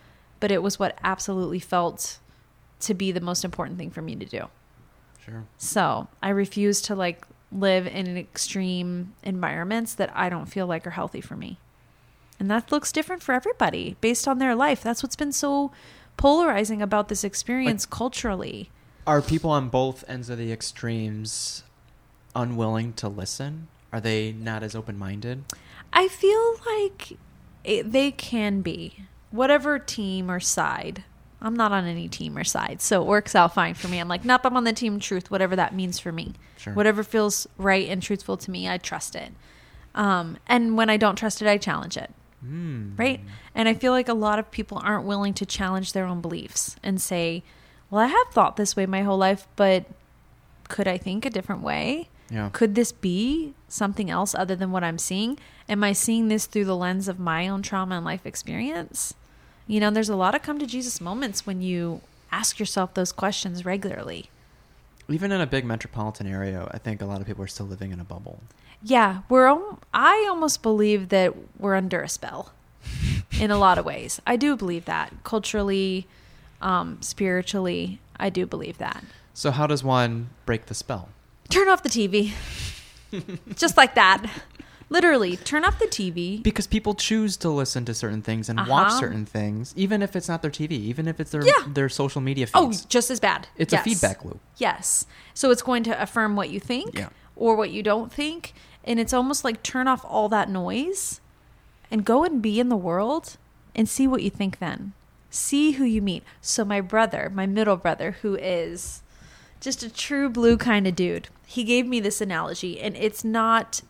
But 0.40 0.50
it 0.50 0.62
was 0.62 0.78
what 0.78 0.98
absolutely 1.04 1.60
felt 1.60 2.18
to 2.80 2.94
be 2.94 3.12
the 3.12 3.20
most 3.20 3.44
important 3.44 3.78
thing 3.78 3.90
for 3.90 4.02
me 4.02 4.16
to 4.16 4.24
do. 4.24 4.48
Sure. 5.24 5.44
So 5.56 6.08
I 6.22 6.30
refuse 6.30 6.80
to 6.82 6.94
like 6.94 7.24
live 7.52 7.86
in 7.86 8.16
extreme 8.16 9.14
environments 9.22 9.94
that 9.94 10.10
I 10.16 10.28
don't 10.28 10.46
feel 10.46 10.66
like 10.66 10.86
are 10.86 10.90
healthy 10.90 11.20
for 11.20 11.36
me. 11.36 11.58
And 12.40 12.50
that 12.50 12.70
looks 12.70 12.92
different 12.92 13.22
for 13.22 13.34
everybody 13.34 13.96
based 14.00 14.28
on 14.28 14.38
their 14.38 14.54
life. 14.54 14.82
That's 14.82 15.02
what's 15.02 15.16
been 15.16 15.32
so 15.32 15.72
polarizing 16.16 16.82
about 16.82 17.08
this 17.08 17.24
experience 17.24 17.84
culturally. 17.86 18.70
Are 19.08 19.22
people 19.22 19.48
on 19.50 19.70
both 19.70 20.04
ends 20.06 20.28
of 20.28 20.36
the 20.36 20.52
extremes 20.52 21.62
unwilling 22.36 22.92
to 22.94 23.08
listen? 23.08 23.68
Are 23.90 24.02
they 24.02 24.32
not 24.32 24.62
as 24.62 24.74
open 24.76 24.98
minded? 24.98 25.44
I 25.94 26.08
feel 26.08 26.56
like 26.66 27.16
it, 27.64 27.90
they 27.90 28.10
can 28.10 28.60
be 28.60 29.04
whatever 29.30 29.78
team 29.78 30.30
or 30.30 30.40
side. 30.40 31.04
I'm 31.40 31.54
not 31.54 31.72
on 31.72 31.86
any 31.86 32.06
team 32.06 32.36
or 32.36 32.44
side, 32.44 32.82
so 32.82 33.00
it 33.00 33.06
works 33.06 33.34
out 33.34 33.54
fine 33.54 33.72
for 33.72 33.88
me. 33.88 33.98
I'm 33.98 34.08
like, 34.08 34.26
nope, 34.26 34.42
I'm 34.44 34.58
on 34.58 34.64
the 34.64 34.74
team 34.74 35.00
truth, 35.00 35.30
whatever 35.30 35.56
that 35.56 35.74
means 35.74 35.98
for 35.98 36.12
me. 36.12 36.34
Sure. 36.58 36.74
Whatever 36.74 37.02
feels 37.02 37.46
right 37.56 37.88
and 37.88 38.02
truthful 38.02 38.36
to 38.36 38.50
me, 38.50 38.68
I 38.68 38.76
trust 38.76 39.16
it. 39.16 39.32
Um, 39.94 40.36
and 40.46 40.76
when 40.76 40.90
I 40.90 40.98
don't 40.98 41.16
trust 41.16 41.40
it, 41.40 41.48
I 41.48 41.56
challenge 41.56 41.96
it, 41.96 42.12
Mm. 42.44 42.98
right? 42.98 43.20
And 43.54 43.68
I 43.70 43.74
feel 43.74 43.92
like 43.92 44.08
a 44.08 44.14
lot 44.14 44.38
of 44.38 44.50
people 44.50 44.78
aren't 44.84 45.06
willing 45.06 45.32
to 45.34 45.46
challenge 45.46 45.94
their 45.94 46.04
own 46.04 46.20
beliefs 46.20 46.76
and 46.82 47.00
say, 47.00 47.42
well, 47.90 48.02
I 48.02 48.06
have 48.08 48.28
thought 48.32 48.56
this 48.56 48.76
way 48.76 48.86
my 48.86 49.02
whole 49.02 49.18
life, 49.18 49.46
but 49.56 49.86
could 50.68 50.86
I 50.88 50.98
think 50.98 51.24
a 51.24 51.30
different 51.30 51.62
way? 51.62 52.08
Yeah. 52.30 52.50
could 52.52 52.74
this 52.74 52.92
be 52.92 53.54
something 53.68 54.10
else 54.10 54.34
other 54.34 54.54
than 54.54 54.70
what 54.70 54.84
I'm 54.84 54.98
seeing? 54.98 55.38
Am 55.66 55.82
I 55.82 55.92
seeing 55.92 56.28
this 56.28 56.44
through 56.44 56.66
the 56.66 56.76
lens 56.76 57.08
of 57.08 57.18
my 57.18 57.48
own 57.48 57.62
trauma 57.62 57.96
and 57.96 58.04
life 58.04 58.26
experience? 58.26 59.14
You 59.66 59.80
know, 59.80 59.90
there's 59.90 60.10
a 60.10 60.16
lot 60.16 60.34
of 60.34 60.42
come 60.42 60.58
to 60.58 60.66
Jesus 60.66 61.00
moments 61.00 61.46
when 61.46 61.62
you 61.62 62.02
ask 62.30 62.58
yourself 62.58 62.94
those 62.94 63.12
questions 63.12 63.64
regularly. 63.64 64.28
Even 65.08 65.32
in 65.32 65.40
a 65.40 65.46
big 65.46 65.64
metropolitan 65.64 66.26
area, 66.26 66.68
I 66.70 66.76
think 66.76 67.00
a 67.00 67.06
lot 67.06 67.22
of 67.22 67.26
people 67.26 67.42
are 67.44 67.48
still 67.48 67.66
living 67.66 67.92
in 67.92 68.00
a 68.00 68.04
bubble. 68.04 68.40
Yeah, 68.82 69.22
we're 69.28 69.48
I 69.94 70.26
almost 70.28 70.62
believe 70.62 71.08
that 71.08 71.34
we're 71.58 71.74
under 71.74 72.02
a 72.02 72.08
spell 72.08 72.52
in 73.40 73.50
a 73.50 73.58
lot 73.58 73.78
of 73.78 73.84
ways. 73.86 74.20
I 74.26 74.36
do 74.36 74.56
believe 74.56 74.84
that 74.84 75.12
culturally, 75.24 76.06
um, 76.60 77.00
spiritually, 77.02 78.00
I 78.18 78.30
do 78.30 78.46
believe 78.46 78.78
that. 78.78 79.04
So 79.34 79.50
how 79.50 79.66
does 79.66 79.84
one 79.84 80.30
break 80.46 80.66
the 80.66 80.74
spell? 80.74 81.08
Turn 81.48 81.68
off 81.68 81.82
the 81.82 81.88
TV. 81.88 82.32
Just 83.56 83.76
like 83.76 83.94
that. 83.94 84.26
Literally, 84.90 85.36
turn 85.36 85.64
off 85.64 85.78
the 85.78 85.86
TV. 85.86 86.42
Because 86.42 86.66
people 86.66 86.94
choose 86.94 87.36
to 87.38 87.50
listen 87.50 87.84
to 87.84 87.94
certain 87.94 88.22
things 88.22 88.48
and 88.48 88.58
watch 88.66 88.88
Uh-huh. 88.88 89.00
certain 89.00 89.26
things, 89.26 89.72
even 89.76 90.00
if 90.02 90.16
it's 90.16 90.28
not 90.28 90.40
their 90.42 90.50
TV, 90.50 90.72
even 90.72 91.06
if 91.06 91.20
it's 91.20 91.30
their 91.30 91.44
Yeah. 91.44 91.52
their 91.66 91.88
social 91.90 92.20
media 92.22 92.46
Oh, 92.54 92.72
just 92.88 93.10
as 93.10 93.20
bad. 93.20 93.48
it's 93.56 93.72
Yes. 93.72 93.80
a 93.82 93.84
feedback 93.84 94.24
loop. 94.24 94.40
Yes. 94.56 95.04
So 95.34 95.50
it's 95.50 95.62
going 95.62 95.82
to 95.84 96.02
affirm 96.02 96.36
what 96.36 96.48
you 96.50 96.58
think 96.58 96.98
Yeah. 96.98 97.10
or 97.36 97.54
what 97.54 97.70
you 97.70 97.82
don't 97.82 98.10
think. 98.12 98.54
And 98.84 98.98
it's 98.98 99.12
almost 99.12 99.44
like 99.44 99.62
turn 99.62 99.88
off 99.88 100.04
all 100.06 100.28
that 100.30 100.48
noise 100.48 101.20
and 101.90 102.04
go 102.04 102.24
and 102.24 102.40
be 102.40 102.58
in 102.58 102.70
the 102.70 102.76
world 102.76 103.36
and 103.74 103.86
see 103.88 104.06
what 104.08 104.22
you 104.22 104.30
think 104.30 104.58
then. 104.58 104.94
See 105.30 105.72
who 105.72 105.84
you 105.84 106.00
meet. 106.00 106.22
So, 106.40 106.64
my 106.64 106.80
brother, 106.80 107.30
my 107.32 107.46
middle 107.46 107.76
brother, 107.76 108.12
who 108.22 108.36
is 108.36 109.02
just 109.60 109.82
a 109.82 109.92
true 109.92 110.28
blue 110.30 110.56
kind 110.56 110.86
of 110.86 110.96
dude, 110.96 111.28
he 111.46 111.64
gave 111.64 111.86
me 111.86 112.00
this 112.00 112.20
analogy, 112.20 112.80
and 112.80 112.96
it's 112.96 113.24
not, 113.24 113.82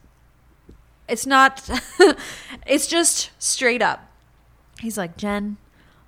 it's 1.09 1.27
not, 1.27 1.69
it's 2.67 2.87
just 2.87 3.31
straight 3.39 3.83
up. 3.83 4.11
He's 4.81 4.99
like, 4.99 5.17
Jen, 5.17 5.57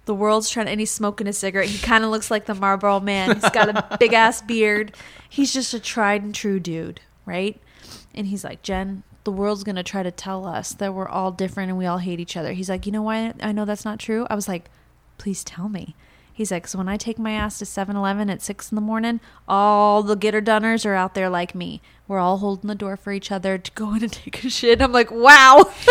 the 0.04 0.14
world's 0.14 0.50
trying, 0.50 0.66
to, 0.66 0.72
and 0.72 0.80
he's 0.80 0.90
smoking 0.90 1.26
a 1.26 1.32
cigarette. 1.32 1.68
He 1.68 1.78
kind 1.78 2.04
of 2.04 2.10
looks 2.10 2.30
like 2.30 2.46
the 2.46 2.54
Marlboro 2.54 3.00
man. 3.00 3.34
He's 3.34 3.50
got 3.50 3.68
a 3.68 3.96
big 4.00 4.12
ass 4.12 4.42
beard. 4.42 4.96
He's 5.28 5.52
just 5.52 5.74
a 5.74 5.80
tried 5.80 6.22
and 6.22 6.34
true 6.34 6.58
dude. 6.60 7.00
right? 7.26 7.60
And 8.14 8.26
he's 8.26 8.42
like, 8.44 8.62
Jen, 8.62 9.04
the 9.24 9.32
world's 9.32 9.64
going 9.64 9.76
to 9.76 9.82
try 9.82 10.02
to 10.02 10.10
tell 10.10 10.46
us 10.46 10.72
that 10.74 10.94
we're 10.94 11.08
all 11.08 11.30
different 11.30 11.68
and 11.68 11.78
we 11.78 11.86
all 11.86 11.98
hate 11.98 12.18
each 12.20 12.36
other. 12.36 12.52
He's 12.52 12.68
like, 12.68 12.86
you 12.86 12.92
know 12.92 13.02
why 13.02 13.32
I 13.40 13.52
know 13.52 13.64
that's 13.64 13.84
not 13.84 13.98
true? 14.00 14.26
I 14.30 14.34
was 14.34 14.48
like, 14.48 14.70
please 15.20 15.44
tell 15.44 15.68
me. 15.68 15.94
He's 16.32 16.50
like, 16.50 16.66
so 16.66 16.78
when 16.78 16.88
I 16.88 16.96
take 16.96 17.18
my 17.18 17.32
ass 17.32 17.58
to 17.58 17.66
7 17.66 17.94
Eleven 17.94 18.30
at 18.30 18.40
6 18.40 18.72
in 18.72 18.74
the 18.74 18.80
morning, 18.80 19.20
all 19.46 20.02
the 20.02 20.16
getter 20.16 20.40
dunners 20.40 20.86
are 20.86 20.94
out 20.94 21.12
there 21.12 21.28
like 21.28 21.54
me. 21.54 21.82
We're 22.08 22.18
all 22.18 22.38
holding 22.38 22.68
the 22.68 22.74
door 22.74 22.96
for 22.96 23.12
each 23.12 23.30
other 23.30 23.58
to 23.66 23.70
go 23.72 23.92
in 23.92 24.02
and 24.02 24.10
take 24.10 24.42
a 24.42 24.48
shit. 24.48 24.80
I'm 24.80 24.92
like, 24.92 25.10
wow. 25.10 25.64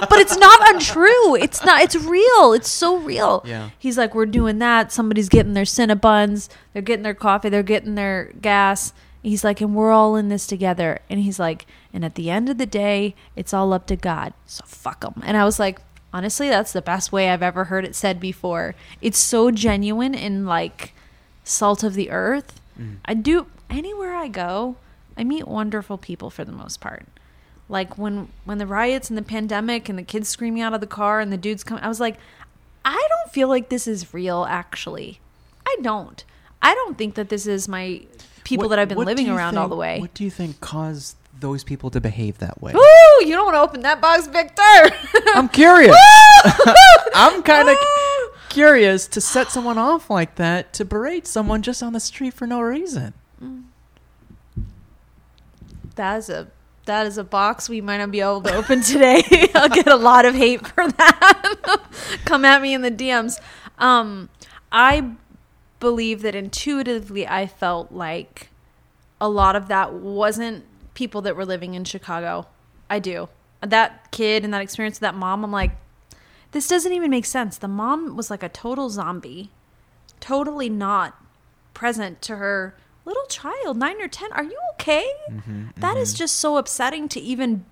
but 0.00 0.18
it's 0.18 0.36
not 0.36 0.74
untrue. 0.74 1.36
It's 1.36 1.64
not, 1.64 1.82
it's 1.82 1.94
real. 1.94 2.52
It's 2.52 2.68
so 2.68 2.96
real. 2.96 3.44
Yeah. 3.46 3.70
He's 3.78 3.96
like, 3.96 4.16
we're 4.16 4.26
doing 4.26 4.58
that. 4.58 4.90
Somebody's 4.90 5.28
getting 5.28 5.54
their 5.54 5.62
Cinnabons. 5.62 6.48
They're 6.72 6.82
getting 6.82 7.04
their 7.04 7.14
coffee. 7.14 7.50
They're 7.50 7.62
getting 7.62 7.94
their 7.94 8.32
gas. 8.40 8.92
He's 9.22 9.44
like, 9.44 9.60
and 9.60 9.76
we're 9.76 9.92
all 9.92 10.16
in 10.16 10.28
this 10.28 10.48
together. 10.48 10.98
And 11.08 11.20
he's 11.20 11.38
like, 11.38 11.66
and 11.92 12.04
at 12.04 12.16
the 12.16 12.28
end 12.28 12.48
of 12.48 12.58
the 12.58 12.66
day, 12.66 13.14
it's 13.36 13.54
all 13.54 13.72
up 13.72 13.86
to 13.86 13.94
God. 13.94 14.34
So 14.46 14.64
fuck 14.66 15.02
them. 15.02 15.22
And 15.24 15.36
I 15.36 15.44
was 15.44 15.60
like, 15.60 15.78
honestly, 16.12 16.48
that's 16.48 16.72
the 16.72 16.82
best 16.82 17.12
way 17.12 17.30
I've 17.30 17.42
ever 17.42 17.64
heard 17.64 17.84
it 17.84 17.94
said 17.94 18.20
before. 18.20 18.74
It's 19.00 19.18
so 19.18 19.50
genuine 19.50 20.14
and 20.14 20.46
like 20.46 20.94
salt 21.44 21.82
of 21.82 21.94
the 21.94 22.10
earth. 22.10 22.60
Mm. 22.78 22.96
I 23.04 23.14
do 23.14 23.46
anywhere 23.70 24.14
I 24.14 24.28
go, 24.28 24.76
I 25.16 25.24
meet 25.24 25.46
wonderful 25.48 25.98
people 25.98 26.30
for 26.30 26.44
the 26.44 26.52
most 26.52 26.80
part. 26.80 27.06
Like 27.68 27.96
when 27.96 28.28
when 28.44 28.58
the 28.58 28.66
riots 28.66 29.08
and 29.08 29.16
the 29.16 29.22
pandemic 29.22 29.88
and 29.88 29.98
the 29.98 30.02
kids 30.02 30.28
screaming 30.28 30.62
out 30.62 30.74
of 30.74 30.80
the 30.80 30.86
car 30.86 31.20
and 31.20 31.32
the 31.32 31.36
dudes 31.36 31.64
come, 31.64 31.78
I 31.80 31.88
was 31.88 32.00
like, 32.00 32.16
I 32.84 33.06
don't 33.08 33.32
feel 33.32 33.48
like 33.48 33.68
this 33.68 33.86
is 33.86 34.12
real. 34.12 34.44
Actually, 34.44 35.20
I 35.66 35.76
don't. 35.82 36.24
I 36.60 36.74
don't 36.74 36.96
think 36.96 37.14
that 37.14 37.28
this 37.28 37.46
is 37.46 37.68
my 37.68 38.02
people 38.44 38.64
What- 38.64 38.70
that 38.70 38.78
I've 38.78 38.88
been 38.88 38.98
living 38.98 39.28
around 39.28 39.56
all 39.56 39.68
the 39.68 39.76
way. 39.76 40.00
What 40.00 40.14
do 40.14 40.24
you 40.24 40.30
think 40.30 40.60
caused 40.60 41.16
those 41.42 41.62
people 41.62 41.90
to 41.90 42.00
behave 42.00 42.38
that 42.38 42.62
way? 42.62 42.72
Ooh, 42.72 43.26
you 43.26 43.34
don't 43.34 43.44
want 43.44 43.56
to 43.56 43.60
open 43.60 43.82
that 43.82 44.00
box, 44.00 44.26
Victor. 44.26 44.62
I'm 45.34 45.48
curious. 45.50 45.94
I'm 47.14 47.42
kind 47.42 47.68
of 47.68 47.76
curious 48.48 49.06
to 49.08 49.20
set 49.20 49.50
someone 49.50 49.76
off 49.76 50.08
like 50.08 50.36
that 50.36 50.72
to 50.74 50.84
berate 50.86 51.26
someone 51.26 51.60
just 51.60 51.82
on 51.82 51.92
the 51.92 52.00
street 52.00 52.32
for 52.32 52.46
no 52.46 52.60
reason. 52.62 53.12
that 55.96 56.16
is 56.16 56.30
a 56.30 56.48
that 56.84 57.06
is 57.06 57.16
a 57.16 57.22
box 57.24 57.68
we 57.68 57.80
might 57.80 57.98
not 57.98 58.10
be 58.10 58.20
able 58.20 58.40
to 58.42 58.54
open 58.54 58.80
today. 58.80 59.22
I'll 59.54 59.68
get 59.68 59.86
a 59.86 59.96
lot 59.96 60.24
of 60.24 60.34
hate 60.34 60.66
for 60.66 60.90
that. 60.90 61.80
Come 62.24 62.44
at 62.44 62.60
me 62.60 62.74
in 62.74 62.82
the 62.82 62.90
DMs. 62.90 63.38
Um, 63.78 64.28
I 64.72 65.12
believe 65.78 66.22
that 66.22 66.34
intuitively 66.34 67.26
I 67.26 67.46
felt 67.46 67.92
like 67.92 68.48
a 69.20 69.28
lot 69.28 69.54
of 69.54 69.68
that 69.68 69.92
wasn't 69.92 70.64
people 70.94 71.22
that 71.22 71.36
were 71.36 71.44
living 71.46 71.74
in 71.74 71.84
Chicago. 71.84 72.46
I 72.90 72.98
do. 72.98 73.28
That 73.60 74.10
kid 74.10 74.44
and 74.44 74.52
that 74.52 74.62
experience 74.62 74.96
with 74.96 75.00
that 75.02 75.14
mom, 75.14 75.44
I'm 75.44 75.52
like, 75.52 75.72
this 76.52 76.68
doesn't 76.68 76.92
even 76.92 77.10
make 77.10 77.24
sense. 77.24 77.56
The 77.58 77.68
mom 77.68 78.16
was 78.16 78.30
like 78.30 78.42
a 78.42 78.48
total 78.48 78.90
zombie, 78.90 79.50
totally 80.20 80.68
not 80.68 81.16
present 81.74 82.20
to 82.22 82.36
her 82.36 82.76
little 83.04 83.24
child, 83.26 83.76
nine 83.76 84.00
or 84.02 84.08
10. 84.08 84.32
Are 84.32 84.44
you 84.44 84.58
okay? 84.74 85.08
Mm-hmm, 85.30 85.66
that 85.78 85.96
is 85.96 86.10
mm-hmm. 86.12 86.18
just 86.18 86.36
so 86.36 86.56
upsetting 86.56 87.08
to 87.10 87.20
even 87.20 87.64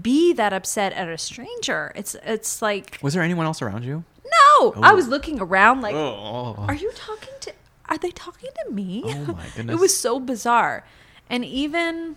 be 0.00 0.32
that 0.32 0.52
upset 0.52 0.92
at 0.94 1.08
a 1.08 1.18
stranger. 1.18 1.92
It's, 1.94 2.16
it's 2.24 2.62
like, 2.62 2.98
Was 3.02 3.14
there 3.14 3.22
anyone 3.22 3.46
else 3.46 3.60
around 3.62 3.84
you? 3.84 4.04
no, 4.24 4.72
I 4.82 4.92
Oh. 4.92 4.94
was 4.94 5.08
looking 5.08 5.40
around 5.40 5.82
like, 5.82 5.94
Oh, 5.94 6.54
are 6.66 6.74
you 6.74 6.90
talking 6.94 7.34
to? 7.40 7.52
Are 7.88 7.98
they 7.98 8.10
talking 8.12 8.48
to 8.64 8.72
me? 8.72 9.02
Oh 9.04 9.34
my 9.34 9.46
goodness. 9.56 9.74
it 9.74 9.78
was 9.78 9.96
so 9.96 10.18
bizarre, 10.18 10.84
and 11.28 11.44
even 11.44 12.16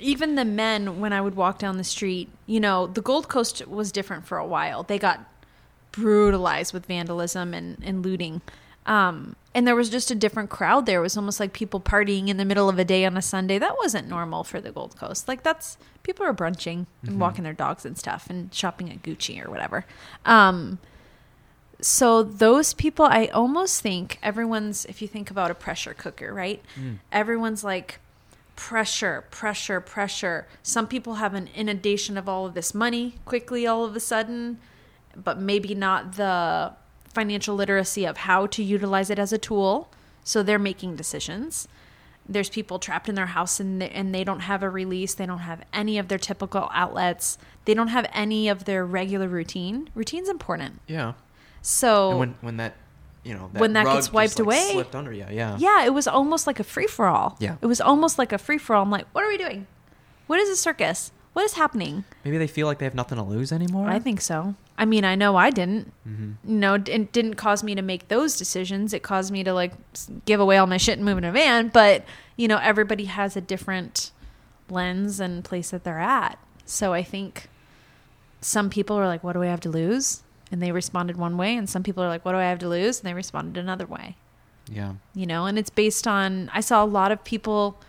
even 0.00 0.34
the 0.34 0.44
men 0.44 1.00
when 1.00 1.12
I 1.12 1.20
would 1.20 1.36
walk 1.36 1.58
down 1.58 1.76
the 1.76 1.84
street, 1.84 2.28
you 2.46 2.60
know, 2.60 2.86
the 2.86 3.02
Gold 3.02 3.28
Coast 3.28 3.66
was 3.66 3.92
different 3.92 4.26
for 4.26 4.38
a 4.38 4.46
while. 4.46 4.82
They 4.82 4.98
got 4.98 5.20
brutalized 5.92 6.72
with 6.72 6.86
vandalism 6.86 7.54
and, 7.54 7.78
and 7.82 8.04
looting. 8.04 8.40
Um, 8.86 9.36
and 9.54 9.66
there 9.66 9.76
was 9.76 9.90
just 9.90 10.10
a 10.10 10.14
different 10.14 10.50
crowd 10.50 10.86
there. 10.86 11.00
It 11.00 11.02
was 11.02 11.16
almost 11.16 11.40
like 11.40 11.52
people 11.52 11.80
partying 11.80 12.28
in 12.28 12.36
the 12.36 12.44
middle 12.44 12.68
of 12.68 12.78
a 12.78 12.84
day 12.84 13.04
on 13.04 13.16
a 13.16 13.22
Sunday. 13.22 13.58
That 13.58 13.76
wasn't 13.76 14.08
normal 14.08 14.44
for 14.44 14.60
the 14.60 14.70
Gold 14.70 14.96
Coast. 14.96 15.28
Like 15.28 15.42
that's 15.42 15.76
people 16.02 16.24
are 16.24 16.32
brunching 16.32 16.86
and 17.02 17.20
walking 17.20 17.44
their 17.44 17.52
dogs 17.52 17.84
and 17.84 17.98
stuff 17.98 18.28
and 18.30 18.52
shopping 18.54 18.90
at 18.90 19.02
Gucci 19.02 19.44
or 19.44 19.50
whatever. 19.50 19.84
Um, 20.24 20.78
so 21.80 22.22
those 22.22 22.74
people 22.74 23.04
i 23.04 23.26
almost 23.26 23.80
think 23.80 24.18
everyone's 24.22 24.84
if 24.86 25.00
you 25.00 25.06
think 25.06 25.30
about 25.30 25.50
a 25.50 25.54
pressure 25.54 25.94
cooker 25.94 26.34
right 26.34 26.60
everyone's 27.12 27.62
like 27.62 28.00
pressure 28.58 29.24
pressure 29.30 29.80
pressure. 29.80 30.48
Some 30.64 30.88
people 30.88 31.14
have 31.14 31.32
an 31.32 31.48
inundation 31.54 32.18
of 32.18 32.28
all 32.28 32.44
of 32.44 32.54
this 32.54 32.74
money 32.74 33.14
quickly 33.24 33.68
all 33.68 33.84
of 33.84 33.94
a 33.94 34.00
sudden 34.00 34.58
but 35.14 35.38
maybe 35.38 35.76
not 35.76 36.14
the 36.14 36.72
financial 37.14 37.54
literacy 37.54 38.04
of 38.04 38.16
how 38.16 38.48
to 38.48 38.62
utilize 38.62 39.10
it 39.10 39.18
as 39.18 39.32
a 39.32 39.38
tool. 39.38 39.88
So 40.24 40.42
they're 40.42 40.58
making 40.58 40.96
decisions. 40.96 41.68
There's 42.28 42.50
people 42.50 42.80
trapped 42.80 43.08
in 43.08 43.14
their 43.14 43.26
house 43.26 43.60
and 43.60 43.80
they, 43.80 43.90
and 43.90 44.12
they 44.12 44.24
don't 44.24 44.40
have 44.40 44.64
a 44.64 44.68
release. 44.68 45.14
They 45.14 45.24
don't 45.24 45.38
have 45.38 45.62
any 45.72 45.96
of 45.96 46.08
their 46.08 46.18
typical 46.18 46.68
outlets. 46.72 47.38
They 47.64 47.74
don't 47.74 47.88
have 47.88 48.06
any 48.12 48.48
of 48.48 48.64
their 48.64 48.84
regular 48.84 49.28
routine. 49.28 49.88
Routine's 49.94 50.28
important. 50.28 50.80
Yeah. 50.88 51.12
so 51.62 52.10
And 52.10 52.18
when 52.18 52.34
when 52.40 52.56
that 52.56 52.74
you 53.24 53.34
know 53.34 53.50
When 53.52 53.72
that 53.74 53.84
gets 53.84 53.96
just, 54.06 54.12
wiped 54.12 54.38
like, 54.38 54.44
away- 54.46 54.72
slipped 54.72 54.94
under 54.94 55.12
you, 55.12 55.26
yeah. 55.30 55.56
yeah, 55.58 55.84
it 55.84 55.92
was 55.94 56.06
almost 56.08 56.46
like 56.46 56.60
a 56.60 56.64
free 56.64 56.86
for 56.86 57.06
all. 57.06 57.36
Yeah. 57.40 57.56
It 57.60 57.66
was 57.66 57.80
almost 57.80 58.18
like 58.18 58.32
a 58.32 58.38
free 58.38 58.58
for 58.58 58.74
all. 58.76 58.82
I'm 58.82 58.90
like, 58.90 59.06
what 59.12 59.24
are 59.24 59.28
we 59.28 59.36
doing? 59.38 59.66
What 60.26 60.38
is 60.40 60.48
a 60.48 60.56
circus? 60.56 61.12
What 61.32 61.44
is 61.44 61.54
happening? 61.54 62.04
Maybe 62.24 62.36
they 62.38 62.46
feel 62.46 62.66
like 62.66 62.78
they 62.78 62.84
have 62.84 62.94
nothing 62.94 63.16
to 63.16 63.22
lose 63.24 63.52
anymore. 63.52 63.88
I 63.88 63.98
think 63.98 64.20
so. 64.20 64.54
I 64.76 64.84
mean, 64.84 65.04
I 65.04 65.14
know 65.14 65.36
I 65.36 65.50
didn't. 65.50 65.92
Mm-hmm. 66.08 66.50
You 66.50 66.56
know, 66.58 66.74
it 66.74 67.12
didn't 67.12 67.34
cause 67.34 67.62
me 67.62 67.74
to 67.74 67.82
make 67.82 68.08
those 68.08 68.36
decisions. 68.36 68.92
It 68.92 69.02
caused 69.02 69.30
me 69.32 69.44
to 69.44 69.52
like 69.52 69.72
give 70.24 70.40
away 70.40 70.56
all 70.58 70.66
my 70.66 70.76
shit 70.78 70.96
and 70.98 71.04
move 71.04 71.18
in 71.18 71.24
a 71.24 71.32
van. 71.32 71.68
But 71.68 72.04
you 72.36 72.48
know, 72.48 72.58
everybody 72.58 73.04
has 73.04 73.36
a 73.36 73.40
different 73.40 74.10
lens 74.70 75.20
and 75.20 75.44
place 75.44 75.70
that 75.70 75.84
they're 75.84 75.98
at. 76.00 76.38
So 76.64 76.92
I 76.92 77.02
think 77.02 77.48
some 78.40 78.68
people 78.70 78.96
are 78.96 79.06
like, 79.06 79.22
"What 79.24 79.32
do 79.34 79.42
I 79.42 79.46
have 79.46 79.60
to 79.60 79.68
lose?" 79.70 80.22
And 80.50 80.62
they 80.62 80.72
responded 80.72 81.16
one 81.16 81.36
way, 81.36 81.56
and 81.56 81.68
some 81.68 81.82
people 81.82 82.02
are 82.02 82.08
like, 82.08 82.24
"What 82.24 82.32
do 82.32 82.38
I 82.38 82.44
have 82.44 82.58
to 82.60 82.68
lose?" 82.68 83.00
and 83.00 83.06
they 83.08 83.14
responded 83.14 83.58
another 83.60 83.86
way. 83.86 84.16
Yeah. 84.70 84.92
you 85.14 85.24
know 85.24 85.46
and 85.46 85.58
it's 85.58 85.70
based 85.70 86.06
on 86.06 86.50
i 86.52 86.60
saw 86.60 86.84
a 86.84 86.90
lot 87.00 87.10
of 87.10 87.24
people 87.24 87.80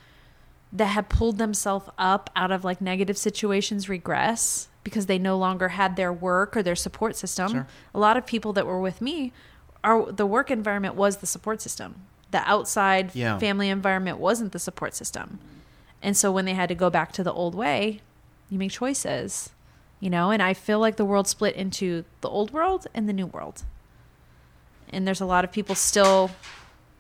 that 0.72 0.86
have 0.86 1.10
pulled 1.10 1.38
themselves 1.38 1.90
up 1.98 2.30
out 2.38 2.52
of 2.54 2.64
like 2.64 2.80
negative 2.80 3.18
situations 3.18 3.90
regress 3.90 4.70
because 4.86 5.08
they 5.08 5.20
no 5.20 5.38
longer 5.38 5.68
had 5.70 5.98
their 5.98 6.14
work 6.14 6.56
or 6.56 6.64
their 6.64 6.78
support 6.78 7.18
system 7.18 7.52
Sure. 7.52 7.68
a 7.94 8.00
lot 8.00 8.16
of 8.16 8.26
people 8.26 8.54
that 8.54 8.66
were 8.66 8.80
with 8.80 9.02
me 9.02 9.34
our 9.84 10.10
the 10.10 10.26
work 10.26 10.50
environment 10.50 10.96
was 10.96 11.18
the 11.18 11.28
support 11.28 11.62
system 11.62 11.96
the 12.32 12.40
outside 12.50 13.14
Yeah. 13.14 13.38
family 13.40 13.68
environment 13.68 14.18
wasn't 14.18 14.54
the 14.54 14.60
support 14.60 14.94
system 14.96 15.38
and 16.02 16.16
so 16.16 16.32
when 16.32 16.46
they 16.46 16.54
had 16.54 16.70
to 16.70 16.76
go 16.76 16.90
back 16.90 17.12
to 17.12 17.26
the 17.26 17.34
old 17.34 17.56
way 17.56 18.00
you 18.50 18.58
make 18.58 18.72
choices 18.72 19.50
you 20.00 20.10
know? 20.10 20.32
And 20.32 20.42
i 20.42 20.54
feel 20.54 20.80
like 20.80 20.96
the 20.96 21.06
world 21.06 21.28
split 21.28 21.56
into 21.56 22.06
the 22.22 22.30
old 22.30 22.52
world 22.52 22.88
and 22.94 23.08
the 23.08 23.14
new 23.14 23.28
world. 23.28 23.64
And 24.92 25.08
there's 25.08 25.22
a 25.22 25.26
lot 25.26 25.44
of 25.44 25.52
people 25.52 25.76
still 25.76 26.32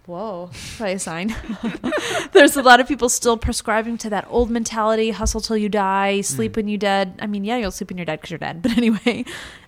whoa 0.05 0.49
probably 0.77 0.93
a 0.93 0.99
sign. 0.99 1.35
There's 2.31 2.57
a 2.57 2.63
lot 2.63 2.79
of 2.79 2.87
people 2.87 3.09
still 3.09 3.37
prescribing 3.37 3.97
to 3.99 4.09
that 4.09 4.25
old 4.29 4.49
mentality 4.49 5.11
hustle 5.11 5.39
till 5.39 5.57
you 5.57 5.69
die 5.69 6.17
mm. 6.19 6.25
sleep 6.25 6.55
when 6.55 6.67
you're 6.67 6.77
dead. 6.77 7.19
I 7.21 7.27
mean 7.27 7.43
yeah 7.43 7.57
you'll 7.57 7.71
sleep 7.71 7.89
when 7.89 7.97
you're 7.97 8.05
dead 8.05 8.19
because 8.19 8.31
you're 8.31 8.39
dead 8.39 8.61
but 8.63 8.77
anyway. 8.77 9.25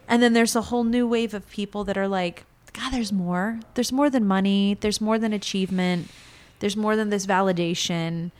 And 0.07 0.21
then 0.21 0.33
there's 0.33 0.55
a 0.55 0.63
whole 0.63 0.83
new 0.83 1.07
wave 1.07 1.33
of 1.33 1.49
people 1.49 1.83
that 1.85 1.97
are 1.97 2.07
like 2.07 2.45
god 2.73 2.91
there's 2.91 3.11
more. 3.11 3.59
There's 3.75 3.91
more 3.91 4.09
than 4.09 4.25
money. 4.27 4.77
There's 4.79 5.01
more 5.01 5.19
than 5.19 5.33
achievement. 5.33 6.09
There's 6.59 6.77
more 6.77 6.95
than 6.95 7.09
this 7.09 7.25
validation. 7.25 8.31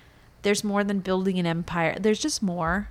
There's 0.44 0.64
more 0.64 0.84
than 0.84 1.00
building 1.00 1.38
an 1.40 1.46
empire. 1.46 1.98
There's 2.00 2.20
just 2.20 2.42
more. 2.42 2.90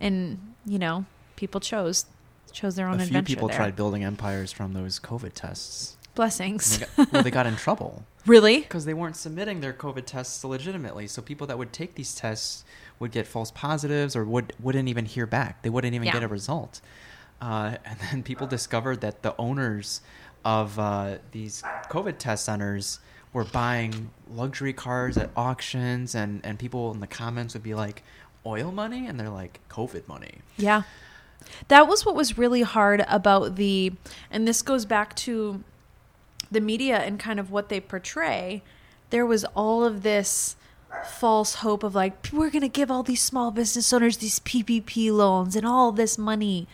And 0.00 0.49
you 0.66 0.78
know 0.78 1.04
people 1.36 1.60
chose 1.60 2.06
chose 2.52 2.74
their 2.76 2.88
own 2.88 2.94
A 2.94 2.98
few 2.98 3.06
adventure 3.06 3.26
people 3.34 3.48
there. 3.48 3.56
tried 3.56 3.76
building 3.76 4.02
empires 4.04 4.50
from 4.52 4.72
those 4.72 4.98
COVID 4.98 5.32
tests. 5.34 5.96
blessings 6.14 6.78
they 6.78 6.86
got, 6.96 7.12
well, 7.12 7.22
they 7.22 7.30
got 7.30 7.46
in 7.46 7.56
trouble 7.66 8.04
really 8.26 8.60
because 8.60 8.84
they 8.84 8.92
weren't 8.94 9.16
submitting 9.16 9.60
their 9.60 9.72
COVID 9.72 10.04
tests 10.04 10.44
legitimately. 10.44 11.06
So 11.06 11.22
people 11.22 11.46
that 11.46 11.56
would 11.58 11.72
take 11.72 11.94
these 11.94 12.14
tests 12.14 12.64
would 12.98 13.12
get 13.12 13.26
false 13.26 13.50
positives 13.50 14.14
or 14.16 14.24
would 14.24 14.52
wouldn't 14.60 14.88
even 14.88 15.06
hear 15.06 15.26
back. 15.26 15.62
They 15.62 15.70
wouldn't 15.70 15.94
even 15.94 16.06
Yeah. 16.06 16.12
get 16.14 16.22
a 16.24 16.28
result. 16.28 16.80
Uh, 17.40 17.76
and 17.86 17.98
then 18.10 18.22
people 18.22 18.46
discovered 18.46 19.00
that 19.00 19.22
the 19.22 19.34
owners 19.38 20.02
of 20.44 20.78
uh, 20.78 21.16
these 21.32 21.62
COVID 21.88 22.18
test 22.18 22.44
centers 22.44 22.98
were 23.32 23.44
buying 23.44 24.10
luxury 24.28 24.72
cars 24.74 25.16
at 25.16 25.30
auctions, 25.36 26.14
and 26.14 26.44
and 26.44 26.58
people 26.58 26.92
in 26.92 27.00
the 27.00 27.06
comments 27.06 27.54
would 27.54 27.62
be 27.62 27.74
like, 27.74 28.02
"Oil 28.44 28.72
money," 28.72 29.06
and 29.06 29.18
they're 29.18 29.28
like, 29.28 29.60
"COVID 29.68 30.08
money." 30.08 30.38
Yeah. 30.56 30.82
That 31.68 31.88
was 31.88 32.04
what 32.04 32.14
was 32.14 32.36
really 32.36 32.62
hard 32.62 33.04
about 33.08 33.56
the, 33.56 33.92
and 34.30 34.46
this 34.46 34.62
goes 34.62 34.84
back 34.84 35.16
to 35.16 35.64
the 36.50 36.60
media 36.60 36.98
and 36.98 37.18
kind 37.18 37.40
of 37.40 37.50
what 37.50 37.68
they 37.68 37.80
portray. 37.80 38.62
There 39.10 39.24
was 39.24 39.44
all 39.56 39.84
of 39.84 40.02
this 40.02 40.56
false 41.04 41.56
hope 41.56 41.82
of 41.82 41.94
like 41.94 42.28
we're 42.32 42.50
going 42.50 42.62
to 42.62 42.68
give 42.68 42.90
all 42.90 43.02
these 43.02 43.22
small 43.22 43.50
business 43.50 43.92
owners 43.92 44.16
these 44.16 44.40
PPP 44.40 45.12
loans 45.12 45.54
and 45.54 45.64
all 45.64 45.92
this 45.92 46.18
money 46.18 46.66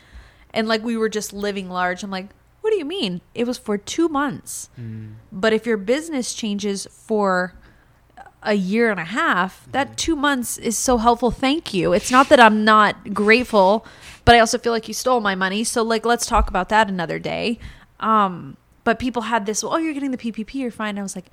and 0.55 0.67
like 0.67 0.83
we 0.83 0.97
were 0.97 1.11
just 1.11 1.33
living 1.33 1.69
large. 1.69 2.03
I'm 2.03 2.11
like, 2.11 2.31
"What 2.63 2.71
do 2.71 2.79
you 2.79 2.85
mean? 2.85 3.21
It 3.35 3.47
was 3.47 3.59
for 3.59 3.77
2 3.77 4.09
months." 4.09 4.71
Mm. 4.81 5.15
But 5.31 5.53
if 5.53 5.67
your 5.67 5.77
business 5.77 6.33
changes 6.33 6.87
for 6.91 7.55
a 8.47 8.55
year 8.55 8.91
and 8.91 8.99
a 9.01 9.05
half, 9.05 9.67
that 9.73 9.97
2 9.97 10.17
months 10.17 10.57
is 10.59 10.79
so 10.79 10.97
helpful. 10.99 11.31
Thank 11.31 11.75
you. 11.75 11.93
It's 11.93 12.11
not 12.11 12.29
that 12.31 12.41
I'm 12.41 12.65
not 12.65 13.13
grateful, 13.13 13.85
but 14.25 14.35
I 14.35 14.41
also 14.41 14.57
feel 14.59 14.73
like 14.73 14.89
you 14.89 14.95
stole 14.95 15.21
my 15.21 15.35
money. 15.35 15.65
So 15.65 15.83
like 15.83 16.07
let's 16.07 16.27
talk 16.27 16.49
about 16.49 16.69
that 16.71 16.89
another 16.89 17.19
day. 17.19 17.59
Um 18.01 18.57
but 18.85 18.99
people 19.01 19.23
had 19.23 19.47
this, 19.47 19.65
oh, 19.65 19.77
you're 19.79 19.95
getting 19.95 20.13
the 20.13 20.19
PPP, 20.19 20.55
you're 20.55 20.71
fine. 20.71 20.97
I 20.99 21.03
was 21.03 21.17
like, 21.17 21.27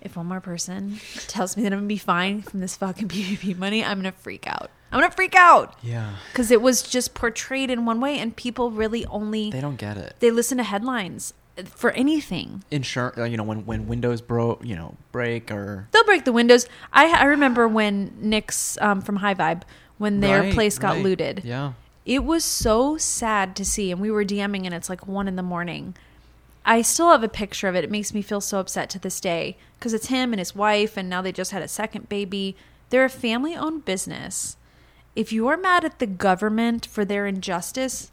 if 0.00 0.16
one 0.16 0.26
more 0.26 0.40
person 0.40 0.98
tells 1.28 1.56
me 1.56 1.62
that 1.64 1.72
I'm 1.72 1.80
gonna 1.80 1.86
be 1.88 1.98
fine 1.98 2.42
from 2.42 2.60
this 2.60 2.76
fucking 2.76 3.08
PPP 3.14 3.56
money, 3.58 3.84
I'm 3.84 3.98
gonna 3.98 4.12
freak 4.12 4.46
out. 4.46 4.70
I'm 4.90 5.00
gonna 5.00 5.12
freak 5.12 5.34
out 5.34 5.74
Yeah. 5.82 6.14
because 6.32 6.50
it 6.50 6.62
was 6.62 6.82
just 6.82 7.14
portrayed 7.14 7.68
in 7.70 7.84
one 7.84 8.00
way, 8.00 8.18
and 8.18 8.34
people 8.36 8.70
really 8.70 9.04
only 9.06 9.50
They 9.50 9.60
don't 9.60 9.76
get 9.76 9.96
it. 9.98 10.14
they 10.20 10.30
listen 10.30 10.56
to 10.58 10.64
headlines 10.64 11.34
for 11.66 11.90
anything. 11.92 12.64
Insurance, 12.70 13.30
you 13.30 13.36
know, 13.36 13.42
when 13.44 13.64
when 13.66 13.86
windows 13.86 14.20
broke, 14.20 14.64
you 14.64 14.74
know, 14.76 14.96
break 15.12 15.50
or 15.50 15.88
They'll 15.92 16.04
break 16.04 16.24
the 16.24 16.32
windows. 16.32 16.66
I 16.92 17.12
I 17.12 17.24
remember 17.24 17.68
when 17.68 18.12
Nick's 18.20 18.76
um, 18.80 19.00
from 19.00 19.16
High 19.16 19.34
Vibe 19.34 19.62
when 19.98 20.20
their 20.20 20.40
Right, 20.40 20.52
place 20.54 20.78
got 20.78 20.94
right. 20.94 21.02
looted. 21.04 21.42
Yeah. 21.44 21.72
It 22.04 22.24
was 22.24 22.44
so 22.44 22.98
sad 22.98 23.56
to 23.56 23.64
see, 23.64 23.90
and 23.90 24.00
we 24.00 24.10
were 24.10 24.24
DMing, 24.24 24.66
and 24.66 24.74
it's 24.74 24.90
like 24.90 25.06
one 25.06 25.26
in 25.28 25.36
the 25.36 25.42
morning. 25.42 25.94
I 26.66 26.82
still 26.82 27.10
have 27.10 27.22
a 27.22 27.28
picture 27.28 27.68
of 27.68 27.74
it. 27.74 27.84
It 27.84 27.90
makes 27.90 28.12
me 28.12 28.20
feel 28.22 28.40
so 28.40 28.58
upset 28.58 28.90
to 28.90 28.98
this 28.98 29.20
day 29.20 29.56
because 29.78 29.94
it's 29.94 30.06
him 30.08 30.32
and 30.32 30.38
his 30.40 30.54
wife, 30.54 30.96
and 30.96 31.08
now 31.08 31.22
they 31.22 31.32
just 31.32 31.50
had 31.52 31.62
a 31.62 31.68
second 31.68 32.08
baby. 32.08 32.56
They're 32.90 33.04
a 33.04 33.10
family 33.10 33.54
owned 33.56 33.84
business. 33.84 34.56
If 35.16 35.32
you 35.32 35.46
are 35.48 35.56
mad 35.56 35.84
at 35.84 35.98
the 35.98 36.06
government 36.06 36.84
for 36.86 37.04
their 37.04 37.26
injustice, 37.26 38.10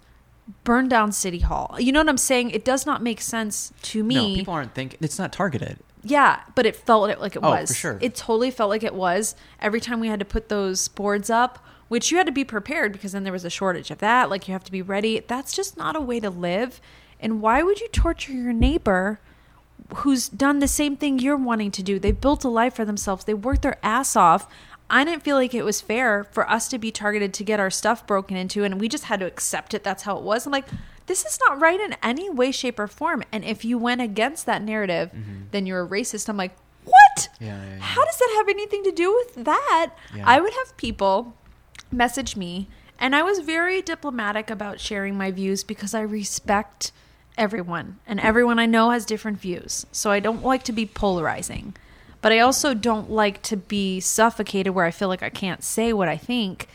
burn 0.63 0.87
down 0.87 1.11
City 1.11 1.39
Hall. 1.39 1.75
You 1.79 1.91
know 1.91 1.99
what 1.99 2.09
I'm 2.09 2.17
saying? 2.17 2.51
It 2.51 2.63
does 2.65 2.85
not 2.85 3.01
make 3.01 3.21
sense 3.21 3.71
to 3.83 4.03
me. 4.03 4.15
No, 4.15 4.35
people 4.35 4.53
aren't 4.53 4.73
thinking. 4.75 4.99
It's 5.01 5.19
not 5.19 5.31
targeted. 5.31 5.77
Yeah, 6.03 6.41
but 6.55 6.65
it 6.65 6.75
felt 6.75 7.19
like 7.19 7.35
it 7.35 7.41
Oh, 7.43 7.49
was. 7.51 7.69
for 7.69 7.73
sure. 7.75 7.97
It 8.01 8.15
totally 8.15 8.49
felt 8.51 8.69
like 8.69 8.83
it 8.83 8.95
was. 8.95 9.35
Every 9.59 9.79
time 9.79 9.99
we 9.99 10.07
had 10.07 10.19
to 10.19 10.25
put 10.25 10.49
those 10.49 10.87
boards 10.87 11.29
up, 11.29 11.63
which 11.89 12.09
you 12.09 12.17
had 12.17 12.25
to 12.25 12.31
be 12.31 12.43
prepared 12.45 12.91
because 12.93 13.11
then 13.11 13.23
there 13.23 13.33
was 13.33 13.45
a 13.45 13.49
shortage 13.49 13.91
of 13.91 13.99
that. 13.99 14.29
Like 14.29 14.47
you 14.47 14.53
have 14.53 14.63
to 14.63 14.71
be 14.71 14.81
ready. 14.81 15.19
That's 15.19 15.53
just 15.53 15.77
not 15.77 15.95
a 15.95 16.01
way 16.01 16.19
to 16.19 16.29
live. 16.29 16.81
And 17.19 17.41
why 17.41 17.61
would 17.61 17.79
you 17.81 17.87
torture 17.89 18.31
your 18.33 18.53
neighbor 18.53 19.19
who's 19.97 20.29
done 20.29 20.59
the 20.59 20.67
same 20.67 20.95
thing 20.95 21.19
you're 21.19 21.35
wanting 21.37 21.69
to 21.71 21.83
do? 21.83 21.99
They 21.99 22.11
built 22.13 22.43
a 22.43 22.49
life 22.49 22.75
for 22.75 22.85
themselves. 22.85 23.25
They 23.25 23.33
worked 23.33 23.61
their 23.61 23.77
ass 23.83 24.15
off. 24.15 24.47
I 24.91 25.05
didn't 25.05 25.23
feel 25.23 25.37
like 25.37 25.53
it 25.53 25.63
was 25.63 25.79
fair 25.79 26.25
for 26.25 26.47
us 26.49 26.67
to 26.67 26.77
be 26.77 26.91
targeted 26.91 27.33
to 27.35 27.43
get 27.45 27.61
our 27.61 27.69
stuff 27.69 28.05
broken 28.05 28.35
into, 28.35 28.65
and 28.65 28.79
we 28.79 28.89
just 28.89 29.05
had 29.05 29.21
to 29.21 29.25
accept 29.25 29.73
it. 29.73 29.83
That's 29.83 30.03
how 30.03 30.17
it 30.17 30.23
was. 30.23 30.45
I'm 30.45 30.51
like, 30.51 30.67
this 31.07 31.25
is 31.25 31.39
not 31.47 31.61
right 31.61 31.79
in 31.79 31.95
any 32.03 32.29
way, 32.29 32.51
shape, 32.51 32.77
or 32.77 32.87
form. 32.87 33.23
And 33.31 33.45
if 33.45 33.63
you 33.63 33.77
went 33.77 34.01
against 34.01 34.45
that 34.45 34.61
narrative, 34.61 35.11
mm-hmm. 35.11 35.43
then 35.51 35.65
you're 35.65 35.81
a 35.81 35.87
racist. 35.87 36.27
I'm 36.27 36.35
like, 36.35 36.55
what? 36.83 37.29
Yeah, 37.39 37.57
yeah, 37.57 37.75
yeah. 37.75 37.79
How 37.79 38.03
does 38.03 38.17
that 38.17 38.33
have 38.37 38.49
anything 38.49 38.83
to 38.83 38.91
do 38.91 39.13
with 39.13 39.45
that? 39.45 39.91
I 40.23 40.41
would 40.41 40.53
have 40.53 40.75
people 40.75 41.35
message 41.89 42.35
me, 42.35 42.67
and 42.99 43.15
I 43.15 43.23
was 43.23 43.39
very 43.39 43.81
diplomatic 43.81 44.49
about 44.49 44.81
sharing 44.81 45.17
my 45.17 45.31
views 45.31 45.63
because 45.63 45.93
I 45.93 46.01
respect 46.01 46.91
everyone, 47.37 47.99
and 48.05 48.19
mm-hmm. 48.19 48.27
everyone 48.27 48.59
I 48.59 48.65
know 48.65 48.89
has 48.89 49.05
different 49.05 49.39
views. 49.39 49.85
So 49.93 50.11
I 50.11 50.19
don't 50.19 50.43
like 50.43 50.63
to 50.63 50.73
be 50.73 50.85
polarizing, 50.85 51.75
but 52.21 52.31
I 52.31 52.39
also 52.39 52.73
don't 52.73 53.09
like 53.09 53.41
to 53.43 53.57
be 53.57 53.99
suffocated 53.99 54.73
where 54.73 54.85
I 54.85 54.91
feel 54.91 55.07
like 55.07 55.23
I 55.23 55.29
can't 55.29 55.63
say 55.63 55.91
what 55.91 56.07
I 56.07 56.17
think. 56.17 56.67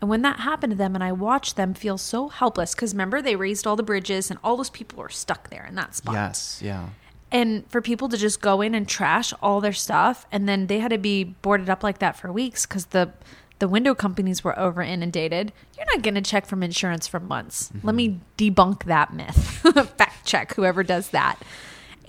And 0.00 0.10
when 0.10 0.22
that 0.22 0.40
happened 0.40 0.72
to 0.72 0.76
them, 0.76 0.94
and 0.96 1.04
I 1.04 1.12
watched 1.12 1.56
them 1.56 1.74
feel 1.74 1.96
so 1.96 2.28
helpless, 2.28 2.74
because 2.74 2.92
remember, 2.92 3.22
they 3.22 3.36
raised 3.36 3.66
all 3.66 3.76
the 3.76 3.84
bridges, 3.84 4.30
and 4.30 4.40
all 4.42 4.56
those 4.56 4.70
people 4.70 4.98
were 4.98 5.08
stuck 5.08 5.50
there 5.50 5.64
in 5.64 5.76
that 5.76 5.94
spot 5.94 6.14
Yes. 6.14 6.60
Yeah. 6.62 6.88
and 7.30 7.68
for 7.70 7.80
people 7.80 8.08
to 8.08 8.16
just 8.16 8.40
go 8.40 8.60
in 8.60 8.74
and 8.74 8.88
trash 8.88 9.32
all 9.40 9.60
their 9.60 9.72
stuff 9.72 10.26
and 10.32 10.48
then 10.48 10.66
they 10.66 10.80
had 10.80 10.90
to 10.90 10.98
be 10.98 11.22
boarded 11.24 11.70
up 11.70 11.82
like 11.84 11.98
that 11.98 12.16
for 12.16 12.32
weeks 12.32 12.66
because 12.66 12.86
the 12.86 13.12
the 13.60 13.68
window 13.68 13.94
companies 13.94 14.42
were 14.42 14.58
over 14.58 14.82
inundated 14.82 15.52
you're 15.76 15.86
not 15.86 16.02
going 16.02 16.16
to 16.16 16.20
check 16.20 16.46
from 16.46 16.64
insurance 16.64 17.06
for 17.06 17.20
months 17.20 17.70
let 17.84 17.94
mm-hmm. 17.94 17.96
me 17.96 18.20
debunk 18.36 18.82
that 18.84 19.14
myth 19.14 19.36
fact 19.96 20.26
check 20.26 20.52
whoever 20.54 20.82
does 20.82 21.10
that 21.10 21.38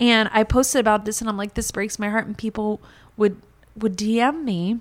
and 0.00 0.28
i 0.32 0.42
posted 0.42 0.80
about 0.80 1.04
this 1.04 1.20
and 1.20 1.28
i'm 1.30 1.36
like 1.36 1.54
this 1.54 1.70
breaks 1.70 1.98
my 1.98 2.08
heart 2.08 2.26
and 2.26 2.36
people 2.38 2.80
would 3.16 3.36
would 3.76 3.96
dm 3.96 4.42
me 4.44 4.80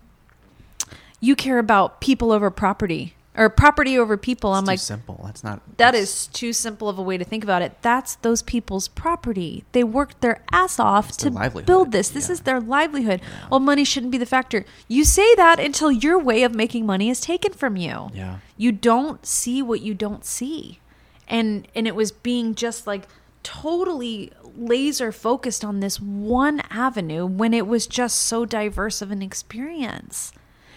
you 1.20 1.36
care 1.36 1.60
about 1.60 2.02
people 2.02 2.32
over 2.32 2.50
property 2.50 3.16
or 3.36 3.50
property 3.50 3.98
over 3.98 4.16
people 4.18 4.52
It's 4.54 4.60
i'm 4.60 4.66
like 4.66 4.78
simple. 4.80 5.20
That's 5.26 5.44
not. 5.44 5.62
that 5.78 5.78
that's- 5.78 6.04
is 6.04 6.28
too 6.28 6.54
simple 6.54 6.88
of 6.90 7.00
a 7.00 7.02
way 7.02 7.18
to 7.18 7.24
think 7.26 7.44
about 7.44 7.64
it. 7.64 7.82
That's 7.82 8.14
those 8.18 8.44
people's 8.44 8.88
property. 8.88 9.64
They 9.72 9.84
worked 9.84 10.22
their 10.22 10.44
ass 10.52 10.80
off 10.80 11.18
to 11.18 11.32
build 11.66 11.92
this. 11.92 12.10
This 12.10 12.28
Yeah. 12.28 12.34
is 12.34 12.42
their 12.42 12.60
livelihood. 12.60 13.22
Well, 13.50 13.60
money 13.60 13.86
shouldn't 13.86 14.12
be 14.12 14.20
the 14.20 14.28
factor. 14.28 14.66
You 14.88 15.04
say 15.04 15.34
that 15.34 15.60
until 15.60 15.92
your 15.92 16.20
way 16.20 16.44
of 16.44 16.54
making 16.54 16.86
money 16.86 17.10
is 17.10 17.20
taken 17.20 17.54
from 17.54 17.76
you. 17.76 18.12
Yeah. 18.14 18.38
You 18.56 18.72
don't 18.72 19.26
see 19.26 19.64
what 19.64 19.82
you 19.82 19.96
don't 19.96 20.24
see. 20.24 20.80
And 21.28 21.68
and 21.74 21.88
it 21.88 21.96
was 21.96 22.12
being 22.12 22.54
just 22.54 22.86
like 22.86 23.08
totally 23.44 24.32
laser 24.56 25.12
focused 25.12 25.64
on 25.64 25.80
this 25.80 26.00
one 26.00 26.62
avenue 26.70 27.26
when 27.26 27.54
it 27.54 27.68
was 27.68 27.88
just 27.88 28.18
so 28.18 28.46
diverse 28.46 29.02
of 29.02 29.12
an 29.12 29.22
experience. 29.22 30.32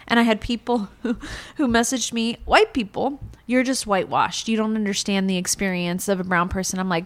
And 0.09 0.21
I 0.21 0.23
had 0.23 0.41
people 0.41 0.89
who, 1.03 1.19
who 1.57 1.69
messaged 1.69 2.13
me, 2.13 2.39
white 2.45 2.73
people, 2.73 3.21
you're 3.47 3.63
just 3.63 3.87
whitewashed. 3.87 4.49
You 4.49 4.57
don't 4.57 4.77
understand 4.77 5.29
the 5.29 5.37
experience 5.37 6.09
of 6.09 6.21
a 6.21 6.25
brown 6.25 6.49
person. 6.49 6.79
I'm 6.79 6.89
like, 6.89 7.05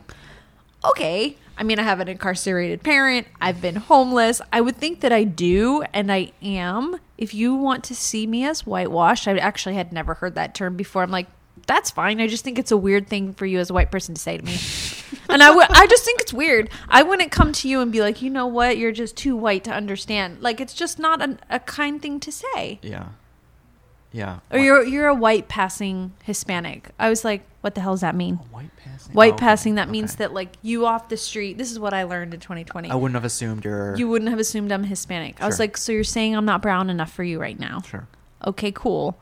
okay. 0.84 1.36
I 1.58 1.62
mean, 1.62 1.78
I 1.78 1.82
have 1.82 2.00
an 2.00 2.08
incarcerated 2.08 2.82
parent. 2.82 3.26
I've 3.40 3.60
been 3.60 3.76
homeless. 3.76 4.40
I 4.50 4.62
would 4.62 4.76
think 4.76 5.00
that 5.00 5.12
I 5.12 5.24
do, 5.24 5.82
and 5.92 6.10
I 6.10 6.32
am. 6.42 6.98
If 7.18 7.34
you 7.34 7.54
want 7.54 7.84
to 7.84 7.94
see 7.94 8.26
me 8.26 8.46
as 8.46 8.64
whitewashed, 8.64 9.28
I 9.28 9.36
actually 9.36 9.74
had 9.74 9.92
never 9.92 10.14
heard 10.14 10.34
that 10.36 10.54
term 10.54 10.76
before. 10.76 11.02
I'm 11.02 11.10
like, 11.10 11.26
that's 11.66 11.90
fine. 11.90 12.20
I 12.20 12.26
just 12.26 12.44
think 12.44 12.58
it's 12.58 12.70
a 12.70 12.76
weird 12.76 13.08
thing 13.08 13.34
for 13.34 13.46
you 13.46 13.58
as 13.58 13.70
a 13.70 13.74
white 13.74 13.90
person 13.90 14.14
to 14.14 14.20
say 14.20 14.36
to 14.36 14.44
me. 14.44 14.56
and 15.28 15.42
I 15.42 15.50
would, 15.50 15.66
I 15.70 15.86
just 15.86 16.04
think 16.04 16.20
it's 16.20 16.32
weird. 16.32 16.70
I 16.88 17.02
wouldn't 17.02 17.30
come 17.30 17.52
to 17.52 17.68
you 17.68 17.80
and 17.80 17.90
be 17.90 18.00
like, 18.00 18.22
you 18.22 18.30
know 18.30 18.46
what, 18.46 18.78
you're 18.78 18.92
just 18.92 19.16
too 19.16 19.36
white 19.36 19.64
to 19.64 19.72
understand. 19.72 20.42
Like, 20.42 20.60
it's 20.60 20.74
just 20.74 20.98
not 20.98 21.22
an, 21.22 21.40
a 21.48 21.60
kind 21.60 22.00
thing 22.00 22.20
to 22.20 22.32
say. 22.32 22.78
Yeah. 22.82 23.08
Yeah. 24.12 24.40
Or 24.50 24.58
you're 24.58 24.84
you're 24.84 25.06
a 25.06 25.14
white 25.14 25.48
passing 25.48 26.12
Hispanic. 26.24 26.90
I 26.98 27.08
was 27.08 27.24
like, 27.24 27.42
what 27.60 27.74
the 27.74 27.80
hell 27.80 27.92
does 27.92 28.00
that 28.00 28.16
mean? 28.16 28.36
white 28.50 28.70
passing. 28.76 29.14
White 29.14 29.32
Oh, 29.32 29.34
okay, 29.34 29.40
passing 29.40 29.74
that 29.76 29.88
means 29.88 30.14
okay. 30.14 30.24
that 30.24 30.34
like 30.34 30.50
you 30.62 30.86
off 30.86 31.08
the 31.08 31.16
street. 31.16 31.58
This 31.58 31.70
is 31.70 31.78
what 31.78 31.94
I 31.94 32.04
learned 32.04 32.34
in 32.34 32.40
2020. 32.40 32.90
I 32.90 32.94
wouldn't 32.94 33.14
have 33.14 33.24
assumed 33.24 33.64
you're. 33.64 33.94
you 33.96 34.08
wouldn't 34.08 34.30
have 34.30 34.40
assumed 34.40 34.72
I'm 34.72 34.84
Hispanic. 34.84 35.40
I 35.40 35.46
was 35.46 35.58
like, 35.58 35.76
so 35.76 35.92
you're 35.92 36.02
saying 36.02 36.34
I'm 36.34 36.44
not 36.44 36.60
brown 36.60 36.90
enough 36.90 37.12
for 37.12 37.22
you 37.22 37.40
right 37.40 37.58
now? 37.58 37.82
Sure. 37.82 38.08
Okay, 38.44 38.72
cool. 38.72 39.16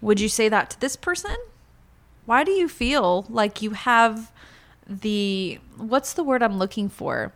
Would 0.00 0.20
you 0.20 0.28
say 0.28 0.48
that 0.48 0.70
to 0.70 0.80
this 0.80 0.96
person? 0.96 1.36
Why 2.24 2.44
do 2.44 2.52
you 2.52 2.68
feel 2.68 3.26
like 3.28 3.62
you 3.62 3.70
have 3.70 4.30
the 4.86 5.58
what's 5.76 6.12
the 6.12 6.24
word 6.24 6.42
I'm 6.42 6.58
looking 6.58 6.88
for? 6.88 7.32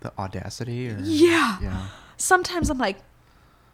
The 0.00 0.12
audacity. 0.18 0.88
Or, 0.88 0.98
Yeah. 1.02 1.58
Yeah. 1.60 1.86
Sometimes 2.16 2.70
I'm 2.70 2.78
like, 2.78 2.98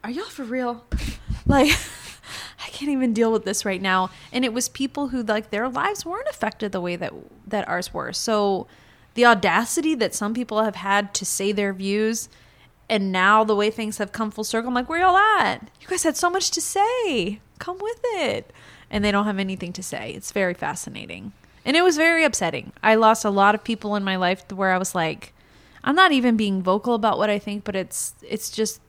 are 0.04 0.10
y'all 0.10 0.24
for 0.24 0.44
real? 0.44 0.84
like 1.46 1.70
I 2.64 2.70
can't 2.70 2.90
even 2.90 3.12
deal 3.12 3.32
with 3.32 3.44
this 3.44 3.64
right 3.64 3.80
now. 3.80 4.10
And 4.32 4.44
it 4.44 4.52
was 4.52 4.68
people 4.68 5.08
who 5.08 5.22
like 5.22 5.50
their 5.50 5.68
lives 5.68 6.04
weren't 6.04 6.28
affected 6.28 6.72
the 6.72 6.80
way 6.80 6.96
that 6.96 7.12
that 7.46 7.68
ours 7.68 7.94
were. 7.94 8.12
So 8.12 8.66
the 9.14 9.26
audacity 9.26 9.94
that 9.96 10.14
some 10.14 10.34
people 10.34 10.62
have 10.62 10.76
had 10.76 11.14
to 11.14 11.24
say 11.24 11.52
their 11.52 11.72
views 11.72 12.28
and 12.88 13.12
now 13.12 13.44
the 13.44 13.54
way 13.54 13.70
things 13.70 13.98
have 13.98 14.12
come 14.12 14.30
full 14.30 14.44
circle, 14.44 14.68
I'm 14.68 14.74
like, 14.74 14.88
where 14.88 15.00
y'all 15.00 15.16
at? 15.16 15.70
You 15.80 15.88
guys 15.88 16.04
had 16.04 16.16
so 16.16 16.30
much 16.30 16.50
to 16.52 16.60
say. 16.60 17.40
Come 17.58 17.78
with 17.78 18.00
it. 18.04 18.52
And 18.90 19.04
they 19.04 19.10
don't 19.10 19.26
have 19.26 19.38
anything 19.38 19.72
to 19.74 19.82
say. 19.82 20.12
It's 20.12 20.32
very 20.32 20.54
fascinating. 20.54 21.32
And 21.64 21.76
it 21.76 21.82
was 21.82 21.96
very 21.96 22.24
upsetting. 22.24 22.72
I 22.82 22.94
lost 22.94 23.24
a 23.24 23.30
lot 23.30 23.54
of 23.54 23.62
people 23.62 23.94
in 23.96 24.02
my 24.02 24.16
life 24.16 24.50
where 24.50 24.72
I 24.72 24.78
was 24.78 24.94
like, 24.94 25.34
I'm 25.84 25.94
not 25.94 26.12
even 26.12 26.36
being 26.36 26.62
vocal 26.62 26.94
about 26.94 27.18
what 27.18 27.30
I 27.30 27.38
think, 27.38 27.64
but 27.64 27.76
it's 27.76 28.14
it's 28.22 28.50
just 28.50 28.80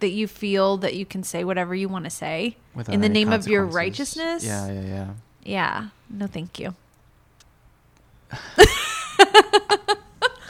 that 0.00 0.10
you 0.10 0.26
feel 0.26 0.76
that 0.78 0.94
you 0.94 1.06
can 1.06 1.22
say 1.22 1.44
whatever 1.44 1.74
you 1.74 1.88
want 1.88 2.04
to 2.04 2.10
say 2.10 2.56
Without 2.74 2.94
in 2.94 3.00
the 3.00 3.08
name 3.08 3.32
of 3.32 3.48
your 3.48 3.64
righteousness. 3.64 4.44
Yeah. 4.44 4.70
Yeah. 4.70 4.80
Yeah. 4.82 5.08
Yeah. 5.42 5.88
No, 6.10 6.26
thank 6.26 6.58
you. 6.58 6.74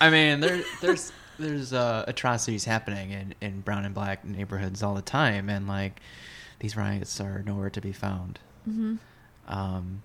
I 0.00 0.10
mean, 0.10 0.40
there, 0.40 0.62
there's 0.80 1.12
there's 1.38 1.72
uh, 1.72 2.04
atrocities 2.06 2.64
happening 2.64 3.10
in, 3.10 3.34
in 3.40 3.60
brown 3.60 3.84
and 3.84 3.94
black 3.94 4.24
neighborhoods 4.24 4.82
all 4.82 4.94
the 4.94 5.02
time, 5.02 5.48
and 5.48 5.66
like 5.66 6.00
these 6.60 6.76
riots 6.76 7.20
are 7.20 7.42
nowhere 7.42 7.70
to 7.70 7.80
be 7.80 7.92
found. 7.92 8.38
Mm-hmm. 8.68 8.94
Um, 9.48 10.02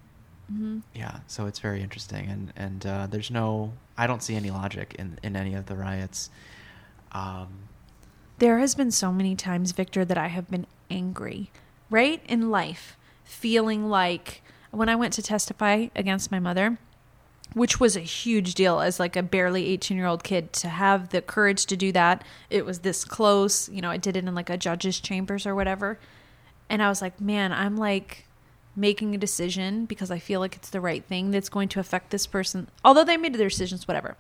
Mm-hmm. 0.51 0.79
yeah, 0.95 1.19
so 1.27 1.45
it's 1.45 1.59
very 1.59 1.79
interesting, 1.83 2.27
and 2.27 2.51
and 2.55 2.83
uh, 2.83 3.07
there's 3.07 3.29
no, 3.29 3.73
I 3.95 4.07
don't 4.07 4.23
see 4.23 4.33
any 4.35 4.49
logic 4.49 4.95
in 4.97 5.19
in 5.21 5.35
any 5.35 5.53
of 5.53 5.67
the 5.67 5.75
riots. 5.75 6.31
Um, 7.11 7.49
There 8.39 8.57
has 8.57 8.73
been 8.73 8.89
so 8.89 9.11
many 9.11 9.35
times, 9.35 9.73
Victor, 9.73 10.03
that 10.05 10.17
I 10.17 10.27
have 10.27 10.49
been 10.49 10.65
angry, 10.89 11.51
right? 11.91 12.23
In 12.27 12.49
life, 12.49 12.97
feeling 13.23 13.89
like 13.89 14.41
when 14.71 14.89
I 14.89 14.95
went 14.95 15.13
to 15.13 15.21
testify 15.21 15.89
against 15.95 16.31
my 16.31 16.39
mother, 16.39 16.79
which 17.53 17.79
was 17.79 17.95
a 17.95 17.99
huge 18.01 18.55
deal 18.55 18.79
as 18.79 18.99
like 18.99 19.15
a 19.15 19.21
barely 19.21 19.67
18 19.67 19.97
year 19.97 20.07
old 20.07 20.23
kid 20.23 20.51
to 20.53 20.69
have 20.69 21.09
the 21.09 21.21
courage 21.21 21.67
to 21.67 21.77
do 21.77 21.91
that. 21.91 22.23
It 22.49 22.65
was 22.65 22.79
this 22.79 23.05
close, 23.05 23.69
you 23.69 23.81
know, 23.81 23.91
I 23.91 23.97
did 23.97 24.15
it 24.17 24.25
in 24.25 24.33
like 24.33 24.49
a 24.49 24.57
judge's 24.57 24.99
chambers 24.99 25.45
or 25.45 25.53
whatever. 25.53 25.99
And 26.69 26.81
I 26.81 26.89
was 26.89 27.01
like, 27.03 27.19
man, 27.21 27.51
I'm 27.51 27.77
like 27.77 28.25
making 28.79 29.13
a 29.13 29.17
decision 29.17 29.85
because 29.85 30.09
I 30.09 30.19
feel 30.19 30.39
like 30.39 30.55
it's 30.55 30.69
the 30.69 30.81
right 30.81 31.03
thing 31.03 31.31
that's 31.31 31.49
going 31.49 31.67
to 31.69 31.79
affect 31.79 32.11
this 32.11 32.25
person. 32.25 32.69
Although 32.83 33.03
they 33.03 33.17
made 33.17 33.33
their 33.33 33.49
decisions, 33.49 33.87
whatever. 33.87 34.15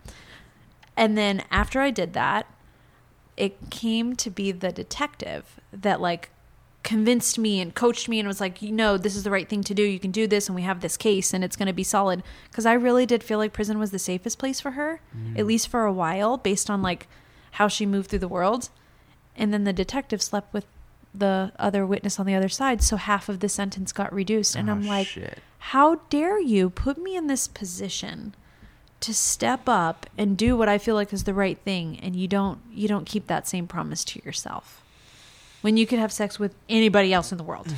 And 0.97 1.17
then 1.17 1.43
after 1.49 1.79
I 1.79 1.91
did 1.91 2.13
that, 2.13 2.45
it 3.37 3.69
came 3.69 4.15
to 4.17 4.29
be 4.29 4.51
the 4.51 4.71
detective 4.71 5.59
that 5.71 6.01
like 6.01 6.29
convinced 6.83 7.37
me 7.37 7.61
and 7.61 7.73
coached 7.73 8.09
me 8.09 8.19
and 8.19 8.27
was 8.27 8.41
like, 8.41 8.61
you 8.61 8.71
know, 8.71 8.97
this 8.97 9.15
is 9.15 9.23
the 9.23 9.31
right 9.31 9.47
thing 9.47 9.63
to 9.63 9.73
do. 9.73 9.83
You 9.83 9.99
can 9.99 10.11
do 10.11 10.27
this, 10.27 10.47
and 10.47 10.55
we 10.55 10.61
have 10.63 10.81
this 10.81 10.97
case, 10.97 11.33
and 11.33 11.43
it's 11.43 11.55
going 11.55 11.67
to 11.67 11.73
be 11.73 11.83
solid. 11.83 12.23
Because 12.49 12.65
I 12.65 12.73
really 12.73 13.05
did 13.05 13.23
feel 13.23 13.37
like 13.37 13.53
prison 13.53 13.79
was 13.79 13.91
the 13.91 13.99
safest 13.99 14.39
place 14.39 14.59
for 14.59 14.71
her, 14.71 15.01
at 15.35 15.43
mm. 15.43 15.45
least 15.45 15.67
for 15.67 15.85
a 15.85 15.93
while, 15.93 16.37
based 16.37 16.69
on 16.69 16.81
like 16.81 17.07
how 17.51 17.67
she 17.67 17.85
moved 17.85 18.09
through 18.09 18.19
the 18.19 18.27
world. 18.27 18.69
And 19.35 19.53
then 19.53 19.63
the 19.63 19.73
detective 19.73 20.21
slept 20.21 20.53
with 20.53 20.65
the 21.13 21.51
other 21.57 21.85
witness 21.85 22.19
on 22.19 22.25
the 22.25 22.35
other 22.35 22.49
side, 22.49 22.81
so 22.81 22.95
half 22.97 23.29
of 23.29 23.39
the 23.39 23.49
sentence 23.49 23.91
got 23.91 24.13
reduced. 24.13 24.55
And 24.55 24.69
Oh, 24.69 24.73
I'm 24.73 24.85
like, 24.85 25.07
shit. 25.07 25.39
how 25.59 25.95
dare 26.09 26.39
you 26.39 26.69
put 26.69 26.97
me 26.97 27.15
in 27.15 27.27
this 27.27 27.47
position? 27.47 28.35
to 29.01 29.13
step 29.13 29.61
up 29.69 30.07
and 30.17 30.35
do 30.37 30.57
what 30.57 30.67
I 30.67 30.77
feel 30.77 30.93
like 30.93 31.13
is 31.13 31.23
the 31.23 31.33
right 31.33 31.57
thing 31.57 31.97
and 32.01 32.17
you 32.17 32.27
don't 32.27 32.59
you 32.69 32.89
don't 32.89 33.05
keep 33.05 33.27
that 33.27 33.47
same 33.47 33.65
promise 33.65 34.03
to 34.03 34.21
yourself. 34.25 34.83
When 35.61 35.77
you 35.77 35.87
could 35.87 35.99
have 35.99 36.11
sex 36.11 36.37
with 36.37 36.53
anybody 36.67 37.13
else 37.13 37.31
in 37.31 37.37
the 37.37 37.45
world. 37.45 37.73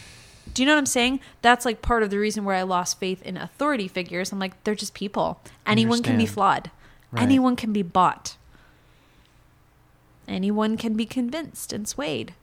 Do 0.52 0.62
you 0.62 0.66
know 0.66 0.72
what 0.74 0.78
I'm 0.78 0.84
saying? 0.84 1.20
That's 1.40 1.64
like 1.64 1.80
part 1.80 2.02
of 2.02 2.10
the 2.10 2.18
reason 2.18 2.44
where 2.44 2.54
I 2.54 2.60
lost 2.60 3.00
faith 3.00 3.22
in 3.22 3.38
authority 3.38 3.88
figures. 3.88 4.32
I'm 4.32 4.38
like 4.38 4.62
they're 4.64 4.74
just 4.74 4.92
people. 4.92 5.40
Anyone 5.66 6.02
can 6.02 6.18
be 6.18 6.26
flawed. 6.26 6.70
Right. 7.10 7.22
Anyone 7.22 7.56
can 7.56 7.72
be 7.72 7.80
bought. 7.82 8.36
Anyone 10.28 10.76
can 10.76 10.94
be 10.94 11.06
convinced 11.06 11.72
and 11.72 11.86
swayed. 11.88 12.34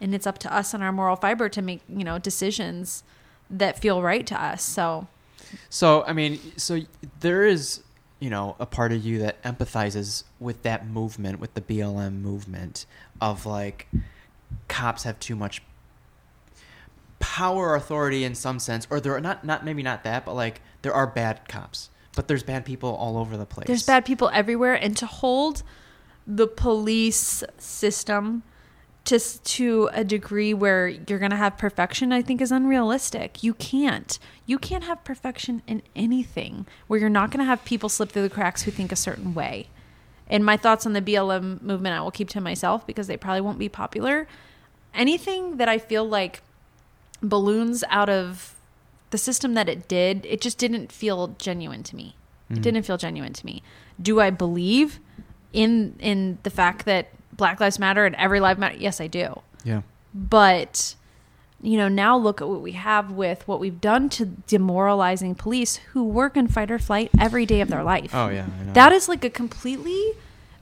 And 0.00 0.14
it's 0.14 0.26
up 0.26 0.38
to 0.38 0.54
us 0.54 0.72
and 0.72 0.82
our 0.82 0.92
moral 0.92 1.16
fiber 1.16 1.48
to 1.50 1.60
make, 1.62 1.82
you 1.88 2.04
know, 2.04 2.18
decisions 2.18 3.02
that 3.50 3.78
feel 3.78 4.02
right 4.02 4.26
to 4.26 4.42
us. 4.42 4.62
So, 4.62 5.06
So 5.68 6.04
I 6.04 6.12
mean, 6.12 6.38
so 6.56 6.80
there 7.20 7.44
is, 7.44 7.82
you 8.18 8.30
know, 8.30 8.56
a 8.58 8.66
part 8.66 8.92
of 8.92 9.04
you 9.04 9.18
that 9.18 9.42
empathizes 9.42 10.24
with 10.38 10.62
that 10.62 10.86
movement, 10.86 11.40
with 11.40 11.54
the 11.54 11.60
BLM 11.60 12.20
movement 12.20 12.86
of 13.20 13.46
like 13.46 13.88
cops 14.68 15.02
have 15.04 15.18
too 15.20 15.36
much 15.36 15.62
power 17.18 17.74
authority 17.74 18.24
in 18.24 18.34
some 18.34 18.58
sense, 18.58 18.86
or 18.90 19.00
there 19.00 19.14
are 19.14 19.20
not 19.20 19.44
not 19.44 19.64
maybe 19.64 19.82
not 19.82 20.04
that, 20.04 20.24
but 20.24 20.34
like 20.34 20.60
there 20.82 20.94
are 20.94 21.06
bad 21.06 21.48
cops, 21.48 21.90
but 22.16 22.28
there's 22.28 22.42
bad 22.42 22.64
people 22.64 22.94
all 22.94 23.16
over 23.18 23.36
the 23.36 23.46
place. 23.46 23.66
There's 23.66 23.86
bad 23.86 24.04
people 24.04 24.30
everywhere, 24.32 24.74
and 24.74 24.96
to 24.96 25.06
hold 25.06 25.62
the 26.26 26.46
police 26.46 27.42
system 27.58 28.42
just 29.04 29.44
to 29.44 29.88
a 29.92 30.04
degree 30.04 30.54
where 30.54 30.88
you're 30.88 31.18
going 31.18 31.30
to 31.30 31.36
have 31.36 31.56
perfection, 31.56 32.12
I 32.12 32.22
think 32.22 32.40
is 32.40 32.52
unrealistic. 32.52 33.42
You 33.42 33.54
can't. 33.54 34.18
You 34.46 34.58
can't 34.58 34.84
have 34.84 35.02
perfection 35.04 35.62
in 35.66 35.82
anything 35.96 36.66
where 36.86 37.00
you're 37.00 37.08
not 37.08 37.30
going 37.30 37.38
to 37.38 37.44
have 37.44 37.64
people 37.64 37.88
slip 37.88 38.10
through 38.10 38.22
the 38.22 38.30
cracks 38.30 38.62
who 38.62 38.70
think 38.70 38.92
a 38.92 38.96
certain 38.96 39.34
way. 39.34 39.68
And 40.28 40.44
my 40.44 40.56
thoughts 40.56 40.86
on 40.86 40.92
the 40.92 41.02
BLM 41.02 41.60
movement, 41.60 41.96
I 41.96 42.00
will 42.00 42.10
keep 42.10 42.28
to 42.30 42.40
myself 42.40 42.86
because 42.86 43.06
they 43.06 43.16
probably 43.16 43.40
won't 43.40 43.58
be 43.58 43.68
popular. 43.68 44.28
Anything 44.94 45.56
that 45.56 45.68
I 45.68 45.78
feel 45.78 46.04
like 46.04 46.42
balloons 47.20 47.82
out 47.88 48.08
of 48.08 48.54
the 49.10 49.18
system 49.18 49.54
that 49.54 49.68
it 49.68 49.88
did, 49.88 50.24
it 50.26 50.40
just 50.40 50.56
didn't 50.58 50.92
feel 50.92 51.34
genuine 51.38 51.82
to 51.82 51.96
me. 51.96 52.14
It 52.48 52.54
mm-hmm. 52.54 52.62
didn't 52.62 52.82
feel 52.84 52.96
genuine 52.96 53.32
to 53.32 53.46
me. 53.46 53.62
Do 54.00 54.20
I 54.20 54.30
believe 54.30 55.00
in 55.52 55.96
in 55.98 56.38
the 56.44 56.50
fact 56.50 56.84
that 56.84 57.08
Black 57.40 57.58
Lives 57.58 57.78
Matter 57.78 58.04
and 58.06 58.14
every 58.16 58.38
life 58.38 58.56
matter? 58.58 58.76
Yes, 58.76 59.00
I 59.00 59.08
do. 59.08 59.40
Yeah. 59.64 59.82
But 60.14 60.94
you 61.62 61.76
know, 61.76 61.88
now 61.88 62.16
look 62.16 62.40
at 62.40 62.48
what 62.48 62.62
we 62.62 62.72
have 62.72 63.10
with 63.12 63.46
what 63.48 63.60
we've 63.60 63.80
done 63.82 64.08
to 64.10 64.24
demoralizing 64.26 65.34
police 65.34 65.76
who 65.92 66.02
work 66.04 66.34
in 66.36 66.48
fight 66.48 66.70
or 66.70 66.78
flight 66.78 67.10
every 67.18 67.44
day 67.44 67.60
of 67.60 67.68
their 67.68 67.82
life. 67.82 68.14
Oh 68.14 68.28
yeah. 68.28 68.46
That 68.72 68.92
is 68.92 69.08
like 69.10 69.24
a 69.24 69.30
completely 69.30 70.12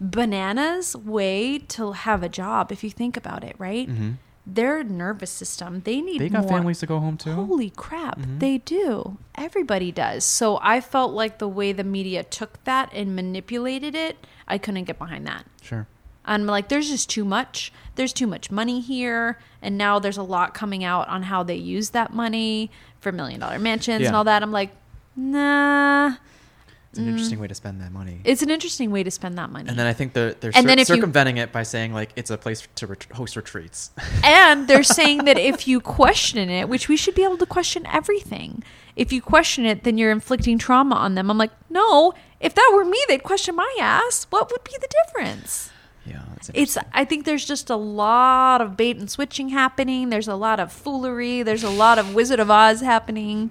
bananas 0.01 0.97
way 0.97 1.59
to 1.59 1.93
have 1.93 2.23
a 2.23 2.29
job 2.29 2.73
if 2.73 2.83
you 2.83 2.91
think 2.91 3.17
about 3.17 3.45
it, 3.45 3.55
right? 3.59 3.89
Mm-hmm. 3.89 4.11
Their 4.47 4.83
nervous 4.83 5.31
system, 5.31 5.83
they 5.85 6.01
need 6.01 6.21
They 6.23 6.31
got 6.31 6.43
more. 6.45 6.51
families 6.57 6.79
to 6.81 6.87
go 6.87 6.99
home 7.01 7.17
to. 7.19 7.33
Holy 7.35 7.71
crap, 7.71 8.19
Mhm. 8.19 8.39
they 8.41 8.59
do. 8.59 9.19
Everybody 9.37 9.93
does. 9.93 10.25
So 10.25 10.59
I 10.63 10.81
felt 10.81 11.13
like 11.13 11.39
the 11.39 11.49
way 11.49 11.73
the 11.73 11.85
media 11.85 12.23
took 12.25 12.63
that 12.65 12.91
and 12.95 13.15
manipulated 13.15 13.95
it, 13.95 14.27
I 14.49 14.57
couldn't 14.57 14.85
get 14.85 14.99
behind 14.99 15.27
that. 15.27 15.45
Sure. 15.61 15.87
I'm 16.29 16.47
like, 16.47 16.69
there's 16.69 16.89
just 16.89 17.09
too 17.09 17.25
much. 17.25 17.73
There's 17.97 18.13
too 18.13 18.27
much 18.27 18.51
money 18.51 18.81
here. 18.81 19.39
And 19.63 19.77
now 19.77 19.99
there's 19.99 20.19
a 20.19 20.23
lot 20.23 20.55
coming 20.55 20.85
out 20.85 21.09
on 21.09 21.25
how 21.25 21.43
they 21.43 21.57
use 21.57 21.91
that 21.91 22.13
money 22.13 22.71
for 23.01 23.11
million 23.13 23.41
dollar 23.41 23.59
mansions 23.59 24.07
and 24.07 24.15
all 24.15 24.25
that. 24.25 24.43
I'm 24.43 24.53
like, 24.53 24.71
nah. 25.17 26.15
It's 26.91 26.99
an 26.99 27.09
interesting 27.09 27.39
mm. 27.39 27.43
way 27.43 27.49
to 27.49 27.55
spend 27.55 27.81
that 27.83 27.93
money. 27.93 28.21
It's 28.25 28.43
an 28.43 28.51
interesting 28.51 28.91
way 28.91 29.03
to 29.03 29.11
spend 29.11 29.37
that 29.37 29.51
money. 29.51 29.69
and 29.69 29.79
then 29.79 29.87
I 29.87 29.93
think 29.93 30.15
they're, 30.15 30.33
they're 30.33 30.53
And 30.55 30.63
cir- 30.65 30.69
then 30.69 30.79
if 30.79 30.89
you- 30.89 30.95
circumventing 30.95 31.37
it 31.37 31.53
by 31.53 31.63
saying 31.63 31.93
like 31.93 32.13
it's 32.17 32.31
a 32.31 32.39
place 32.39 32.67
to 32.77 32.87
ret- 32.87 33.07
host 33.13 33.37
retreats. 33.37 33.91
And 34.25 34.69
they're 34.69 34.83
saying 34.83 35.25
that 35.25 35.39
if 35.39 35.69
you 35.69 35.81
question 35.81 36.49
it, 36.49 36.69
which 36.69 36.89
we 36.89 36.97
should 36.97 37.15
be 37.15 37.25
able 37.25 37.37
to 37.39 37.47
question 37.47 37.87
everything, 37.87 38.63
if 38.97 39.13
you 39.13 39.21
question 39.21 39.67
it, 39.67 39.85
then 39.85 39.99
you're 39.99 40.11
inflicting 40.11 40.59
trauma 40.59 40.95
on 40.97 41.15
them. 41.15 41.31
I'm 41.31 41.39
like, 41.39 41.53
no, 41.71 42.15
if 42.41 42.55
that 42.55 42.71
were 42.75 42.85
me, 42.85 42.99
they'd 43.07 43.23
question 43.23 43.55
my 43.55 43.77
ass. 43.81 44.27
What 44.31 44.51
would 44.51 44.65
be 44.65 44.77
the 44.81 44.89
difference? 45.05 45.71
It's, 46.39 46.51
It's, 46.55 46.79
I 46.93 47.05
think 47.05 47.25
there's 47.25 47.45
just 47.45 47.71
a 47.71 47.77
lot 47.77 48.61
of 48.61 48.77
bait 48.77 48.97
and 48.97 49.11
switching 49.11 49.49
happening. 49.51 50.11
There's 50.11 50.29
a 50.29 50.37
lot 50.37 50.61
of 50.61 50.73
foolery. 50.73 51.43
There's 51.43 51.65
a 51.65 51.71
lot 51.71 51.99
of 51.99 52.15
Wizard 52.15 52.41
of 52.41 52.51
Oz 52.51 52.81
happening. 52.81 53.51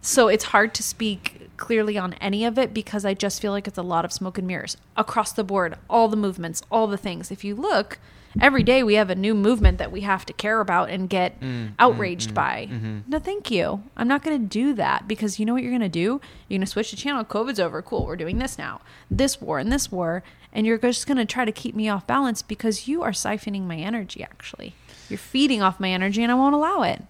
So 0.00 0.28
it's 0.28 0.44
hard 0.44 0.74
to 0.74 0.82
speak 0.82 1.48
clearly 1.56 1.96
on 1.96 2.12
any 2.14 2.44
of 2.44 2.58
it 2.58 2.74
because 2.74 3.04
I 3.04 3.14
just 3.14 3.40
feel 3.40 3.52
like 3.52 3.66
it's 3.66 3.78
a 3.78 3.82
lot 3.82 4.04
of 4.04 4.12
smoke 4.12 4.38
and 4.38 4.46
mirrors 4.46 4.76
across 4.96 5.32
the 5.32 5.44
board, 5.44 5.76
all 5.88 6.08
the 6.08 6.16
movements, 6.16 6.62
all 6.70 6.86
the 6.86 6.98
things. 6.98 7.30
If 7.30 7.44
you 7.44 7.54
look, 7.54 7.98
every 8.40 8.62
day 8.62 8.82
we 8.82 8.94
have 8.94 9.10
a 9.10 9.14
new 9.14 9.34
movement 9.34 9.78
that 9.78 9.90
we 9.92 10.02
have 10.02 10.26
to 10.26 10.32
care 10.32 10.60
about 10.60 10.90
and 10.90 11.08
get 11.08 11.38
Mm, 11.40 11.72
outraged 11.78 12.30
mm, 12.30 12.32
mm, 12.32 12.34
by. 12.34 12.68
mhm. 12.70 13.02
No, 13.08 13.18
thank 13.18 13.50
you. 13.50 13.82
I'm 13.96 14.08
not 14.08 14.22
going 14.22 14.40
to 14.40 14.46
do 14.46 14.72
that 14.74 15.06
because 15.08 15.38
you 15.38 15.46
know 15.46 15.52
what 15.54 15.62
you're 15.62 15.70
going 15.72 15.80
to 15.82 15.88
do? 15.88 16.20
You're 16.48 16.58
going 16.58 16.60
to 16.60 16.66
switch 16.66 16.90
the 16.90 16.96
channel. 16.96 17.24
COVID's 17.24 17.60
over. 17.60 17.82
Cool. 17.82 18.06
We're 18.06 18.16
doing 18.16 18.38
this 18.38 18.58
now. 18.58 18.80
This 19.10 19.40
war 19.40 19.58
and 19.58 19.70
this 19.72 19.90
war. 19.92 20.22
And 20.52 20.66
you're 20.66 20.78
just 20.78 21.06
going 21.06 21.18
to 21.18 21.24
try 21.26 21.44
to 21.44 21.52
keep 21.52 21.74
me 21.74 21.88
off 21.88 22.06
balance 22.06 22.40
because 22.42 22.88
you 22.88 23.02
are 23.02 23.10
siphoning 23.10 23.62
my 23.66 23.76
energy, 23.76 24.22
actually. 24.22 24.74
You're 25.10 25.18
feeding 25.18 25.60
off 25.62 25.78
my 25.78 25.90
energy 25.90 26.22
and 26.22 26.32
I 26.32 26.34
won't 26.34 26.54
allow 26.54 26.82
it. 26.82 27.02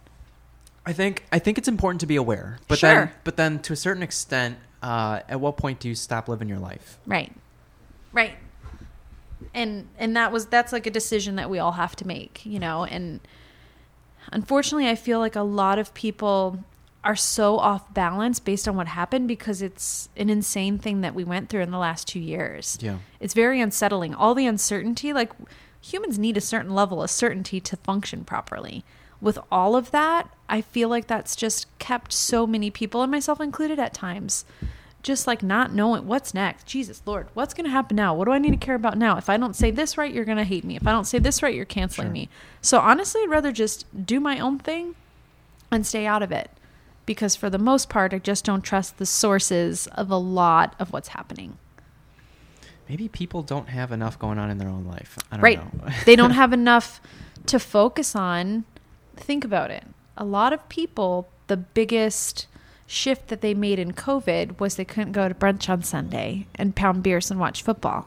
I 0.85 0.93
think 0.93 1.25
I 1.33 1.39
think 1.41 1.59
it's 1.59 1.67
important 1.69 2.01
to 2.03 2.07
be 2.07 2.17
aware, 2.17 2.59
but 2.69 2.79
Sure. 2.79 2.95
then 2.95 3.11
but 3.25 3.37
then 3.37 3.59
to 3.61 3.73
a 3.73 3.77
certain 3.77 4.03
extent, 4.05 4.57
uh, 4.83 5.21
at 5.29 5.41
what 5.41 5.57
point 5.57 5.81
do 5.81 5.89
you 5.89 5.95
stop 5.97 6.29
living 6.29 6.49
your 6.49 6.59
life? 6.61 6.99
Right. 7.07 7.33
Right. 8.13 8.35
And 9.57 9.89
and 9.99 10.15
that 10.15 10.31
was 10.31 10.47
that's 10.47 10.73
like 10.73 10.87
a 10.87 10.91
decision 10.91 11.35
that 11.37 11.51
we 11.51 11.59
all 11.59 11.73
have 11.73 11.97
to 11.97 12.07
make, 12.07 12.45
you 12.45 12.61
know, 12.61 12.85
and 12.85 13.21
unfortunately 14.31 14.89
I 14.89 14.95
feel 14.95 15.19
like 15.19 15.35
a 15.35 15.43
lot 15.43 15.79
of 15.79 15.95
people 15.95 16.63
are 17.03 17.17
so 17.17 17.59
off 17.59 17.95
balance 17.95 18.39
based 18.39 18.69
on 18.69 18.77
what 18.77 18.89
happened 18.89 19.29
because 19.29 19.63
it's 19.63 20.11
an 20.17 20.29
insane 20.29 20.77
thing 20.79 21.01
that 21.01 21.15
we 21.15 21.25
went 21.25 21.49
through 21.49 21.63
in 21.63 21.71
the 21.71 21.79
last 21.79 22.07
2 22.09 22.21
years. 22.21 22.77
Yeah. 22.83 22.99
It's 23.19 23.33
very 23.33 23.61
unsettling. 23.61 24.15
All 24.15 24.35
the 24.35 24.47
uncertainty, 24.47 25.13
like 25.13 25.33
humans 25.81 26.19
need 26.19 26.37
a 26.37 26.41
certain 26.41 26.75
level 26.75 27.03
of 27.03 27.11
certainty 27.11 27.61
to 27.61 27.77
function 27.77 28.25
properly. 28.25 28.85
With 29.21 29.39
all 29.51 29.75
of 29.75 29.91
that, 29.93 30.29
I 30.49 30.61
feel 30.61 30.91
like 30.91 31.07
that's 31.07 31.35
just 31.35 31.67
kept 31.79 32.13
so 32.13 32.47
many 32.47 32.71
people, 32.71 33.01
and 33.01 33.11
myself 33.11 33.41
included 33.41 33.79
at 33.79 33.95
times, 33.95 34.45
just 35.07 35.29
like 35.29 35.41
not 35.41 35.73
knowing 35.73 36.05
what's 36.09 36.35
next. 36.35 36.67
Jesus 36.67 37.01
Lord, 37.07 37.29
what's 37.33 37.55
going 37.55 37.65
to 37.65 37.71
happen 37.71 37.97
now? 37.97 38.13
What 38.13 38.25
do 38.25 38.33
I 38.33 38.39
need 38.39 38.51
to 38.51 38.57
care 38.57 38.75
about 38.75 38.99
now? 38.99 39.17
If 39.17 39.31
I 39.31 39.37
don't 39.37 39.55
say 39.55 39.71
this 39.71 39.97
right, 39.97 40.13
you're 40.13 40.25
going 40.25 40.37
to 40.37 40.43
hate 40.45 40.65
me. 40.65 40.75
If 40.75 40.85
I 40.85 40.91
don't 40.91 41.05
say 41.05 41.21
this 41.21 41.45
right, 41.45 41.55
you're 41.55 41.65
canceling 41.65 42.09
Sure. 42.09 42.13
me. 42.13 42.29
So 42.61 42.81
honestly, 42.81 43.21
I'd 43.23 43.31
rather 43.31 43.53
just 43.53 43.87
do 44.05 44.19
my 44.19 44.41
own 44.41 44.59
thing 44.59 44.97
and 45.71 45.87
stay 45.87 46.07
out 46.07 46.25
of 46.25 46.33
it. 46.33 46.51
Because 47.07 47.37
for 47.37 47.49
the 47.49 47.57
most 47.59 47.89
part, 47.89 48.13
I 48.13 48.19
just 48.19 48.45
don't 48.45 48.63
trust 48.63 48.99
the 48.99 49.07
sources 49.07 49.87
of 49.93 50.11
a 50.11 50.17
lot 50.17 50.75
of 50.81 50.93
what's 50.93 51.09
happening. 51.09 51.57
Maybe 52.89 53.07
people 53.07 53.43
don't 53.43 53.69
have 53.69 53.93
enough 53.93 54.19
going 54.19 54.39
on 54.41 54.51
in 54.51 54.59
their 54.59 54.69
own 54.69 54.87
life. 54.87 55.17
I 55.31 55.37
don't 55.37 55.43
right. 55.45 55.85
know. 55.85 55.93
they 56.05 56.17
don't 56.17 56.31
have 56.43 56.53
enough 56.53 57.01
to 57.47 57.61
focus 57.61 58.17
on. 58.17 58.65
Think 59.17 59.45
about 59.45 59.71
it. 59.71 59.85
A 60.17 60.25
lot 60.25 60.53
of 60.53 60.69
people, 60.69 61.29
the 61.47 61.57
biggest 61.57 62.49
shift 62.87 63.29
that 63.29 63.41
they 63.41 63.53
made 63.55 63.79
in 63.79 63.93
COVID 63.93 64.61
was 64.61 64.77
they 64.77 64.85
couldn't 64.85 65.13
go 65.13 65.29
to 65.29 65.35
brunch 65.35 65.69
on 65.69 65.83
Sunday 65.83 66.47
and 66.55 66.75
pound 66.77 67.03
beers 67.03 67.31
and 67.31 67.41
watch 67.41 67.63
football. 67.63 68.07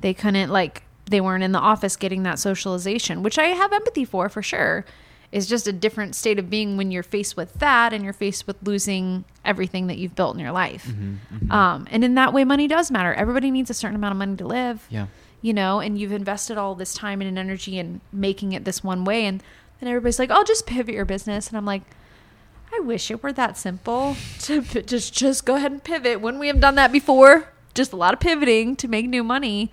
They 0.00 0.14
couldn't 0.14 0.50
like 0.50 0.82
they 1.06 1.20
weren't 1.20 1.44
in 1.44 1.52
the 1.52 1.58
office 1.58 1.96
getting 1.96 2.22
that 2.22 2.38
socialization, 2.38 3.22
which 3.22 3.38
I 3.38 3.46
have 3.48 3.72
empathy 3.72 4.04
for 4.04 4.28
for 4.28 4.42
sure. 4.42 4.84
Is 5.32 5.48
just 5.48 5.66
a 5.66 5.72
different 5.72 6.14
state 6.14 6.38
of 6.38 6.48
being 6.48 6.76
when 6.76 6.92
you're 6.92 7.02
faced 7.02 7.36
with 7.36 7.54
that 7.54 7.92
and 7.92 8.04
you're 8.04 8.12
faced 8.12 8.46
with 8.46 8.56
losing 8.62 9.24
everything 9.44 9.88
that 9.88 9.98
you've 9.98 10.14
built 10.14 10.36
in 10.36 10.40
your 10.40 10.52
life. 10.52 10.86
Mm-hmm, 10.86 11.50
Um, 11.50 11.88
and 11.90 12.04
in 12.04 12.14
that 12.14 12.32
way, 12.32 12.44
money 12.44 12.68
does 12.68 12.88
matter. 12.92 13.12
Everybody 13.12 13.50
needs 13.50 13.68
a 13.68 13.74
certain 13.74 13.96
amount 13.96 14.12
of 14.12 14.18
money 14.18 14.36
to 14.36 14.46
live 14.46 14.86
Yeah. 14.90 15.06
you 15.42 15.52
know, 15.52 15.80
and 15.80 15.98
you've 15.98 16.12
invested 16.12 16.56
all 16.56 16.76
this 16.76 16.94
time 16.94 17.20
and 17.20 17.36
energy 17.36 17.78
in 17.80 18.00
making 18.12 18.52
it 18.52 18.64
this 18.64 18.84
one 18.84 19.04
way. 19.04 19.26
And 19.26 19.42
then 19.80 19.88
everybody's 19.88 20.20
like, 20.20 20.30
oh, 20.32 20.44
just 20.44 20.66
pivot 20.66 20.94
your 20.94 21.04
business. 21.04 21.48
And 21.48 21.56
I'm 21.56 21.66
like, 21.66 21.82
I 22.76 22.80
wish 22.80 23.10
it 23.10 23.22
were 23.22 23.32
that 23.32 23.56
simple 23.56 24.16
to 24.40 24.62
just, 24.62 25.14
just 25.14 25.44
go 25.44 25.54
ahead 25.54 25.72
and 25.72 25.84
pivot. 25.84 26.20
Wouldn't 26.20 26.40
we 26.40 26.48
have 26.48 26.60
done 26.60 26.74
that 26.74 26.90
before? 26.92 27.52
Just 27.72 27.92
a 27.92 27.96
lot 27.96 28.14
of 28.14 28.20
pivoting 28.20 28.74
to 28.76 28.88
make 28.88 29.08
new 29.08 29.22
money. 29.22 29.70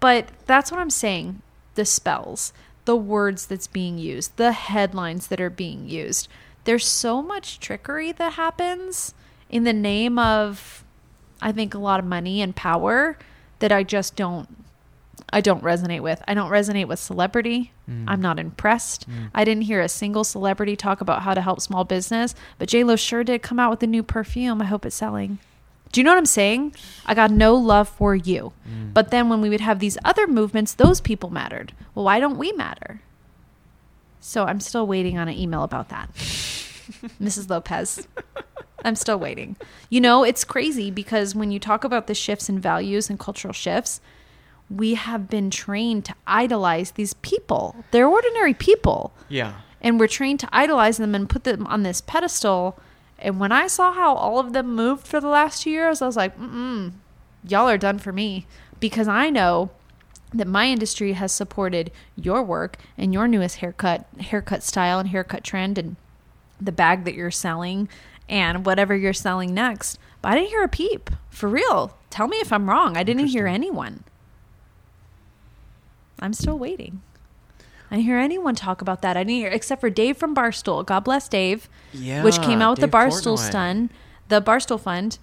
But 0.00 0.28
that's 0.46 0.70
what 0.70 0.80
I'm 0.80 0.90
saying. 0.90 1.40
The 1.74 1.84
spells, 1.84 2.52
the 2.84 2.96
words 2.96 3.46
that's 3.46 3.66
being 3.66 3.98
used, 3.98 4.36
the 4.36 4.52
headlines 4.52 5.28
that 5.28 5.40
are 5.40 5.50
being 5.50 5.88
used. 5.88 6.28
There's 6.64 6.86
so 6.86 7.22
much 7.22 7.58
trickery 7.58 8.12
that 8.12 8.34
happens 8.34 9.14
in 9.48 9.64
the 9.64 9.72
name 9.72 10.18
of, 10.18 10.84
I 11.40 11.52
think, 11.52 11.74
a 11.74 11.78
lot 11.78 12.00
of 12.00 12.06
money 12.06 12.42
and 12.42 12.54
power 12.54 13.18
that 13.60 13.72
I 13.72 13.82
just 13.82 14.16
don't 14.16 14.48
I 15.32 15.40
don't 15.40 15.62
resonate 15.62 16.00
with. 16.00 16.22
I 16.28 16.34
don't 16.34 16.50
resonate 16.50 16.86
with 16.86 16.98
celebrity. 16.98 17.72
Mm. 17.90 18.04
I'm 18.06 18.22
not 18.22 18.38
impressed. 18.38 19.06
I 19.34 19.44
didn't 19.44 19.64
hear 19.64 19.80
a 19.80 19.88
single 19.88 20.24
celebrity 20.24 20.76
talk 20.76 21.00
about 21.00 21.22
how 21.22 21.34
to 21.34 21.40
help 21.40 21.60
small 21.60 21.84
business, 21.84 22.34
but 22.58 22.68
J 22.68 22.84
Lo 22.84 22.96
sure 22.96 23.24
did 23.24 23.42
come 23.42 23.58
out 23.58 23.70
with 23.70 23.82
a 23.82 23.86
new 23.86 24.02
perfume. 24.02 24.62
I 24.62 24.66
hope 24.66 24.86
it's 24.86 24.96
selling. 24.96 25.38
Do 25.92 26.00
you 26.00 26.04
know 26.04 26.10
what 26.10 26.18
I'm 26.18 26.26
saying? 26.26 26.74
I 27.06 27.14
got 27.14 27.30
no 27.30 27.54
love 27.54 27.88
for 27.88 28.14
you. 28.14 28.52
Mm. 28.68 28.92
But 28.92 29.10
then 29.10 29.28
when 29.28 29.40
we 29.40 29.48
would 29.48 29.60
have 29.60 29.78
these 29.78 29.98
other 30.04 30.26
movements, 30.26 30.74
those 30.74 31.00
people 31.00 31.30
mattered. 31.30 31.72
Well, 31.94 32.04
why 32.04 32.20
don't 32.20 32.38
we 32.38 32.52
matter? 32.52 33.00
So 34.20 34.44
I'm 34.44 34.60
still 34.60 34.86
waiting 34.86 35.18
on 35.18 35.28
an 35.28 35.38
email 35.38 35.62
about 35.62 35.88
that. 35.88 36.12
Mrs. 37.22 37.48
Lopez. 37.48 38.06
I'm 38.84 38.96
still 38.96 39.18
waiting. 39.18 39.56
You 39.88 40.00
know, 40.00 40.22
it's 40.22 40.44
crazy 40.44 40.90
because 40.90 41.34
when 41.34 41.50
you 41.50 41.58
talk 41.58 41.82
about 41.84 42.06
the 42.06 42.14
shifts 42.14 42.48
in 42.48 42.60
values 42.60 43.08
and 43.08 43.18
cultural 43.18 43.52
shifts, 43.52 44.00
we 44.68 44.94
have 44.94 45.28
been 45.28 45.50
trained 45.50 46.04
to 46.06 46.14
idolize 46.26 46.92
these 46.92 47.14
people. 47.14 47.84
They're 47.90 48.08
ordinary 48.08 48.54
people. 48.54 49.12
Yeah. 49.28 49.60
And 49.80 50.00
we're 50.00 50.08
trained 50.08 50.40
to 50.40 50.48
idolize 50.52 50.96
them 50.96 51.14
and 51.14 51.28
put 51.28 51.44
them 51.44 51.66
on 51.66 51.82
this 51.82 52.00
pedestal. 52.00 52.78
And 53.18 53.38
when 53.38 53.52
I 53.52 53.66
saw 53.66 53.92
how 53.92 54.14
all 54.14 54.38
of 54.38 54.52
them 54.52 54.74
moved 54.74 55.06
for 55.06 55.20
the 55.20 55.28
last 55.28 55.62
two 55.62 55.70
years, 55.70 56.02
I 56.02 56.06
was 56.06 56.16
like, 56.16 56.38
mm 56.38 56.92
y'all 57.48 57.68
are 57.68 57.78
done 57.78 57.98
for 57.98 58.12
me. 58.12 58.46
Because 58.80 59.08
I 59.08 59.30
know 59.30 59.70
that 60.34 60.46
my 60.46 60.66
industry 60.66 61.12
has 61.14 61.32
supported 61.32 61.92
your 62.16 62.42
work 62.42 62.78
and 62.98 63.12
your 63.12 63.28
newest 63.28 63.58
haircut, 63.58 64.06
haircut 64.20 64.62
style 64.62 64.98
and 64.98 65.08
haircut 65.08 65.44
trend 65.44 65.78
and 65.78 65.96
the 66.60 66.72
bag 66.72 67.04
that 67.04 67.14
you're 67.14 67.30
selling 67.30 67.88
and 68.28 68.66
whatever 68.66 68.96
you're 68.96 69.12
selling 69.12 69.54
next. 69.54 69.98
But 70.20 70.32
I 70.32 70.34
didn't 70.36 70.48
hear 70.48 70.64
a 70.64 70.68
peep. 70.68 71.10
For 71.30 71.48
real. 71.48 71.96
Tell 72.10 72.28
me 72.28 72.38
if 72.38 72.52
I'm 72.52 72.68
wrong. 72.68 72.96
I 72.96 73.02
didn't 73.02 73.28
hear 73.28 73.46
anyone. 73.46 74.02
I'm 76.20 76.32
still 76.32 76.58
waiting. 76.58 77.02
I 77.90 77.96
didn't 77.96 78.06
hear 78.06 78.18
anyone 78.18 78.54
talk 78.54 78.80
about 78.82 79.02
that. 79.02 79.16
I 79.16 79.20
didn't 79.20 79.36
hear, 79.36 79.48
except 79.48 79.80
for 79.80 79.90
Dave 79.90 80.16
from 80.16 80.34
Barstool. 80.34 80.84
God 80.84 81.00
bless 81.04 81.28
Dave, 81.28 81.68
Yeah. 81.92 82.24
which 82.24 82.40
came 82.42 82.60
out 82.60 82.70
with 82.72 82.80
Dave 82.80 82.90
the 82.90 82.96
Barstool 82.96 83.36
Portnoy. 83.36 83.48
Stun, 83.48 83.90
the 84.28 84.42
Barstool 84.42 84.80
Fund. 84.80 85.18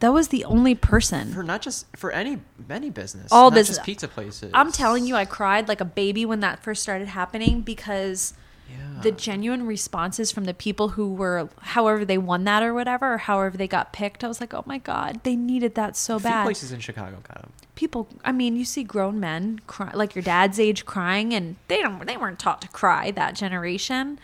That 0.00 0.12
was 0.12 0.28
the 0.28 0.44
only 0.44 0.74
person. 0.74 1.32
For 1.32 1.42
not 1.42 1.62
just 1.62 1.86
for 1.96 2.10
any 2.12 2.38
any 2.70 2.90
business. 2.90 3.28
All 3.32 3.50
not 3.50 3.54
business. 3.56 3.78
just 3.78 3.86
pizza 3.86 4.08
places. 4.08 4.50
I'm 4.54 4.70
telling 4.72 5.06
you, 5.06 5.14
I 5.16 5.24
cried 5.24 5.68
like 5.68 5.80
a 5.80 5.86
baby 5.86 6.24
when 6.26 6.40
that 6.40 6.62
first 6.62 6.82
started 6.82 7.08
happening 7.08 7.62
because 7.62 8.34
Yeah. 8.70 9.00
the 9.02 9.12
genuine 9.12 9.66
responses 9.66 10.32
from 10.32 10.44
the 10.44 10.54
people 10.54 10.90
who 10.90 11.12
were, 11.12 11.48
however 11.60 12.04
they 12.04 12.18
won 12.18 12.44
that 12.44 12.62
or 12.62 12.74
whatever, 12.74 13.14
or 13.14 13.18
however 13.18 13.56
they 13.56 13.68
got 13.68 13.92
picked, 13.92 14.24
I 14.24 14.28
was 14.28 14.40
like, 14.40 14.52
oh 14.54 14.64
my 14.66 14.78
god, 14.78 15.20
they 15.22 15.36
needed 15.36 15.74
that 15.76 15.96
so 15.96 16.18
bad. 16.18 16.44
places 16.44 16.72
in 16.72 16.80
Chicago 16.80 17.18
got 17.28 17.42
them. 17.42 17.52
People, 17.74 18.08
I 18.24 18.32
mean, 18.32 18.56
you 18.56 18.64
see 18.64 18.82
grown 18.82 19.20
men 19.20 19.60
cry, 19.66 19.90
like 19.94 20.14
your 20.14 20.22
dad's 20.22 20.58
age 20.58 20.86
crying, 20.86 21.32
and 21.32 21.56
they 21.68 21.80
don't, 21.82 22.06
they 22.06 22.16
weren't 22.16 22.38
taught 22.38 22.62
to 22.62 22.68
cry. 22.68 23.10
That 23.10 23.34
generation, 23.34 24.18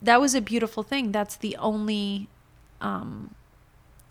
that 0.00 0.20
was 0.20 0.34
a 0.34 0.40
beautiful 0.40 0.82
thing. 0.82 1.12
That's 1.12 1.36
the 1.36 1.56
only 1.56 2.28
um, 2.80 3.34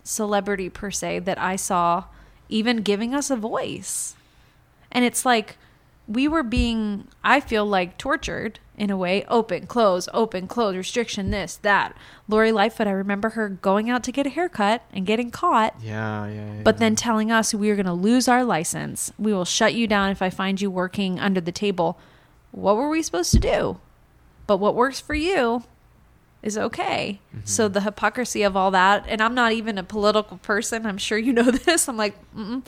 celebrity 0.04 0.70
per 0.70 0.90
se 0.90 1.20
that 1.20 1.38
I 1.38 1.56
saw 1.56 2.04
even 2.48 2.78
giving 2.78 3.14
us 3.14 3.30
a 3.30 3.36
voice. 3.36 4.14
And 4.92 5.04
it's 5.04 5.24
like 5.24 5.56
we 6.08 6.26
were 6.26 6.42
being, 6.42 7.06
I 7.22 7.40
feel 7.40 7.64
like, 7.64 7.96
tortured 7.96 8.58
in 8.80 8.88
a 8.88 8.96
way. 8.96 9.24
Open, 9.28 9.66
close, 9.66 10.08
open, 10.14 10.48
close, 10.48 10.74
restriction, 10.74 11.30
this, 11.30 11.56
that. 11.56 11.94
Lori 12.26 12.50
Lightfoot, 12.50 12.86
I 12.86 12.92
remember 12.92 13.28
her 13.30 13.50
going 13.50 13.90
out 13.90 14.02
to 14.04 14.10
get 14.10 14.26
a 14.26 14.30
haircut 14.30 14.82
and 14.90 15.04
getting 15.04 15.30
caught, 15.30 15.74
Yeah, 15.82 16.26
yeah. 16.26 16.54
yeah 16.54 16.62
but 16.62 16.78
then 16.78 16.96
telling 16.96 17.30
us 17.30 17.52
we 17.52 17.68
are 17.68 17.76
going 17.76 17.84
to 17.84 17.92
lose 17.92 18.26
our 18.26 18.42
license. 18.42 19.12
We 19.18 19.34
will 19.34 19.44
shut 19.44 19.74
you 19.74 19.86
down 19.86 20.08
if 20.08 20.22
I 20.22 20.30
find 20.30 20.58
you 20.62 20.70
working 20.70 21.20
under 21.20 21.42
the 21.42 21.52
table. 21.52 21.98
What 22.52 22.76
were 22.76 22.88
we 22.88 23.02
supposed 23.02 23.32
to 23.32 23.38
do? 23.38 23.78
But 24.46 24.56
what 24.56 24.74
works 24.74 24.98
for 24.98 25.14
you 25.14 25.62
is 26.42 26.56
okay. 26.56 27.20
So 27.44 27.68
the 27.68 27.82
hypocrisy 27.82 28.42
of 28.44 28.56
all 28.56 28.70
that, 28.70 29.04
and 29.06 29.20
I'm 29.20 29.34
not 29.34 29.52
even 29.52 29.76
a 29.76 29.82
political 29.82 30.38
person. 30.38 30.86
I'm 30.86 30.96
sure 30.96 31.18
you 31.18 31.32
know 31.34 31.50
this. 31.50 31.86
I'm 31.86 31.98
like, 31.98 32.16
mm 32.34 32.64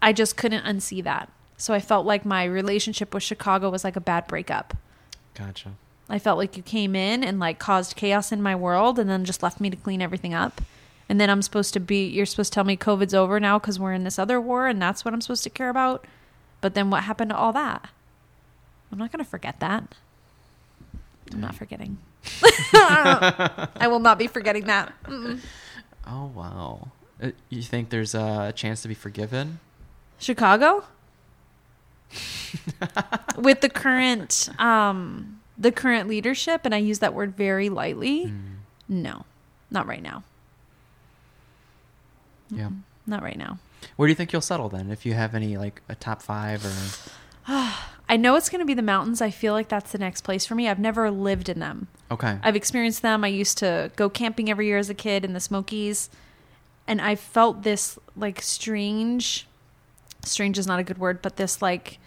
I 0.00 0.12
just 0.12 0.36
couldn't 0.36 0.64
unsee 0.64 1.02
that. 1.02 1.28
So 1.56 1.74
I 1.74 1.80
felt 1.80 2.06
like 2.06 2.24
my 2.24 2.44
relationship 2.44 3.12
with 3.12 3.24
Chicago 3.24 3.68
was 3.68 3.82
like 3.82 3.96
a 3.96 4.00
bad 4.00 4.28
breakup. 4.28 4.76
Gotcha. 5.38 5.72
I 6.10 6.18
felt 6.18 6.38
like 6.38 6.56
you 6.56 6.62
came 6.62 6.96
in 6.96 7.22
and 7.22 7.38
like 7.38 7.58
caused 7.58 7.94
chaos 7.96 8.32
in 8.32 8.42
my 8.42 8.56
world 8.56 8.98
and 8.98 9.08
then 9.08 9.24
just 9.24 9.42
left 9.42 9.60
me 9.60 9.70
to 9.70 9.76
clean 9.76 10.02
everything 10.02 10.34
up. 10.34 10.60
And 11.08 11.20
then 11.20 11.30
I'm 11.30 11.42
supposed 11.42 11.72
to 11.74 11.80
be, 11.80 12.06
you're 12.06 12.26
supposed 12.26 12.52
to 12.52 12.54
tell 12.56 12.64
me 12.64 12.76
COVID's 12.76 13.14
over 13.14 13.38
now 13.38 13.58
because 13.58 13.78
we're 13.78 13.92
in 13.92 14.04
this 14.04 14.18
other 14.18 14.40
war 14.40 14.66
and 14.66 14.80
that's 14.80 15.04
what 15.04 15.14
I'm 15.14 15.20
supposed 15.20 15.44
to 15.44 15.50
care 15.50 15.68
about. 15.70 16.06
But 16.60 16.74
then 16.74 16.90
what 16.90 17.04
happened 17.04 17.30
to 17.30 17.36
all 17.36 17.52
that? 17.52 17.88
I'm 18.90 18.98
not 18.98 19.12
going 19.12 19.24
to 19.24 19.30
forget 19.30 19.60
that. 19.60 19.94
I'm 21.32 21.40
not 21.40 21.54
forgetting. 21.54 21.98
I 22.74 23.86
will 23.88 24.00
not 24.00 24.18
be 24.18 24.26
forgetting 24.26 24.64
that. 24.64 24.92
Mm-mm. 25.04 25.40
Oh 26.06 26.32
wow. 26.34 26.88
Uh, 27.22 27.30
You 27.50 27.62
think 27.62 27.90
there's 27.90 28.14
a 28.14 28.52
chance 28.56 28.82
to 28.82 28.88
be 28.88 28.94
forgiven? 28.94 29.60
Chicago? 30.18 30.84
With 33.36 33.60
the 33.60 33.68
current 33.68 34.48
um 34.58 35.40
the 35.56 35.72
current 35.72 36.08
leadership 36.08 36.62
and 36.64 36.74
I 36.74 36.78
use 36.78 37.00
that 37.00 37.14
word 37.14 37.36
very 37.36 37.68
lightly. 37.68 38.26
Mm, 38.26 38.42
No. 38.88 39.24
Not 39.70 39.86
right 39.86 40.02
now. 40.02 40.22
yeah. 42.50 42.70
Not 43.06 43.22
right 43.22 43.36
now. 43.38 43.58
Where 43.96 44.06
do 44.06 44.10
you 44.10 44.14
think 44.16 44.32
you'll 44.32 44.42
settle 44.42 44.68
then? 44.68 44.90
If 44.90 45.04
you 45.04 45.14
have 45.14 45.34
any 45.34 45.56
like 45.56 45.82
a 45.88 45.94
top 45.94 46.22
five 46.22 46.64
or 46.64 46.72
I 48.10 48.16
know 48.16 48.36
it's 48.36 48.48
going 48.48 48.60
to 48.60 48.66
be 48.66 48.74
the 48.74 48.82
mountains. 48.82 49.20
I 49.20 49.30
feel 49.30 49.52
like 49.52 49.68
that's 49.68 49.92
the 49.92 49.98
next 49.98 50.22
place 50.22 50.46
for 50.46 50.54
me. 50.54 50.66
I've 50.68 50.78
never 50.78 51.10
lived 51.10 51.48
in 51.50 51.58
them. 51.60 51.88
okay. 52.10 52.38
I've 52.42 52.56
experienced 52.56 53.02
them. 53.02 53.22
I 53.24 53.28
used 53.28 53.58
to 53.58 53.90
go 53.96 54.08
camping 54.08 54.50
every 54.50 54.66
year 54.66 54.78
as 54.78 54.88
a 54.88 54.94
kid 54.94 55.24
in 55.24 55.34
the 55.34 55.40
Smokies. 55.40 56.08
And 56.86 57.00
I 57.02 57.16
felt 57.16 57.62
this 57.64 57.98
like 58.16 58.40
strange, 58.40 59.46
strange 60.28 60.58
is 60.58 60.66
not 60.66 60.78
a 60.78 60.84
good 60.84 60.98
word, 60.98 61.20
but 61.22 61.36
this 61.36 61.60
like 61.62 61.98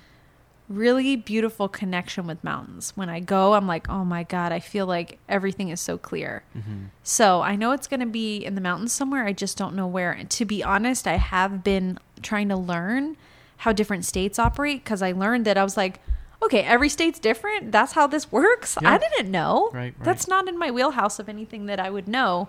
really 0.69 1.15
beautiful 1.17 1.67
connection 1.67 2.25
with 2.27 2.41
mountains. 2.43 2.93
When 2.95 3.09
I 3.09 3.19
go, 3.19 3.53
I'm 3.53 3.67
like, 3.67 3.89
oh 3.89 4.05
my 4.05 4.23
God, 4.23 4.51
I 4.53 4.59
feel 4.59 4.85
like 4.85 5.19
everything 5.27 5.69
is 5.69 5.81
so 5.81 5.97
clear. 5.97 6.43
hmm 6.53 6.85
So 7.03 7.41
I 7.41 7.55
know 7.55 7.71
it's 7.71 7.87
going 7.87 7.99
to 7.99 8.05
be 8.05 8.37
in 8.37 8.55
the 8.55 8.61
mountains 8.61 8.93
somewhere. 8.93 9.25
I 9.25 9.33
just 9.33 9.57
don't 9.57 9.75
know 9.75 9.87
where. 9.87 10.11
And 10.11 10.29
to 10.31 10.45
be 10.45 10.63
honest, 10.63 11.07
I 11.07 11.17
have 11.17 11.63
been 11.63 11.99
trying 12.21 12.47
to 12.49 12.55
learn 12.55 13.17
how 13.57 13.73
different 13.73 14.05
states 14.05 14.39
operate 14.39 14.83
because 14.83 15.01
I 15.01 15.11
learned 15.11 15.45
that 15.45 15.57
I 15.57 15.63
was 15.63 15.75
like, 15.77 15.99
okay, 16.41 16.61
every 16.61 16.89
state's 16.89 17.19
different. 17.19 17.71
That's 17.71 17.91
how 17.93 18.07
this 18.07 18.31
works. 18.31 18.77
Yeah. 18.81 18.93
I 18.93 18.97
didn't 18.97 19.29
know. 19.29 19.69
Right, 19.73 19.93
That's 20.01 20.27
not 20.27 20.47
in 20.47 20.57
my 20.57 20.71
wheelhouse 20.71 21.19
of 21.19 21.29
anything 21.29 21.65
that 21.67 21.79
I 21.79 21.89
would 21.89 22.07
know. 22.07 22.47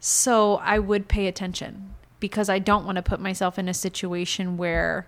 So 0.00 0.56
I 0.56 0.78
would 0.78 1.06
pay 1.08 1.26
attention 1.26 1.94
because 2.26 2.48
I 2.48 2.58
don't 2.58 2.84
want 2.84 2.96
to 2.96 3.02
put 3.02 3.20
myself 3.20 3.56
in 3.56 3.68
a 3.68 3.74
situation 3.74 4.56
where 4.56 5.06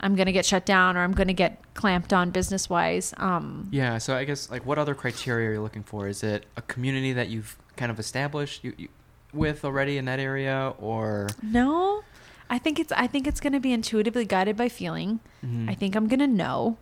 I'm 0.00 0.16
going 0.16 0.26
to 0.26 0.32
get 0.32 0.44
shut 0.44 0.66
down 0.66 0.96
or 0.96 1.02
I'm 1.02 1.12
going 1.12 1.28
to 1.28 1.34
get 1.34 1.62
clamped 1.74 2.12
on 2.12 2.30
business 2.30 2.68
wise. 2.68 3.14
Um, 3.18 3.68
Yeah. 3.70 3.98
So 3.98 4.16
I 4.16 4.24
guess 4.24 4.50
like 4.50 4.66
what 4.66 4.76
other 4.76 4.94
criteria 4.96 5.50
are 5.50 5.52
you 5.52 5.62
looking 5.62 5.84
for? 5.84 6.08
Is 6.08 6.24
it 6.24 6.46
a 6.56 6.62
community 6.62 7.12
that 7.12 7.28
you've 7.28 7.56
kind 7.76 7.92
of 7.92 8.00
established 8.00 8.64
you, 8.64 8.72
you, 8.76 8.88
with 9.32 9.64
already 9.64 9.96
in 9.96 10.06
that 10.06 10.18
area, 10.18 10.74
or 10.80 11.28
No, 11.40 12.02
I 12.48 12.58
think 12.58 12.80
it's 12.80 12.90
I 12.90 13.06
think 13.06 13.28
it's 13.28 13.38
going 13.38 13.52
to 13.52 13.60
be 13.60 13.72
intuitively 13.72 14.24
guided 14.24 14.56
by 14.56 14.68
feeling. 14.68 15.20
Mhm. 15.46 15.70
I 15.70 15.74
think 15.74 15.94
I'm 15.94 16.08
going 16.08 16.18
to 16.18 16.26
know 16.26 16.78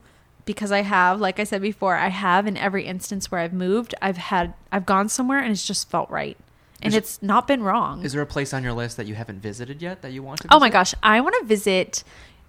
because 0.46 0.72
I 0.72 0.80
have, 0.80 1.20
like 1.20 1.38
I 1.38 1.44
said 1.44 1.60
before, 1.60 1.96
I 1.96 2.08
have 2.08 2.46
in 2.46 2.56
every 2.56 2.86
instance 2.86 3.30
where 3.30 3.42
I've 3.42 3.52
moved, 3.52 3.94
I've 4.00 4.16
had 4.16 4.54
I've 4.72 4.86
gone 4.86 5.10
somewhere 5.10 5.40
and 5.40 5.50
it's 5.50 5.66
just 5.66 5.90
felt 5.90 6.08
right. 6.08 6.38
And 6.82 6.94
it's 6.94 7.20
not 7.22 7.46
been 7.48 7.62
wrong. 7.62 8.04
is 8.04 8.12
there 8.12 8.22
a 8.22 8.26
place 8.26 8.54
on 8.54 8.62
your 8.62 8.72
list 8.72 8.96
that 8.98 9.06
you 9.06 9.14
haven't 9.16 9.40
visited 9.40 9.82
yet 9.82 10.02
that 10.02 10.12
you 10.12 10.22
want 10.22 10.40
to? 10.42 10.48
oh 10.50 10.60
my 10.60 10.70
gosh, 10.70 10.94
I 11.02 11.20
want 11.20 11.34
to 11.40 11.44
visit 11.46 12.04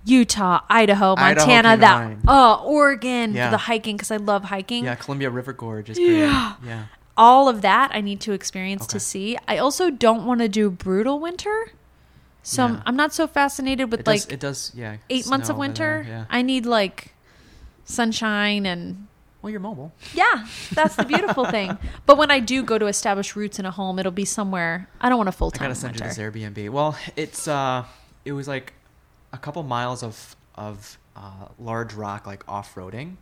Utah, 0.06 0.62
Idaho, 0.70 1.16
Idaho 1.18 1.46
Montana, 1.48 1.76
to 1.76 1.82
that 1.82 2.18
oh 2.28 2.64
Oregon 2.66 3.34
Yeah. 3.34 3.48
for 3.48 3.52
the 3.52 3.58
hiking 3.58 3.98
because 3.98 4.12
I 4.12 4.18
love 4.18 4.46
hiking. 4.46 4.86
Yeah, 4.86 4.96
Columbia 4.96 5.30
River 5.30 5.52
Gorge 5.52 5.90
is 5.90 5.98
great. 5.98 6.20
Yeah. 6.20 6.54
Yeah. 6.66 6.84
All 7.18 7.50
of 7.50 7.62
that 7.64 7.92
I 7.94 8.00
need 8.00 8.22
to 8.22 8.32
experience 8.32 8.84
Okay. 8.84 8.92
to 8.94 9.00
see. 9.00 9.38
I 9.48 9.58
also 9.58 9.90
don't 9.90 10.26
want 10.26 10.40
to 10.40 10.48
do 10.48 10.70
brutal 10.70 11.20
winter, 11.20 11.72
so 12.44 12.64
I'm, 12.64 12.82
I'm 12.86 12.96
not 12.96 13.14
so 13.14 13.28
fascinated 13.28 13.92
with 13.92 14.00
It 14.02 14.08
like 14.08 14.22
does, 14.22 14.32
it 14.32 14.40
does, 14.40 14.72
yeah. 14.74 14.98
eight 15.10 15.28
months 15.28 15.50
of 15.50 15.56
there, 15.58 15.60
winter. 15.60 16.06
Yeah. 16.08 16.26
I 16.30 16.44
need 16.44 16.66
like 16.66 17.14
sunshine 17.84 18.66
and 18.66 19.08
Well, 19.42 19.50
you're 19.50 19.60
mobile. 19.62 19.94
yeah, 20.14 20.46
that's 20.74 20.96
the 20.96 21.06
beautiful 21.06 21.46
thing. 21.52 21.78
But 22.06 22.18
when 22.18 22.30
I 22.30 22.40
do 22.40 22.62
go 22.64 22.78
to 22.78 22.88
establish 22.88 23.36
roots 23.36 23.58
in 23.60 23.66
a 23.66 23.72
home, 23.72 23.98
it'll 24.00 24.12
be 24.12 24.26
somewhere. 24.26 24.90
I 25.00 25.08
don't 25.10 25.18
want 25.18 25.30
a 25.30 25.34
full 25.34 25.52
time. 25.52 25.66
I 25.66 25.68
gotta 25.70 25.80
send 25.80 25.96
you 26.00 26.06
this 26.06 26.18
Airbnb. 26.18 26.70
Well, 26.72 26.98
it's 27.16 27.48
uh, 27.48 27.86
it 28.26 28.34
was 28.34 28.48
like 28.48 28.74
a 29.32 29.38
couple 29.38 29.64
miles 29.64 30.04
of 30.04 30.36
of 30.56 30.98
uh, 31.16 31.48
large 31.58 31.94
rock, 31.94 32.28
like 32.28 32.44
off 32.48 32.76
roading. 32.76 33.16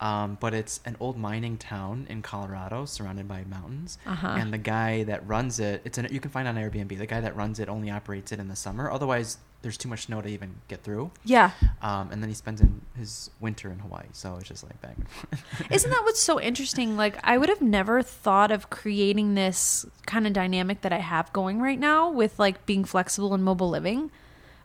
Um, 0.00 0.36
but 0.40 0.52
it's 0.52 0.80
an 0.84 0.96
old 0.98 1.16
mining 1.16 1.56
town 1.58 2.08
in 2.10 2.22
Colorado, 2.22 2.86
surrounded 2.86 3.28
by 3.28 3.44
mountains. 3.44 3.98
Uh-huh. 4.04 4.26
And 4.36 4.52
the 4.52 4.58
guy 4.58 5.04
that 5.04 5.24
runs 5.28 5.60
it, 5.60 5.80
it's 5.84 5.96
an 5.96 6.08
you 6.10 6.18
can 6.18 6.30
find 6.32 6.48
on 6.48 6.56
Airbnb. 6.56 6.98
The 6.98 7.06
guy 7.06 7.20
that 7.20 7.36
runs 7.36 7.60
it 7.60 7.68
only 7.68 7.88
operates 7.88 8.32
it 8.32 8.40
in 8.40 8.48
the 8.48 8.56
summer. 8.56 8.90
Otherwise, 8.90 9.38
there's 9.62 9.76
too 9.76 9.88
much 9.88 10.06
snow 10.06 10.20
to 10.20 10.28
even 10.28 10.56
get 10.68 10.82
through. 10.82 11.10
Yeah. 11.24 11.52
Um, 11.80 12.10
and 12.10 12.20
then 12.20 12.28
he 12.28 12.34
spends 12.34 12.60
in 12.60 12.82
his 12.96 13.30
winter 13.40 13.70
in 13.70 13.78
Hawaii, 13.78 14.06
so 14.12 14.36
it's 14.36 14.48
just 14.48 14.64
like 14.64 14.80
back 14.82 14.96
and 14.96 15.08
forth. 15.08 15.72
Isn't 15.72 15.90
that 15.90 16.02
what's 16.04 16.22
so 16.22 16.40
interesting? 16.40 16.96
Like, 17.02 17.18
I 17.24 17.38
would 17.38 17.48
have 17.48 17.62
never 17.62 18.02
thought 18.02 18.50
of 18.50 18.70
creating 18.70 19.34
this 19.34 19.86
kind 20.06 20.26
of 20.26 20.32
dynamic 20.32 20.82
that 20.82 20.92
I 20.92 20.98
have 20.98 21.32
going 21.32 21.60
right 21.60 21.78
now 21.78 22.10
with 22.10 22.38
like 22.38 22.66
being 22.66 22.84
flexible 22.84 23.34
and 23.34 23.42
mobile 23.42 23.68
living. 23.68 24.10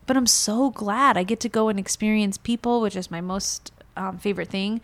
But 0.06 0.18
I'm 0.18 0.28
so 0.28 0.70
glad 0.72 1.18
I 1.18 1.24
get 1.24 1.40
to 1.42 1.50
go 1.50 1.70
and 1.70 1.80
experience 1.80 2.38
people, 2.38 2.82
which 2.82 2.96
is 2.96 3.10
my 3.12 3.22
most 3.22 3.72
um, 3.96 4.18
favorite 4.18 4.50
thing 4.50 4.82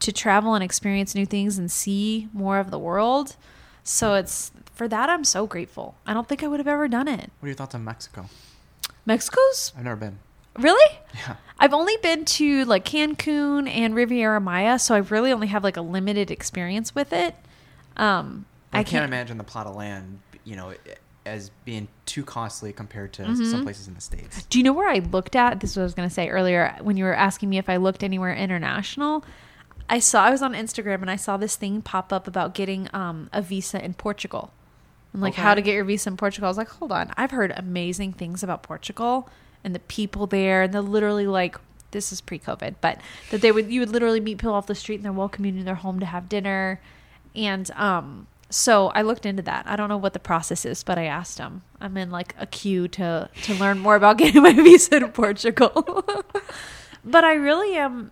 to 0.00 0.12
travel 0.12 0.54
and 0.54 0.62
experience 0.62 1.14
new 1.14 1.26
things 1.26 1.58
and 1.58 1.70
see 1.70 2.28
more 2.32 2.58
of 2.58 2.70
the 2.70 2.78
world. 2.78 3.36
So 3.82 4.14
it's 4.14 4.52
for 4.72 4.88
that, 4.88 5.08
I'm 5.08 5.24
so 5.24 5.46
grateful. 5.46 5.96
I 6.06 6.14
don't 6.14 6.28
think 6.28 6.42
I 6.42 6.48
would 6.48 6.60
have 6.60 6.68
ever 6.68 6.88
done 6.88 7.08
it. 7.08 7.30
What 7.40 7.46
are 7.46 7.48
your 7.48 7.56
thoughts 7.56 7.74
on 7.74 7.84
Mexico? 7.84 8.26
Mexico's 9.06 9.72
I've 9.76 9.84
never 9.84 9.96
been. 9.96 10.18
really? 10.58 10.98
Yeah. 11.14 11.36
I've 11.58 11.72
only 11.72 11.96
been 12.02 12.24
to 12.24 12.64
like 12.64 12.84
Cancun 12.84 13.68
and 13.68 13.94
Riviera 13.94 14.40
Maya, 14.40 14.78
so 14.78 14.94
I 14.94 14.98
really 14.98 15.32
only 15.32 15.46
have 15.48 15.62
like 15.62 15.76
a 15.76 15.80
limited 15.82 16.30
experience 16.30 16.94
with 16.94 17.12
it. 17.12 17.34
Um, 17.96 18.46
I, 18.72 18.82
can't, 18.82 19.04
imagine 19.04 19.38
the 19.38 19.44
plot 19.44 19.66
of 19.68 19.76
land, 19.76 20.18
you 20.42 20.56
know, 20.56 20.74
as 21.24 21.50
being 21.64 21.86
too 22.06 22.24
costly 22.24 22.72
compared 22.72 23.12
to 23.14 23.22
Mm-hmm. 23.22 23.44
some 23.50 23.62
places 23.62 23.86
in 23.88 23.94
the 23.94 24.00
states. 24.00 24.42
Do 24.46 24.58
you 24.58 24.64
know 24.64 24.72
where 24.72 24.88
I 24.88 24.98
looked 24.98 25.36
at? 25.36 25.60
This 25.60 25.70
is 25.70 25.76
what 25.76 25.82
I 25.82 25.84
was 25.84 25.94
going 25.94 26.08
to 26.08 26.14
say 26.14 26.28
earlier 26.28 26.76
when 26.82 26.96
you 26.96 27.04
were 27.04 27.14
asking 27.14 27.50
me 27.50 27.58
if 27.58 27.68
I 27.68 27.76
looked 27.76 28.02
anywhere 28.02 28.34
international. 28.34 29.24
I 29.88 30.00
saw 30.00 30.24
I 30.24 30.30
was 30.30 30.42
on 30.42 30.54
Instagram 30.54 31.02
and 31.02 31.10
I 31.10 31.16
saw 31.16 31.36
this 31.36 31.56
thing 31.56 31.82
pop 31.82 32.12
up 32.12 32.26
about 32.26 32.52
getting 32.54 32.88
um, 32.92 33.28
a 33.32 33.40
visa 33.42 33.82
in 33.82 33.94
Portugal 33.94 34.52
and 35.14 35.22
like 35.22 35.34
how 35.34 35.54
to 35.54 35.62
get 35.62 35.74
your 35.74 35.84
visa 35.84 36.10
in 36.10 36.18
Portugal. 36.18 36.46
I 36.46 36.50
was 36.50 36.58
like, 36.58 36.68
hold 36.68 36.92
on, 36.92 37.10
I've 37.16 37.30
heard 37.30 37.52
amazing 37.56 38.12
things 38.12 38.42
about 38.42 38.62
Portugal 38.62 39.28
and 39.62 39.74
the 39.74 39.78
people 39.78 40.26
there, 40.26 40.62
and 40.62 40.74
they're 40.74 40.82
literally 40.82 41.26
like. 41.26 41.56
This 41.92 42.10
is 42.10 42.20
pre-COVID, 42.20 42.74
but 42.80 43.00
that 43.30 43.40
they 43.40 43.52
would 43.52 43.70
you 43.70 43.78
would 43.78 43.90
literally 43.90 44.18
meet 44.18 44.38
people 44.38 44.52
off 44.52 44.66
the 44.66 44.74
street 44.74 44.96
and 44.96 45.04
they're 45.04 45.12
welcoming 45.12 45.54
you 45.54 45.60
in 45.60 45.64
their 45.64 45.76
home 45.76 46.00
to 46.00 46.06
have 46.06 46.28
dinner, 46.28 46.80
and 47.36 47.70
um, 47.76 48.26
so 48.50 48.88
I 48.88 49.02
looked 49.02 49.26
into 49.26 49.42
that. 49.42 49.66
I 49.68 49.76
don't 49.76 49.88
know 49.88 49.96
what 49.96 50.12
the 50.12 50.18
process 50.18 50.64
is, 50.64 50.82
but 50.82 50.98
I 50.98 51.04
asked 51.04 51.38
them. 51.38 51.62
I'm 51.80 51.96
in 51.96 52.10
like 52.10 52.34
a 52.38 52.46
queue 52.46 52.88
to 52.88 53.30
to 53.42 53.54
learn 53.54 53.78
more 53.78 53.94
about 53.94 54.18
getting 54.18 54.42
my 54.42 54.52
visa 54.52 55.00
to 55.00 55.08
Portugal. 55.08 56.04
but 57.04 57.24
I 57.24 57.34
really 57.34 57.76
am 57.76 58.10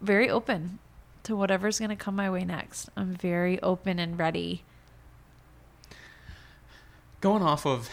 very 0.00 0.28
open 0.28 0.78
to 1.24 1.36
whatever's 1.36 1.78
going 1.78 1.90
to 1.90 1.96
come 1.96 2.16
my 2.16 2.30
way 2.30 2.44
next. 2.44 2.90
I'm 2.96 3.14
very 3.14 3.60
open 3.62 3.98
and 3.98 4.18
ready. 4.18 4.64
Going 7.20 7.42
off 7.42 7.66
of 7.66 7.88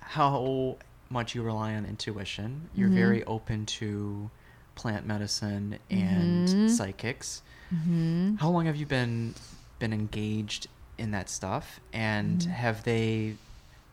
how 0.00 0.78
much 1.08 1.34
you 1.34 1.42
rely 1.42 1.74
on 1.74 1.84
intuition, 1.84 2.70
you're 2.74 2.88
Mhm. 2.88 2.94
very 2.94 3.24
open 3.24 3.66
to 3.66 4.30
plant 4.74 5.06
medicine 5.06 5.78
and 5.90 6.46
Mhm. 6.46 6.70
psychics. 6.70 7.42
Mm-hmm. 7.72 8.36
How 8.36 8.48
long 8.50 8.66
have 8.66 8.76
you 8.76 8.86
been 8.86 9.34
been 9.78 9.92
engaged 9.94 10.66
in 10.98 11.10
that 11.12 11.30
stuff, 11.30 11.80
and 11.92 12.38
Mhm. 12.40 12.46
have 12.50 12.82
they 12.84 13.36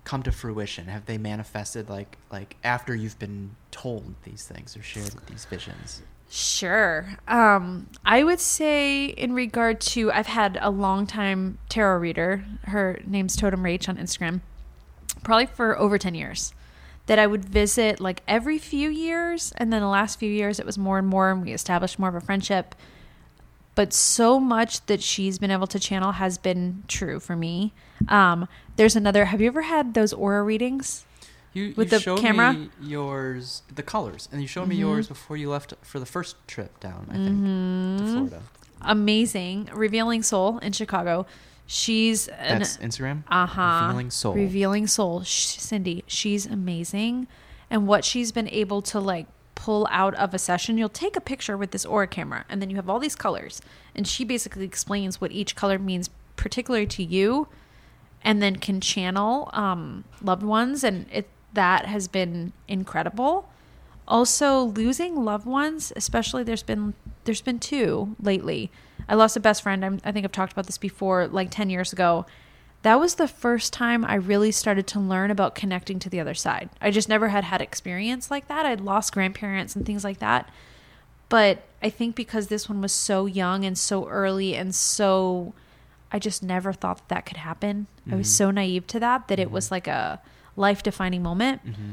come 0.03 0.21
to 0.23 0.31
fruition? 0.33 0.87
Have 0.87 1.05
they 1.05 1.17
manifested 1.17 1.89
like 1.89 2.17
like 2.31 2.57
after 2.63 2.93
you've 2.95 3.17
been 3.19 3.55
told 3.71 4.15
these 4.23 4.45
things 4.47 4.75
or 4.75 4.81
shared 4.83 5.13
these 5.27 5.45
visions? 5.45 6.01
Sure. 6.29 7.17
Um, 7.27 7.87
I 8.05 8.23
would 8.23 8.39
say 8.39 9.05
in 9.05 9.33
regard 9.33 9.79
to 9.81 10.11
I've 10.11 10.27
had 10.27 10.57
a 10.61 10.69
long 10.69 11.07
time 11.07 11.57
tarot 11.69 11.99
reader. 11.99 12.45
Her 12.63 12.99
name's 13.05 13.35
Totem 13.35 13.63
Rach 13.63 13.87
on 13.87 13.97
Instagram. 13.97 14.41
Probably 15.23 15.45
for 15.45 15.77
over 15.79 15.97
10 15.97 16.15
years. 16.15 16.53
That 17.05 17.17
I 17.17 17.27
would 17.27 17.45
visit 17.45 18.01
like 18.01 18.21
every 18.27 18.57
few 18.57 18.89
years 18.89 19.53
and 19.55 19.71
then 19.71 19.81
the 19.81 19.87
last 19.87 20.19
few 20.19 20.29
years 20.29 20.59
it 20.59 20.65
was 20.65 20.77
more 20.77 20.97
and 20.99 21.07
more 21.07 21.31
and 21.31 21.41
we 21.41 21.53
established 21.53 21.97
more 21.97 22.09
of 22.09 22.15
a 22.15 22.21
friendship. 22.21 22.75
But 23.75 23.93
so 23.93 24.39
much 24.39 24.85
that 24.87 25.01
she's 25.01 25.39
been 25.39 25.51
able 25.51 25.67
to 25.67 25.79
channel 25.79 26.13
has 26.13 26.37
been 26.37 26.83
true 26.87 27.21
for 27.21 27.37
me. 27.37 27.73
Um, 28.09 28.49
there's 28.75 28.97
another 28.97 29.25
have 29.25 29.39
you 29.39 29.47
ever 29.47 29.61
had 29.61 29.93
those 29.93 30.11
aura 30.11 30.43
readings? 30.43 31.05
You, 31.57 31.73
With 31.75 31.91
you 31.91 31.97
the 31.97 31.99
showed 32.03 32.19
camera? 32.19 32.53
me 32.53 32.69
yours, 32.81 33.63
the 33.73 33.83
colors, 33.83 34.29
and 34.31 34.41
you 34.41 34.47
showed 34.47 34.67
me 34.67 34.75
Mhm. 34.75 34.79
yours 34.79 35.07
before 35.07 35.37
you 35.37 35.49
left 35.49 35.73
for 35.81 35.99
the 35.99 36.05
first 36.05 36.35
trip 36.47 36.79
down. 36.79 37.07
I 37.09 37.13
think 37.13 37.27
to 37.27 38.03
Mhm. 38.03 38.11
Florida. 38.13 38.41
Amazing. 38.81 39.69
Revealing 39.73 40.21
Soul 40.23 40.59
in 40.59 40.71
Chicago. 40.71 41.25
She's 41.65 42.27
an 42.27 42.59
That's 42.59 42.77
Instagram. 42.77 43.23
Uh 43.27 43.45
huh. 43.47 43.85
Revealing 43.87 44.11
Soul. 44.11 44.33
Revealing 44.35 44.87
Soul. 44.87 45.23
Sh- 45.23 45.57
Cindy, 45.57 46.03
she's 46.07 46.45
amazing. 46.45 47.27
And 47.69 47.87
what 47.87 48.05
she's 48.05 48.31
been 48.31 48.47
able 48.49 48.81
to 48.83 48.99
like 48.99 49.25
pull 49.55 49.87
out 49.91 50.13
of 50.15 50.33
a 50.33 50.39
session, 50.39 50.77
you'll 50.77 50.87
take 50.89 51.15
a 51.17 51.21
picture 51.21 51.57
with 51.57 51.71
this 51.71 51.83
aura 51.85 52.07
camera 52.07 52.45
and 52.49 52.61
then 52.61 52.69
you 52.69 52.75
have 52.75 52.87
all 52.89 52.99
these 52.99 53.15
colors. 53.15 53.61
And 53.95 54.07
she 54.07 54.23
basically 54.23 54.63
explains 54.63 55.19
what 55.19 55.31
each 55.31 55.55
color 55.55 55.79
means, 55.79 56.09
particularly 56.35 56.85
to 56.87 57.03
you, 57.03 57.47
and 58.23 58.41
then 58.41 58.57
can 58.57 58.79
channel 58.79 59.49
um, 59.53 60.03
loved 60.21 60.43
ones. 60.43 60.83
And 60.83 61.07
it 61.11 61.27
that 61.57 61.85
has 61.87 62.07
been 62.07 62.53
incredible. 62.67 63.49
Also, 64.07 64.61
losing 64.63 65.25
loved 65.25 65.45
ones, 65.45 65.91
especially 65.95 66.43
there's 66.43 66.63
been 66.63 66.93
there's 67.25 67.41
been 67.41 67.59
two 67.59 68.15
lately. 68.21 68.71
I 69.09 69.15
lost 69.15 69.35
a 69.35 69.39
best 69.41 69.63
friend. 69.63 69.83
I'm, 69.83 69.99
I 70.05 70.11
think 70.13 70.23
I've 70.25 70.31
talked 70.31 70.53
about 70.53 70.65
this 70.67 70.77
before, 70.77 71.27
like 71.27 71.49
ten 71.51 71.69
years 71.69 71.91
ago. 71.91 72.25
That 72.83 72.99
was 72.99 73.15
the 73.15 73.27
first 73.27 73.73
time 73.73 74.05
I 74.05 74.15
really 74.15 74.51
started 74.51 74.85
to 74.87 74.99
learn 74.99 75.31
about 75.31 75.55
connecting 75.55 75.97
to 75.99 76.09
the 76.09 76.19
other 76.19 76.35
side. 76.35 76.69
I 76.79 76.91
just 76.91 77.09
never 77.09 77.29
had 77.29 77.43
had 77.43 77.61
experience 77.61 78.29
like 78.31 78.47
that. 78.47 78.65
I'd 78.65 78.79
lost 78.81 79.13
grandparents 79.13 79.75
and 79.75 79.85
things 79.85 80.03
like 80.03 80.19
that. 80.19 80.49
But 81.27 81.63
I 81.83 81.89
think 81.89 82.15
because 82.15 82.47
this 82.47 82.69
one 82.69 82.79
was 82.79 82.93
so 82.93 83.25
young 83.25 83.65
and 83.65 83.77
so 83.77 84.07
early 84.07 84.55
and 84.55 84.73
so, 84.73 85.53
I 86.11 86.19
just 86.19 86.41
never 86.43 86.71
thought 86.71 86.97
that, 86.99 87.09
that 87.09 87.25
could 87.25 87.37
happen. 87.37 87.87
I 88.09 88.15
was 88.15 88.27
Mhm. 88.27 88.37
so 88.37 88.51
naive 88.51 88.87
to 88.87 88.99
that 89.01 89.27
that 89.27 89.39
it 89.39 89.49
Mhm. 89.49 89.51
was 89.51 89.71
like 89.71 89.87
a 89.87 90.21
life 90.57 90.83
defining 90.83 91.23
moment. 91.23 91.61
hmm 91.61 91.91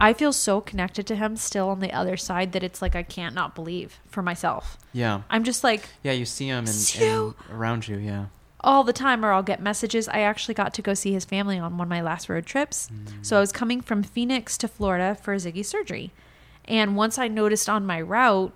I 0.00 0.14
feel 0.14 0.32
so 0.32 0.62
connected 0.62 1.06
to 1.08 1.16
him 1.16 1.36
still 1.36 1.68
on 1.68 1.80
the 1.80 1.92
other 1.92 2.16
side 2.16 2.52
that 2.52 2.62
it's 2.62 2.80
like 2.80 2.96
I 2.96 3.02
can't 3.02 3.34
not 3.34 3.54
believe 3.54 4.00
for 4.08 4.22
myself. 4.22 4.78
Yeah, 4.94 5.20
I'm 5.28 5.44
just 5.44 5.62
like 5.62 5.86
yeah. 6.02 6.12
You 6.12 6.24
see 6.24 6.46
him 6.48 6.66
See 6.66 7.04
and, 7.06 7.34
around 7.52 7.86
you. 7.88 7.98
Yeah. 7.98 8.26
all 8.62 8.84
the 8.84 8.94
time, 8.94 9.22
or 9.22 9.32
I'll 9.32 9.42
get 9.42 9.60
messages. 9.60 10.08
I 10.08 10.20
actually 10.20 10.54
got 10.54 10.72
to 10.74 10.82
go 10.82 10.94
see 10.94 11.12
his 11.12 11.26
family 11.26 11.58
on 11.58 11.76
one 11.76 11.88
of 11.88 11.90
my 11.90 12.00
last 12.00 12.30
road 12.30 12.46
trips. 12.46 12.88
So 13.20 13.36
I 13.36 13.40
was 13.40 13.52
coming 13.52 13.82
from 13.82 14.02
Phoenix 14.02 14.56
to 14.58 14.66
Florida 14.68 15.14
for 15.14 15.34
Ziggy 15.36 15.64
surgery. 15.64 16.10
And 16.64 16.96
once 16.96 17.18
I 17.18 17.28
noticed 17.28 17.68
on 17.68 17.84
my 17.84 18.00
route, 18.00 18.54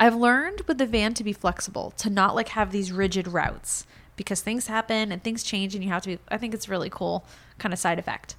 I've 0.00 0.16
learned 0.16 0.62
with 0.66 0.78
the 0.78 0.86
van 0.86 1.14
to 1.14 1.22
be 1.22 1.32
flexible, 1.32 1.92
to 1.98 2.10
not 2.10 2.34
like 2.34 2.48
have 2.48 2.72
these 2.72 2.90
rigid 2.90 3.28
routes 3.28 3.86
because 4.16 4.40
things 4.40 4.66
happen 4.66 5.12
and 5.12 5.22
things 5.22 5.44
change 5.44 5.76
and 5.76 5.84
you 5.84 5.90
have 5.90 6.02
to 6.02 6.08
be 6.16 6.18
I 6.28 6.38
think 6.38 6.54
it's 6.54 6.68
really 6.68 6.90
cool 6.90 7.24
kind 7.58 7.72
of 7.72 7.78
side 7.78 7.98
effect. 8.00 8.34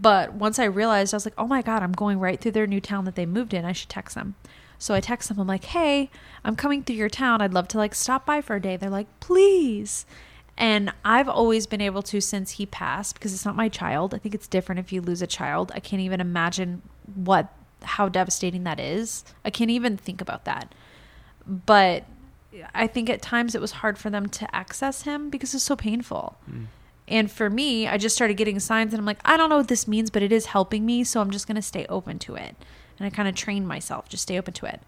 But 0.00 0.32
once 0.32 0.58
I 0.58 0.64
realized 0.64 1.12
I 1.12 1.16
was 1.16 1.26
like, 1.26 1.34
"Oh 1.36 1.46
my 1.46 1.62
god, 1.62 1.82
I'm 1.82 1.92
going 1.92 2.18
right 2.18 2.40
through 2.40 2.52
their 2.52 2.66
new 2.66 2.80
town 2.80 3.04
that 3.04 3.16
they 3.16 3.26
moved 3.26 3.52
in. 3.54 3.64
I 3.64 3.72
should 3.72 3.88
text 3.88 4.14
them." 4.14 4.34
So 4.78 4.94
I 4.94 5.00
text 5.00 5.28
them. 5.28 5.38
I'm 5.38 5.46
like, 5.46 5.64
"Hey, 5.64 6.10
I'm 6.44 6.56
coming 6.56 6.82
through 6.82 6.96
your 6.96 7.10
town. 7.10 7.42
I'd 7.42 7.52
love 7.52 7.68
to 7.68 7.78
like 7.78 7.94
stop 7.94 8.24
by 8.24 8.40
for 8.40 8.56
a 8.56 8.60
day." 8.60 8.76
They're 8.76 8.90
like, 8.90 9.08
"Please." 9.20 10.06
And 10.56 10.92
I've 11.04 11.28
always 11.28 11.66
been 11.66 11.80
able 11.80 12.02
to 12.02 12.20
since 12.20 12.52
he 12.52 12.66
passed 12.66 13.14
because 13.14 13.32
it's 13.32 13.46
not 13.46 13.56
my 13.56 13.68
child. 13.68 14.14
I 14.14 14.18
think 14.18 14.34
it's 14.34 14.46
different 14.46 14.78
if 14.78 14.92
you 14.92 15.00
lose 15.00 15.22
a 15.22 15.26
child. 15.26 15.72
I 15.74 15.80
can't 15.80 16.02
even 16.02 16.20
imagine 16.20 16.82
what 17.14 17.52
how 17.82 18.08
devastating 18.08 18.64
that 18.64 18.78
is. 18.78 19.24
I 19.44 19.50
can't 19.50 19.70
even 19.70 19.96
think 19.96 20.20
about 20.20 20.44
that. 20.44 20.74
But 21.46 22.04
I 22.74 22.86
think 22.86 23.08
at 23.08 23.22
times 23.22 23.54
it 23.54 23.60
was 23.60 23.70
hard 23.72 23.96
for 23.96 24.10
them 24.10 24.28
to 24.28 24.54
access 24.54 25.02
him 25.02 25.30
because 25.30 25.54
it's 25.54 25.64
so 25.64 25.76
painful. 25.76 26.36
Mm. 26.50 26.66
And 27.10 27.30
for 27.30 27.50
me, 27.50 27.88
I 27.88 27.98
just 27.98 28.14
started 28.14 28.36
getting 28.36 28.60
signs 28.60 28.94
and 28.94 29.00
I'm 29.00 29.06
like, 29.06 29.20
I 29.24 29.36
don't 29.36 29.50
know 29.50 29.56
what 29.56 29.68
this 29.68 29.88
means, 29.88 30.10
but 30.10 30.22
it 30.22 30.32
is 30.32 30.46
helping 30.46 30.86
me, 30.86 31.02
so 31.02 31.20
I'm 31.20 31.32
just 31.32 31.48
going 31.48 31.56
to 31.56 31.62
stay 31.62 31.84
open 31.88 32.20
to 32.20 32.36
it. 32.36 32.54
And 32.98 33.06
I 33.06 33.10
kind 33.10 33.28
of 33.28 33.34
trained 33.34 33.66
myself, 33.66 34.08
just 34.08 34.22
stay 34.22 34.38
open 34.38 34.54
to 34.54 34.66
it. 34.66 34.80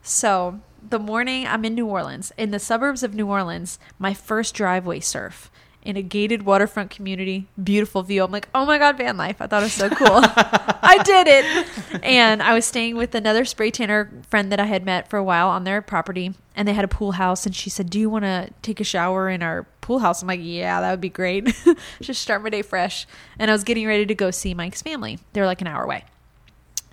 So 0.00 0.60
the 0.88 0.98
morning 1.00 1.46
I'm 1.46 1.64
in 1.64 1.74
New 1.74 1.86
Orleans, 1.86 2.30
in 2.38 2.52
the 2.52 2.58
suburbs 2.58 3.02
of 3.02 3.14
New 3.14 3.26
Orleans, 3.26 3.78
my 3.98 4.14
first 4.14 4.54
driveway 4.54 5.00
surf 5.00 5.50
in 5.84 5.96
a 5.98 6.02
gated 6.02 6.44
waterfront 6.44 6.90
community, 6.90 7.46
beautiful 7.62 8.02
view. 8.02 8.24
I'm 8.24 8.32
like, 8.32 8.48
oh 8.54 8.64
my 8.64 8.78
God, 8.78 8.96
van 8.96 9.16
life. 9.16 9.36
I 9.40 9.46
thought 9.46 9.62
it 9.62 9.66
was 9.66 9.72
so 9.74 9.90
cool. 9.90 10.08
I 10.22 11.02
did 11.04 11.26
it. 11.28 12.02
And 12.02 12.42
I 12.42 12.54
was 12.54 12.64
staying 12.64 12.96
with 12.96 13.14
another 13.14 13.44
spray 13.44 13.70
tanner 13.70 14.10
friend 14.28 14.50
that 14.50 14.58
I 14.58 14.64
had 14.64 14.84
met 14.84 15.10
for 15.10 15.18
a 15.18 15.24
while 15.24 15.48
on 15.48 15.64
their 15.64 15.82
property, 15.82 16.34
and 16.56 16.66
they 16.66 16.72
had 16.72 16.84
a 16.84 16.88
pool 16.88 17.12
house. 17.12 17.44
And 17.44 17.54
she 17.54 17.68
said, 17.68 17.90
Do 17.90 18.00
you 18.00 18.08
want 18.08 18.24
to 18.24 18.48
take 18.62 18.80
a 18.80 18.84
shower 18.84 19.28
in 19.28 19.42
our 19.42 19.64
pool 19.82 19.98
house? 19.98 20.22
I'm 20.22 20.28
like, 20.28 20.40
Yeah, 20.42 20.80
that 20.80 20.90
would 20.90 21.02
be 21.02 21.10
great. 21.10 21.54
Just 22.00 22.22
start 22.22 22.42
my 22.42 22.48
day 22.48 22.62
fresh. 22.62 23.06
And 23.38 23.50
I 23.50 23.54
was 23.54 23.64
getting 23.64 23.86
ready 23.86 24.06
to 24.06 24.14
go 24.14 24.30
see 24.30 24.54
Mike's 24.54 24.80
family. 24.80 25.18
They're 25.34 25.46
like 25.46 25.60
an 25.60 25.66
hour 25.66 25.84
away. 25.84 26.04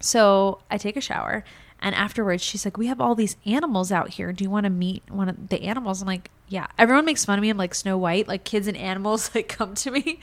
So 0.01 0.59
I 0.69 0.77
take 0.77 0.97
a 0.97 1.01
shower. 1.01 1.45
And 1.81 1.95
afterwards, 1.95 2.43
she's 2.43 2.63
like, 2.65 2.77
We 2.77 2.87
have 2.87 3.01
all 3.01 3.15
these 3.15 3.37
animals 3.45 3.91
out 3.91 4.09
here. 4.09 4.31
Do 4.31 4.43
you 4.43 4.49
want 4.49 4.65
to 4.65 4.69
meet 4.69 5.03
one 5.09 5.29
of 5.29 5.49
the 5.49 5.63
animals? 5.63 6.01
I'm 6.01 6.07
like, 6.07 6.29
Yeah. 6.47 6.67
Everyone 6.77 7.05
makes 7.05 7.25
fun 7.25 7.39
of 7.39 7.41
me. 7.41 7.49
I'm 7.49 7.57
like 7.57 7.73
Snow 7.73 7.97
White. 7.97 8.27
Like 8.27 8.43
kids 8.43 8.67
and 8.67 8.77
animals 8.77 9.31
like 9.35 9.47
come 9.47 9.73
to 9.75 9.91
me. 9.91 10.19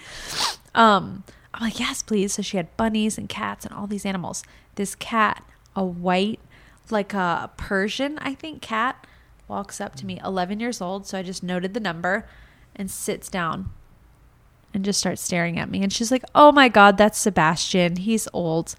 Um, 0.75 1.25
I'm 1.53 1.63
like, 1.63 1.81
Yes, 1.81 2.03
please. 2.03 2.35
So 2.35 2.43
she 2.43 2.57
had 2.57 2.77
bunnies 2.77 3.19
and 3.19 3.29
cats 3.29 3.65
and 3.65 3.75
all 3.75 3.87
these 3.87 4.07
animals. 4.07 4.45
This 4.77 4.95
cat, 4.95 5.43
a 5.75 5.85
white, 5.85 6.41
like 6.91 7.13
a 7.13 7.51
Persian, 7.57 8.19
I 8.19 8.35
think, 8.35 8.63
cat, 8.63 9.07
walks 9.49 9.81
up 9.81 9.97
to 9.97 10.07
me, 10.07 10.21
11 10.25 10.61
years 10.61 10.81
old. 10.81 11.07
So 11.07 11.19
I 11.19 11.23
just 11.23 11.43
noted 11.43 11.75
the 11.75 11.81
number 11.81 12.29
and 12.77 12.89
sits 12.89 13.29
down 13.29 13.71
and 14.73 14.85
just 14.85 15.01
starts 15.01 15.23
staring 15.23 15.59
at 15.59 15.69
me. 15.71 15.83
And 15.83 15.93
she's 15.93 16.13
like, 16.13 16.23
Oh 16.37 16.53
my 16.53 16.69
God, 16.69 16.97
that's 16.97 17.19
Sebastian. 17.19 17.97
He's 17.97 18.29
old. 18.33 18.77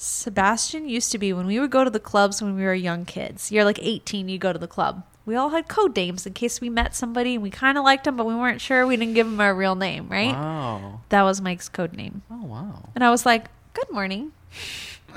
Sebastian 0.00 0.88
used 0.88 1.10
to 1.10 1.18
be 1.18 1.32
when 1.32 1.48
we 1.48 1.58
would 1.58 1.72
go 1.72 1.82
to 1.82 1.90
the 1.90 1.98
clubs 1.98 2.40
when 2.40 2.54
we 2.54 2.62
were 2.62 2.72
young 2.72 3.04
kids. 3.04 3.50
You're 3.50 3.64
like 3.64 3.80
18, 3.82 4.28
you 4.28 4.38
go 4.38 4.52
to 4.52 4.58
the 4.58 4.68
club. 4.68 5.02
We 5.26 5.34
all 5.34 5.48
had 5.48 5.66
code 5.66 5.96
names 5.96 6.24
in 6.24 6.34
case 6.34 6.60
we 6.60 6.70
met 6.70 6.94
somebody 6.94 7.34
and 7.34 7.42
we 7.42 7.50
kind 7.50 7.76
of 7.76 7.82
liked 7.82 8.04
them, 8.04 8.16
but 8.16 8.24
we 8.24 8.34
weren't 8.36 8.60
sure. 8.60 8.86
We 8.86 8.96
didn't 8.96 9.14
give 9.14 9.26
him 9.26 9.40
our 9.40 9.52
real 9.52 9.74
name, 9.74 10.08
right? 10.08 10.32
Wow. 10.32 11.00
That 11.08 11.22
was 11.22 11.40
Mike's 11.40 11.68
code 11.68 11.94
name. 11.94 12.22
Oh 12.30 12.44
wow. 12.44 12.90
And 12.94 13.02
I 13.02 13.10
was 13.10 13.26
like, 13.26 13.46
Good 13.74 13.90
morning. 13.90 14.30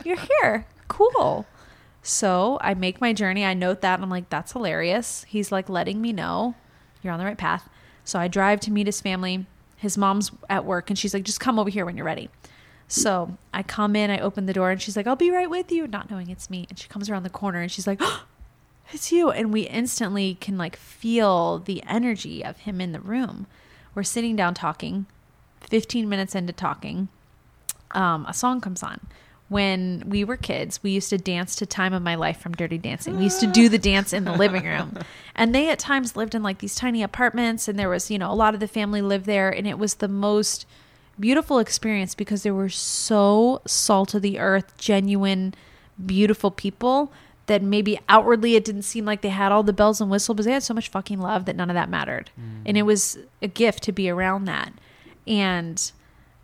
You're 0.04 0.18
here. 0.18 0.66
Cool. 0.88 1.46
So 2.02 2.58
I 2.60 2.74
make 2.74 3.00
my 3.00 3.14
journey. 3.14 3.46
I 3.46 3.54
note 3.54 3.82
that. 3.82 4.00
I'm 4.02 4.10
like, 4.10 4.32
That's 4.32 4.52
hilarious. 4.52 5.26
He's 5.28 5.52
like 5.52 5.70
letting 5.70 6.02
me 6.02 6.12
know 6.12 6.56
you're 7.04 7.14
on 7.14 7.20
the 7.20 7.26
right 7.26 7.38
path. 7.38 7.70
So 8.04 8.18
I 8.18 8.28
drive 8.28 8.62
to 8.62 8.72
meet 8.72 8.88
his 8.88 9.00
family. 9.00 9.46
His 9.78 9.96
mom's 9.96 10.32
at 10.50 10.66
work 10.66 10.90
and 10.90 10.98
she's 10.98 11.14
like, 11.14 11.24
Just 11.24 11.40
come 11.40 11.60
over 11.60 11.70
here 11.70 11.86
when 11.86 11.96
you're 11.96 12.06
ready. 12.06 12.32
So 12.92 13.38
I 13.54 13.64
come 13.64 13.96
in, 13.96 14.12
I 14.12 14.20
open 14.20 14.48
the 14.48 14.54
door, 14.54 14.70
and 14.70 14.82
she's 14.82 14.98
like, 14.98 15.08
I'll 15.08 15.16
be 15.16 15.32
right 15.32 15.50
with 15.50 15.72
you, 15.72 15.88
not 15.88 16.12
knowing 16.12 16.30
it's 16.30 16.50
me. 16.50 16.66
And 16.70 16.78
she 16.78 16.90
comes 16.90 17.10
around 17.10 17.24
the 17.24 17.30
corner 17.30 17.62
and 17.62 17.72
she's 17.72 17.88
like, 17.88 18.00
oh, 18.02 18.26
It's 18.92 19.12
you. 19.12 19.32
And 19.32 19.54
we 19.54 19.62
instantly 19.62 20.36
can 20.36 20.58
like 20.58 20.76
feel 20.76 21.60
the 21.60 21.82
energy 21.88 22.44
of 22.44 22.58
him 22.58 22.82
in 22.82 22.92
the 22.92 23.00
room. 23.00 23.48
We're 23.96 24.04
sitting 24.04 24.36
down 24.36 24.54
talking. 24.54 25.06
15 25.62 26.10
minutes 26.10 26.36
into 26.36 26.52
talking, 26.52 27.08
um, 27.92 28.26
a 28.28 28.34
song 28.34 28.60
comes 28.60 28.84
on. 28.84 29.00
When 29.48 30.04
we 30.06 30.24
were 30.24 30.38
kids, 30.38 30.82
we 30.82 30.92
used 30.92 31.10
to 31.12 31.18
dance 31.18 31.56
to 31.58 31.66
Time 31.66 31.94
of 31.94 32.02
My 32.02 32.16
Life 32.16 32.40
from 32.40 32.54
Dirty 32.54 32.78
Dancing. 32.78 33.18
We 33.18 33.26
used 33.26 33.42
to 33.42 33.48
do 33.48 33.70
the 33.70 33.78
dance 33.78 34.12
in 34.12 34.26
the 34.26 34.34
living 34.34 34.66
room. 34.66 34.98
And 35.34 35.56
they 35.56 35.70
at 35.70 35.80
times 35.80 36.18
lived 36.18 36.36
in 36.36 36.44
like 36.44 36.60
these 36.60 36.76
tiny 36.76 37.02
apartments, 37.02 37.68
and 37.68 37.80
there 37.80 37.90
was, 37.90 38.12
you 38.12 38.20
know, 38.20 38.32
a 38.32 38.36
lot 38.36 38.54
of 38.54 38.60
the 38.60 38.68
family 38.68 39.02
lived 39.02 39.26
there. 39.26 39.50
And 39.50 39.66
it 39.66 39.80
was 39.80 39.96
the 39.96 40.10
most 40.10 40.66
beautiful 41.22 41.60
experience 41.60 42.16
because 42.16 42.44
they 42.44 42.52
were 42.52 42.70
so 42.70 43.62
salt 43.66 44.14
of 44.14 44.22
the 44.22 44.40
earth, 44.40 44.78
genuine, 44.78 45.54
beautiful 46.04 46.52
people 46.52 47.14
that 47.46 47.62
maybe 47.62 48.00
outwardly 48.10 48.56
it 48.56 48.66
didn't 48.66 48.84
seem 48.84 49.06
like 49.06 49.22
they 49.22 49.30
had 49.30 49.52
all 49.52 49.64
the 49.64 49.74
bells 49.74 50.02
and 50.02 50.10
whistles, 50.10 50.36
but 50.36 50.46
they 50.46 50.52
had 50.52 50.64
so 50.64 50.74
much 50.74 50.90
fucking 50.90 51.20
love 51.20 51.46
that 51.46 51.56
none 51.56 51.70
of 51.70 51.74
that 51.76 51.90
mattered. 51.90 52.30
Mm. 52.40 52.62
And 52.66 52.78
it 52.78 52.84
was 52.84 53.18
a 53.42 53.48
gift 53.48 53.84
to 53.84 53.92
be 53.92 54.10
around 54.10 54.46
that. 54.46 54.74
And 55.28 55.92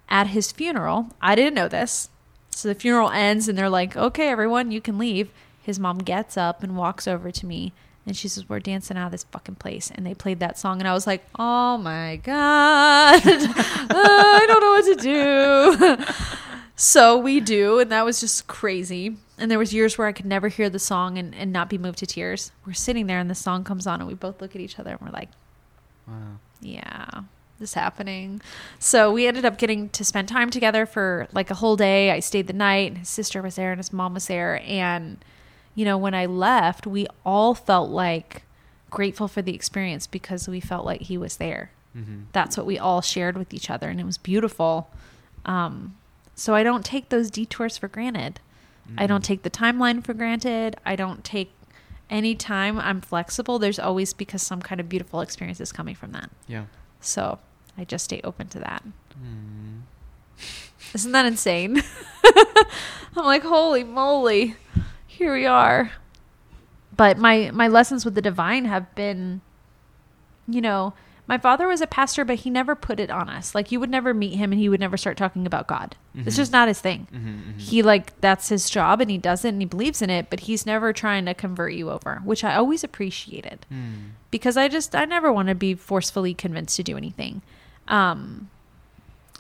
at 0.09 0.27
his 0.27 0.51
funeral, 0.51 1.09
I 1.21 1.35
didn't 1.35 1.53
know 1.53 1.67
this. 1.67 2.09
So 2.51 2.67
the 2.67 2.75
funeral 2.75 3.09
ends 3.09 3.47
and 3.47 3.57
they're 3.57 3.69
like, 3.69 3.95
okay, 3.95 4.29
everyone, 4.29 4.71
you 4.71 4.81
can 4.81 4.97
leave. 4.97 5.31
His 5.61 5.79
mom 5.79 5.99
gets 5.99 6.37
up 6.37 6.63
and 6.63 6.77
walks 6.77 7.07
over 7.07 7.31
to 7.31 7.45
me 7.45 7.73
and 8.07 8.15
she 8.15 8.29
says, 8.29 8.47
We're 8.47 8.59
dancing 8.59 8.97
out 8.97 9.07
of 9.07 9.11
this 9.11 9.25
fucking 9.25 9.55
place. 9.55 9.91
And 9.93 10.05
they 10.05 10.13
played 10.13 10.39
that 10.39 10.57
song. 10.57 10.79
And 10.79 10.87
I 10.87 10.93
was 10.93 11.05
like, 11.05 11.25
Oh 11.37 11.77
my 11.77 12.15
God. 12.23 13.21
I 13.25 14.45
don't 14.47 14.61
know 14.61 14.69
what 14.71 14.97
to 14.97 16.07
do. 16.07 16.13
so 16.77 17.17
we 17.17 17.41
do. 17.41 17.79
And 17.79 17.91
that 17.91 18.05
was 18.05 18.21
just 18.21 18.47
crazy. 18.47 19.17
And 19.37 19.51
there 19.51 19.59
was 19.59 19.73
years 19.73 19.97
where 19.97 20.07
I 20.07 20.13
could 20.13 20.25
never 20.25 20.47
hear 20.47 20.69
the 20.69 20.79
song 20.79 21.17
and, 21.17 21.35
and 21.35 21.51
not 21.51 21.69
be 21.69 21.77
moved 21.77 21.99
to 21.99 22.05
tears. 22.05 22.51
We're 22.65 22.73
sitting 22.73 23.07
there 23.07 23.19
and 23.19 23.29
the 23.29 23.35
song 23.35 23.65
comes 23.65 23.85
on 23.85 23.99
and 23.99 24.07
we 24.07 24.15
both 24.15 24.41
look 24.41 24.55
at 24.55 24.61
each 24.61 24.79
other 24.79 24.91
and 24.91 25.01
we're 25.01 25.11
like, 25.11 25.29
Wow. 26.07 26.37
yeah 26.61 27.09
this 27.59 27.73
happening 27.73 28.39
so 28.77 29.11
we 29.11 29.25
ended 29.25 29.43
up 29.43 29.57
getting 29.57 29.89
to 29.89 30.05
spend 30.05 30.27
time 30.27 30.49
together 30.51 30.85
for 30.85 31.27
like 31.33 31.49
a 31.49 31.55
whole 31.55 31.75
day 31.75 32.11
i 32.11 32.19
stayed 32.19 32.45
the 32.45 32.53
night 32.53 32.91
and 32.91 32.99
his 32.99 33.09
sister 33.09 33.41
was 33.41 33.55
there 33.55 33.71
and 33.71 33.79
his 33.79 33.91
mom 33.91 34.13
was 34.13 34.27
there 34.27 34.61
and 34.63 35.17
you 35.77 35.85
know 35.85 35.97
when 35.97 36.13
i 36.13 36.25
left 36.25 36.85
we 36.87 37.05
all 37.25 37.53
felt 37.53 37.89
like 37.89 38.43
grateful 38.89 39.27
for 39.27 39.41
the 39.41 39.53
experience 39.53 40.05
because 40.07 40.47
we 40.49 40.59
felt 40.59 40.85
like 40.85 41.01
he 41.03 41.17
was 41.17 41.37
there 41.37 41.71
Mm-hmm. 41.95 42.23
that's 42.31 42.55
what 42.57 42.65
we 42.67 42.77
all 42.77 43.01
shared 43.01 43.35
with 43.37 43.53
each 43.53 43.69
other 43.71 43.87
and 43.89 43.99
it 43.99 44.05
was 44.05 44.17
beautiful 44.19 44.89
um, 45.45 45.95
so 46.35 46.53
i 46.53 46.61
don't 46.61 46.85
take 46.85 47.09
those 47.09 47.31
detours 47.31 47.75
for 47.77 47.87
granted 47.87 48.39
i 48.97 49.07
don't 49.07 49.23
take 49.23 49.41
the 49.43 49.49
timeline 49.49 50.03
for 50.03 50.13
granted 50.13 50.75
i 50.85 50.95
don't 50.95 51.23
take 51.23 51.49
any 52.09 52.35
time 52.35 52.77
i'm 52.79 53.01
flexible 53.01 53.57
there's 53.57 53.79
always 53.79 54.13
because 54.13 54.41
some 54.43 54.61
kind 54.61 54.79
of 54.79 54.87
beautiful 54.87 55.21
experience 55.21 55.59
is 55.59 55.71
coming 55.71 55.95
from 55.95 56.11
that 56.11 56.29
Yeah. 56.47 56.65
so 57.01 57.39
I 57.79 57.83
just 57.83 58.05
stay 58.05 58.21
open 58.23 58.47
to 58.49 58.59
that. 58.59 58.81
Mm. 59.21 59.81
Isn't 60.95 61.11
that 61.11 61.27
insane? 61.27 61.83
I'm 63.15 63.25
like, 63.25 63.43
holy 63.43 63.83
moly, 63.83 64.55
here 65.17 65.33
we 65.33 65.45
are. 65.45 65.91
But 66.95 67.17
my 67.17 67.51
my 67.53 67.67
lessons 67.67 68.05
with 68.05 68.15
the 68.15 68.21
divine 68.21 68.65
have 68.65 68.93
been, 68.95 69.41
you 70.47 70.61
know, 70.61 70.93
my 71.27 71.37
father 71.37 71.67
was 71.67 71.81
a 71.81 71.87
pastor, 71.87 72.23
but 72.23 72.37
he 72.37 72.49
never 72.49 72.73
put 72.73 72.99
it 72.99 73.11
on 73.11 73.27
us. 73.29 73.53
Like 73.53 73.71
you 73.71 73.79
would 73.79 73.89
never 73.89 74.13
meet 74.13 74.35
him, 74.35 74.51
and 74.51 74.59
he 74.61 74.69
would 74.69 74.79
never 74.79 74.97
start 74.97 75.17
talking 75.17 75.45
about 75.45 75.67
God. 75.67 75.95
It's 76.15 76.35
Mhm. 76.35 76.37
just 76.39 76.51
not 76.51 76.67
his 76.69 76.79
thing. 76.79 77.07
Mm-hmm, 77.13 77.27
mm-hmm. 77.29 77.57
He 77.59 77.83
like 77.83 78.19
that's 78.21 78.49
his 78.49 78.69
job, 78.69 79.01
and 79.01 79.11
he 79.11 79.17
does 79.17 79.43
it, 79.45 79.49
and 79.49 79.61
he 79.61 79.65
believes 79.65 80.01
in 80.01 80.09
it. 80.09 80.29
But 80.29 80.41
he's 80.41 80.65
never 80.65 80.93
trying 80.93 81.25
to 81.25 81.33
convert 81.33 81.73
you 81.73 81.89
over, 81.91 82.21
which 82.23 82.43
I 82.43 82.55
always 82.55 82.83
appreciated 82.83 83.65
Mm. 83.71 84.11
because 84.31 84.55
I 84.57 84.67
just 84.69 84.95
I 84.95 85.05
never 85.05 85.31
want 85.31 85.49
to 85.49 85.55
be 85.55 85.75
forcefully 85.75 86.33
convinced 86.33 86.75
to 86.77 86.83
do 86.83 86.95
anything. 86.97 87.41
Um 87.87 88.49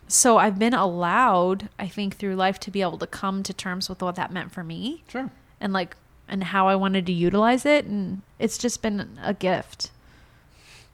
so 0.09 0.37
I've 0.37 0.57
been 0.59 0.73
allowed, 0.73 1.67
I 1.77 1.87
think 1.89 2.15
through 2.15 2.35
life 2.35 2.59
to 2.61 2.71
be 2.71 2.81
able 2.81 2.97
to 2.99 3.07
come 3.07 3.43
to 3.43 3.53
terms 3.53 3.89
with 3.89 4.01
what 4.01 4.15
that 4.15 4.31
meant 4.31 4.51
for 4.53 4.63
me 4.63 5.03
Sure. 5.09 5.29
And 5.59 5.73
like 5.73 5.95
and 6.27 6.45
how 6.45 6.67
I 6.67 6.75
wanted 6.75 7.05
to 7.05 7.13
utilize 7.13 7.65
it 7.65 7.85
and 7.85 8.21
it's 8.39 8.57
just 8.57 8.81
been 8.81 9.17
a 9.21 9.33
gift. 9.33 9.91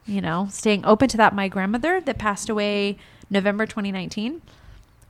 You 0.06 0.20
know, 0.20 0.48
staying 0.50 0.84
open 0.84 1.08
to 1.08 1.16
that 1.16 1.34
my 1.34 1.48
grandmother 1.48 2.00
that 2.00 2.18
passed 2.18 2.48
away 2.48 2.98
November 3.30 3.66
2019. 3.66 4.42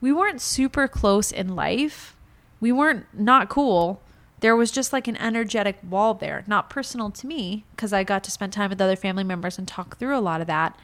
We 0.00 0.12
weren't 0.12 0.40
super 0.40 0.86
close 0.86 1.32
in 1.32 1.56
life. 1.56 2.14
We 2.60 2.70
weren't 2.70 3.06
not 3.12 3.48
cool. 3.48 4.00
There 4.40 4.54
was 4.54 4.70
just 4.70 4.92
like 4.92 5.08
an 5.08 5.16
energetic 5.16 5.78
wall 5.88 6.14
there, 6.14 6.44
not 6.46 6.70
personal 6.70 7.10
to 7.10 7.26
me 7.26 7.64
because 7.74 7.92
I 7.92 8.04
got 8.04 8.22
to 8.24 8.30
spend 8.30 8.52
time 8.52 8.70
with 8.70 8.80
other 8.80 8.96
family 8.96 9.24
members 9.24 9.58
and 9.58 9.66
talk 9.66 9.96
through 9.96 10.16
a 10.16 10.20
lot 10.20 10.40
of 10.40 10.46
that. 10.46 10.78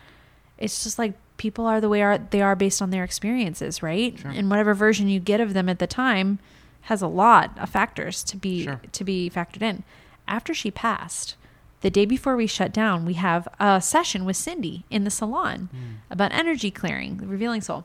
It's 0.59 0.83
just 0.83 0.99
like 0.99 1.15
people 1.37 1.67
are 1.67 1.81
the 1.81 1.89
way 1.89 2.03
are 2.03 2.19
they 2.19 2.43
are 2.43 2.57
based 2.57 2.83
on 2.83 2.91
their 2.91 3.05
experiences, 3.05 3.83
right? 3.83 4.19
Sure. 4.19 4.31
And 4.31 4.51
whatever 4.51 4.75
version 4.75 5.09
you 5.09 5.21
get 5.21 5.41
of 5.41 5.55
them 5.55 5.69
at 5.69 5.79
the 5.79 5.87
time 5.87 6.39
has 6.82 7.02
a 7.02 7.07
lot 7.07 7.57
of 7.59 7.69
factors 7.70 8.23
to 8.24 8.36
be 8.36 8.65
Sure. 8.65 8.81
to 8.93 9.05
be 9.05 9.31
factored 9.31 9.62
in. 9.62 9.85
After 10.27 10.55
she 10.55 10.70
passed, 10.70 11.36
the 11.82 11.90
day 11.90 12.05
before 12.05 12.36
we 12.36 12.47
shut 12.47 12.73
down, 12.73 13.05
we 13.07 13.15
have 13.15 13.48
a 13.59 13.81
session 13.81 14.24
with 14.24 14.36
Cindy 14.36 14.85
in 14.90 15.05
the 15.05 15.11
salon 15.11 15.69
Mm. 15.74 15.78
about 16.11 16.32
energy 16.32 16.70
clearing, 16.70 17.16
the 17.19 17.27
revealing 17.27 17.61
soul. 17.62 17.85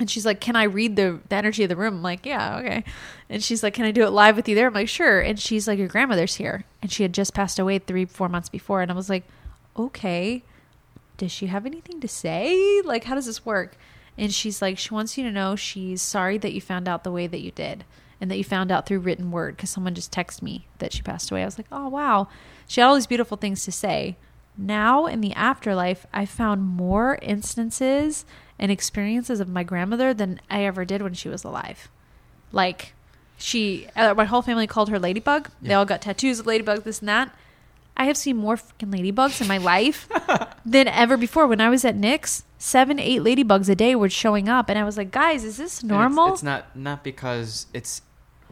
And 0.00 0.08
she's 0.08 0.24
like, 0.24 0.40
Can 0.40 0.54
I 0.54 0.62
read 0.62 0.94
the, 0.96 1.18
the 1.28 1.34
energy 1.36 1.64
of 1.64 1.68
the 1.68 1.74
room? 1.76 1.94
I'm 1.96 2.02
like, 2.02 2.24
Yeah, 2.24 2.58
okay. 2.58 2.84
And 3.28 3.42
she's 3.42 3.62
like, 3.64 3.74
Can 3.74 3.84
I 3.84 3.90
do 3.90 4.04
it 4.04 4.10
live 4.10 4.36
with 4.36 4.48
you 4.48 4.54
there? 4.54 4.68
I'm 4.68 4.74
like, 4.74 4.88
Sure. 4.88 5.20
And 5.20 5.38
she's 5.40 5.66
like, 5.66 5.78
Your 5.78 5.88
grandmother's 5.88 6.36
here. 6.36 6.64
And 6.80 6.92
she 6.92 7.02
had 7.02 7.12
just 7.12 7.34
passed 7.34 7.58
away 7.58 7.78
three, 7.80 8.04
four 8.04 8.28
months 8.28 8.48
before. 8.48 8.80
And 8.82 8.90
I 8.90 8.94
was 8.94 9.10
like, 9.10 9.24
Okay. 9.76 10.42
Does 11.16 11.32
she 11.32 11.46
have 11.48 11.66
anything 11.66 12.00
to 12.00 12.06
say? 12.08 12.80
Like, 12.84 13.04
how 13.04 13.16
does 13.16 13.26
this 13.26 13.44
work? 13.44 13.76
And 14.16 14.32
she's 14.32 14.62
like, 14.62 14.78
She 14.78 14.94
wants 14.94 15.18
you 15.18 15.24
to 15.24 15.32
know 15.32 15.56
she's 15.56 16.00
sorry 16.00 16.38
that 16.38 16.52
you 16.52 16.60
found 16.60 16.86
out 16.88 17.02
the 17.02 17.10
way 17.12 17.26
that 17.26 17.40
you 17.40 17.50
did 17.50 17.84
and 18.20 18.30
that 18.30 18.36
you 18.38 18.44
found 18.44 18.70
out 18.72 18.86
through 18.86 18.98
written 19.00 19.30
word 19.30 19.56
because 19.56 19.70
someone 19.70 19.94
just 19.94 20.12
texted 20.12 20.42
me 20.42 20.66
that 20.78 20.92
she 20.92 21.02
passed 21.02 21.30
away. 21.30 21.42
I 21.42 21.46
was 21.46 21.58
like, 21.58 21.66
Oh, 21.70 21.88
wow. 21.88 22.28
She 22.66 22.80
had 22.80 22.88
all 22.88 22.94
these 22.94 23.06
beautiful 23.06 23.36
things 23.36 23.64
to 23.64 23.72
say. 23.72 24.16
Now 24.56 25.06
in 25.06 25.20
the 25.20 25.32
afterlife, 25.34 26.06
I 26.12 26.26
found 26.26 26.62
more 26.62 27.18
instances 27.22 28.24
and 28.58 28.72
experiences 28.72 29.38
of 29.40 29.48
my 29.48 29.62
grandmother 29.62 30.12
than 30.12 30.40
I 30.50 30.64
ever 30.64 30.84
did 30.84 31.00
when 31.00 31.14
she 31.14 31.28
was 31.28 31.44
alive. 31.44 31.88
Like 32.50 32.94
She, 33.38 33.86
uh, 33.94 34.14
my 34.14 34.24
whole 34.24 34.42
family 34.42 34.66
called 34.66 34.88
her 34.88 34.98
Ladybug. 34.98 35.50
They 35.62 35.74
all 35.74 35.84
got 35.84 36.02
tattoos 36.02 36.40
of 36.40 36.46
Ladybug, 36.46 36.82
this 36.82 36.98
and 36.98 37.08
that. 37.08 37.32
I 37.96 38.04
have 38.04 38.16
seen 38.16 38.36
more 38.36 38.56
freaking 38.56 38.92
ladybugs 38.92 39.40
in 39.40 39.48
my 39.48 39.58
life 39.58 40.08
than 40.66 40.86
ever 40.88 41.16
before. 41.16 41.46
When 41.48 41.60
I 41.60 41.68
was 41.68 41.84
at 41.84 41.96
Nick's, 41.96 42.44
seven, 42.56 42.98
eight 43.00 43.22
ladybugs 43.22 43.68
a 43.68 43.74
day 43.74 43.94
were 43.96 44.08
showing 44.08 44.48
up, 44.48 44.68
and 44.68 44.78
I 44.78 44.84
was 44.84 44.96
like, 44.96 45.10
"Guys, 45.10 45.42
is 45.42 45.56
this 45.56 45.82
And 45.82 45.90
it's- 45.90 45.98
normal?" 45.98 46.32
It's, 46.34 46.42
not 46.44 46.76
not 46.76 47.02
because 47.02 47.66
it's 47.74 48.02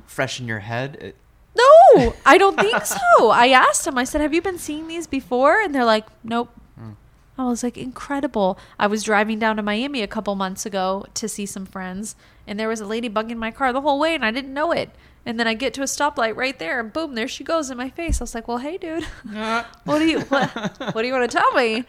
fresh 0.07 0.41
in 0.41 0.47
your 0.47 0.61
head. 0.61 0.97
It, 1.01 1.17
No, 1.57 2.15
I 2.27 2.37
don't 2.39 2.59
think 2.61 2.85
so. 2.85 3.31
I 3.31 3.49
asked 3.49 3.87
him. 3.87 3.97
I 3.97 4.05
said, 4.05 4.21
"Have 4.21 4.35
you 4.35 4.43
been 4.43 4.59
seeing 4.59 4.89
these 4.89 5.07
before?" 5.07 5.61
And 5.61 5.75
they're 5.75 5.85
like, 5.85 6.07
"Nope." 6.23 6.51
Hmm. 6.79 6.93
I 7.39 7.45
was 7.45 7.63
like, 7.63 7.79
"Incredible!" 7.79 8.59
I 8.79 8.87
was 8.87 9.03
driving 9.03 9.39
down 9.39 9.57
to 9.57 9.63
Miami 9.63 10.03
a 10.03 10.07
couple 10.07 10.35
months 10.35 10.67
ago 10.67 11.07
to 11.15 11.29
see 11.29 11.47
some 11.47 11.65
friends, 11.65 12.15
and 12.47 12.61
there 12.61 12.69
was 12.69 12.81
a 12.81 12.87
lady 12.87 13.09
bugging 13.09 13.37
my 13.39 13.51
car 13.51 13.73
the 13.73 13.81
whole 13.81 13.99
way, 13.99 14.15
and 14.15 14.25
I 14.25 14.31
didn't 14.31 14.53
know 14.53 14.73
it. 14.73 14.91
And 15.25 15.41
then 15.41 15.49
I 15.49 15.55
get 15.55 15.75
to 15.75 15.81
a 15.81 15.87
stoplight 15.87 16.37
right 16.37 16.57
there, 16.59 16.79
and 16.79 16.93
boom, 16.93 17.15
there 17.15 17.27
she 17.27 17.43
goes 17.43 17.71
in 17.71 17.77
my 17.77 17.89
face. 17.91 18.21
I 18.21 18.25
was 18.25 18.35
like, 18.35 18.47
"Well, 18.49 18.59
hey, 18.59 18.77
dude, 18.77 19.05
what 19.85 19.99
do 19.99 20.07
you 20.07 20.21
what, 20.21 20.51
what 20.93 21.01
do 21.03 21.07
you 21.09 21.15
want 21.15 21.31
to 21.31 21.37
tell 21.39 21.53
me?" 21.53 21.85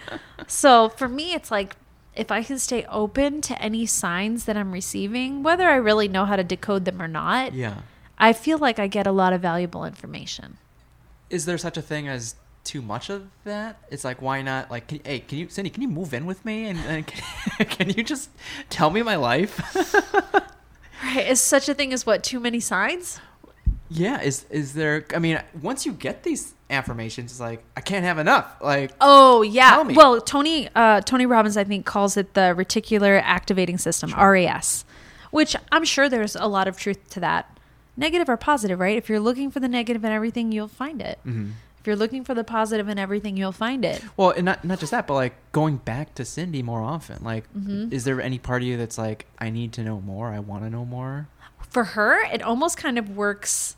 So 0.47 0.89
for 0.89 1.09
me, 1.09 1.33
it's 1.33 1.51
like 1.51 1.75
if 2.15 2.31
I 2.31 2.41
can 2.41 2.57
stay 2.57 2.83
open 2.85 3.41
to 3.41 3.61
any 3.61 3.85
signs 3.85 4.45
that 4.45 4.57
I'm 4.57 4.71
receiving, 4.71 5.43
whether 5.43 5.67
I 5.69 5.75
really 5.75 6.07
know 6.07 6.25
how 6.25 6.35
to 6.35 6.43
decode 6.43 6.85
them 6.85 7.01
or 7.01 7.07
not, 7.07 7.53
yeah. 7.53 7.75
I 8.19 8.33
feel 8.33 8.57
like 8.57 8.79
I 8.79 8.87
get 8.87 9.05
a 9.07 9.11
lot 9.11 9.33
of 9.33 9.41
valuable 9.41 9.85
information. 9.85 10.57
Is 11.29 11.45
there 11.45 11.57
such 11.57 11.77
a 11.77 11.81
thing 11.81 12.07
as 12.07 12.35
too 12.63 12.81
much 12.81 13.09
of 13.09 13.27
that? 13.43 13.77
It's 13.91 14.03
like 14.03 14.21
why 14.21 14.41
not? 14.41 14.71
Like, 14.71 14.87
can, 14.87 14.99
hey, 15.05 15.19
can 15.19 15.37
you, 15.37 15.49
Cindy? 15.49 15.69
Can 15.69 15.81
you 15.81 15.87
move 15.89 16.13
in 16.13 16.25
with 16.25 16.43
me 16.45 16.65
and, 16.67 16.79
and 16.79 17.05
can, 17.07 17.65
can 17.67 17.89
you 17.89 18.03
just 18.03 18.29
tell 18.69 18.89
me 18.89 19.01
my 19.03 19.15
life? 19.15 19.59
Right. 21.03 21.27
Is 21.27 21.39
such 21.39 21.69
a 21.69 21.73
thing 21.75 21.93
as 21.93 22.05
what? 22.07 22.23
Too 22.23 22.39
many 22.39 22.59
signs? 22.59 23.19
yeah. 23.89 24.19
Is 24.21 24.45
is 24.49 24.73
there? 24.73 25.05
I 25.15 25.19
mean, 25.19 25.39
once 25.61 25.85
you 25.85 25.93
get 25.93 26.23
these 26.23 26.55
affirmations, 26.71 27.31
it's 27.31 27.39
like 27.39 27.63
I 27.77 27.81
can't 27.81 28.03
have 28.03 28.17
enough. 28.17 28.47
Like, 28.61 28.91
Oh 28.99 29.43
yeah. 29.43 29.69
Tell 29.69 29.83
me. 29.83 29.93
Well, 29.93 30.19
Tony 30.19 30.69
uh, 30.75 31.01
Tony 31.01 31.25
Robbins 31.27 31.55
I 31.55 31.63
think 31.63 31.85
calls 31.85 32.17
it 32.17 32.33
the 32.33 32.55
reticular 32.57 33.21
activating 33.23 33.77
system 33.77 34.11
(RAS), 34.11 34.85
which 35.29 35.55
I'm 35.71 35.85
sure 35.85 36.09
there's 36.09 36.35
a 36.35 36.47
lot 36.47 36.67
of 36.67 36.77
truth 36.77 37.09
to 37.11 37.19
that. 37.19 37.56
Negative 37.97 38.29
or 38.29 38.37
positive, 38.37 38.79
right? 38.79 38.95
If 38.95 39.09
you're 39.09 39.19
looking 39.19 39.49
for 39.51 39.59
the 39.59 39.67
negative 39.67 40.03
in 40.05 40.11
everything, 40.11 40.51
you'll 40.51 40.67
find 40.67 41.01
it. 41.01 41.19
mhm. 41.25 41.51
If 41.79 41.87
you're 41.87 41.95
looking 41.95 42.23
for 42.25 42.33
the 42.33 42.43
positive 42.43 42.89
in 42.89 42.99
everything, 42.99 43.37
you'll 43.37 43.51
find 43.53 43.83
it. 43.85 44.03
well, 44.17 44.31
and 44.31 44.43
not 44.45 44.63
not 44.65 44.79
just 44.79 44.91
that, 44.91 45.07
but 45.07 45.13
like 45.13 45.33
going 45.51 45.77
back 45.77 46.13
to 46.15 46.25
Cindy 46.25 46.61
more 46.61 46.81
often. 46.81 47.23
Like, 47.23 47.45
Mhm. 47.57 47.91
is 47.93 48.03
there 48.03 48.21
any 48.21 48.37
part 48.39 48.61
of 48.61 48.67
you 48.67 48.75
that's 48.77 48.97
like, 48.97 49.25
I 49.39 49.49
need 49.49 49.71
to 49.73 49.83
know 49.83 49.99
more. 50.01 50.31
I 50.33 50.39
want 50.39 50.63
to 50.63 50.69
know 50.69 50.85
more, 50.85 51.27
For 51.69 51.83
her, 51.83 52.23
it 52.31 52.41
almost 52.41 52.77
kind 52.77 52.97
of 52.97 53.15
works 53.15 53.75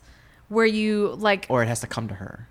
where 0.48 0.66
you 0.66 1.14
like 1.18 1.46
or 1.48 1.62
it 1.62 1.68
has 1.68 1.80
to 1.80 1.86
come 1.86 2.08
to 2.08 2.14
her. 2.14 2.46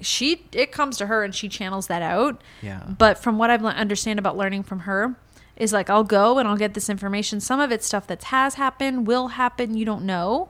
she 0.00 0.46
it 0.52 0.70
comes 0.72 0.96
to 0.98 1.06
her 1.06 1.22
and 1.24 1.34
she 1.34 1.48
channels 1.48 1.86
that 1.88 2.02
out. 2.02 2.40
Yeah. 2.62 2.80
But 2.98 3.18
from 3.18 3.36
what 3.38 3.48
I 3.50 3.52
have 3.54 3.64
understand 3.64 4.18
about 4.18 4.36
learning 4.36 4.62
from 4.64 4.80
her 4.80 5.14
is 5.56 5.72
like 5.72 5.88
I'll 5.90 6.04
go 6.04 6.38
and 6.38 6.46
I'll 6.48 6.56
get 6.56 6.74
this 6.74 6.88
information. 6.90 7.40
Some 7.40 7.58
of 7.60 7.70
it's 7.72 7.86
stuff 7.86 8.06
that 8.06 8.24
has 8.24 8.54
happened, 8.54 9.06
will 9.06 9.28
happen, 9.28 9.74
you 9.76 9.84
don't 9.84 10.04
know. 10.04 10.48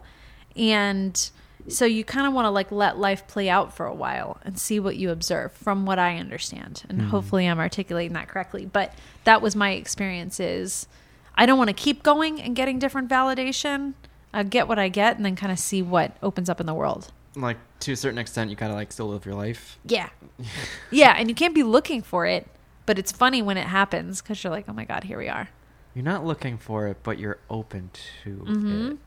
And 0.56 1.30
so 1.68 1.84
you 1.84 2.04
kind 2.04 2.26
of 2.26 2.32
want 2.32 2.46
to 2.46 2.50
like 2.50 2.72
let 2.72 2.98
life 2.98 3.26
play 3.28 3.48
out 3.48 3.74
for 3.76 3.86
a 3.86 3.94
while 3.94 4.38
and 4.44 4.58
see 4.58 4.80
what 4.80 4.96
you 4.96 5.10
observe 5.10 5.52
from 5.52 5.86
what 5.86 5.98
I 5.98 6.16
understand. 6.16 6.82
And 6.88 7.02
hopefully 7.02 7.46
I'm 7.46 7.58
articulating 7.58 8.14
that 8.14 8.28
correctly. 8.28 8.66
But 8.66 8.94
that 9.24 9.42
was 9.42 9.54
my 9.54 9.72
experience 9.72 10.40
is 10.40 10.86
I 11.34 11.46
don't 11.46 11.58
want 11.58 11.68
to 11.68 11.74
keep 11.74 12.02
going 12.02 12.40
and 12.40 12.56
getting 12.56 12.78
different 12.78 13.08
validation. 13.08 13.94
I 14.32 14.42
get 14.42 14.68
what 14.68 14.78
I 14.78 14.88
get 14.88 15.16
and 15.16 15.24
then 15.24 15.36
kind 15.36 15.52
of 15.52 15.58
see 15.58 15.82
what 15.82 16.16
opens 16.22 16.48
up 16.48 16.60
in 16.60 16.66
the 16.66 16.74
world. 16.74 17.12
like 17.36 17.58
to 17.80 17.92
a 17.92 17.96
certain 17.96 18.18
extent, 18.18 18.50
you 18.50 18.56
gotta 18.56 18.74
like 18.74 18.92
still 18.92 19.08
live 19.08 19.24
your 19.24 19.34
life. 19.34 19.78
Yeah. 19.84 20.08
yeah, 20.90 21.14
and 21.16 21.28
you 21.28 21.34
can't 21.34 21.54
be 21.54 21.62
looking 21.62 22.02
for 22.02 22.26
it, 22.26 22.46
but 22.86 22.98
it's 22.98 23.12
funny 23.12 23.40
when 23.42 23.56
it 23.56 23.66
happens 23.66 24.20
because 24.20 24.42
you're 24.42 24.50
like, 24.50 24.66
oh 24.68 24.72
my 24.72 24.84
God, 24.84 25.04
here 25.04 25.18
we 25.18 25.28
are. 25.28 25.48
You're 25.94 26.04
not 26.04 26.24
looking 26.24 26.58
for 26.58 26.86
it, 26.88 26.98
but 27.02 27.18
you're 27.18 27.38
open 27.48 27.90
to 28.24 28.30
Mhm. 28.48 28.92
it. 28.92 28.98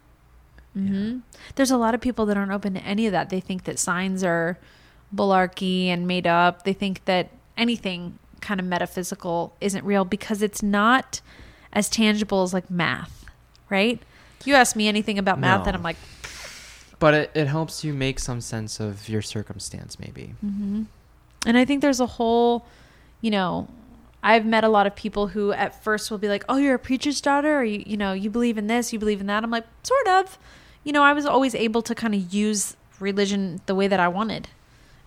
Hmm 0.73 1.19
There's 1.55 1.71
a 1.71 1.77
lot 1.77 1.93
of 1.95 2.01
people 2.01 2.25
that 2.27 2.37
aren't 2.37 2.51
open 2.51 2.73
to 2.73 2.81
any 2.83 3.05
of 3.05 3.11
that. 3.11 3.29
They 3.29 3.39
think 3.39 3.63
that 3.65 3.77
signs 3.79 4.23
are 4.23 4.57
bullarchy 5.15 5.87
and 5.87 6.07
made 6.07 6.25
up. 6.27 6.63
They 6.63 6.73
think 6.73 7.05
that 7.05 7.29
anything 7.57 8.17
kind 8.41 8.59
of 8.59 8.65
metaphysical 8.65 9.55
isn't 9.61 9.85
real 9.85 10.03
because 10.05 10.41
it's 10.41 10.63
not 10.63 11.21
as 11.71 11.89
tangible 11.89 12.41
as 12.43 12.53
like 12.53 12.69
math, 12.69 13.25
right? 13.69 14.01
You 14.45 14.55
ask 14.55 14.75
me 14.75 14.87
anything 14.87 15.17
about 15.17 15.39
math, 15.39 15.61
No. 15.61 15.67
and 15.67 15.77
I'm 15.77 15.83
like, 15.83 15.95
But 16.99 17.13
it, 17.13 17.31
it 17.33 17.47
helps 17.47 17.83
you 17.83 17.93
make 17.93 18.19
some 18.19 18.41
sense 18.41 18.79
of 18.79 19.07
your 19.07 19.21
circumstance, 19.21 19.99
maybe. 19.99 20.33
hmm 20.41 20.83
And 21.45 21.57
I 21.57 21.65
think 21.65 21.81
there's 21.81 21.99
a 21.99 22.05
whole, 22.05 22.65
you 23.21 23.31
know, 23.31 23.67
I've 24.21 24.45
met 24.45 24.63
a 24.63 24.69
lot 24.69 24.87
of 24.87 24.95
people 24.95 25.27
who 25.27 25.51
at 25.51 25.83
first 25.83 26.09
will 26.09 26.17
be 26.17 26.29
like, 26.29 26.45
"Oh, 26.47 26.55
you're 26.57 26.75
a 26.75 26.79
preacher's 26.79 27.19
daughter, 27.19 27.59
or 27.59 27.63
you, 27.65 27.83
you 27.85 27.97
know, 27.97 28.13
you 28.13 28.29
believe 28.29 28.57
in 28.57 28.67
this, 28.67 28.93
you 28.93 28.99
believe 28.99 29.19
in 29.19 29.27
that." 29.27 29.43
I'm 29.43 29.51
like, 29.51 29.65
sort 29.83 30.07
of. 30.07 30.37
You 30.83 30.91
know, 30.91 31.03
I 31.03 31.13
was 31.13 31.25
always 31.25 31.55
able 31.55 31.81
to 31.83 31.95
kind 31.95 32.13
of 32.13 32.33
use 32.33 32.75
religion 32.99 33.61
the 33.65 33.75
way 33.75 33.87
that 33.87 33.99
I 33.99 34.07
wanted, 34.07 34.47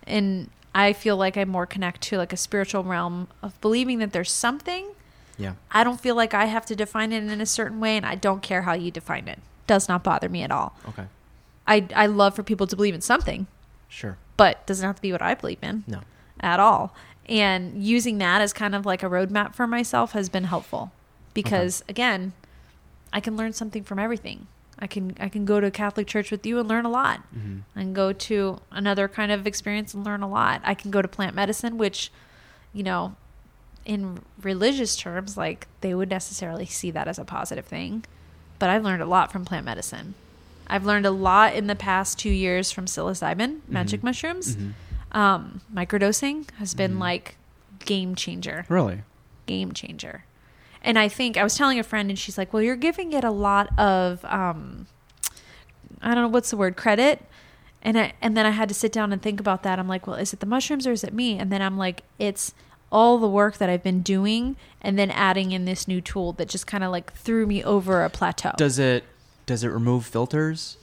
and 0.06 0.50
I 0.74 0.92
feel 0.92 1.16
like 1.16 1.36
I 1.36 1.44
more 1.44 1.66
connect 1.66 2.00
to 2.02 2.18
like 2.18 2.32
a 2.32 2.36
spiritual 2.36 2.82
realm 2.84 3.28
of 3.42 3.58
believing 3.60 3.98
that 4.00 4.12
there's 4.12 4.30
something. 4.32 4.88
Yeah. 5.38 5.54
I 5.70 5.84
don't 5.84 6.00
feel 6.00 6.14
like 6.14 6.32
I 6.32 6.46
have 6.46 6.64
to 6.66 6.76
define 6.76 7.12
it 7.12 7.22
in 7.24 7.40
a 7.40 7.46
certain 7.46 7.78
way, 7.80 7.96
and 7.96 8.06
I 8.06 8.14
don't 8.14 8.42
care 8.42 8.62
how 8.62 8.72
you 8.72 8.90
define 8.90 9.28
it. 9.28 9.38
Does 9.66 9.88
not 9.88 10.02
bother 10.02 10.28
me 10.28 10.42
at 10.42 10.50
all. 10.50 10.74
Okay. 10.88 11.04
I 11.66 11.86
I 11.94 12.06
love 12.06 12.34
for 12.34 12.42
people 12.42 12.66
to 12.68 12.76
believe 12.76 12.94
in 12.94 13.00
something, 13.00 13.46
Sure. 13.88 14.16
but 14.36 14.66
doesn't 14.66 14.86
have 14.86 14.96
to 14.96 15.02
be 15.02 15.12
what 15.12 15.22
I 15.22 15.34
believe 15.34 15.58
in 15.62 15.84
No. 15.86 16.00
at 16.40 16.60
all. 16.60 16.94
And 17.28 17.82
using 17.84 18.18
that 18.18 18.40
as 18.40 18.52
kind 18.52 18.74
of 18.74 18.86
like 18.86 19.02
a 19.02 19.06
roadmap 19.10 19.54
for 19.54 19.66
myself 19.66 20.12
has 20.12 20.28
been 20.28 20.44
helpful 20.44 20.92
because 21.34 21.82
again, 21.88 22.32
I 23.12 23.18
can 23.20 23.36
learn 23.36 23.52
something 23.52 23.82
from 23.82 23.98
everything. 23.98 24.46
I 24.78 24.86
can 24.86 25.16
I 25.18 25.28
can 25.28 25.44
go 25.44 25.58
to 25.60 25.66
a 25.66 25.70
Catholic 25.70 26.06
church 26.06 26.30
with 26.30 26.44
you 26.46 26.58
and 26.58 26.68
learn 26.68 26.84
a 26.84 26.90
lot. 26.90 27.20
hmm 27.32 27.60
I 27.74 27.80
can 27.80 27.92
go 27.94 28.12
to 28.12 28.60
another 28.70 29.08
kind 29.08 29.32
of 29.32 29.46
experience 29.46 29.94
and 29.94 30.04
learn 30.04 30.22
a 30.22 30.28
lot. 30.28 30.60
I 30.64 30.74
can 30.74 30.90
go 30.90 31.00
to 31.02 31.08
plant 31.08 31.34
medicine, 31.34 31.78
which, 31.78 32.10
you 32.74 32.82
know, 32.82 33.16
in 33.84 34.20
religious 34.42 34.96
terms, 34.96 35.36
like 35.36 35.66
they 35.80 35.94
would 35.94 36.10
necessarily 36.10 36.66
see 36.66 36.90
that 36.90 37.08
as 37.08 37.18
a 37.18 37.24
positive 37.24 37.64
thing. 37.64 38.04
But 38.58 38.68
I've 38.70 38.84
learned 38.84 39.02
a 39.02 39.06
lot 39.06 39.32
from 39.32 39.44
plant 39.44 39.64
medicine. 39.64 40.14
I've 40.66 40.84
learned 40.84 41.06
a 41.06 41.10
lot 41.10 41.54
in 41.54 41.68
the 41.68 41.76
past 41.76 42.18
two 42.18 42.30
years 42.30 42.72
from 42.72 42.86
psilocybin, 42.86 43.60
magic 43.68 44.00
Mhm. 44.00 44.04
mushrooms 44.04 44.54
hmm 44.56 44.70
um, 45.12 45.60
microdosing 45.72 46.50
has 46.58 46.74
been 46.74 46.96
Mhm. 46.96 47.00
like 47.00 47.36
game 47.86 48.14
changer, 48.16 48.66
Really? 48.68 49.02
game 49.46 49.72
changer. 49.72 50.24
And 50.86 50.98
I 50.98 51.08
think 51.08 51.36
I 51.36 51.42
was 51.42 51.56
telling 51.56 51.80
a 51.80 51.82
friend, 51.82 52.08
and 52.08 52.18
she's 52.18 52.38
like, 52.38 52.52
"Well, 52.52 52.62
you're 52.62 52.76
giving 52.76 53.12
it 53.12 53.24
a 53.24 53.30
lot 53.30 53.76
of, 53.78 54.24
um, 54.24 54.86
I 56.00 56.14
don't 56.14 56.22
know 56.22 56.28
what's 56.28 56.50
the 56.50 56.56
word, 56.56 56.76
credit." 56.76 57.22
And 57.82 57.98
I, 57.98 58.12
and 58.22 58.36
then 58.36 58.46
I 58.46 58.50
had 58.50 58.68
to 58.68 58.74
sit 58.74 58.92
down 58.92 59.12
and 59.12 59.20
think 59.20 59.40
about 59.40 59.64
that. 59.64 59.80
I'm 59.80 59.88
like, 59.88 60.06
"Well, 60.06 60.16
is 60.16 60.32
it 60.32 60.38
the 60.40 60.46
mushrooms 60.46 60.86
or 60.86 60.92
is 60.92 61.02
it 61.02 61.12
me?" 61.12 61.38
And 61.38 61.50
then 61.50 61.60
I'm 61.60 61.76
like, 61.76 62.04
"It's 62.20 62.54
all 62.92 63.18
the 63.18 63.28
work 63.28 63.58
that 63.58 63.68
I've 63.68 63.82
been 63.82 64.00
doing, 64.02 64.56
and 64.80 64.96
then 64.96 65.10
adding 65.10 65.50
in 65.50 65.64
this 65.64 65.88
new 65.88 66.00
tool 66.00 66.32
that 66.34 66.48
just 66.48 66.68
kind 66.68 66.84
of 66.84 66.92
like 66.92 67.12
threw 67.12 67.46
me 67.46 67.64
over 67.64 68.04
a 68.04 68.08
plateau." 68.08 68.52
Does 68.56 68.78
it 68.78 69.02
does 69.44 69.64
it 69.64 69.68
remove 69.68 70.06
filters? 70.06 70.76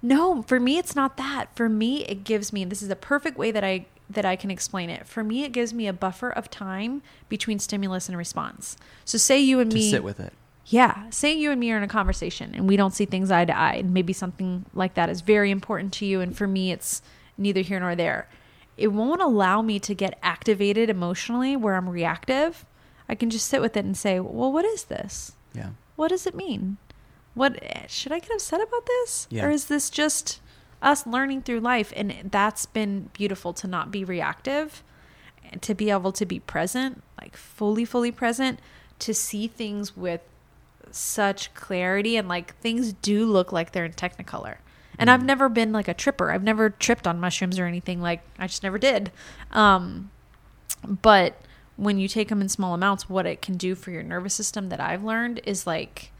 No, 0.00 0.42
for 0.42 0.60
me 0.60 0.78
it's 0.78 0.94
not 0.94 1.16
that. 1.16 1.46
For 1.54 1.68
me 1.68 2.04
it 2.04 2.22
gives 2.22 2.52
me 2.52 2.64
this 2.64 2.82
is 2.82 2.90
a 2.90 2.96
perfect 2.96 3.36
way 3.36 3.50
that 3.50 3.64
I 3.64 3.86
that 4.14 4.24
I 4.24 4.36
can 4.36 4.50
explain 4.50 4.90
it. 4.90 5.06
For 5.06 5.22
me 5.24 5.44
it 5.44 5.52
gives 5.52 5.72
me 5.74 5.86
a 5.86 5.92
buffer 5.92 6.30
of 6.30 6.50
time 6.50 7.02
between 7.28 7.58
stimulus 7.58 8.08
and 8.08 8.16
response. 8.18 8.76
So 9.04 9.18
say 9.18 9.40
you 9.40 9.60
and 9.60 9.70
To 9.70 9.76
me 9.76 9.90
sit 9.90 10.04
with 10.04 10.20
it. 10.20 10.32
Yeah, 10.66 11.10
say 11.10 11.32
you 11.34 11.50
and 11.50 11.60
me 11.60 11.72
are 11.72 11.76
in 11.76 11.82
a 11.82 11.88
conversation 11.88 12.54
and 12.54 12.68
we 12.68 12.76
don't 12.76 12.94
see 12.94 13.04
things 13.04 13.30
eye 13.30 13.44
to 13.44 13.56
eye 13.56 13.74
and 13.74 13.92
maybe 13.92 14.12
something 14.12 14.64
like 14.74 14.94
that 14.94 15.10
is 15.10 15.20
very 15.20 15.50
important 15.50 15.92
to 15.94 16.06
you 16.06 16.20
and 16.20 16.36
for 16.36 16.46
me 16.46 16.70
it's 16.72 17.02
neither 17.36 17.60
here 17.62 17.80
nor 17.80 17.94
there. 17.96 18.28
It 18.76 18.88
won't 18.88 19.20
allow 19.20 19.60
me 19.60 19.78
to 19.80 19.94
get 19.94 20.18
activated 20.22 20.88
emotionally 20.88 21.56
where 21.56 21.74
I'm 21.74 21.88
reactive. 21.88 22.64
I 23.08 23.14
can 23.14 23.28
just 23.28 23.48
sit 23.48 23.60
with 23.60 23.76
it 23.76 23.84
and 23.84 23.96
say, 23.96 24.18
"Well, 24.20 24.50
what 24.52 24.64
is 24.64 24.84
this?" 24.84 25.32
Yeah. 25.52 25.70
what 25.96 26.08
does 26.08 26.26
it 26.26 26.34
mean? 26.34 26.78
What 27.34 27.62
should 27.88 28.12
I 28.12 28.18
get 28.18 28.30
upset 28.32 28.60
about 28.60 28.86
this? 28.86 29.26
Yeah. 29.30 29.46
Or 29.46 29.50
is 29.50 29.66
this 29.66 29.90
just 29.90 30.40
us 30.82 31.06
learning 31.06 31.42
through 31.42 31.60
life? 31.60 31.92
And 31.96 32.30
that's 32.30 32.66
been 32.66 33.10
beautiful 33.12 33.52
to 33.54 33.66
not 33.66 33.90
be 33.90 34.04
reactive 34.04 34.82
and 35.50 35.62
to 35.62 35.74
be 35.74 35.90
able 35.90 36.12
to 36.12 36.26
be 36.26 36.40
present, 36.40 37.02
like 37.20 37.36
fully, 37.36 37.84
fully 37.84 38.10
present, 38.10 38.60
to 39.00 39.14
see 39.14 39.46
things 39.46 39.96
with 39.96 40.20
such 40.90 41.52
clarity 41.54 42.16
and 42.16 42.28
like 42.28 42.56
things 42.56 42.92
do 42.92 43.24
look 43.24 43.52
like 43.52 43.72
they're 43.72 43.84
in 43.84 43.92
technicolor. 43.92 44.56
And 44.98 45.10
I've 45.10 45.24
never 45.24 45.48
been 45.48 45.72
like 45.72 45.88
a 45.88 45.94
tripper. 45.94 46.30
I've 46.30 46.42
never 46.42 46.70
tripped 46.70 47.06
on 47.06 47.18
mushrooms 47.18 47.58
or 47.58 47.66
anything 47.66 48.00
like 48.00 48.20
I 48.38 48.46
just 48.46 48.62
never 48.62 48.78
did. 48.78 49.10
Um 49.50 50.10
but 50.86 51.40
when 51.76 51.98
you 51.98 52.08
take 52.08 52.28
them 52.28 52.40
in 52.40 52.48
small 52.48 52.74
amounts, 52.74 53.08
what 53.08 53.26
it 53.26 53.40
can 53.40 53.56
do 53.56 53.74
for 53.74 53.90
your 53.90 54.02
nervous 54.02 54.34
system 54.34 54.68
that 54.68 54.80
I've 54.80 55.02
learned 55.02 55.40
is 55.44 55.66
like, 55.66 56.12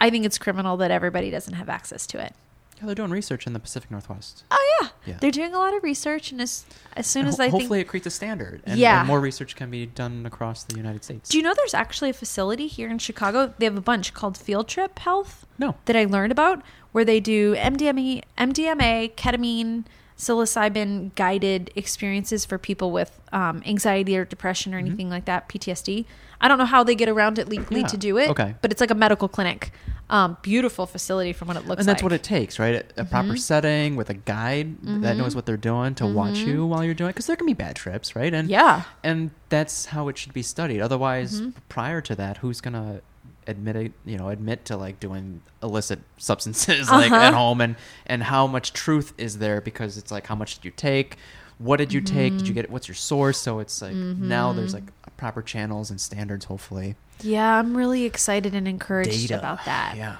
I 0.00 0.10
think 0.10 0.24
it's 0.24 0.38
criminal 0.38 0.76
that 0.78 0.90
everybody 0.90 1.30
doesn't 1.30 1.54
have 1.54 1.68
access 1.68 2.06
to 2.08 2.24
it. 2.24 2.34
Yeah, 2.78 2.86
they're 2.86 2.94
doing 2.94 3.10
research 3.10 3.46
in 3.46 3.52
the 3.52 3.58
Pacific 3.60 3.90
Northwest. 3.90 4.44
Oh 4.50 4.78
yeah. 4.80 4.88
Yeah. 5.06 5.16
they're 5.20 5.30
doing 5.30 5.54
a 5.54 5.58
lot 5.58 5.74
of 5.74 5.82
research, 5.82 6.32
and 6.32 6.40
as 6.40 6.64
as 6.96 7.06
soon 7.06 7.20
And 7.22 7.28
as 7.30 7.36
ho- 7.38 7.44
I 7.44 7.48
hopefully 7.48 7.78
think, 7.78 7.86
it 7.86 7.88
creates 7.88 8.06
a 8.06 8.10
standard, 8.10 8.60
and, 8.64 8.78
Yeah. 8.78 8.98
and 9.00 9.08
more 9.08 9.20
research 9.20 9.56
can 9.56 9.70
be 9.70 9.86
done 9.86 10.24
across 10.26 10.64
the 10.64 10.76
United 10.76 11.02
States. 11.04 11.28
do 11.30 11.38
you 11.38 11.42
know 11.42 11.54
there's 11.54 11.74
actually 11.74 12.10
a 12.10 12.14
facility 12.14 12.66
here 12.66 12.88
in 12.90 12.98
Chicago? 12.98 13.54
They 13.58 13.64
have 13.64 13.76
a 13.76 13.80
bunch 13.80 14.12
called 14.14 14.36
Field 14.36 14.68
Trip 14.68 14.98
Health. 14.98 15.46
no. 15.58 15.76
that 15.86 15.96
I 15.96 16.04
learned 16.04 16.30
about 16.32 16.62
where 16.92 17.04
they 17.04 17.20
do 17.20 17.54
MDMA, 17.56 18.22
MDMA, 18.38 19.14
ketamine, 19.14 19.84
psilocybin 20.16 21.14
guided 21.14 21.70
experiences 21.74 22.44
for 22.44 22.58
people 22.58 22.90
with 22.90 23.18
um, 23.32 23.62
anxiety 23.66 24.16
or 24.16 24.24
depression 24.24 24.74
or 24.74 24.78
anything 24.78 25.08
like 25.08 25.24
that, 25.24 25.48
PTSD. 25.48 26.04
I 26.40 26.48
don't 26.48 26.58
know 26.58 26.64
how 26.66 26.84
they 26.84 26.94
get 26.94 27.08
around 27.08 27.38
it 27.38 27.48
legally 27.48 27.80
Yeah, 27.80 27.86
to 27.88 27.96
do 27.96 28.18
it, 28.18 28.28
okay. 28.30 28.54
but 28.60 28.70
it's 28.70 28.80
like 28.80 28.90
a 28.90 28.94
medical 28.94 29.28
clinic. 29.28 29.72
Um, 30.10 30.38
beautiful 30.42 30.86
facility 30.86 31.32
from 31.34 31.48
what 31.48 31.56
it 31.58 31.60
looks 31.66 31.68
like. 31.68 31.78
and 31.80 31.88
that's 31.88 31.98
like. 31.98 32.02
what 32.04 32.12
it 32.14 32.22
takes, 32.22 32.58
right? 32.58 32.76
A, 32.96 33.02
a 33.02 33.04
proper 33.04 33.36
setting 33.36 33.94
with 33.94 34.08
a 34.08 34.14
guide 34.14 34.76
that 35.02 35.16
knows 35.16 35.34
what 35.36 35.44
they're 35.44 35.56
doing 35.58 35.94
to 35.96 36.06
watch 36.06 36.36
Mhm. 36.38 36.46
you 36.46 36.66
while 36.66 36.82
you're 36.82 36.94
doing 36.94 37.10
it, 37.10 37.12
because 37.12 37.26
there 37.26 37.36
can 37.36 37.46
be 37.46 37.52
bad 37.54 37.76
trips, 37.76 38.16
right? 38.16 38.32
And 38.32 38.48
yeah. 38.48 38.84
and 39.04 39.30
that's 39.50 39.86
how 39.86 40.08
it 40.08 40.16
should 40.16 40.32
be 40.32 40.42
studied. 40.42 40.80
Otherwise, 40.80 41.40
Mhm. 41.42 41.52
prior 41.68 42.00
to 42.00 42.14
that, 42.14 42.38
who's 42.38 42.60
gonna 42.62 43.02
admit 43.46 43.76
it? 43.76 43.92
You 44.06 44.16
know, 44.16 44.28
admit 44.30 44.64
to 44.66 44.76
like 44.78 44.98
doing 44.98 45.42
illicit 45.62 46.00
substances 46.16 46.90
like 46.90 47.12
Uh-huh. 47.12 47.20
at 47.26 47.34
home, 47.34 47.60
and 47.60 47.76
and 48.06 48.22
how 48.22 48.46
much 48.46 48.72
truth 48.72 49.12
is 49.18 49.38
there? 49.38 49.60
Because 49.60 49.98
it's 49.98 50.10
like, 50.10 50.26
how 50.28 50.34
much 50.34 50.54
did 50.54 50.64
you 50.64 50.70
take? 50.70 51.16
What 51.58 51.78
did 51.78 51.92
you 51.92 52.00
take? 52.00 52.38
Did 52.38 52.46
you 52.48 52.54
get 52.54 52.64
it? 52.64 52.70
What's 52.70 52.88
your 52.88 52.94
source? 52.94 53.36
So 53.38 53.58
it's 53.58 53.82
like 53.82 53.94
now 53.94 54.52
there's 54.54 54.72
like 54.72 54.84
proper 55.16 55.42
channels 55.42 55.90
and 55.90 56.00
standards. 56.00 56.44
Hopefully, 56.46 56.94
Yeah, 57.22 57.58
I'm 57.58 57.76
really 57.76 58.04
excited 58.04 58.54
and 58.54 58.66
encouraged 58.68 59.10
data 59.28 59.38
about 59.38 59.64
that. 59.64 59.94
Yeah. 59.96 60.16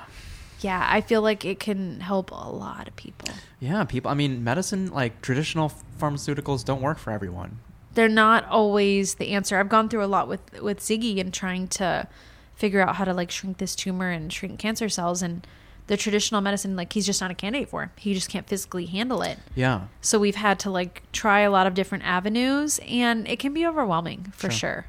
Yeah, 0.60 0.84
I 0.90 1.00
feel 1.02 1.22
like 1.22 1.44
it 1.44 1.60
can 1.60 2.00
help 2.00 2.32
a 2.32 2.34
lot 2.50 2.88
of 2.88 2.96
people. 2.96 3.28
Yeah, 3.60 3.84
people. 3.84 4.10
I 4.10 4.14
mean, 4.14 4.42
medicine, 4.42 4.90
like 4.90 5.22
traditional 5.22 5.72
pharmaceuticals, 6.00 6.64
don't 6.64 6.82
work 6.82 6.98
for 6.98 7.12
everyone. 7.12 7.58
they're 7.94 8.08
not 8.08 8.44
always 8.48 9.14
the 9.14 9.30
answer. 9.30 9.58
I've 9.58 9.68
gone 9.68 9.88
through 9.88 10.04
a 10.04 10.06
lot 10.06 10.28
with 10.28 10.60
with 10.60 10.78
Ziggy 10.80 11.20
and 11.20 11.32
trying 11.34 11.68
to 11.68 12.06
figure 12.54 12.80
out 12.80 12.96
how 12.96 13.04
to 13.04 13.12
like 13.14 13.30
shrink 13.30 13.58
this 13.58 13.74
tumor 13.76 14.10
and 14.10 14.32
shrink 14.32 14.58
cancer 14.58 14.88
cells 14.88 15.22
and 15.22 15.46
the 15.86 15.96
traditional 15.96 16.40
medicine 16.40 16.74
like 16.76 16.92
he's 16.92 17.06
just 17.06 17.20
not 17.20 17.30
a 17.30 17.34
candidate 17.34 17.68
for. 17.68 17.90
He 17.96 18.12
just 18.14 18.28
can't 18.28 18.46
physically 18.48 18.86
handle 18.86 19.22
it. 19.22 19.38
Yeah, 19.54 19.82
So 20.00 20.18
we've 20.18 20.34
had 20.36 20.58
to 20.60 20.70
like 20.70 21.02
try 21.12 21.40
a 21.40 21.50
lot 21.50 21.66
of 21.68 21.74
different 21.74 22.04
avenues 22.04 22.78
and 22.86 23.26
it 23.28 23.38
can 23.38 23.54
be 23.54 23.64
overwhelming 23.66 24.32
for 24.36 24.50
Sure. 24.50 24.58
sure. 24.58 24.86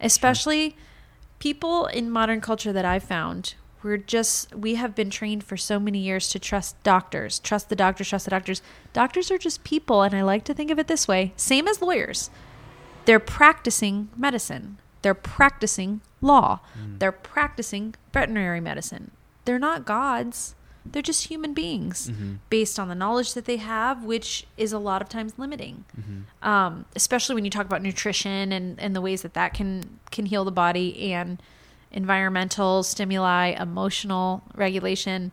Especially 0.00 0.76
people 1.38 1.86
in 1.86 2.10
modern 2.10 2.40
culture 2.40 2.72
that 2.72 2.84
I've 2.84 3.04
found 3.04 3.54
we're 3.84 3.98
just 3.98 4.52
we 4.54 4.76
have 4.76 4.94
been 4.94 5.10
trained 5.10 5.44
for 5.44 5.56
so 5.56 5.78
many 5.78 5.98
years 5.98 6.30
to 6.30 6.38
trust 6.38 6.82
doctors 6.82 7.38
trust 7.38 7.68
the 7.68 7.76
doctors 7.76 8.08
trust 8.08 8.24
the 8.24 8.30
doctors. 8.30 8.62
Doctors 8.92 9.30
are 9.30 9.38
just 9.38 9.62
people 9.62 10.02
and 10.02 10.14
i 10.14 10.22
like 10.22 10.42
to 10.44 10.54
think 10.54 10.70
of 10.70 10.78
it 10.78 10.88
this 10.88 11.06
way 11.06 11.32
same 11.36 11.68
as 11.68 11.82
lawyers. 11.82 12.30
They're 13.04 13.20
practicing 13.20 14.08
medicine. 14.16 14.78
They're 15.02 15.12
practicing 15.12 16.00
law. 16.22 16.60
Mm. 16.78 16.98
They're 16.98 17.12
practicing 17.12 17.94
veterinary 18.14 18.60
medicine. 18.60 19.10
They're 19.44 19.58
not 19.58 19.84
gods 19.84 20.54
they're 20.86 21.02
just 21.02 21.28
human 21.28 21.54
beings 21.54 22.10
Mhm. 22.10 22.38
based 22.50 22.78
on 22.78 22.88
the 22.88 22.94
knowledge 22.94 23.34
that 23.34 23.44
they 23.46 23.56
have 23.56 24.04
which 24.04 24.46
is 24.56 24.72
a 24.72 24.78
lot 24.78 25.00
of 25.02 25.08
times 25.08 25.32
limiting 25.38 25.84
Mhm. 25.98 26.46
um, 26.46 26.84
especially 26.94 27.34
when 27.34 27.44
you 27.44 27.50
talk 27.50 27.66
about 27.66 27.82
nutrition 27.82 28.52
and, 28.52 28.78
and 28.78 28.94
the 28.94 29.00
ways 29.00 29.22
that 29.22 29.34
that 29.34 29.54
can 29.54 29.98
can 30.10 30.26
heal 30.26 30.44
the 30.44 30.52
body 30.52 31.12
and 31.12 31.40
environmental 31.90 32.82
stimuli, 32.82 33.48
emotional 33.50 34.42
regulation. 34.54 35.32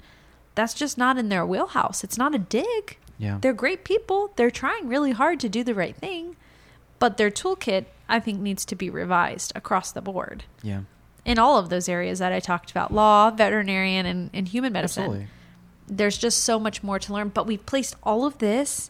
That's 0.55 0.73
just 0.73 0.97
not 0.97 1.17
in 1.17 1.29
their 1.29 1.45
wheelhouse. 1.45 2.03
It's 2.03 2.17
not 2.17 2.35
a 2.35 2.39
dig. 2.39 2.97
yeah. 3.17 3.37
They're 3.41 3.53
great 3.53 3.83
people. 3.83 4.31
They're 4.35 4.51
trying 4.51 4.87
really 4.87 5.11
hard 5.11 5.39
to 5.41 5.49
do 5.49 5.63
the 5.63 5.73
right 5.75 5.95
thing, 5.95 6.35
but 6.99 7.17
their 7.17 7.29
toolkit, 7.31 7.85
I 8.09 8.19
think, 8.19 8.39
needs 8.39 8.65
to 8.65 8.75
be 8.75 8.89
revised 8.89 9.51
across 9.55 9.91
the 9.91 10.01
board 10.01 10.43
yeah. 10.63 10.81
in 11.25 11.37
all 11.39 11.57
of 11.57 11.69
those 11.69 11.87
areas 11.89 12.19
that 12.19 12.31
I 12.33 12.39
talked 12.39 12.69
about 12.71 12.93
law, 12.93 13.29
veterinarian, 13.31 14.05
and, 14.05 14.29
and 14.33 14.47
human 14.47 14.73
medicine 14.73 15.03
Absolutely. 15.03 15.27
There's 15.91 16.17
just 16.17 16.43
so 16.43 16.57
much 16.57 16.81
more 16.81 16.97
to 16.97 17.13
learn. 17.13 17.29
But 17.29 17.45
we've 17.45 17.65
placed 17.65 17.95
all 18.01 18.25
of 18.25 18.37
this, 18.37 18.89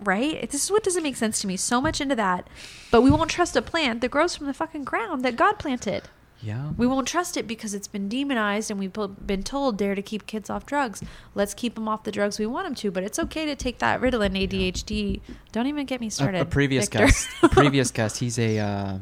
right? 0.00 0.50
This 0.50 0.64
is 0.64 0.70
what 0.70 0.82
doesn't 0.82 1.02
make 1.02 1.16
sense 1.16 1.40
to 1.42 1.46
me. 1.46 1.56
So 1.56 1.80
much 1.80 2.00
into 2.00 2.16
that. 2.16 2.48
But 2.90 3.02
we 3.02 3.10
won't 3.10 3.30
trust 3.30 3.54
a 3.54 3.62
plant 3.62 4.00
that 4.00 4.10
grows 4.10 4.34
from 4.34 4.46
the 4.46 4.54
fucking 4.54 4.84
ground 4.84 5.24
that 5.24 5.36
God 5.36 5.58
planted. 5.58 6.08
Yeah. 6.40 6.70
We 6.76 6.88
won't 6.88 7.06
trust 7.06 7.36
it 7.36 7.46
because 7.46 7.72
it's 7.72 7.86
been 7.86 8.08
demonized 8.08 8.68
and 8.68 8.80
we've 8.80 8.92
been 8.92 9.44
told 9.44 9.76
dare 9.76 9.94
to 9.94 10.02
keep 10.02 10.26
kids 10.26 10.50
off 10.50 10.66
drugs. 10.66 11.00
Let's 11.36 11.54
keep 11.54 11.76
them 11.76 11.86
off 11.86 12.02
the 12.02 12.10
drugs 12.10 12.40
we 12.40 12.46
want 12.46 12.66
them 12.66 12.74
to. 12.76 12.90
But 12.90 13.04
it's 13.04 13.20
okay 13.20 13.44
to 13.46 13.54
take 13.54 13.78
that 13.78 14.00
Ritalin, 14.00 14.36
ADHD. 14.48 15.20
Don't 15.52 15.68
even 15.68 15.86
get 15.86 16.00
me 16.00 16.08
A- 16.08 16.10
started. 16.10 16.40
A, 16.40 16.44
previous 16.44 16.86
Victor. 16.86 17.06
guest, 17.06 17.28
a 17.44 17.48
previous 17.60 17.92
guest, 17.92 18.18
he's 18.18 18.40
a 18.40 18.58
uh, 18.58 18.98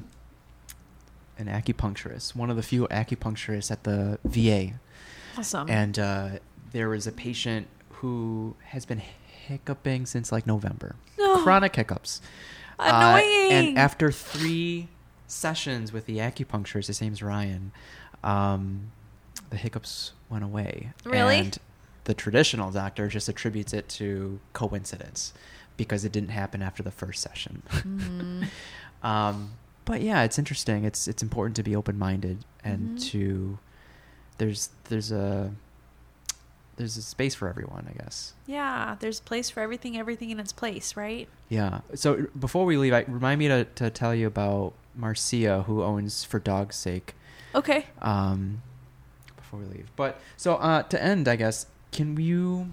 an 1.38 1.46
acupuncturist, 1.46 2.36
one 2.36 2.50
of 2.50 2.56
the 2.56 2.62
few 2.62 2.86
acupuncturists 2.88 3.70
at 3.70 3.84
the 3.84 4.18
VA, 4.24 4.74
awesome. 5.38 5.70
and 5.70 5.98
uh, 5.98 6.28
there 6.72 6.88
was 6.88 7.06
a 7.06 7.12
patient 7.12 7.66
who 7.94 8.54
has 8.66 8.86
been 8.86 8.98
hiccuping 9.46 10.06
since 10.06 10.30
like 10.32 10.46
November, 10.46 10.96
No. 11.18 11.42
chronic 11.42 11.74
hiccups. 11.76 12.20
Uh, 12.78 13.18
Annoying. 13.20 13.52
and 13.52 13.78
after 13.78 14.10
three 14.10 14.88
sessions 15.26 15.92
with 15.92 16.06
the 16.06 16.18
acupuncturist, 16.18 16.86
his 16.86 17.00
name's 17.00 17.22
Ryan, 17.22 17.72
um, 18.24 18.90
the 19.50 19.56
hiccups 19.56 20.12
went 20.30 20.44
away. 20.44 20.92
Really? 21.04 21.38
And 21.38 21.58
the 22.04 22.14
traditional 22.14 22.70
doctor 22.70 23.08
just 23.08 23.28
attributes 23.28 23.72
it 23.72 23.88
to 23.90 24.40
coincidence 24.54 25.34
because 25.76 26.04
it 26.04 26.12
didn't 26.12 26.30
happen 26.30 26.62
after 26.62 26.82
the 26.82 26.90
first 26.90 27.20
session. 27.22 27.62
Mhm. 27.70 28.48
um, 29.06 29.50
but 29.84 30.00
yeah, 30.02 30.22
it's 30.22 30.38
interesting. 30.38 30.84
It's 30.84 31.06
it's 31.08 31.22
important 31.22 31.56
to 31.56 31.62
be 31.62 31.74
open 31.76 31.98
minded 31.98 32.44
and 32.64 32.96
Mhm. 32.98 33.02
to 33.10 33.58
there's 34.38 34.70
there's 34.84 35.10
a 35.12 35.52
there's 36.80 36.96
a 36.96 37.02
space 37.02 37.34
for 37.34 37.46
everyone, 37.46 37.86
I 37.90 38.02
guess. 38.02 38.32
yeah, 38.46 38.96
there's 39.00 39.20
a 39.20 39.22
place 39.22 39.50
for 39.50 39.60
everything, 39.60 39.98
everything 39.98 40.30
in 40.30 40.40
its 40.40 40.50
place, 40.50 40.96
right? 40.96 41.28
Yeah. 41.50 41.80
So 41.94 42.26
before 42.38 42.64
we 42.64 42.78
leave, 42.78 42.94
I, 42.94 43.04
remind 43.06 43.38
me 43.38 43.48
to, 43.48 43.66
to 43.66 43.90
tell 43.90 44.14
you 44.14 44.26
about 44.26 44.72
Marcia, 44.94 45.64
who 45.64 45.82
owns 45.82 46.24
For 46.24 46.38
Dog's 46.38 46.76
Sake. 46.76 47.14
Okay. 47.54 47.84
Um, 48.00 48.62
before 49.36 49.60
we 49.60 49.66
leave, 49.66 49.90
but 49.94 50.20
so 50.38 50.54
uh, 50.56 50.82
to 50.84 51.02
end, 51.02 51.28
I 51.28 51.36
guess, 51.36 51.66
can 51.92 52.16
you? 52.18 52.72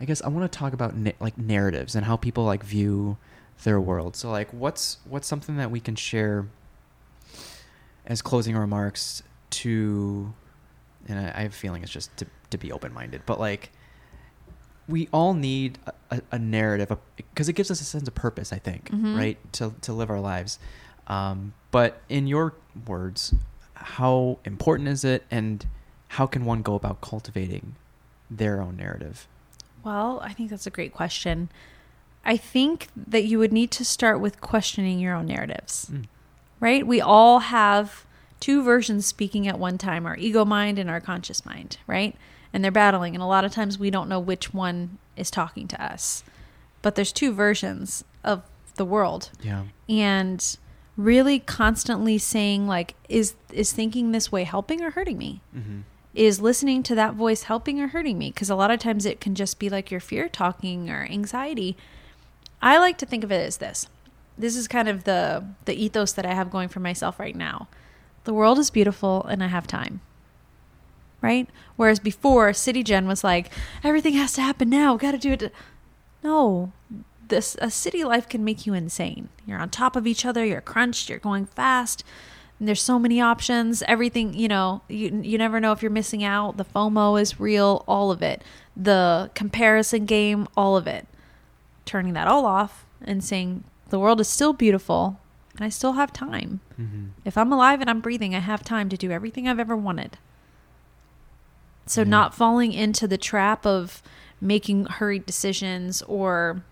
I 0.00 0.04
guess 0.04 0.20
I 0.22 0.28
want 0.28 0.50
to 0.50 0.58
talk 0.58 0.72
about 0.72 0.96
na- 0.96 1.12
like 1.20 1.38
narratives 1.38 1.94
and 1.94 2.06
how 2.06 2.16
people 2.16 2.44
like 2.44 2.64
view 2.64 3.18
their 3.62 3.80
world. 3.80 4.16
So 4.16 4.32
like, 4.32 4.50
what's 4.52 4.98
what's 5.04 5.28
something 5.28 5.56
that 5.58 5.70
we 5.70 5.78
can 5.78 5.94
share 5.94 6.48
as 8.04 8.20
closing 8.20 8.56
remarks 8.56 9.22
to? 9.50 10.34
And 11.08 11.18
I, 11.18 11.32
I 11.36 11.42
have 11.42 11.52
a 11.52 11.54
feeling 11.54 11.82
it's 11.82 11.92
just 11.92 12.14
to 12.18 12.26
to 12.50 12.58
be 12.58 12.70
open 12.72 12.92
minded, 12.92 13.22
but 13.26 13.38
like 13.40 13.70
we 14.88 15.08
all 15.12 15.34
need 15.34 15.78
a, 16.10 16.22
a, 16.32 16.38
narrative 16.38 16.90
because 17.16 17.48
it 17.48 17.52
gives 17.52 17.70
us 17.70 17.80
a 17.80 17.84
sense 17.84 18.08
of 18.08 18.14
purpose. 18.14 18.52
I 18.52 18.58
think, 18.58 18.90
Mhm. 18.90 19.16
right, 19.16 19.52
to 19.54 19.74
to 19.82 19.92
live 19.92 20.10
our 20.10 20.20
lives. 20.20 20.58
Um, 21.06 21.52
but 21.70 22.00
in 22.08 22.26
your 22.26 22.54
words, 22.86 23.34
how 23.74 24.38
important 24.44 24.88
is 24.88 25.04
it, 25.04 25.24
and 25.30 25.66
how 26.08 26.26
can 26.26 26.44
one 26.44 26.62
go 26.62 26.74
about 26.74 27.00
cultivating 27.00 27.74
their 28.30 28.60
own 28.62 28.76
narrative? 28.76 29.26
Well, 29.84 30.20
I 30.22 30.32
think 30.32 30.50
that's 30.50 30.66
a 30.66 30.70
great 30.70 30.92
question. 30.92 31.48
I 32.24 32.36
think 32.36 32.88
that 32.96 33.24
you 33.24 33.38
would 33.38 33.52
need 33.52 33.70
to 33.72 33.84
start 33.84 34.20
with 34.20 34.40
questioning 34.40 34.98
your 34.98 35.14
own 35.14 35.26
narratives, 35.26 35.88
Mm. 35.90 36.04
right? 36.60 36.86
We 36.86 37.00
all 37.00 37.38
have 37.40 38.04
two 38.40 38.62
versions 38.62 39.06
speaking 39.06 39.46
at 39.48 39.58
one 39.58 39.78
time 39.78 40.06
our 40.06 40.16
ego 40.16 40.44
mind 40.44 40.78
and 40.78 40.88
our 40.88 41.00
conscious 41.00 41.44
mind, 41.44 41.78
right? 41.86 42.14
And 42.52 42.62
they're 42.64 42.70
battling. 42.70 43.14
And 43.14 43.22
a 43.22 43.26
lot 43.26 43.44
of 43.44 43.52
times 43.52 43.78
we 43.78 43.90
don't 43.90 44.08
know 44.08 44.20
which 44.20 44.54
one 44.54 44.98
is 45.16 45.30
talking 45.30 45.68
to 45.68 45.82
us. 45.84 46.22
But 46.82 46.94
there's 46.94 47.12
two 47.12 47.32
versions 47.32 48.04
of 48.24 48.42
the 48.76 48.84
world. 48.84 49.30
Yeah. 49.42 49.64
And 49.88 50.56
really 50.96 51.38
constantly 51.38 52.18
saying 52.18 52.66
like 52.66 52.94
is 53.08 53.34
is 53.52 53.72
thinking 53.72 54.10
this 54.12 54.32
way 54.32 54.42
helping 54.44 54.82
or 54.82 54.90
hurting 54.90 55.16
me 55.16 55.40
Mm-hmm. 55.56 55.80
is 56.12 56.40
listening 56.40 56.82
to 56.82 56.94
that 56.96 57.14
voice 57.14 57.44
helping 57.44 57.80
or 57.80 57.86
hurting 57.88 58.18
me 58.18 58.30
because 58.32 58.50
a 58.50 58.56
lot 58.56 58.72
of 58.72 58.80
times 58.80 59.06
it 59.06 59.20
can 59.20 59.36
just 59.36 59.60
be 59.60 59.68
like 59.68 59.92
your 59.92 60.00
fear 60.00 60.28
talking 60.28 60.90
or 60.90 61.06
anxiety 61.08 61.76
i 62.60 62.76
like 62.78 62.98
to 62.98 63.06
think 63.06 63.22
of 63.22 63.30
it 63.30 63.46
as 63.46 63.58
this 63.58 63.86
this 64.36 64.56
is 64.56 64.66
kind 64.66 64.88
of 64.88 65.04
the 65.04 65.44
the 65.66 65.74
ethos 65.74 66.12
that 66.14 66.26
i 66.26 66.34
have 66.34 66.50
going 66.50 66.68
for 66.68 66.80
myself 66.80 67.20
right 67.20 67.36
now 67.36 67.68
the 68.28 68.34
world 68.34 68.58
is 68.58 68.68
beautiful 68.68 69.24
and 69.24 69.42
i 69.42 69.46
have 69.46 69.66
time. 69.66 70.02
Right? 71.22 71.48
Whereas 71.76 71.98
before 71.98 72.52
city 72.52 72.82
Jen 72.82 73.08
was 73.08 73.24
like 73.24 73.50
everything 73.82 74.12
has 74.12 74.34
to 74.34 74.42
happen 74.42 74.68
now. 74.68 74.98
Got 74.98 75.12
to 75.12 75.18
do 75.18 75.32
it. 75.32 75.50
No. 76.22 76.72
This 77.28 77.56
a 77.62 77.70
city 77.70 78.04
life 78.04 78.28
can 78.28 78.44
make 78.44 78.66
you 78.66 78.74
insane. 78.74 79.30
You're 79.46 79.58
on 79.58 79.70
top 79.70 79.96
of 79.96 80.06
each 80.06 80.26
other. 80.26 80.44
You're 80.44 80.60
crunched. 80.60 81.08
You're 81.08 81.18
going 81.18 81.46
fast. 81.46 82.04
There's 82.60 82.82
so 82.82 82.98
many 82.98 83.18
options. 83.18 83.82
Everything, 83.88 84.34
you 84.34 84.46
know, 84.46 84.82
you 84.88 85.22
you 85.24 85.38
never 85.38 85.58
know 85.58 85.72
if 85.72 85.80
you're 85.80 85.90
missing 85.90 86.22
out. 86.22 86.58
The 86.58 86.66
FOMO 86.66 87.18
is 87.18 87.40
real, 87.40 87.82
all 87.88 88.10
of 88.10 88.20
it. 88.20 88.44
The 88.76 89.30
comparison 89.34 90.04
game, 90.04 90.46
all 90.54 90.76
of 90.76 90.86
it. 90.86 91.06
Turning 91.86 92.12
that 92.12 92.28
all 92.28 92.44
off 92.44 92.84
and 93.00 93.24
saying 93.24 93.64
the 93.88 93.98
world 93.98 94.20
is 94.20 94.28
still 94.28 94.52
beautiful 94.52 95.18
and 95.56 95.64
I 95.64 95.70
still 95.70 95.94
have 95.94 96.12
time. 96.12 96.60
Mm-hmm. 96.78 97.06
If 97.24 97.36
I'm 97.36 97.52
alive 97.52 97.80
and 97.80 97.90
I'm 97.90 98.00
breathing, 98.00 98.34
I 98.34 98.38
have 98.40 98.62
time 98.62 98.88
to 98.90 98.96
do 98.96 99.10
everything 99.10 99.48
I've 99.48 99.58
ever 99.58 99.76
wanted. 99.76 100.16
So, 101.86 102.02
Yeah. 102.02 102.08
not 102.08 102.34
falling 102.34 102.72
into 102.72 103.08
the 103.08 103.18
trap 103.18 103.66
of 103.66 104.02
making 104.40 104.86
hurried 104.86 105.26
decisions 105.26 106.02
or 106.02 106.62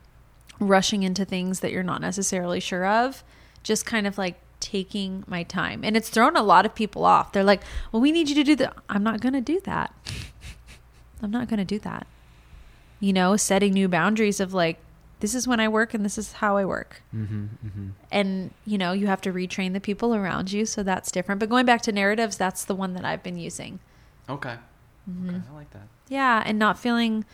rushing 0.60 1.02
into 1.02 1.24
things 1.24 1.60
that 1.60 1.72
you're 1.72 1.82
not 1.82 2.00
necessarily 2.00 2.60
sure 2.60 2.86
of, 2.86 3.24
just 3.62 3.84
kind 3.84 4.06
of 4.06 4.16
like 4.18 4.38
taking 4.60 5.24
my 5.26 5.42
time. 5.42 5.82
And 5.84 5.96
it's 5.96 6.08
thrown 6.08 6.36
a 6.36 6.42
lot 6.42 6.64
of 6.64 6.74
people 6.74 7.04
off. 7.04 7.32
They're 7.32 7.44
like, 7.44 7.62
well, 7.92 8.00
we 8.00 8.12
need 8.12 8.28
you 8.28 8.34
to 8.36 8.44
do 8.44 8.56
that. 8.56 8.76
I'm 8.88 9.02
not 9.02 9.20
going 9.20 9.34
to 9.34 9.40
do 9.40 9.60
that. 9.64 9.92
I'm 11.22 11.30
not 11.30 11.48
going 11.48 11.58
to 11.58 11.64
do 11.64 11.78
that. 11.80 12.06
You 13.00 13.12
know, 13.12 13.36
setting 13.36 13.72
new 13.74 13.88
boundaries 13.88 14.40
of 14.40 14.54
like, 14.54 14.78
this 15.20 15.34
is 15.34 15.48
when 15.48 15.60
I 15.60 15.68
work 15.68 15.94
and 15.94 16.04
this 16.04 16.18
is 16.18 16.32
how 16.32 16.56
I 16.56 16.64
work 16.64 17.02
Mm-hmm. 17.14 17.44
Mm-hmm. 17.66 17.88
and 18.12 18.50
you 18.66 18.76
know 18.78 18.92
you 18.92 19.06
have 19.06 19.20
to 19.22 19.32
retrain 19.32 19.72
the 19.72 19.80
people 19.80 20.14
around 20.14 20.52
you 20.52 20.66
so 20.66 20.82
that's 20.82 21.10
different 21.10 21.38
but 21.38 21.48
going 21.48 21.64
back 21.66 21.82
to 21.82 21.92
narratives 21.92 22.36
that's 22.36 22.64
the 22.64 22.74
one 22.74 22.92
that 22.94 23.04
i've 23.04 23.22
been 23.22 23.38
using 23.38 23.78
Okay. 24.28 24.56
Mm-hmm. 25.10 25.28
Okay. 25.30 25.40
I 25.50 25.54
like 25.56 25.70
that. 25.70 25.86
yeah 26.08 26.42
and 26.44 26.58
not 26.58 26.78
feeling 26.78 27.24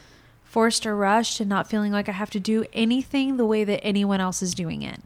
forced 0.45 0.87
or 0.87 0.95
rushed 0.97 1.41
and 1.41 1.49
not 1.49 1.69
feeling 1.69 1.91
like 1.93 2.09
i 2.09 2.13
have 2.13 2.31
to 2.31 2.41
do 2.41 2.65
anything 2.73 3.37
the 3.37 3.45
way 3.47 3.65
that 3.65 3.83
anyone 3.85 4.21
else 4.21 4.43
is 4.43 4.55
doing 4.55 4.83
it 4.83 5.01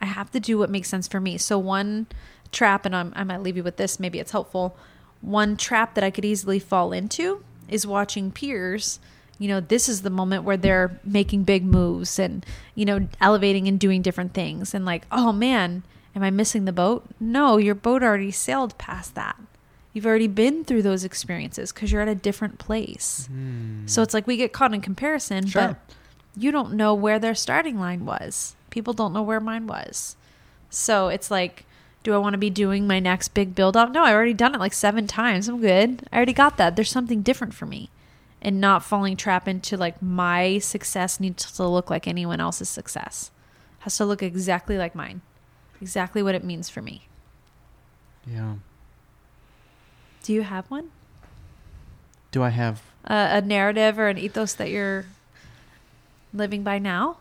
i 0.00 0.06
have 0.06 0.30
to 0.30 0.38
do 0.40 0.58
what 0.58 0.70
makes 0.70 0.88
sense 0.88 1.08
for 1.08 1.20
me 1.20 1.36
so 1.38 1.58
one 1.58 2.06
trap 2.52 2.84
and 2.86 2.94
I'm, 2.94 3.12
i 3.16 3.24
might 3.24 3.42
leave 3.42 3.56
you 3.56 3.64
with 3.64 3.76
this 3.78 3.98
maybe 3.98 4.18
it's 4.20 4.30
helpful 4.32 4.76
one 5.22 5.56
trap 5.56 5.94
that 5.94 6.04
i 6.04 6.10
could 6.10 6.24
easily 6.24 6.58
fall 6.58 6.92
into 6.92 7.42
is 7.68 7.86
watching 7.86 8.30
peers 8.30 9.00
you 9.38 9.48
know 9.48 9.60
this 9.60 9.88
is 9.88 10.02
the 10.02 10.10
moment 10.10 10.44
where 10.44 10.56
they're 10.56 10.98
making 11.04 11.44
big 11.44 11.64
moves 11.64 12.18
and 12.18 12.44
you 12.74 12.84
know 12.84 13.06
elevating 13.20 13.68
and 13.68 13.78
doing 13.78 14.02
different 14.02 14.34
things. 14.34 14.74
And 14.74 14.84
like 14.84 15.06
oh 15.10 15.32
man 15.32 15.82
am 16.14 16.22
i 16.22 16.30
missing 16.30 16.64
the 16.64 16.72
boat? 16.72 17.04
No 17.20 17.56
your 17.56 17.74
boat 17.74 18.02
already 18.02 18.30
sailed 18.30 18.76
past 18.78 19.14
that. 19.14 19.36
You've 19.92 20.06
already 20.06 20.28
been 20.28 20.64
through 20.64 20.82
those 20.82 21.04
experiences 21.04 21.72
because 21.72 21.90
you're 21.90 22.02
at 22.02 22.08
a 22.08 22.14
different 22.14 22.58
place. 22.58 23.26
Hmm. 23.26 23.86
So 23.86 24.02
it's 24.02 24.12
like 24.12 24.26
we 24.26 24.36
get 24.36 24.52
caught 24.52 24.74
in 24.74 24.80
comparison. 24.80 25.46
Sure. 25.46 25.68
but 25.68 25.94
you 26.36 26.50
don't 26.50 26.74
know 26.74 26.94
where 26.94 27.18
their 27.18 27.34
starting 27.34 27.78
line 27.80 28.04
was. 28.04 28.56
People 28.68 28.92
don't 28.92 29.14
know 29.14 29.22
where 29.22 29.40
mine 29.40 29.66
was. 29.66 30.16
So 30.70 31.08
it's 31.08 31.30
like 31.30 31.64
do 32.02 32.14
i 32.14 32.18
want 32.18 32.34
to 32.34 32.38
be 32.38 32.50
doing 32.50 32.86
my 32.86 33.00
next 33.00 33.34
big 33.34 33.52
build 33.52 33.76
up 33.76 33.90
no 33.90 34.04
i 34.04 34.12
already 34.12 34.32
done 34.32 34.54
it 34.54 34.60
like 34.60 34.72
seven 34.72 35.06
times. 35.06 35.48
I'm 35.48 35.60
good. 35.60 36.06
I 36.12 36.16
already 36.16 36.32
got 36.32 36.56
that. 36.56 36.76
There's 36.76 36.90
something 36.90 37.20
different 37.20 37.52
for 37.52 37.66
me 37.66 37.90
and 38.46 38.60
not 38.60 38.82
falling 38.84 39.16
trap 39.16 39.46
into 39.48 39.76
like 39.76 40.00
my 40.00 40.58
success 40.58 41.18
needs 41.20 41.50
to 41.52 41.66
look 41.66 41.90
like 41.90 42.06
anyone 42.06 42.40
else's 42.40 42.68
success 42.68 43.30
has 43.80 43.96
to 43.98 44.04
look 44.06 44.22
exactly 44.22 44.78
like 44.78 44.94
mine 44.94 45.20
exactly 45.80 46.22
what 46.22 46.34
it 46.34 46.42
means 46.44 46.68
for 46.70 46.80
me 46.80 47.06
Yeah. 48.26 48.54
do 50.22 50.32
you 50.32 50.42
have 50.42 50.70
one 50.70 50.90
Do 52.30 52.42
I 52.42 52.50
have? 52.50 52.82
uh, 53.04 53.28
a 53.32 53.40
narrative 53.40 53.98
or 53.98 54.08
an 54.08 54.16
ethos 54.18 54.54
that 54.54 54.70
you're 54.70 55.04
living 56.32 56.62
by 56.62 56.78
now 56.78 57.16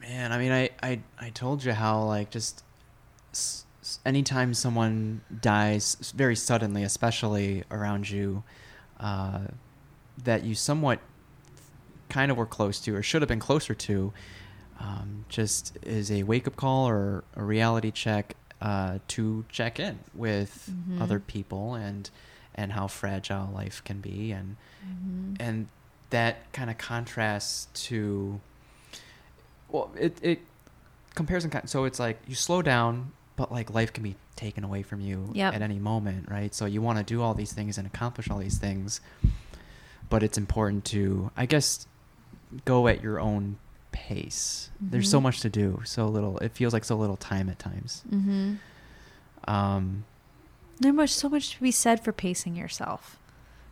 Man, 0.00 0.32
I 0.32 0.38
mean, 0.38 0.50
I, 0.50 0.70
I, 0.82 0.98
I 1.20 1.30
told 1.30 1.62
you 1.62 1.72
how 1.72 2.02
like 2.02 2.30
just 2.30 2.64
s- 3.32 3.64
anytime 4.04 4.52
someone 4.52 5.20
dies 5.40 6.12
very 6.16 6.34
suddenly, 6.34 6.82
especially 6.82 7.62
around 7.70 8.10
you, 8.10 8.42
uh, 8.98 9.42
that 10.22 10.44
you 10.44 10.54
somewhat 10.54 11.00
kind 12.08 12.30
of 12.30 12.36
were 12.36 12.46
close 12.46 12.78
to 12.80 12.94
or 12.94 13.02
should 13.02 13.22
have 13.22 13.28
been 13.28 13.40
closer 13.40 13.74
to, 13.74 14.12
um, 14.80 15.24
just 15.28 15.76
is 15.82 16.10
a 16.10 16.22
wake 16.24 16.46
up 16.46 16.56
call 16.56 16.88
or 16.88 17.24
a 17.36 17.42
reality 17.44 17.90
check 17.90 18.36
uh, 18.60 18.98
to 19.08 19.44
check 19.48 19.80
in 19.80 19.98
with 20.14 20.70
Mhm. 20.70 21.00
other 21.00 21.18
people 21.20 21.74
and 21.74 22.10
and 22.54 22.72
how 22.72 22.86
fragile 22.86 23.50
life 23.52 23.82
can 23.84 24.00
be 24.00 24.30
and 24.30 24.56
and 25.40 25.68
that 26.10 26.52
kind 26.52 26.68
of 26.70 26.76
contrasts 26.78 27.66
to 27.72 28.40
well 29.68 29.90
it 29.98 30.18
it 30.22 30.40
compares 31.14 31.44
and 31.44 31.52
con- 31.52 31.66
so 31.66 31.84
it's 31.84 31.98
like 31.98 32.20
you 32.26 32.34
slow 32.34 32.60
down 32.62 33.12
but 33.36 33.50
like 33.50 33.70
life 33.70 33.92
can 33.92 34.02
be 34.02 34.14
taken 34.36 34.64
away 34.64 34.82
from 34.82 35.00
you 35.00 35.30
Yep. 35.32 35.54
at 35.54 35.62
any 35.62 35.78
moment 35.78 36.28
right 36.30 36.54
so 36.54 36.66
you 36.66 36.82
want 36.82 36.98
to 36.98 37.04
do 37.04 37.22
all 37.22 37.34
these 37.34 37.52
things 37.52 37.78
and 37.78 37.86
accomplish 37.86 38.28
all 38.30 38.38
these 38.38 38.58
things 38.58 39.00
but 40.12 40.22
it's 40.22 40.36
important 40.38 40.84
to 40.84 41.30
i 41.36 41.44
guess 41.46 41.86
go 42.66 42.86
at 42.86 43.02
your 43.02 43.18
own 43.18 43.56
pace 43.92 44.70
there's 44.80 45.08
so 45.10 45.18
Mhm. 45.18 45.22
much 45.22 45.40
to 45.40 45.48
do 45.48 45.80
so 45.84 46.06
little 46.06 46.36
it 46.38 46.52
feels 46.52 46.72
like 46.74 46.84
so 46.84 46.96
little 46.96 47.16
time 47.16 47.48
at 47.48 47.58
times 47.58 48.04
mm-hmm. 48.10 48.54
um 49.52 50.04
There's 50.80 50.94
much, 50.94 51.10
so 51.10 51.28
much 51.28 51.54
to 51.56 51.60
be 51.62 51.70
said 51.70 52.02
for 52.04 52.12
pacing 52.12 52.56
yourself, 52.56 53.18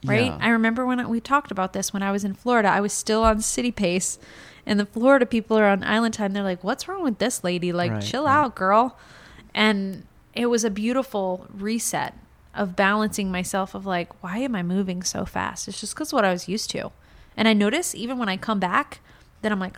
right? 0.04 0.26
yeah. 0.26 0.38
I 0.40 0.48
remember 0.50 0.86
when 0.86 0.98
we 1.08 1.20
talked 1.20 1.50
about 1.50 1.72
this 1.72 1.92
when 1.92 2.02
I 2.02 2.12
was 2.12 2.22
in 2.24 2.34
Florida. 2.34 2.68
I 2.68 2.80
was 2.80 2.92
still 2.92 3.24
on 3.24 3.40
city 3.40 3.72
pace, 3.72 4.18
and 4.64 4.78
the 4.78 4.86
Florida 4.86 5.26
people 5.26 5.58
are 5.58 5.66
on 5.66 5.82
island 5.82 6.14
time. 6.14 6.32
They're 6.32 6.44
like, 6.52 6.62
"What's 6.62 6.86
wrong 6.86 7.02
with 7.02 7.18
this 7.18 7.42
lady? 7.42 7.72
Like, 7.72 7.90
Right, 7.92 8.02
chill 8.02 8.26
right. 8.26 8.36
out, 8.44 8.54
girl." 8.54 8.96
And 9.54 10.04
it 10.34 10.46
was 10.46 10.62
a 10.62 10.70
beautiful 10.70 11.46
reset 11.52 12.14
of 12.54 12.76
balancing 12.76 13.30
myself. 13.30 13.74
Of 13.74 13.86
like, 13.86 14.22
why 14.22 14.38
am 14.38 14.54
I 14.54 14.62
moving 14.62 15.02
so 15.02 15.24
fast? 15.24 15.68
It's 15.68 15.80
just 15.80 15.94
because 15.94 16.12
what 16.12 16.24
I 16.24 16.32
was 16.32 16.48
used 16.48 16.70
to, 16.70 16.90
and 17.36 17.46
I 17.48 17.52
notice 17.52 17.94
even 17.94 18.18
when 18.18 18.28
I 18.28 18.36
come 18.36 18.60
back, 18.60 19.00
then 19.42 19.52
I'm 19.52 19.60
like, 19.60 19.76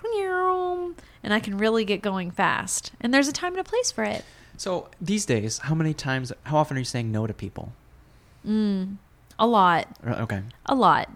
and 1.22 1.32
I 1.32 1.40
can 1.40 1.56
really 1.58 1.84
get 1.84 2.02
going 2.02 2.30
fast. 2.30 2.92
And 3.00 3.12
there's 3.12 3.28
a 3.28 3.32
time 3.32 3.52
and 3.52 3.60
a 3.60 3.64
place 3.64 3.92
for 3.92 4.04
it. 4.04 4.24
So 4.56 4.88
these 5.00 5.24
days, 5.24 5.58
how 5.58 5.74
many 5.74 5.94
times, 5.94 6.32
how 6.44 6.58
often 6.58 6.76
are 6.76 6.80
you 6.80 6.84
saying 6.84 7.10
no 7.10 7.26
to 7.26 7.34
people? 7.34 7.72
Mm, 8.46 8.96
a 9.38 9.46
lot. 9.46 9.88
Okay. 10.04 10.42
a 10.66 10.74
lot 10.74 11.08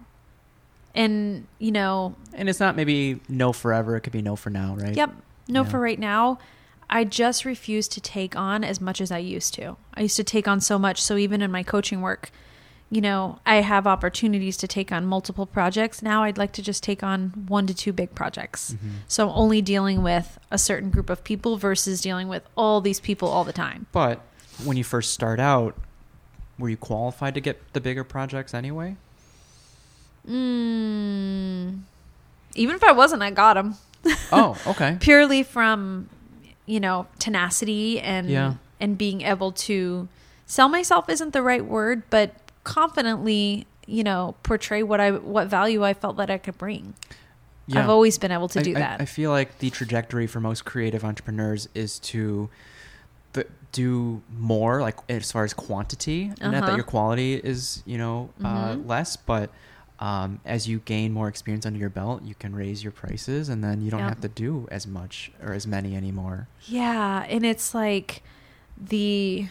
and 0.97 1.47
you 1.59 1.71
know 1.71 2.15
And 2.33 2.49
it's 2.49 2.59
not 2.59 2.75
maybe 2.75 3.21
no 3.29 3.53
forever. 3.53 3.97
It 3.97 4.01
could 4.01 4.13
be 4.13 4.23
no 4.23 4.35
for 4.35 4.51
now, 4.51 4.75
right? 4.77 4.97
yep 4.97 5.15
no 5.47 5.63
Yeah. 5.63 5.69
for 5.69 5.79
right 5.79 5.99
now 5.99 6.39
i 6.89 7.05
just 7.05 7.45
refuse 7.45 7.89
to 7.89 8.01
take 8.01 8.37
on 8.37 8.63
as 8.65 8.81
much 8.81 9.01
as 9.01 9.11
i 9.11 9.19
used 9.19 9.55
to. 9.55 9.77
I 9.95 10.03
used 10.03 10.17
to 10.17 10.25
take 10.25 10.47
on 10.49 10.61
so 10.61 10.79
much. 10.79 11.03
So 11.03 11.17
even 11.17 11.43
in 11.43 11.51
my 11.51 11.63
coaching 11.63 12.01
work 12.01 12.31
you 12.89 13.01
know 13.01 13.41
i 13.45 13.57
have 13.57 13.85
opportunities 13.85 14.57
to 14.57 14.69
take 14.69 14.93
on 14.93 15.05
multiple 15.05 15.45
projects. 15.47 16.03
Now 16.03 16.23
i'd 16.23 16.39
like 16.39 16.53
to 16.53 16.63
just 16.63 16.83
take 16.85 17.03
on 17.03 17.31
one 17.49 17.67
to 17.67 17.75
two 17.75 17.93
big 17.93 18.15
projects. 18.15 18.75
Mhm. 18.75 18.91
so 19.09 19.25
i'm 19.29 19.35
only 19.37 19.61
dealing 19.61 20.03
with 20.03 20.39
a 20.51 20.59
certain 20.59 20.91
group 20.91 21.11
of 21.11 21.25
people 21.25 21.57
versus 21.57 22.01
dealing 22.01 22.29
with 22.29 22.45
all 22.57 22.81
these 22.81 23.01
people 23.01 23.29
all 23.29 23.43
the 23.45 23.53
time. 23.53 23.87
But 23.93 24.21
when 24.65 24.77
you 24.77 24.85
first 24.85 25.13
start 25.13 25.41
out, 25.41 25.75
were 26.59 26.69
you 26.71 26.77
qualified 26.77 27.35
to 27.35 27.41
get 27.41 27.73
the 27.73 27.81
bigger 27.81 28.05
projects 28.05 28.55
anyway? 28.55 28.97
mm, 30.29 31.79
even 32.55 32.75
if 32.77 32.83
i 32.85 32.93
wasn't 32.93 33.23
i 33.23 33.31
got 33.31 33.55
them 33.55 33.75
Oh, 34.33 34.57
okay. 34.69 34.97
purely 35.01 35.43
from 35.43 36.09
you 36.67 36.81
know 36.81 37.07
tenacity 37.19 38.01
and 38.01 38.29
Yeah. 38.29 38.55
and 38.81 38.99
being 38.99 39.23
able 39.23 39.53
to 39.53 40.09
sell 40.47 40.69
myself 40.69 41.09
isn't 41.09 41.33
the 41.33 41.43
right 41.43 41.65
word 41.65 42.03
but 42.11 42.35
confidently 42.65 43.67
you 43.87 44.03
know 44.05 44.35
portray 44.43 44.83
what 44.83 45.01
i 45.01 45.11
what 45.13 45.47
value 45.49 45.85
i 45.85 45.95
felt 45.95 46.17
that 46.17 46.29
i 46.31 46.39
could 46.39 46.59
bring 46.59 46.95
Yeah. 47.67 47.81
i've 47.83 47.89
always 47.89 48.19
been 48.19 48.31
able 48.33 48.49
to 48.49 48.61
do 48.63 48.73
I- 48.77 48.81
that 48.81 49.01
I 49.01 49.05
feel 49.07 49.31
like 49.31 49.59
the 49.59 49.71
trajectory 49.71 50.27
for 50.27 50.41
most 50.41 50.65
creative 50.65 51.05
entrepreneurs 51.05 51.69
is 51.75 51.99
to 52.11 52.49
th- 53.33 53.47
do 53.73 54.23
more, 54.39 54.81
like 54.81 54.97
as 55.11 55.31
far 55.31 55.45
as 55.45 55.53
quantity. 55.53 56.29
Not 56.41 56.53
that 56.53 56.63
Uh-huh. 56.65 56.75
your 56.77 56.85
quality 56.85 57.35
is, 57.35 57.83
you 57.85 57.99
know, 57.99 58.31
uh, 58.43 58.73
Mhm. 58.73 58.87
less, 58.89 59.17
but 59.17 59.51
um, 59.99 60.41
as 60.45 60.69
you 60.69 60.81
gain 60.81 61.13
more 61.13 61.27
experience 61.29 61.65
under 61.65 61.79
your 61.79 61.89
belt, 61.91 62.23
you 62.23 62.35
can 62.35 62.55
raise 62.55 62.83
your 62.83 62.93
prices, 62.93 63.49
and 63.49 63.65
then 63.65 63.81
you 63.81 63.91
don't 63.91 64.01
have 64.01 64.21
to 64.21 64.29
do 64.29 64.69
as 64.71 64.87
much 64.87 65.31
or 65.43 65.53
as 65.55 65.67
many 65.67 65.97
anymore. 65.97 66.49
yeah 66.67 67.25
and 67.29 67.47
it's 67.47 67.75
like 67.75 68.23
the 68.77 69.49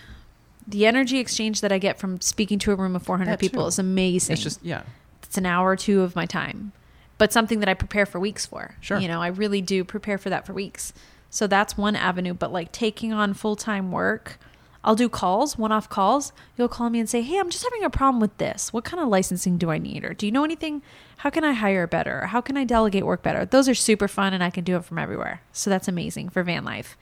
the 0.68 0.86
energy 0.86 1.18
exchange 1.20 1.62
that 1.62 1.72
i 1.72 1.78
get 1.78 1.98
from 1.98 2.20
speaking 2.22 2.60
to 2.60 2.72
a 2.72 2.76
room 2.76 2.96
of 2.96 3.04
400 3.04 3.32
That 3.32 3.40
people 3.40 3.66
is 3.68 3.80
amazing. 3.80 4.34
It's 4.34 4.44
just 4.44 4.64
yeah, 4.64 4.84
it's 5.24 5.38
an 5.38 5.46
hour 5.46 5.70
or 5.72 5.76
two 5.76 6.02
of 6.02 6.16
my 6.16 6.26
time 6.26 6.72
but 7.18 7.32
something 7.32 7.60
that 7.62 7.70
i 7.70 7.74
prepare 7.74 8.06
for 8.06 8.20
weeks 8.20 8.46
for. 8.46 8.76
Sure. 8.82 9.00
you 9.00 9.08
know 9.08 9.22
i 9.22 9.28
really 9.28 9.62
do 9.62 9.84
prepare 9.84 10.18
for 10.18 10.30
that 10.30 10.46
for 10.46 10.54
weeks. 10.54 10.94
So 11.30 11.48
that's 11.48 11.78
one 11.78 11.96
avenue 11.96 12.34
but 12.34 12.52
like 12.52 12.72
taking 12.72 13.12
on 13.14 13.34
full-time 13.34 13.92
work 13.92 14.38
i'll 14.86 14.96
do 14.96 15.10
calls 15.10 15.58
one-off 15.58 15.90
calls. 15.90 16.32
You'll 16.58 16.70
call 16.70 16.90
me 16.90 17.00
and 17.00 17.10
say 17.10 17.22
hey 17.22 17.38
i'm 17.38 17.50
just 17.50 17.64
having 17.64 17.84
a 17.84 17.90
problem 17.90 18.22
with 18.22 18.38
this. 18.38 18.72
What 18.72 18.86
kind 18.86 19.04
of 19.04 19.10
licensing 19.10 19.58
do 19.58 19.70
i 19.70 19.78
need? 19.78 20.06
Or 20.06 20.14
do 20.14 20.26
you 20.26 20.32
know 20.32 20.46
anything? 20.46 20.82
How 21.18 21.30
can 21.30 21.44
i 21.44 21.52
hire 21.52 21.88
better? 21.88 22.22
Or 22.22 22.28
how 22.28 22.40
can 22.40 22.56
i 22.56 22.64
delegate 22.64 23.06
work 23.06 23.22
better? 23.22 23.46
Those 23.46 23.68
are 23.68 23.76
super 23.76 24.08
fun 24.08 24.34
and 24.34 24.44
i 24.44 24.50
can 24.50 24.64
do 24.64 24.78
it 24.78 24.86
from 24.86 25.00
everywhere. 25.00 25.42
So 25.52 25.70
that's 25.70 25.90
amazing 25.90 26.30
for 26.30 26.44
van 26.44 26.64
life. 26.64 26.98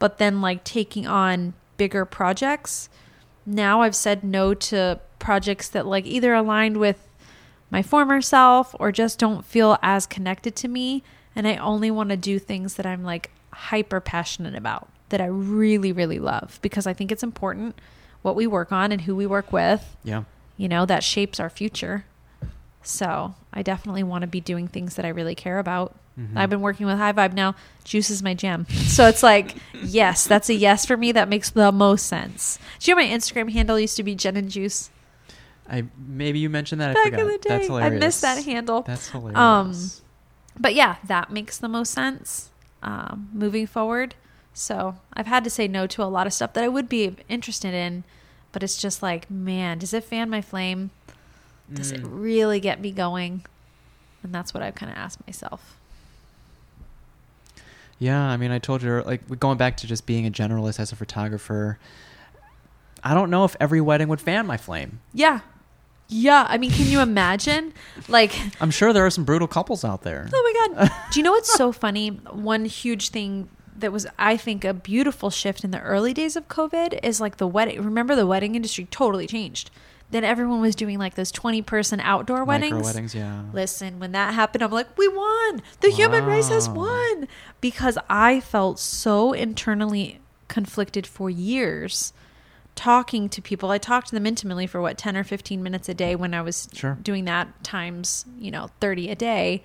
But 0.00 0.18
then 0.18 0.40
like 0.40 0.64
taking 0.64 1.06
on 1.06 1.54
bigger 1.76 2.04
projects 2.04 2.88
now 3.46 3.82
I've 3.82 3.96
said 3.96 4.22
no 4.22 4.54
to 4.54 5.00
projects 5.18 5.68
that 5.70 5.86
like 5.86 6.06
either 6.06 6.34
aligned 6.34 6.76
with 6.76 7.06
my 7.70 7.82
former 7.82 8.20
self 8.20 8.74
or 8.78 8.92
just 8.92 9.18
don't 9.18 9.44
feel 9.44 9.78
as 9.82 10.06
connected 10.06 10.56
to 10.56 10.68
me. 10.68 11.02
And 11.34 11.46
I 11.46 11.56
only 11.56 11.90
want 11.90 12.10
to 12.10 12.16
do 12.16 12.38
things 12.38 12.74
that 12.74 12.86
I'm 12.86 13.02
like 13.04 13.30
hyper 13.52 14.00
passionate 14.00 14.54
about 14.54 14.88
that 15.10 15.20
I 15.20 15.26
really 15.26 15.92
really 15.92 16.18
love 16.18 16.58
because 16.62 16.86
I 16.86 16.92
think 16.94 17.12
it's 17.12 17.22
important 17.22 17.78
what 18.22 18.34
we 18.34 18.46
work 18.46 18.72
on 18.72 18.90
and 18.92 19.02
who 19.02 19.14
we 19.16 19.26
work 19.26 19.52
with 19.52 19.96
Yeah. 20.04 20.24
you 20.56 20.68
know 20.68 20.84
that 20.86 21.02
shapes 21.04 21.38
our 21.40 21.48
future 21.50 22.04
so 22.82 23.34
i 23.52 23.62
definitely 23.62 24.02
want 24.02 24.22
to 24.22 24.26
be 24.26 24.40
doing 24.40 24.66
things 24.66 24.94
that 24.96 25.04
i 25.04 25.08
really 25.08 25.34
care 25.34 25.58
about 25.58 25.94
Mhm. 26.18 26.36
i've 26.36 26.48
been 26.50 26.60
working 26.62 26.86
with 26.86 26.96
high 26.98 27.12
vibe 27.12 27.34
now 27.34 27.54
juice 27.84 28.08
is 28.10 28.22
my 28.22 28.32
jam 28.34 28.66
so 28.70 29.06
it's 29.06 29.22
like 29.22 29.54
yes 29.82 30.26
that's 30.26 30.48
a 30.48 30.54
yes 30.54 30.86
for 30.86 30.96
me 30.96 31.12
that 31.12 31.28
makes 31.28 31.50
the 31.50 31.70
most 31.72 32.06
sense 32.06 32.58
do 32.78 32.90
you 32.90 32.94
know 32.96 33.02
my 33.02 33.08
instagram 33.08 33.52
handle 33.52 33.78
used 33.78 33.96
to 33.96 34.02
be 34.02 34.14
jen 34.14 34.36
and 34.36 34.50
juice 34.50 34.90
I 35.68 35.84
maybe 36.04 36.40
you 36.40 36.50
mentioned 36.50 36.80
that. 36.80 36.90
I 36.90 36.94
back 36.94 37.04
forgot. 37.04 37.20
in 37.20 37.26
the 37.28 37.38
day 37.38 37.48
That's 37.48 37.66
hilarious. 37.68 37.92
i 38.02 38.06
missed 38.06 38.20
that 38.22 38.44
handle 38.44 38.82
That's 38.82 39.08
hilarious. 39.10 39.38
Um, 39.38 39.74
but 40.58 40.74
yeah 40.74 40.96
that 41.04 41.30
makes 41.30 41.58
the 41.58 41.68
most 41.68 41.92
sense 41.92 42.50
um, 42.82 43.28
moving 43.32 43.66
forward 43.66 44.14
so 44.52 44.96
i've 45.14 45.26
had 45.26 45.44
to 45.44 45.50
say 45.50 45.66
no 45.68 45.86
to 45.86 46.02
a 46.02 46.04
lot 46.04 46.26
of 46.26 46.32
stuff 46.32 46.52
that 46.52 46.64
i 46.64 46.68
would 46.68 46.88
be 46.88 47.16
interested 47.28 47.72
in 47.74 48.04
but 48.52 48.62
it's 48.62 48.76
just 48.76 49.02
like 49.02 49.30
man 49.30 49.78
does 49.78 49.92
it 49.94 50.04
fan 50.04 50.28
my 50.30 50.40
flame? 50.42 50.90
Does 51.72 51.92
it 51.92 52.02
Mm. 52.02 52.08
really 52.10 52.58
get 52.58 52.80
me 52.80 52.90
going? 52.90 53.44
And 54.24 54.34
that's 54.34 54.52
what 54.52 54.60
i've 54.62 54.74
kind 54.74 54.90
of 54.90 54.98
asked 54.98 55.24
myself. 55.26 55.76
Yeah, 57.98 58.20
I 58.22 58.36
mean, 58.38 58.50
I 58.50 58.58
told 58.58 58.82
you, 58.82 59.02
like, 59.02 59.38
going 59.38 59.58
back 59.58 59.76
to 59.78 59.86
just 59.86 60.06
being 60.06 60.26
a 60.26 60.30
generalist 60.30 60.80
as 60.80 60.90
a 60.90 60.96
photographer, 60.96 61.78
I 63.04 63.12
don't 63.12 63.28
know 63.30 63.44
if 63.44 63.54
every 63.60 63.80
wedding 63.82 64.08
would 64.08 64.20
fan 64.20 64.46
my 64.46 64.56
flame. 64.56 65.00
yeah. 65.14 65.40
Yeah 66.12 66.44
i 66.48 66.58
mean 66.58 66.72
can 66.72 66.86
you 66.86 66.98
imagine? 67.00 67.72
Like 68.08 68.36
I'm 68.60 68.72
sure 68.72 68.92
there 68.92 69.06
are 69.06 69.10
some 69.10 69.22
brutal 69.22 69.46
couples 69.46 69.84
out 69.84 70.02
there. 70.02 70.28
oh 70.34 70.42
my 70.68 70.74
god. 70.84 70.90
Do 71.12 71.20
you 71.20 71.22
know 71.22 71.30
what's 71.30 71.54
so 71.54 71.70
funny? 71.70 72.08
One 72.08 72.64
huge 72.64 73.10
thing 73.10 73.48
that 73.80 73.92
was 73.92 74.06
i 74.18 74.36
think 74.36 74.64
a 74.64 74.72
beautiful 74.74 75.30
shift 75.30 75.64
in 75.64 75.70
the 75.70 75.80
early 75.80 76.12
days 76.14 76.36
of 76.36 76.48
covid 76.48 76.98
is 77.02 77.20
like 77.20 77.36
the 77.38 77.46
wedding 77.46 77.82
remember 77.82 78.14
the 78.14 78.26
wedding 78.26 78.54
industry 78.54 78.86
totally 78.90 79.26
changed 79.26 79.70
then 80.10 80.24
everyone 80.24 80.60
was 80.60 80.74
doing 80.74 80.98
like 80.98 81.14
those 81.14 81.30
20 81.30 81.62
person 81.62 82.00
outdoor 82.00 82.44
weddings 82.44 82.72
Micro 82.72 82.86
weddings, 82.86 83.14
yeah. 83.14 83.42
Listen, 83.52 84.00
when 84.00 84.10
that 84.10 84.34
happened, 84.34 84.64
I'm 84.64 84.72
like, 84.72 84.98
we 84.98 85.06
won. 85.06 85.62
The 85.82 85.90
human 85.90 86.24
race 86.26 86.48
has 86.48 86.68
won. 86.68 87.28
Because 87.60 87.96
I 88.08 88.40
felt 88.40 88.80
so 88.80 89.32
internally 89.32 90.18
conflicted 90.48 91.06
for 91.06 91.30
years 91.30 92.12
talking 92.74 93.28
to 93.28 93.40
people. 93.40 93.70
I 93.70 93.78
talked 93.78 94.08
to 94.08 94.14
them 94.16 94.26
intimately 94.26 94.66
for 94.66 94.80
what, 94.80 94.98
10 94.98 95.16
or 95.16 95.22
15 95.22 95.62
minutes 95.62 95.88
a 95.88 95.94
day 95.94 96.16
when 96.16 96.34
I 96.34 96.42
was 96.42 96.68
Sure. 96.72 96.98
doing 97.00 97.24
that 97.26 97.62
times, 97.62 98.24
you 98.36 98.50
know, 98.50 98.70
30 98.80 99.10
a 99.10 99.14
day. 99.14 99.62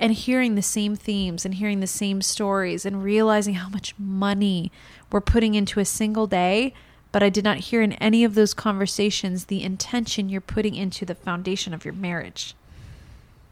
And 0.00 0.12
hearing 0.12 0.56
the 0.56 0.62
same 0.62 0.96
themes 0.96 1.44
and 1.44 1.54
hearing 1.54 1.78
the 1.78 1.86
same 1.86 2.22
stories 2.22 2.84
and 2.84 3.04
realizing 3.04 3.54
how 3.54 3.68
much 3.68 3.94
money 3.98 4.72
we're 5.12 5.20
putting 5.20 5.54
into 5.54 5.78
a 5.78 5.84
single 5.84 6.26
day. 6.26 6.74
But 7.12 7.22
I 7.22 7.28
did 7.28 7.44
not 7.44 7.58
hear 7.58 7.82
in 7.82 7.92
any 7.94 8.24
of 8.24 8.34
those 8.34 8.54
conversations 8.54 9.44
the 9.44 9.62
intention 9.62 10.28
you're 10.28 10.40
putting 10.40 10.74
into 10.74 11.04
the 11.04 11.14
foundation 11.14 11.72
of 11.74 11.84
your 11.84 11.94
marriage 11.94 12.54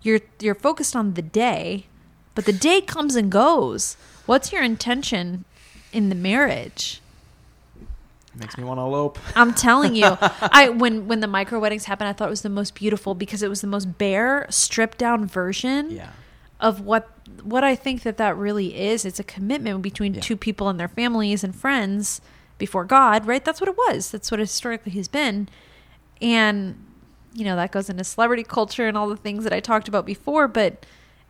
you're 0.02 0.20
you're 0.40 0.54
focused 0.54 0.94
on 0.94 1.14
the 1.14 1.22
day, 1.22 1.86
but 2.34 2.44
the 2.44 2.52
day 2.52 2.80
comes 2.80 3.16
and 3.16 3.30
goes. 3.30 3.96
What's 4.26 4.52
your 4.52 4.62
intention 4.62 5.44
in 5.92 6.08
the 6.08 6.14
marriage? 6.14 7.00
Makes 8.34 8.56
me 8.56 8.64
want 8.64 8.78
to 8.78 8.82
elope. 8.82 9.18
I'm 9.36 9.54
telling 9.54 9.94
you, 9.94 10.16
I 10.20 10.68
when 10.68 11.08
when 11.08 11.20
the 11.20 11.26
micro 11.26 11.58
weddings 11.58 11.86
happened, 11.86 12.08
I 12.08 12.12
thought 12.12 12.28
it 12.28 12.30
was 12.30 12.42
the 12.42 12.48
most 12.48 12.74
beautiful 12.74 13.14
because 13.14 13.42
it 13.42 13.48
was 13.48 13.60
the 13.60 13.66
most 13.66 13.98
bare, 13.98 14.46
stripped 14.50 14.98
down 14.98 15.26
version 15.26 15.90
Yeah. 15.90 16.10
Of 16.60 16.80
what 16.80 17.09
what 17.43 17.62
I 17.62 17.74
think 17.76 18.02
that 18.02 18.16
that 18.16 18.36
really 18.36 18.76
is. 18.78 19.05
It's 19.05 19.20
a 19.20 19.24
commitment 19.24 19.80
between 19.82 20.14
Yeah. 20.14 20.20
two 20.20 20.36
people 20.36 20.68
and 20.68 20.78
their 20.80 20.89
families 20.89 21.44
and 21.44 21.55
friends 21.55 22.20
before 22.59 22.85
God, 22.85 23.26
right? 23.26 23.44
That's 23.44 23.60
what 23.60 23.68
it 23.68 23.76
was. 23.76 24.10
That's 24.10 24.30
what 24.30 24.40
historically 24.40 24.93
has 24.93 25.09
been. 25.09 25.48
And 26.20 26.85
you 27.35 27.44
know, 27.44 27.55
that 27.56 27.70
goes 27.70 27.89
into 27.89 28.02
celebrity 28.02 28.43
culture 28.43 28.89
and 28.89 28.97
all 28.97 29.09
the 29.09 29.16
things 29.16 29.44
that 29.44 29.52
I 29.52 29.60
talked 29.60 29.86
about 29.86 30.05
before, 30.06 30.48
but 30.48 30.85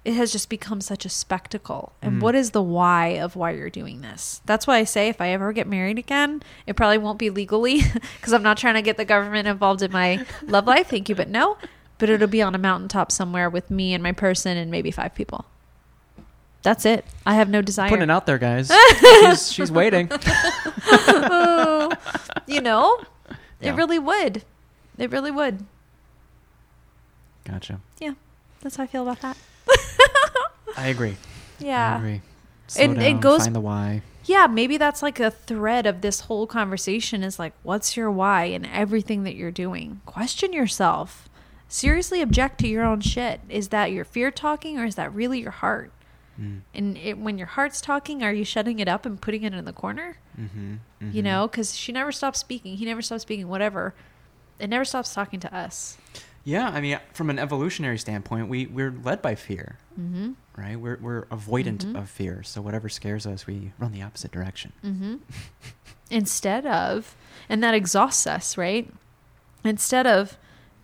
it 0.04 0.14
has 0.14 0.32
just 0.32 0.48
become 0.48 0.80
such 0.80 1.04
a 1.04 1.08
spectacle. 1.10 1.92
And 2.00 2.14
Mhm. 2.14 2.20
what 2.22 2.34
is 2.34 2.52
the 2.52 2.62
why 2.62 3.08
of 3.18 3.36
why 3.36 3.50
you're 3.50 3.68
doing 3.68 4.00
this? 4.00 4.40
That's 4.46 4.66
why 4.66 4.76
I 4.78 4.84
say 4.84 5.08
if 5.08 5.20
I 5.20 5.28
ever 5.30 5.52
get 5.52 5.66
married 5.66 5.98
again, 5.98 6.42
it 6.66 6.76
probably 6.76 6.96
won't 6.98 7.18
be 7.18 7.28
legally 7.28 7.82
because 8.16 8.32
I'm 8.32 8.44
not 8.44 8.56
trying 8.56 8.74
to 8.74 8.82
get 8.82 8.96
the 8.96 9.04
government 9.04 9.48
involved 9.48 9.82
in 9.82 9.92
my 9.92 10.24
love 10.46 10.66
life. 10.66 10.86
Thank 10.88 11.10
you, 11.10 11.14
but 11.14 11.28
no. 11.28 11.58
But 11.98 12.08
it'll 12.10 12.28
be 12.28 12.42
on 12.42 12.54
a 12.54 12.58
mountaintop 12.58 13.10
somewhere 13.10 13.50
with 13.50 13.70
me 13.70 13.92
and 13.92 14.02
my 14.02 14.12
person 14.12 14.56
and 14.56 14.70
maybe 14.70 14.90
five 14.90 15.14
people. 15.14 15.44
That's 16.62 16.84
it. 16.84 17.04
I 17.26 17.34
have 17.34 17.48
no 17.48 17.62
desire. 17.62 17.88
Putting 17.88 18.02
it 18.04 18.10
out 18.10 18.26
there, 18.26 18.38
guys. 18.38 18.70
she's, 19.00 19.52
she's 19.52 19.72
waiting. 19.80 20.08
Oh, 20.90 21.92
you 22.46 22.60
know, 22.60 23.00
Yeah. 23.60 23.72
it 23.72 23.76
really 23.76 23.98
would. 23.98 24.42
It 24.98 25.10
really 25.10 25.30
would. 25.30 25.64
Gotcha. 27.44 27.80
Yeah, 28.00 28.14
that's 28.60 28.76
how 28.76 28.84
I 28.84 28.86
feel 28.86 29.02
about 29.02 29.20
that. 29.22 29.36
I 30.76 30.88
agree. 30.88 31.16
I 31.60 31.64
Yeah. 31.64 31.96
agree. 31.98 32.20
Slow 32.66 32.84
And 32.84 32.94
down, 32.96 33.04
it 33.04 33.20
goes- 33.20 33.42
find 33.44 33.54
the 33.56 33.60
why. 33.60 34.02
Yeah, 34.24 34.46
maybe 34.46 34.76
that's 34.76 35.02
like 35.02 35.20
a 35.20 35.30
thread 35.30 35.86
of 35.86 36.02
this 36.02 36.20
whole 36.20 36.46
conversation 36.46 37.22
is 37.22 37.38
like, 37.38 37.54
what's 37.62 37.96
your 37.96 38.10
why 38.10 38.44
in 38.44 38.66
everything 38.66 39.22
that 39.24 39.34
you're 39.36 39.50
doing? 39.50 40.02
Question 40.04 40.52
yourself. 40.52 41.27
Seriously 41.68 42.22
object 42.22 42.58
to 42.60 42.68
your 42.68 42.84
own 42.84 43.00
shit. 43.00 43.40
Is 43.48 43.68
that 43.68 43.92
your 43.92 44.04
fear 44.04 44.30
talking 44.30 44.78
or 44.78 44.84
is 44.84 44.94
that 44.94 45.12
really 45.14 45.40
your 45.40 45.50
heart? 45.50 45.92
Mm. 46.40 46.60
And 46.74 46.96
it, 46.96 47.18
when 47.18 47.36
your 47.36 47.46
heart's 47.48 47.80
talking, 47.80 48.22
are 48.22 48.32
you 48.32 48.44
shutting 48.44 48.78
it 48.78 48.88
up 48.88 49.04
and 49.04 49.20
putting 49.20 49.42
it 49.42 49.52
in 49.52 49.64
the 49.64 49.72
corner? 49.72 50.16
Mm-hmm. 50.40 50.76
You 51.12 51.22
know, 51.22 51.46
because 51.48 51.76
she 51.76 51.92
never 51.92 52.10
stops 52.12 52.38
speaking. 52.38 52.76
He 52.76 52.84
never 52.84 53.02
stops 53.02 53.22
speaking, 53.22 53.48
whatever. 53.48 53.94
It 54.58 54.68
never 54.68 54.84
stops 54.84 55.12
talking 55.12 55.40
to 55.40 55.54
us. 55.54 55.98
Yeah, 56.44 56.68
I 56.68 56.80
mean, 56.80 56.98
from 57.12 57.28
an 57.28 57.38
evolutionary 57.38 57.98
standpoint, 57.98 58.48
we 58.48 58.66
we're 58.66 58.94
led 59.04 59.20
by 59.20 59.34
fear, 59.34 59.76
Mm-hmm. 60.00 60.32
right? 60.56 60.80
We're 60.80 60.96
we're 61.02 61.24
avoidant 61.26 61.84
Mhm. 61.84 61.98
of 62.00 62.08
fear. 62.08 62.42
So 62.44 62.62
whatever 62.62 62.88
scares 62.88 63.26
us, 63.26 63.46
we 63.46 63.72
run 63.78 63.92
the 63.92 64.02
opposite 64.02 64.30
direction. 64.30 64.72
Mm-hmm. 64.84 65.16
Instead 66.10 66.64
of, 66.66 67.14
and 67.48 67.62
that 67.62 67.74
exhausts 67.74 68.26
us, 68.26 68.56
right? 68.56 68.90
Instead 69.64 70.06
of 70.06 70.38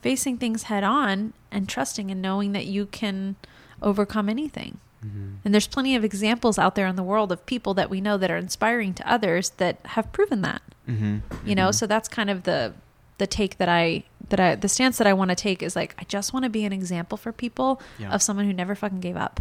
facing 0.04 0.36
things 0.36 0.64
head 0.64 0.84
on 0.84 1.32
and 1.50 1.66
trusting 1.66 2.10
and 2.10 2.20
knowing 2.20 2.52
that 2.52 2.66
you 2.66 2.84
can 2.84 3.36
overcome 3.80 4.28
anything. 4.28 4.76
Mm-hmm. 5.02 5.36
And 5.44 5.54
there's 5.54 5.66
plenty 5.66 5.96
of 5.96 6.04
examples 6.04 6.58
out 6.58 6.74
there 6.74 6.86
in 6.86 6.94
the 6.96 7.02
world 7.02 7.32
of 7.32 7.44
people 7.46 7.72
that 7.74 7.88
we 7.88 8.02
know 8.02 8.18
that 8.18 8.30
are 8.30 8.36
inspiring 8.36 8.92
to 8.94 9.10
others 9.10 9.50
that 9.56 9.78
have 9.86 10.12
proven 10.12 10.42
that. 10.42 10.60
Mm-hmm. 10.86 11.48
You 11.48 11.54
know, 11.54 11.70
so 11.70 11.86
that's 11.86 12.06
kind 12.08 12.28
of 12.28 12.42
the 12.42 12.74
the 13.16 13.26
take 13.26 13.56
that 13.56 13.68
I 13.70 14.04
that 14.28 14.40
I 14.40 14.54
the 14.56 14.68
stance 14.68 14.98
that 14.98 15.06
I 15.06 15.14
want 15.14 15.30
to 15.30 15.34
take 15.34 15.62
is 15.62 15.74
like 15.74 15.94
I 15.98 16.04
just 16.04 16.34
want 16.34 16.44
to 16.44 16.50
be 16.50 16.64
an 16.66 16.72
example 16.74 17.16
for 17.16 17.32
people 17.32 17.80
Yeah. 17.98 18.12
of 18.12 18.20
someone 18.22 18.44
who 18.44 18.52
never 18.52 18.74
fucking 18.74 19.00
gave 19.00 19.16
up. 19.16 19.40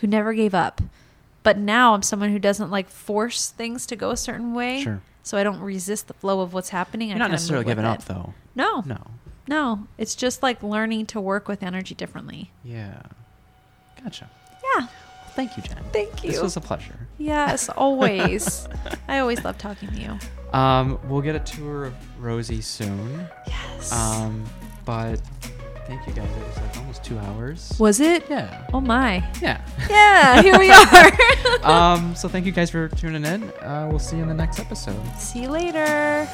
Who 0.00 0.06
never 0.06 0.32
gave 0.32 0.54
up. 0.54 0.80
But 1.42 1.58
now 1.58 1.94
I'm 1.94 2.02
someone 2.02 2.30
who 2.30 2.38
doesn't 2.38 2.70
like 2.70 2.88
force 2.88 3.50
things 3.50 3.84
to 3.86 3.96
go 3.96 4.10
a 4.12 4.16
certain 4.16 4.54
way. 4.54 4.82
Sure. 4.84 5.00
So 5.24 5.38
I 5.38 5.42
don't 5.42 5.60
resist 5.60 6.06
the 6.06 6.14
flow 6.14 6.40
of 6.40 6.52
what's 6.52 6.68
happening. 6.70 7.08
You're 7.08 7.16
I 7.16 7.18
not 7.26 7.30
necessarily 7.32 7.64
giving 7.64 7.84
up, 7.84 8.04
though. 8.04 8.34
No, 8.54 8.82
No. 8.86 8.98
No. 9.48 9.86
It's 9.98 10.14
just 10.14 10.42
like 10.42 10.62
learning 10.62 11.06
to 11.06 11.20
work 11.20 11.48
with 11.48 11.62
energy 11.62 11.94
differently. 11.94 12.50
Yeah. 12.64 13.02
Gotcha. 14.02 14.30
Yeah. 14.76 14.86
Thank 15.34 15.56
you, 15.56 15.62
Jen. 15.62 15.78
Thank 15.92 16.24
you. 16.24 16.30
This 16.32 16.42
was 16.42 16.56
a 16.56 16.60
pleasure. 16.60 17.08
yes, 17.18 17.68
always. 17.70 18.68
I 19.08 19.18
always 19.20 19.42
love 19.44 19.56
talking 19.58 19.88
to 19.88 19.94
you. 19.98 20.18
Um, 20.58 20.98
we'll 21.08 21.22
get 21.22 21.34
a 21.34 21.40
tour 21.40 21.86
of 21.86 21.94
Rosie 22.22 22.60
soon. 22.60 23.26
Yes. 23.46 23.90
Um, 23.92 24.44
but 24.84 25.16
thank 25.86 26.06
you 26.06 26.12
guys. 26.12 26.28
It 26.28 26.46
was 26.46 26.56
like 26.58 26.76
almost 26.76 27.02
two 27.02 27.18
hours. 27.18 27.72
Was 27.78 28.00
it? 28.00 28.28
Yeah. 28.28 28.66
Oh 28.74 28.80
my. 28.82 29.26
Yeah. 29.40 29.64
Yeah, 29.88 30.42
here 30.42 30.58
we 30.58 30.70
are. 31.64 31.64
um, 31.94 32.14
so 32.14 32.28
thank 32.28 32.44
you 32.44 32.52
guys 32.52 32.68
for 32.68 32.88
tuning 32.88 33.24
in. 33.24 33.44
Uh, 33.62 33.86
we'll 33.88 33.98
see 33.98 34.16
you 34.16 34.22
in 34.22 34.28
the 34.28 34.34
next 34.34 34.60
episode. 34.60 35.00
See 35.16 35.42
you 35.42 35.48
later. 35.48 36.28